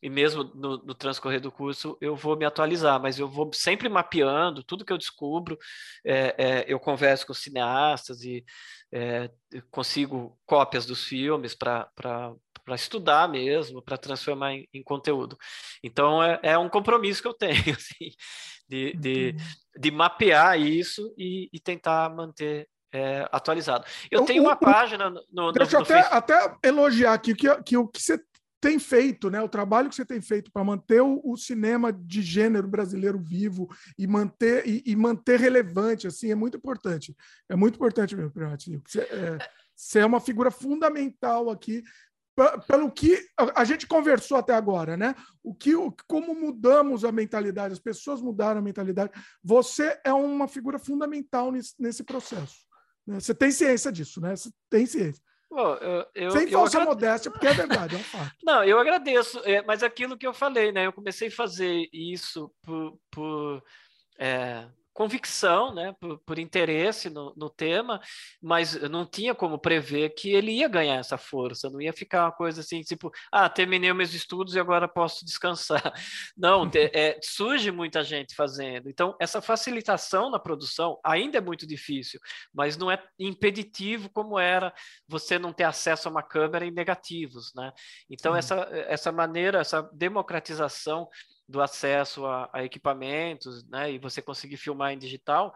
e 0.04 0.10
mesmo 0.10 0.44
no, 0.44 0.78
no, 0.84 0.94
transcorrer 0.94 1.40
do 1.40 1.52
curso 1.52 1.98
eu 2.02 2.18
vou 2.18 2.36
me 2.36 2.44
atualizar, 2.44 3.02
mas 3.02 3.18
eu 3.18 3.30
vou 3.30 3.50
sempre 3.54 3.88
mapeando 3.88 4.62
tudo 4.62 4.84
que 4.84 4.92
eu 4.92 4.98
descubro. 4.98 5.58
É, 6.06 6.36
é, 6.38 6.66
eu 6.68 6.82
converso 6.82 7.26
com 7.26 7.34
cineastas 7.34 8.24
e 8.24 8.44
é, 8.92 9.32
consigo 9.72 10.38
cópias 10.46 10.86
dos 10.86 11.06
filmes 11.06 11.56
para 11.56 11.90
para 12.68 12.76
estudar 12.76 13.30
mesmo, 13.30 13.82
para 13.82 13.98
transformar 13.98 14.52
em, 14.52 14.68
em, 14.74 14.84
conteúdo. 14.84 15.38
Então 15.82 16.22
é, 16.22 16.38
é, 16.44 16.58
um 16.58 16.68
compromisso 16.68 17.22
que 17.22 17.28
eu 17.30 17.34
tenho 17.34 17.54
assim, 17.74 18.12
de, 18.68 18.92
de, 18.98 19.36
de 19.80 19.90
mapear 19.90 20.60
isso 20.60 21.14
e, 21.18 21.50
e 21.54 21.62
tentar 21.62 22.14
manter 22.14 22.68
é, 22.92 23.26
atualizado. 23.32 23.86
Eu 24.12 24.26
tenho 24.26 24.44
uma 24.44 24.58
página 24.58 25.10
no, 25.10 25.24
no 25.32 25.52
Deixa 25.54 25.78
eu 25.78 25.82
até, 25.82 26.00
até, 26.00 26.58
elogiar 26.62 27.14
aqui 27.14 27.34
que, 27.34 27.48
que 27.64 27.78
o 27.78 27.88
que 27.88 28.02
você 28.02 28.22
tem 28.60 28.78
feito, 28.80 29.30
né? 29.30 29.42
O 29.42 29.48
trabalho 29.48 29.88
que 29.88 29.96
você 29.96 30.06
tem 30.06 30.20
feito 30.20 30.52
para 30.52 30.62
manter 30.62 31.02
o, 31.02 31.22
o, 31.24 31.38
cinema 31.38 31.94
de 31.94 32.22
gênero 32.22 32.68
brasileiro 32.68 33.18
vivo 33.18 33.70
e 33.98 34.06
manter 34.06 34.68
e, 34.68 34.84
e, 34.86 34.94
manter 34.94 35.40
relevante, 35.40 36.06
assim, 36.06 36.32
é 36.32 36.36
muito 36.36 36.58
importante. 36.58 37.16
É 37.48 37.56
muito 37.56 37.76
importante 37.76 38.14
mesmo, 38.14 38.32
Primati. 38.32 38.82
Você, 38.86 39.00
é, 39.00 39.38
você 39.74 40.00
é 40.00 40.06
uma 40.06 40.20
figura 40.20 40.52
fundamental 40.52 41.50
aqui 41.50 41.82
pelo 42.68 42.92
que 42.92 43.20
a 43.56 43.64
gente 43.64 43.88
conversou 43.88 44.38
até 44.38 44.54
agora, 44.54 44.96
né? 44.96 45.16
O 45.44 45.56
que, 45.56 45.72
como 46.08 46.36
mudamos 46.36 47.04
a 47.04 47.12
mentalidade, 47.12 47.74
as 47.74 47.80
pessoas 47.80 48.22
mudaram 48.22 48.60
a 48.60 48.64
mentalidade. 48.64 49.12
Você 49.44 50.00
é 50.06 50.14
uma 50.14 50.48
figura 50.48 50.78
fundamental 50.78 51.52
nesse, 51.52 51.74
nesse 51.80 52.04
processo. 52.04 52.58
Né? 53.08 53.20
Você 53.20 53.34
tem 53.34 53.50
ciência 53.50 53.92
disso, 53.92 54.22
né? 54.22 54.36
Você 54.36 54.52
tem 54.70 54.86
ciência. 54.86 55.24
Pô, 55.50 55.76
eu, 55.76 56.06
eu, 56.14 56.32
Sem 56.32 56.48
falsa 56.48 56.78
agrade... 56.78 56.96
modéstia, 56.96 57.32
porque 57.32 57.48
é 57.48 57.54
verdade, 57.54 57.96
é 57.96 57.98
um 57.98 58.04
fato. 58.04 58.36
Não, 58.44 58.64
eu 58.64 58.78
agradeço, 58.78 59.40
é, 59.46 59.64
mas 59.64 59.82
aquilo 59.82 60.18
que 60.18 60.28
eu 60.28 60.34
falei, 60.34 60.72
né? 60.72 60.86
Eu 60.86 60.94
comecei 60.94 61.30
a 61.30 61.32
fazer 61.32 61.88
isso 61.92 62.54
por, 62.62 63.00
por 63.10 63.64
é, 64.20 64.68
convicção, 64.98 65.76
né, 65.76 65.94
por, 66.00 66.18
por 66.26 66.40
interesse 66.40 67.08
no, 67.08 67.32
no, 67.38 67.52
tema, 67.52 68.02
mas 68.42 68.74
não 68.90 69.06
tinha 69.06 69.36
como 69.36 69.60
prever 69.60 70.10
que 70.16 70.32
ele 70.32 70.54
ia 70.54 70.68
ganhar 70.68 70.96
essa 70.96 71.20
força, 71.20 71.70
não 71.70 71.80
ia 71.80 71.94
ficar 71.94 72.26
uma 72.26 72.32
coisa 72.32 72.62
assim, 72.62 72.82
tipo, 72.82 73.12
ah, 73.32 73.48
terminei 73.48 73.94
meus 73.94 74.12
estudos 74.16 74.56
e 74.56 74.60
agora 74.60 74.88
posso 74.88 75.24
descansar. 75.24 75.94
Não, 76.36 76.68
é, 76.76 77.20
surge 77.22 77.72
muita 77.72 78.04
gente 78.04 78.34
fazendo. 78.34 78.90
Então, 78.90 79.16
essa 79.20 79.40
facilitação 79.40 80.32
na 80.32 80.40
produção 80.40 81.00
ainda 81.04 81.38
é 81.38 81.42
muito 81.42 81.68
difícil, 81.68 82.20
mas 82.52 82.76
não 82.76 82.90
é 82.90 83.00
impeditivo 83.20 84.10
como 84.10 84.40
era 84.40 84.74
você 85.08 85.38
não 85.38 85.54
ter 85.54 85.66
acesso 85.66 86.08
a 86.08 86.12
uma 86.12 86.24
câmera 86.24 86.66
em 86.66 86.72
negativos, 86.72 87.52
né? 87.56 87.72
Então, 88.10 88.36
essa, 88.36 88.68
essa 88.72 89.12
maneira, 89.12 89.60
essa 89.60 89.84
democratização 89.94 91.08
do 91.48 91.62
acesso 91.62 92.26
a, 92.26 92.50
a, 92.52 92.64
equipamentos, 92.64 93.64
né, 93.70 93.92
e 93.92 93.98
você 93.98 94.22
conseguir 94.22 94.58
filmar 94.58 94.92
em 94.92 94.98
digital, 94.98 95.54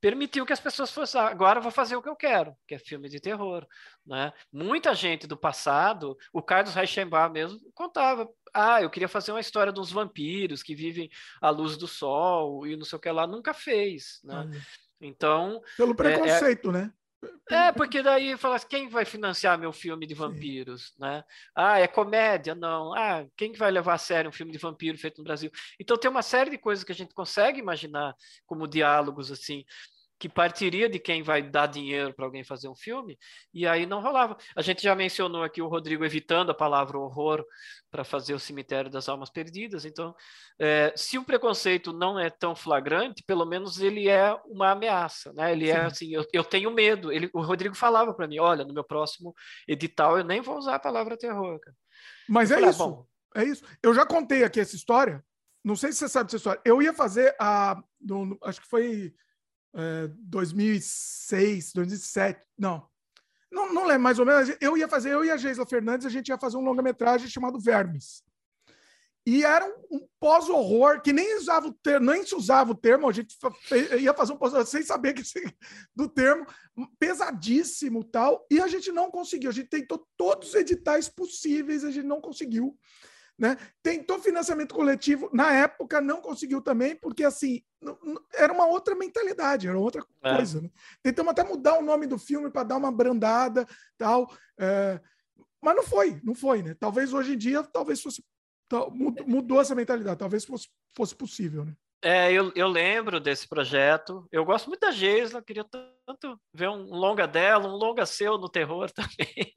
permitiu 0.00 0.44
que 0.44 0.52
as 0.52 0.60
pessoas 0.60 0.90
fossem, 0.90 1.20
ah, 1.20 1.28
agora 1.28 1.58
eu 1.58 1.62
vou 1.62 1.72
fazer 1.72 1.96
o 1.96 2.02
que 2.02 2.08
eu 2.08 2.16
quero, 2.16 2.54
que 2.66 2.74
é 2.74 2.78
filme 2.78 3.08
de 3.08 3.20
terror, 3.20 3.66
né? 4.06 4.32
Muita 4.52 4.94
gente 4.94 5.26
do 5.26 5.36
passado, 5.36 6.16
o 6.32 6.42
Carlos 6.42 6.74
Reichenbach 6.74 7.32
mesmo 7.32 7.58
contava, 7.74 8.28
ah, 8.52 8.82
eu 8.82 8.90
queria 8.90 9.08
fazer 9.08 9.32
uma 9.32 9.40
história 9.40 9.72
dos 9.72 9.90
vampiros 9.90 10.62
que 10.62 10.74
vivem 10.74 11.08
à 11.40 11.50
luz 11.50 11.76
do 11.76 11.86
sol 11.86 12.66
e 12.66 12.76
não 12.76 12.84
sei 12.84 12.96
o 12.96 13.00
que 13.00 13.10
lá, 13.10 13.26
nunca 13.26 13.54
fez, 13.54 14.20
né? 14.24 14.50
Então, 15.00 15.60
pelo 15.76 15.90
é, 15.90 15.92
é 15.92 15.96
preconceito, 15.96 16.68
é, 16.70 16.72
né? 16.72 16.92
É, 17.50 17.72
porque 17.72 18.02
daí 18.02 18.36
fala 18.36 18.56
assim, 18.56 18.66
quem 18.68 18.88
vai 18.88 19.04
financiar 19.04 19.58
meu 19.58 19.72
filme 19.72 20.06
de 20.06 20.14
vampiros, 20.14 20.88
Sim. 20.88 20.94
né? 20.98 21.24
Ah, 21.54 21.78
é 21.78 21.86
comédia? 21.86 22.54
Não. 22.54 22.94
Ah, 22.94 23.26
quem 23.36 23.52
vai 23.52 23.70
levar 23.70 23.94
a 23.94 23.98
sério 23.98 24.28
um 24.30 24.32
filme 24.32 24.52
de 24.52 24.58
vampiro 24.58 24.96
feito 24.98 25.18
no 25.18 25.24
Brasil? 25.24 25.50
Então 25.78 25.96
tem 25.96 26.10
uma 26.10 26.22
série 26.22 26.50
de 26.50 26.58
coisas 26.58 26.84
que 26.84 26.92
a 26.92 26.94
gente 26.94 27.14
consegue 27.14 27.58
imaginar 27.58 28.14
como 28.46 28.66
diálogos 28.66 29.30
assim 29.30 29.64
que 30.18 30.28
partiria 30.28 30.88
de 30.88 30.98
quem 30.98 31.22
vai 31.22 31.42
dar 31.42 31.66
dinheiro 31.66 32.14
para 32.14 32.24
alguém 32.24 32.44
fazer 32.44 32.68
um 32.68 32.74
filme, 32.74 33.18
e 33.52 33.66
aí 33.66 33.84
não 33.84 34.00
rolava. 34.00 34.36
A 34.56 34.62
gente 34.62 34.82
já 34.82 34.94
mencionou 34.94 35.42
aqui 35.42 35.60
o 35.60 35.68
Rodrigo 35.68 36.04
evitando 36.04 36.50
a 36.50 36.54
palavra 36.54 36.98
horror 36.98 37.44
para 37.90 38.04
fazer 38.04 38.34
o 38.34 38.38
Cemitério 38.38 38.90
das 38.90 39.08
Almas 39.08 39.30
Perdidas, 39.30 39.84
então, 39.84 40.14
é, 40.58 40.92
se 40.96 41.18
o 41.18 41.24
preconceito 41.24 41.92
não 41.92 42.18
é 42.18 42.30
tão 42.30 42.54
flagrante, 42.54 43.22
pelo 43.26 43.44
menos 43.44 43.80
ele 43.80 44.08
é 44.08 44.34
uma 44.46 44.70
ameaça, 44.70 45.32
né? 45.32 45.52
Ele 45.52 45.68
é 45.68 45.74
Sim. 45.74 45.80
é 45.80 45.84
assim, 45.84 46.14
eu, 46.14 46.26
eu, 46.32 46.44
tenho 46.44 46.70
medo. 46.70 47.12
Ele, 47.12 47.28
o 47.32 47.42
Rodrigo 47.42 47.74
falava 47.74 48.14
para 48.14 48.28
mim, 48.28 48.38
olha, 48.38 48.64
no 48.64 48.72
meu 48.72 48.84
próximo 48.84 49.34
edital 49.66 50.18
eu 50.18 50.24
nem 50.24 50.40
vou 50.40 50.56
usar 50.56 50.76
a 50.76 50.80
palavra 50.80 51.16
terror, 51.16 51.58
cara. 51.60 51.76
Mas 52.28 52.50
eu 52.50 52.56
é 52.56 52.60
falei, 52.60 52.74
isso, 52.74 53.06
ah, 53.34 53.42
é 53.42 53.44
isso. 53.44 53.64
Eu 53.82 53.94
já 53.94 54.06
contei 54.06 54.44
aqui 54.44 54.60
essa 54.60 54.76
história, 54.76 55.24
não 55.64 55.74
sei 55.74 55.92
se 55.92 55.98
você 55.98 56.08
sabe 56.08 56.26
dessa 56.26 56.36
história. 56.36 56.60
Eu 56.64 56.82
ia 56.82 56.92
fazer 56.92 57.34
a. 57.40 57.82
Acho 58.42 58.60
que 58.60 58.68
foi 58.68 59.14
2006, 60.26 61.68
é, 61.68 61.72
2007, 61.74 62.40
não. 62.58 62.86
não. 63.50 63.72
Não 63.72 63.86
lembro 63.86 64.02
mais 64.02 64.18
ou 64.18 64.26
menos. 64.26 64.56
Eu 64.60 64.76
ia 64.76 64.88
fazer, 64.88 65.10
eu 65.10 65.24
e 65.24 65.30
a 65.30 65.36
Geisla 65.36 65.66
Fernandes, 65.66 66.06
a 66.06 66.10
gente 66.10 66.28
ia 66.28 66.38
fazer 66.38 66.56
um 66.56 66.64
longa-metragem 66.64 67.28
chamado 67.28 67.58
Vermes. 67.58 68.22
E 69.26 69.42
era 69.42 69.66
um, 69.66 69.96
um 69.96 70.08
pós-horror 70.20 71.00
que 71.00 71.12
nem 71.12 71.38
usava 71.38 71.68
o 71.68 71.72
termo, 71.72 72.12
nem 72.12 72.26
se 72.26 72.34
usava 72.34 72.72
o 72.72 72.74
termo, 72.74 73.08
a 73.08 73.12
gente 73.12 73.34
ia 73.98 74.12
fazer 74.12 74.34
um 74.34 74.36
pós 74.36 74.68
sem 74.68 74.82
saber 74.82 75.14
que 75.14 75.22
do 75.96 76.08
termo, 76.08 76.46
pesadíssimo 76.98 78.04
tal, 78.04 78.46
e 78.50 78.60
a 78.60 78.68
gente 78.68 78.92
não 78.92 79.10
conseguiu. 79.10 79.48
A 79.48 79.52
gente 79.52 79.68
tentou 79.68 80.06
todos 80.16 80.50
os 80.50 80.54
editais 80.54 81.08
possíveis, 81.08 81.84
a 81.84 81.90
gente 81.90 82.06
não 82.06 82.20
conseguiu. 82.20 82.78
Né? 83.38 83.56
Tentou 83.82 84.20
financiamento 84.20 84.74
coletivo, 84.74 85.28
na 85.32 85.52
época 85.52 86.00
não 86.00 86.20
conseguiu 86.20 86.60
também, 86.60 86.94
porque 86.94 87.24
assim 87.24 87.62
era 88.32 88.52
uma 88.52 88.66
outra 88.66 88.94
mentalidade, 88.94 89.68
era 89.68 89.78
outra 89.78 90.04
é. 90.22 90.36
coisa. 90.36 90.60
Né? 90.60 90.70
Tentamos 91.02 91.32
até 91.32 91.42
mudar 91.42 91.78
o 91.78 91.82
nome 91.82 92.06
do 92.06 92.16
filme 92.16 92.50
para 92.50 92.62
dar 92.62 92.76
uma 92.76 92.92
brandada, 92.92 93.66
tal, 93.98 94.32
é, 94.58 95.00
mas 95.60 95.74
não 95.74 95.82
foi, 95.82 96.20
não 96.22 96.34
foi, 96.34 96.62
né? 96.62 96.76
Talvez 96.78 97.12
hoje 97.12 97.34
em 97.34 97.38
dia, 97.38 97.62
talvez 97.62 98.00
fosse 98.00 98.22
mudou 99.26 99.60
essa 99.60 99.74
mentalidade, 99.74 100.18
talvez 100.18 100.44
fosse, 100.44 100.68
fosse 100.96 101.14
possível, 101.14 101.64
né? 101.64 101.74
É, 102.02 102.30
eu, 102.30 102.52
eu 102.54 102.68
lembro 102.68 103.18
desse 103.18 103.48
projeto. 103.48 104.28
Eu 104.30 104.44
gosto 104.44 104.68
muito 104.68 104.80
da 104.80 104.90
Geisla, 104.90 105.42
queria 105.42 105.64
tanto 106.06 106.38
ver 106.52 106.68
um 106.68 106.84
longa 106.84 107.26
dela, 107.26 107.68
um 107.68 107.76
longa 107.76 108.04
seu 108.06 108.38
no 108.38 108.48
terror 108.48 108.90
também. 108.92 109.52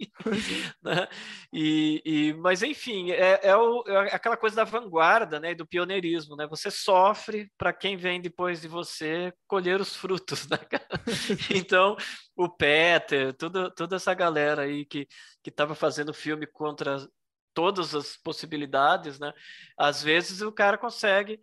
né? 0.81 1.07
e, 1.51 2.01
e, 2.05 2.33
mas, 2.33 2.63
enfim, 2.63 3.11
é, 3.11 3.39
é, 3.43 3.55
o, 3.55 3.83
é, 3.87 4.15
aquela 4.15 4.37
coisa 4.37 4.55
da 4.55 4.63
vanguarda 4.63 5.39
né, 5.39 5.53
do 5.53 5.67
pioneirismo. 5.67 6.35
Né? 6.35 6.47
Você 6.47 6.71
sofre 6.71 7.51
para 7.57 7.73
quem 7.73 7.97
vem 7.97 8.21
depois 8.21 8.61
de 8.61 8.67
você 8.67 9.33
colher 9.47 9.79
os 9.79 9.95
frutos. 9.95 10.47
Né? 10.47 10.57
então, 11.53 11.95
o 12.35 12.49
Peter, 12.49 13.33
tudo, 13.33 13.71
toda 13.71 13.95
essa 13.95 14.13
galera 14.13 14.63
aí 14.63 14.85
que 14.85 15.07
estava 15.45 15.75
fazendo 15.75 16.13
filme 16.13 16.45
contra 16.47 17.07
todas 17.53 17.95
as 17.95 18.15
possibilidades, 18.17 19.17
né? 19.19 19.33
às 19.77 20.03
vezes 20.03 20.41
o 20.41 20.51
cara 20.51 20.77
consegue 20.77 21.39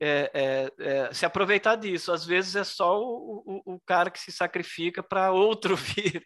é, 0.00 0.30
é, 0.34 0.72
é, 0.78 1.12
se 1.12 1.24
aproveitar 1.24 1.76
disso. 1.76 2.12
Às 2.12 2.24
vezes 2.24 2.56
é 2.56 2.64
só 2.64 3.00
o, 3.00 3.62
o, 3.64 3.74
o 3.74 3.80
cara 3.80 4.10
que 4.10 4.20
se 4.20 4.32
sacrifica 4.32 5.02
para 5.02 5.32
outro 5.32 5.76
vir 5.76 6.24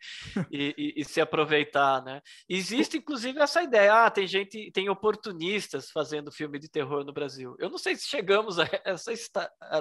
e, 0.51 0.75
e, 0.77 1.01
e, 1.01 1.05
se 1.05 1.21
aproveitar, 1.21 2.03
né? 2.03 2.21
Existe 2.49 2.99
inclusive 2.99 3.41
essa 3.41 3.63
ideia. 3.63 4.07
Ah, 4.07 4.11
tem 4.11 4.27
gente, 4.27 4.71
tem 4.73 4.89
oportunistas 4.89 5.91
fazendo 5.91 6.33
filme 6.33 6.59
de 6.59 6.69
terror 6.69 7.05
no 7.05 7.13
Brasil. 7.13 7.57
Eu 7.59 7.71
não 7.71 7.79
sei 7.79 7.97
se 7.97 8.07
chegamos 8.07 8.59
a 8.59 8.65
essa, 8.85 9.13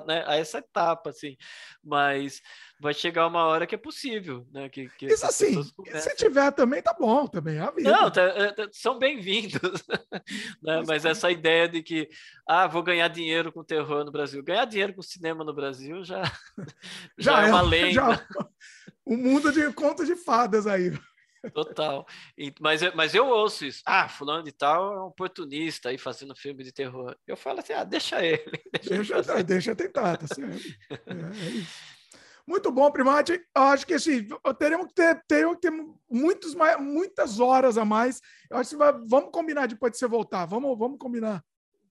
né, 0.05 0.23
a 0.25 0.35
essa 0.35 0.59
etapa, 0.59 1.09
assim, 1.09 1.35
mas 1.83 2.41
vai 2.79 2.93
chegar 2.93 3.27
uma 3.27 3.45
hora 3.45 3.67
que 3.67 3.75
é 3.75 3.77
possível, 3.77 4.47
né? 4.51 4.69
Que, 4.69 4.89
que 4.97 5.07
Isso 5.07 5.25
assim, 5.25 5.61
se 5.63 6.15
tiver 6.15 6.51
também 6.51 6.81
tá 6.81 6.95
bom, 6.97 7.27
também 7.27 7.57
é. 7.57 7.71
Não, 7.81 8.09
tá, 8.09 8.21
é, 8.21 8.51
tá, 8.53 8.69
são 8.71 8.97
bem-vindos, 8.97 9.83
né? 10.63 10.83
Mas 10.87 11.03
essa 11.03 11.29
ideia 11.29 11.67
de 11.67 11.83
que 11.83 12.09
ah, 12.47 12.67
vou 12.67 12.81
ganhar 12.81 13.07
dinheiro 13.09 13.51
com 13.51 13.63
terror 13.63 14.05
no 14.05 14.11
Brasil, 14.11 14.41
ganhar 14.41 14.65
dinheiro 14.65 14.93
com 14.93 15.01
cinema 15.01 15.43
no 15.43 15.53
Brasil 15.53 16.03
já 16.03 16.23
já, 17.17 17.33
já 17.33 17.43
é, 17.43 17.49
é 17.49 17.51
uma 17.51 17.61
lenda. 17.61 17.91
Já, 17.91 18.27
um 19.05 19.17
mundo 19.17 19.51
de 19.51 19.71
contos 19.73 20.07
de 20.07 20.15
fadas 20.15 20.65
aí. 20.65 20.93
Total. 21.53 22.05
E, 22.37 22.53
mas, 22.59 22.81
mas 22.93 23.15
eu 23.15 23.27
ouço 23.27 23.65
isso. 23.65 23.81
Ah, 23.85 24.09
fulano 24.09 24.43
de 24.43 24.51
tal 24.51 24.93
é 24.93 24.99
um 25.01 25.05
oportunista 25.05 25.89
aí 25.89 25.97
fazendo 25.97 26.35
filme 26.35 26.63
de 26.63 26.71
terror. 26.71 27.15
Eu 27.25 27.37
falo 27.37 27.59
assim, 27.59 27.73
ah, 27.73 27.83
deixa 27.83 28.23
ele. 28.23 28.43
Deixa, 28.83 29.21
deixa, 29.21 29.43
deixa 29.43 29.75
tentar, 29.75 30.17
tá 30.17 30.27
certo. 30.27 30.61
É, 30.89 31.13
é 31.13 31.49
isso. 31.49 31.88
Muito 32.49 32.71
bom, 32.71 32.89
Primate. 32.89 33.39
Acho 33.53 33.85
que 33.85 33.93
assim, 33.93 34.27
teremos 34.57 34.87
que 34.87 34.95
ter, 34.95 35.23
teremos 35.27 35.57
que 35.57 35.69
ter 35.69 35.85
muitos, 36.09 36.55
muitas 36.79 37.39
horas 37.39 37.77
a 37.77 37.85
mais. 37.85 38.19
Eu 38.49 38.57
acho 38.57 38.71
que 38.71 38.75
vai, 38.75 38.91
vamos 39.05 39.29
combinar 39.31 39.67
depois 39.67 39.91
de 39.91 39.99
você 39.99 40.07
voltar. 40.07 40.47
Vamos, 40.47 40.75
vamos 40.75 40.97
combinar 40.97 41.43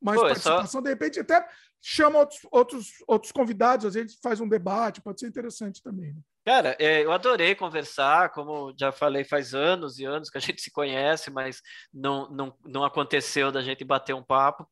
mais 0.02 0.18
Pô, 0.18 0.26
é 0.26 0.30
participação. 0.30 0.66
Só... 0.66 0.80
De 0.80 0.90
repente, 0.90 1.20
até 1.20 1.46
chama 1.80 2.18
outros, 2.18 2.40
outros, 2.50 2.88
outros 3.06 3.30
convidados, 3.30 3.86
às 3.86 3.94
vezes 3.94 4.18
faz 4.20 4.40
um 4.40 4.48
debate, 4.48 5.00
pode 5.00 5.20
ser 5.20 5.28
interessante 5.28 5.80
também. 5.80 6.12
Né? 6.12 6.20
Cara, 6.48 6.74
é, 6.80 7.04
eu 7.04 7.12
adorei 7.12 7.54
conversar, 7.54 8.30
como 8.30 8.72
já 8.74 8.90
falei, 8.90 9.22
faz 9.22 9.52
anos 9.54 9.98
e 9.98 10.06
anos 10.06 10.30
que 10.30 10.38
a 10.38 10.40
gente 10.40 10.62
se 10.62 10.70
conhece, 10.70 11.30
mas 11.30 11.60
não, 11.92 12.26
não, 12.30 12.56
não 12.64 12.84
aconteceu 12.84 13.52
da 13.52 13.60
gente 13.60 13.84
bater 13.84 14.14
um 14.14 14.22
papo. 14.22 14.66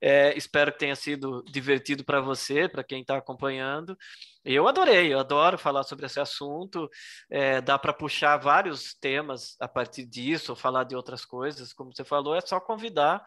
É, 0.00 0.34
espero 0.38 0.72
que 0.72 0.78
tenha 0.78 0.96
sido 0.96 1.44
divertido 1.44 2.02
para 2.02 2.22
você, 2.22 2.66
para 2.66 2.82
quem 2.82 3.02
está 3.02 3.18
acompanhando. 3.18 3.94
Eu 4.42 4.66
adorei, 4.66 5.12
eu 5.12 5.18
adoro 5.18 5.58
falar 5.58 5.82
sobre 5.82 6.06
esse 6.06 6.18
assunto. 6.18 6.88
É, 7.30 7.60
dá 7.60 7.78
para 7.78 7.92
puxar 7.92 8.38
vários 8.38 8.94
temas 8.94 9.54
a 9.60 9.68
partir 9.68 10.06
disso, 10.06 10.52
ou 10.52 10.56
falar 10.56 10.84
de 10.84 10.96
outras 10.96 11.26
coisas, 11.26 11.74
como 11.74 11.94
você 11.94 12.04
falou, 12.04 12.34
é 12.34 12.40
só 12.40 12.58
convidar 12.58 13.22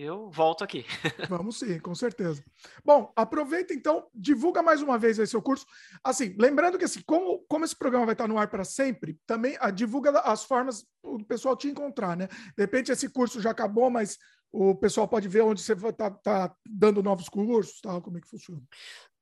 eu 0.00 0.30
volto 0.30 0.62
aqui. 0.62 0.84
Vamos 1.28 1.58
sim, 1.58 1.78
com 1.80 1.94
certeza. 1.94 2.44
Bom, 2.84 3.12
aproveita 3.16 3.74
então, 3.74 4.06
divulga 4.14 4.62
mais 4.62 4.80
uma 4.80 4.96
vez 4.96 5.18
aí 5.18 5.26
seu 5.26 5.42
curso. 5.42 5.66
Assim, 6.04 6.36
lembrando 6.38 6.78
que 6.78 6.84
assim, 6.84 7.02
como, 7.04 7.40
como 7.48 7.64
esse 7.64 7.76
programa 7.76 8.06
vai 8.06 8.14
estar 8.14 8.28
no 8.28 8.38
ar 8.38 8.48
para 8.48 8.64
sempre, 8.64 9.18
também 9.26 9.56
a, 9.60 9.70
divulga 9.70 10.20
as 10.20 10.44
formas 10.44 10.86
do 11.02 11.24
pessoal 11.24 11.56
te 11.56 11.68
encontrar, 11.68 12.16
né? 12.16 12.28
De 12.28 12.62
repente 12.62 12.92
esse 12.92 13.08
curso 13.08 13.40
já 13.40 13.50
acabou, 13.50 13.90
mas 13.90 14.16
o 14.52 14.74
pessoal 14.76 15.08
pode 15.08 15.26
ver 15.26 15.42
onde 15.42 15.60
você 15.60 15.72
está 15.72 16.10
tá 16.10 16.54
dando 16.64 17.02
novos 17.02 17.28
cursos, 17.28 17.80
tal, 17.80 18.00
como 18.00 18.18
é 18.18 18.20
que 18.20 18.28
funciona. 18.28 18.62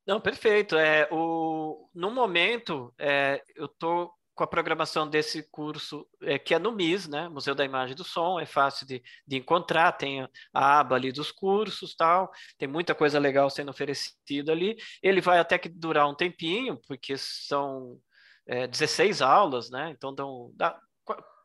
Não, 0.07 0.21
perfeito. 0.21 0.77
É, 0.77 1.09
o, 1.11 1.89
no 1.95 2.11
momento, 2.11 2.95
é, 2.99 3.43
eu 3.57 3.65
estou 3.65 4.13
com 4.37 4.45
a 4.45 4.47
programação 4.47 5.09
desse 5.09 5.43
curso, 5.51 6.07
é, 6.23 6.39
que 6.39 6.55
é 6.55 6.59
no 6.59 6.71
MIS, 6.71 7.09
né? 7.09 7.27
Museu 7.29 7.55
da 7.55 7.65
Imagem 7.65 7.93
e 7.93 7.97
do 7.97 8.05
Som, 8.05 8.39
é 8.39 8.45
fácil 8.45 8.87
de, 8.87 9.03
de 9.27 9.37
encontrar, 9.37 9.93
tem 9.93 10.23
a, 10.53 10.79
aba 10.81 10.95
ali 10.95 11.11
dos 11.11 11.33
cursos, 11.33 11.97
tal, 11.97 12.31
tem 12.59 12.69
muita 12.69 12.95
coisa 12.95 13.19
legal 13.19 13.49
sendo 13.49 13.71
oferecida 13.71 14.53
ali. 14.53 14.77
Ele 15.03 15.23
vai 15.23 15.39
até 15.39 15.59
que 15.59 15.71
durar 15.71 16.07
um 16.07 16.15
tempinho, 16.15 16.79
porque 16.87 17.17
são 17.17 17.99
é, 18.47 18.67
16 18.67 19.23
aulas, 19.23 19.71
né? 19.71 19.91
Então 19.97 20.15
dão, 20.15 20.53
dá, 20.55 20.79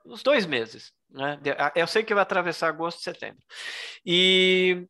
uns 0.05 0.22
dois 0.22 0.45
meses, 0.45 0.91
né? 1.09 1.39
Eu 1.76 1.88
sei 1.88 2.03
que 2.03 2.13
vai 2.13 2.23
atravessar 2.23 2.68
agosto 2.68 2.99
e 2.99 3.03
setembro. 3.03 3.41
E 4.05 4.85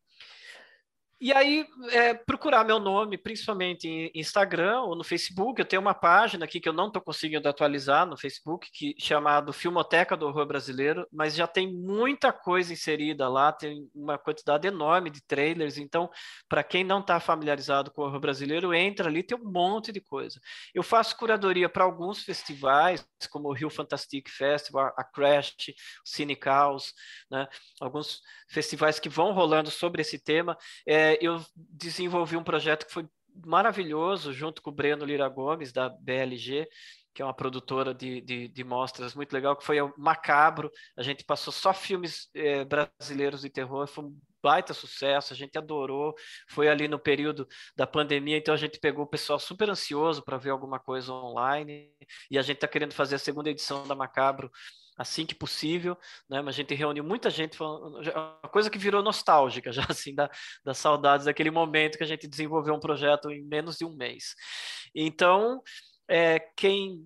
e 1.22 1.32
aí, 1.32 1.68
é, 1.92 2.16
procurar 2.16 2.64
meu 2.64 2.80
nome, 2.80 3.16
principalmente 3.16 3.88
em 3.88 4.12
Instagram 4.16 4.82
ou 4.82 4.96
no 4.96 5.04
Facebook. 5.04 5.60
Eu 5.60 5.66
tenho 5.68 5.82
uma 5.82 5.94
página 5.94 6.46
aqui 6.46 6.60
que 6.60 6.68
eu 6.68 6.74
não 6.74 6.88
estou 6.88 7.02
conseguindo 7.02 7.48
atualizar 7.48 8.08
no 8.08 8.18
Facebook, 8.18 8.68
que 8.74 8.96
chamado 8.98 9.54
Filmoteca 9.54 10.18
do 10.18 10.26
Horror 10.26 10.48
Brasileiro, 10.48 11.08
mas 11.14 11.36
já 11.36 11.46
tem 11.46 11.72
muita 11.72 12.34
coisa 12.34 12.74
inserida 12.74 13.30
lá, 13.30 13.52
tem 13.52 13.88
uma 13.94 14.18
quantidade 14.18 14.68
enorme 14.68 15.12
de 15.12 15.22
trailers. 15.22 15.78
Então, 15.78 16.10
para 16.50 16.64
quem 16.64 16.84
não 16.84 17.00
está 17.00 17.20
familiarizado 17.20 17.92
com 17.92 18.02
o 18.02 18.06
horror 18.06 18.20
brasileiro, 18.20 18.74
entra 18.74 19.08
ali, 19.08 19.22
tem 19.22 19.38
um 19.38 19.52
monte 19.52 19.92
de 19.92 20.02
coisa. 20.02 20.40
Eu 20.74 20.82
faço 20.82 21.16
curadoria 21.16 21.70
para 21.70 21.84
alguns 21.84 22.24
festivais, 22.24 23.06
como 23.30 23.48
o 23.48 23.54
Rio 23.54 23.70
Fantastic 23.70 24.28
Festival, 24.28 24.92
a 24.98 25.04
Crash, 25.04 25.54
o 26.04 26.10
Cine 26.10 26.38
né? 27.30 27.48
alguns 27.80 28.22
festivais 28.50 29.00
que 29.00 29.08
vão 29.08 29.34
rolando 29.34 29.70
sobre 29.70 30.02
esse 30.02 30.18
tema. 30.18 30.58
É, 30.88 31.11
eu 31.20 31.44
desenvolvi 31.56 32.38
um 32.38 32.44
projeto 32.44 32.86
que 32.86 32.94
foi 32.94 33.08
maravilhoso, 33.46 34.34
junto 34.34 34.62
com 34.62 34.70
o 34.70 34.74
Breno 34.74 35.06
Lira 35.06 35.28
Gomes, 35.28 35.72
da 35.72 35.90
BLG, 35.90 36.68
que 37.14 37.22
é 37.22 37.26
uma 37.26 37.34
produtora 37.34 37.94
de, 37.94 38.22
de, 38.22 38.48
de, 38.48 38.64
mostras 38.64 39.14
muito 39.14 39.34
legal, 39.34 39.56
que 39.56 39.66
foi 39.66 39.82
o 39.82 39.94
Macabro. 39.98 40.72
A 40.98 41.04
gente 41.04 41.24
passou 41.26 41.52
só 41.52 41.74
filmes 41.74 42.30
é, 42.34 42.64
brasileiros 42.64 43.42
de 43.42 43.50
terror, 43.50 43.88
foi 43.88 44.06
baita 44.42 44.74
sucesso, 44.74 45.34
a 45.34 45.36
gente 45.36 45.58
adorou. 45.58 46.16
Foi 46.50 46.68
ali 46.68 46.88
no 46.88 47.00
período 47.00 47.48
da 47.76 47.86
pandemia, 47.86 48.38
então 48.38 48.54
a 48.54 48.58
gente 48.58 48.80
pegou 48.80 49.04
o 49.04 49.10
pessoal 49.10 49.40
super 49.40 49.70
ansioso 49.70 50.24
para 50.24 50.38
ver 50.38 50.50
alguma 50.52 50.80
coisa 50.80 51.14
online 51.14 51.92
e 52.30 52.38
a 52.38 52.42
gente 52.42 52.58
está 52.58 52.68
querendo 52.68 52.94
fazer 52.94 53.16
a 53.16 53.20
segunda 53.20 53.50
edição 53.50 53.88
da 53.88 53.96
Macabro 53.96 54.52
assim 54.98 55.26
que 55.26 55.36
possível, 55.36 55.98
né? 56.30 56.42
Mas 56.42 56.56
a 56.56 56.58
gente 56.58 56.74
reuniu 56.74 57.04
muita 57.04 57.30
gente, 57.30 57.62
uma 57.62 58.50
coisa 58.52 58.70
que 58.70 58.78
virou 58.78 59.02
nostálgica 59.02 59.72
já 59.72 59.84
assim 59.90 60.14
da, 60.14 60.30
das 60.64 60.78
saudades 60.78 61.26
daquele 61.26 61.52
momento 61.52 61.98
que 61.98 62.04
a 62.04 62.08
gente 62.08 62.28
desenvolveu 62.28 62.74
um 62.74 62.80
projeto 62.80 63.32
em 63.32 63.44
menos 63.44 63.78
de 63.78 63.86
um 63.86 63.96
mês. 63.96 64.36
Então, 64.94 65.62
é, 66.08 66.40
quem 66.56 67.04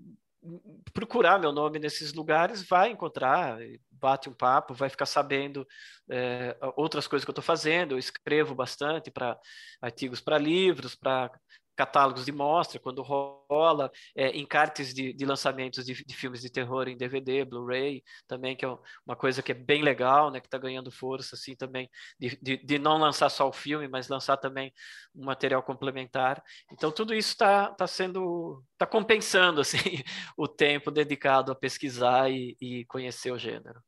procurar 0.93 1.39
meu 1.39 1.51
nome 1.51 1.79
nesses 1.79 2.13
lugares 2.13 2.67
vai 2.67 2.91
encontrar, 2.91 3.57
bate 3.91 4.29
um 4.29 4.33
papo, 4.33 4.73
vai 4.73 4.89
ficar 4.89 5.05
sabendo 5.05 5.67
é, 6.09 6.55
outras 6.75 7.07
coisas 7.07 7.25
que 7.25 7.29
eu 7.29 7.33
estou 7.33 7.43
fazendo. 7.43 7.93
Eu 7.93 7.99
escrevo 7.99 8.53
bastante 8.53 9.09
para 9.09 9.39
artigos 9.81 10.21
para 10.21 10.37
livros, 10.37 10.95
para 10.95 11.31
catálogos 11.75 12.25
de 12.25 12.31
mostra, 12.31 12.79
quando 12.79 13.01
rola, 13.01 13.91
é, 14.15 14.35
encartes 14.37 14.93
de, 14.93 15.13
de 15.13 15.25
lançamentos 15.25 15.85
de, 15.85 15.93
de, 15.93 16.15
filmes 16.15 16.41
de 16.41 16.49
terror 16.49 16.87
em 16.87 16.97
DVD, 16.97 17.43
Blu-ray, 17.45 18.03
também, 18.27 18.55
que 18.55 18.65
é 18.65 18.77
uma 19.05 19.15
coisa 19.15 19.43
que 19.43 19.51
é 19.51 19.55
bem 19.55 19.83
legal, 19.83 20.31
né, 20.31 20.39
que 20.39 20.47
está 20.47 20.57
ganhando 20.57 20.91
força, 20.91 21.35
assim, 21.35 21.55
também, 21.55 21.89
de, 22.19 22.37
de, 22.41 22.57
de, 22.57 22.79
não 22.79 22.97
lançar 22.97 23.29
só 23.29 23.47
o 23.47 23.53
filme, 23.53 23.87
mas 23.87 24.07
lançar 24.07 24.37
também 24.37 24.73
um 25.13 25.25
material 25.25 25.61
complementar. 25.61 26.41
Então, 26.71 26.91
tudo 26.91 27.13
isso 27.13 27.29
está 27.29 27.71
tá 27.71 27.87
sendo, 27.87 28.63
está 28.73 28.85
compensando, 28.85 29.61
assim, 29.61 30.03
o 30.37 30.47
tempo 30.47 30.91
dedicado 30.91 31.51
a 31.51 31.55
pesquisar 31.55 32.31
e, 32.31 32.55
e 32.61 32.85
conhecer 32.85 33.31
o 33.31 33.37
gênero. 33.37 33.81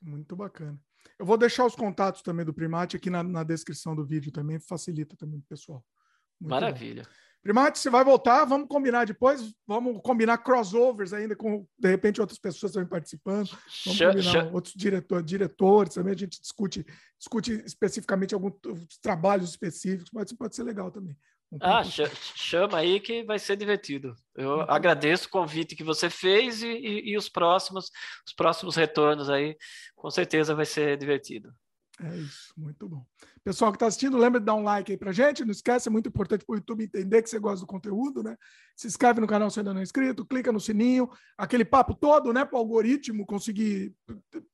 Muito 0.00 0.36
bacana. 0.36 0.78
Eu 1.18 1.24
vou 1.24 1.38
deixar 1.38 1.64
os 1.64 1.76
contatos 1.76 2.22
também 2.22 2.44
do 2.44 2.52
Primate 2.52 2.96
aqui 2.96 3.08
na, 3.08 3.22
na 3.22 3.44
descrição 3.44 3.94
do 3.94 4.04
vídeo 4.04 4.32
também, 4.32 4.58
facilita 4.58 5.16
também 5.16 5.38
o 5.38 5.44
pessoal. 5.48 5.84
Muito 6.44 6.60
Maravilha. 6.60 7.02
Bom. 7.02 7.08
Primate, 7.42 7.78
você 7.78 7.90
vai 7.90 8.02
voltar, 8.02 8.46
vamos 8.46 8.68
combinar 8.68 9.04
depois, 9.04 9.54
vamos 9.66 10.00
combinar 10.02 10.38
crossovers 10.38 11.12
ainda 11.12 11.36
com, 11.36 11.66
de 11.78 11.88
repente, 11.90 12.18
outras 12.18 12.38
pessoas 12.38 12.72
também 12.72 12.88
participando, 12.88 13.50
vamos 13.84 13.98
combinar 13.98 14.54
outros 14.54 14.72
diretor, 14.74 15.22
diretores 15.22 15.92
também, 15.92 16.14
a 16.14 16.16
gente 16.16 16.40
discute, 16.40 16.86
discute 17.18 17.52
especificamente 17.66 18.32
alguns 18.32 18.54
trabalhos 19.02 19.50
específicos, 19.50 20.08
pode, 20.08 20.34
pode 20.34 20.56
ser 20.56 20.62
legal 20.62 20.90
também. 20.90 21.14
ah, 21.60 21.82
chama 22.34 22.78
aí 22.78 22.98
que 22.98 23.22
vai 23.24 23.38
ser 23.38 23.56
divertido. 23.56 24.16
Eu 24.34 24.56
Muito 24.56 24.70
agradeço 24.70 25.26
o 25.26 25.30
convite 25.30 25.76
que 25.76 25.84
você 25.84 26.08
fez 26.08 26.62
e, 26.62 26.68
e, 26.68 27.10
e 27.10 27.16
os 27.18 27.28
próximos, 27.28 27.90
os 28.26 28.32
próximos 28.34 28.74
retornos 28.74 29.28
aí, 29.28 29.54
com 29.94 30.10
certeza 30.10 30.54
vai 30.54 30.64
ser 30.64 30.96
divertido. 30.96 31.54
É 32.02 32.16
isso, 32.16 32.54
muito 32.56 32.88
bom. 32.88 33.04
Pessoal 33.44 33.70
que 33.70 33.76
está 33.76 33.86
assistindo, 33.86 34.16
lembra 34.16 34.40
de 34.40 34.46
dar 34.46 34.54
um 34.54 34.62
like 34.62 34.90
aí 34.90 34.96
para 34.96 35.12
gente. 35.12 35.44
Não 35.44 35.52
esquece, 35.52 35.86
é 35.86 35.92
muito 35.92 36.08
importante 36.08 36.46
para 36.46 36.54
o 36.54 36.56
YouTube 36.56 36.82
entender 36.82 37.20
que 37.20 37.28
você 37.28 37.38
gosta 37.38 37.60
do 37.60 37.66
conteúdo, 37.66 38.22
né? 38.22 38.38
Se 38.74 38.86
inscreve 38.86 39.20
no 39.20 39.26
canal 39.26 39.50
se 39.50 39.60
ainda 39.60 39.74
não 39.74 39.80
é 39.80 39.82
inscrito, 39.82 40.24
clica 40.24 40.50
no 40.50 40.58
sininho, 40.58 41.10
aquele 41.36 41.62
papo 41.62 41.94
todo, 41.94 42.32
né? 42.32 42.42
Para 42.42 42.56
o 42.56 42.58
algoritmo 42.58 43.26
conseguir, 43.26 43.94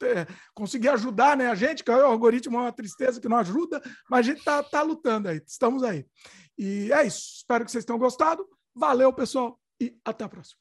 é, 0.02 0.26
conseguir 0.52 0.88
ajudar 0.88 1.36
né, 1.36 1.46
a 1.46 1.54
gente, 1.54 1.84
que 1.84 1.90
o 1.90 2.04
algoritmo 2.04 2.56
é 2.56 2.62
uma 2.62 2.72
tristeza 2.72 3.20
que 3.20 3.28
não 3.28 3.36
ajuda, 3.36 3.80
mas 4.10 4.20
a 4.20 4.22
gente 4.22 4.38
está 4.38 4.60
tá 4.60 4.82
lutando 4.82 5.28
aí, 5.28 5.40
estamos 5.46 5.84
aí. 5.84 6.04
E 6.58 6.92
é 6.92 7.06
isso. 7.06 7.36
Espero 7.36 7.64
que 7.64 7.70
vocês 7.70 7.84
tenham 7.84 7.98
gostado. 7.98 8.44
Valeu, 8.74 9.12
pessoal, 9.12 9.56
e 9.80 9.96
até 10.04 10.24
a 10.24 10.28
próxima. 10.28 10.58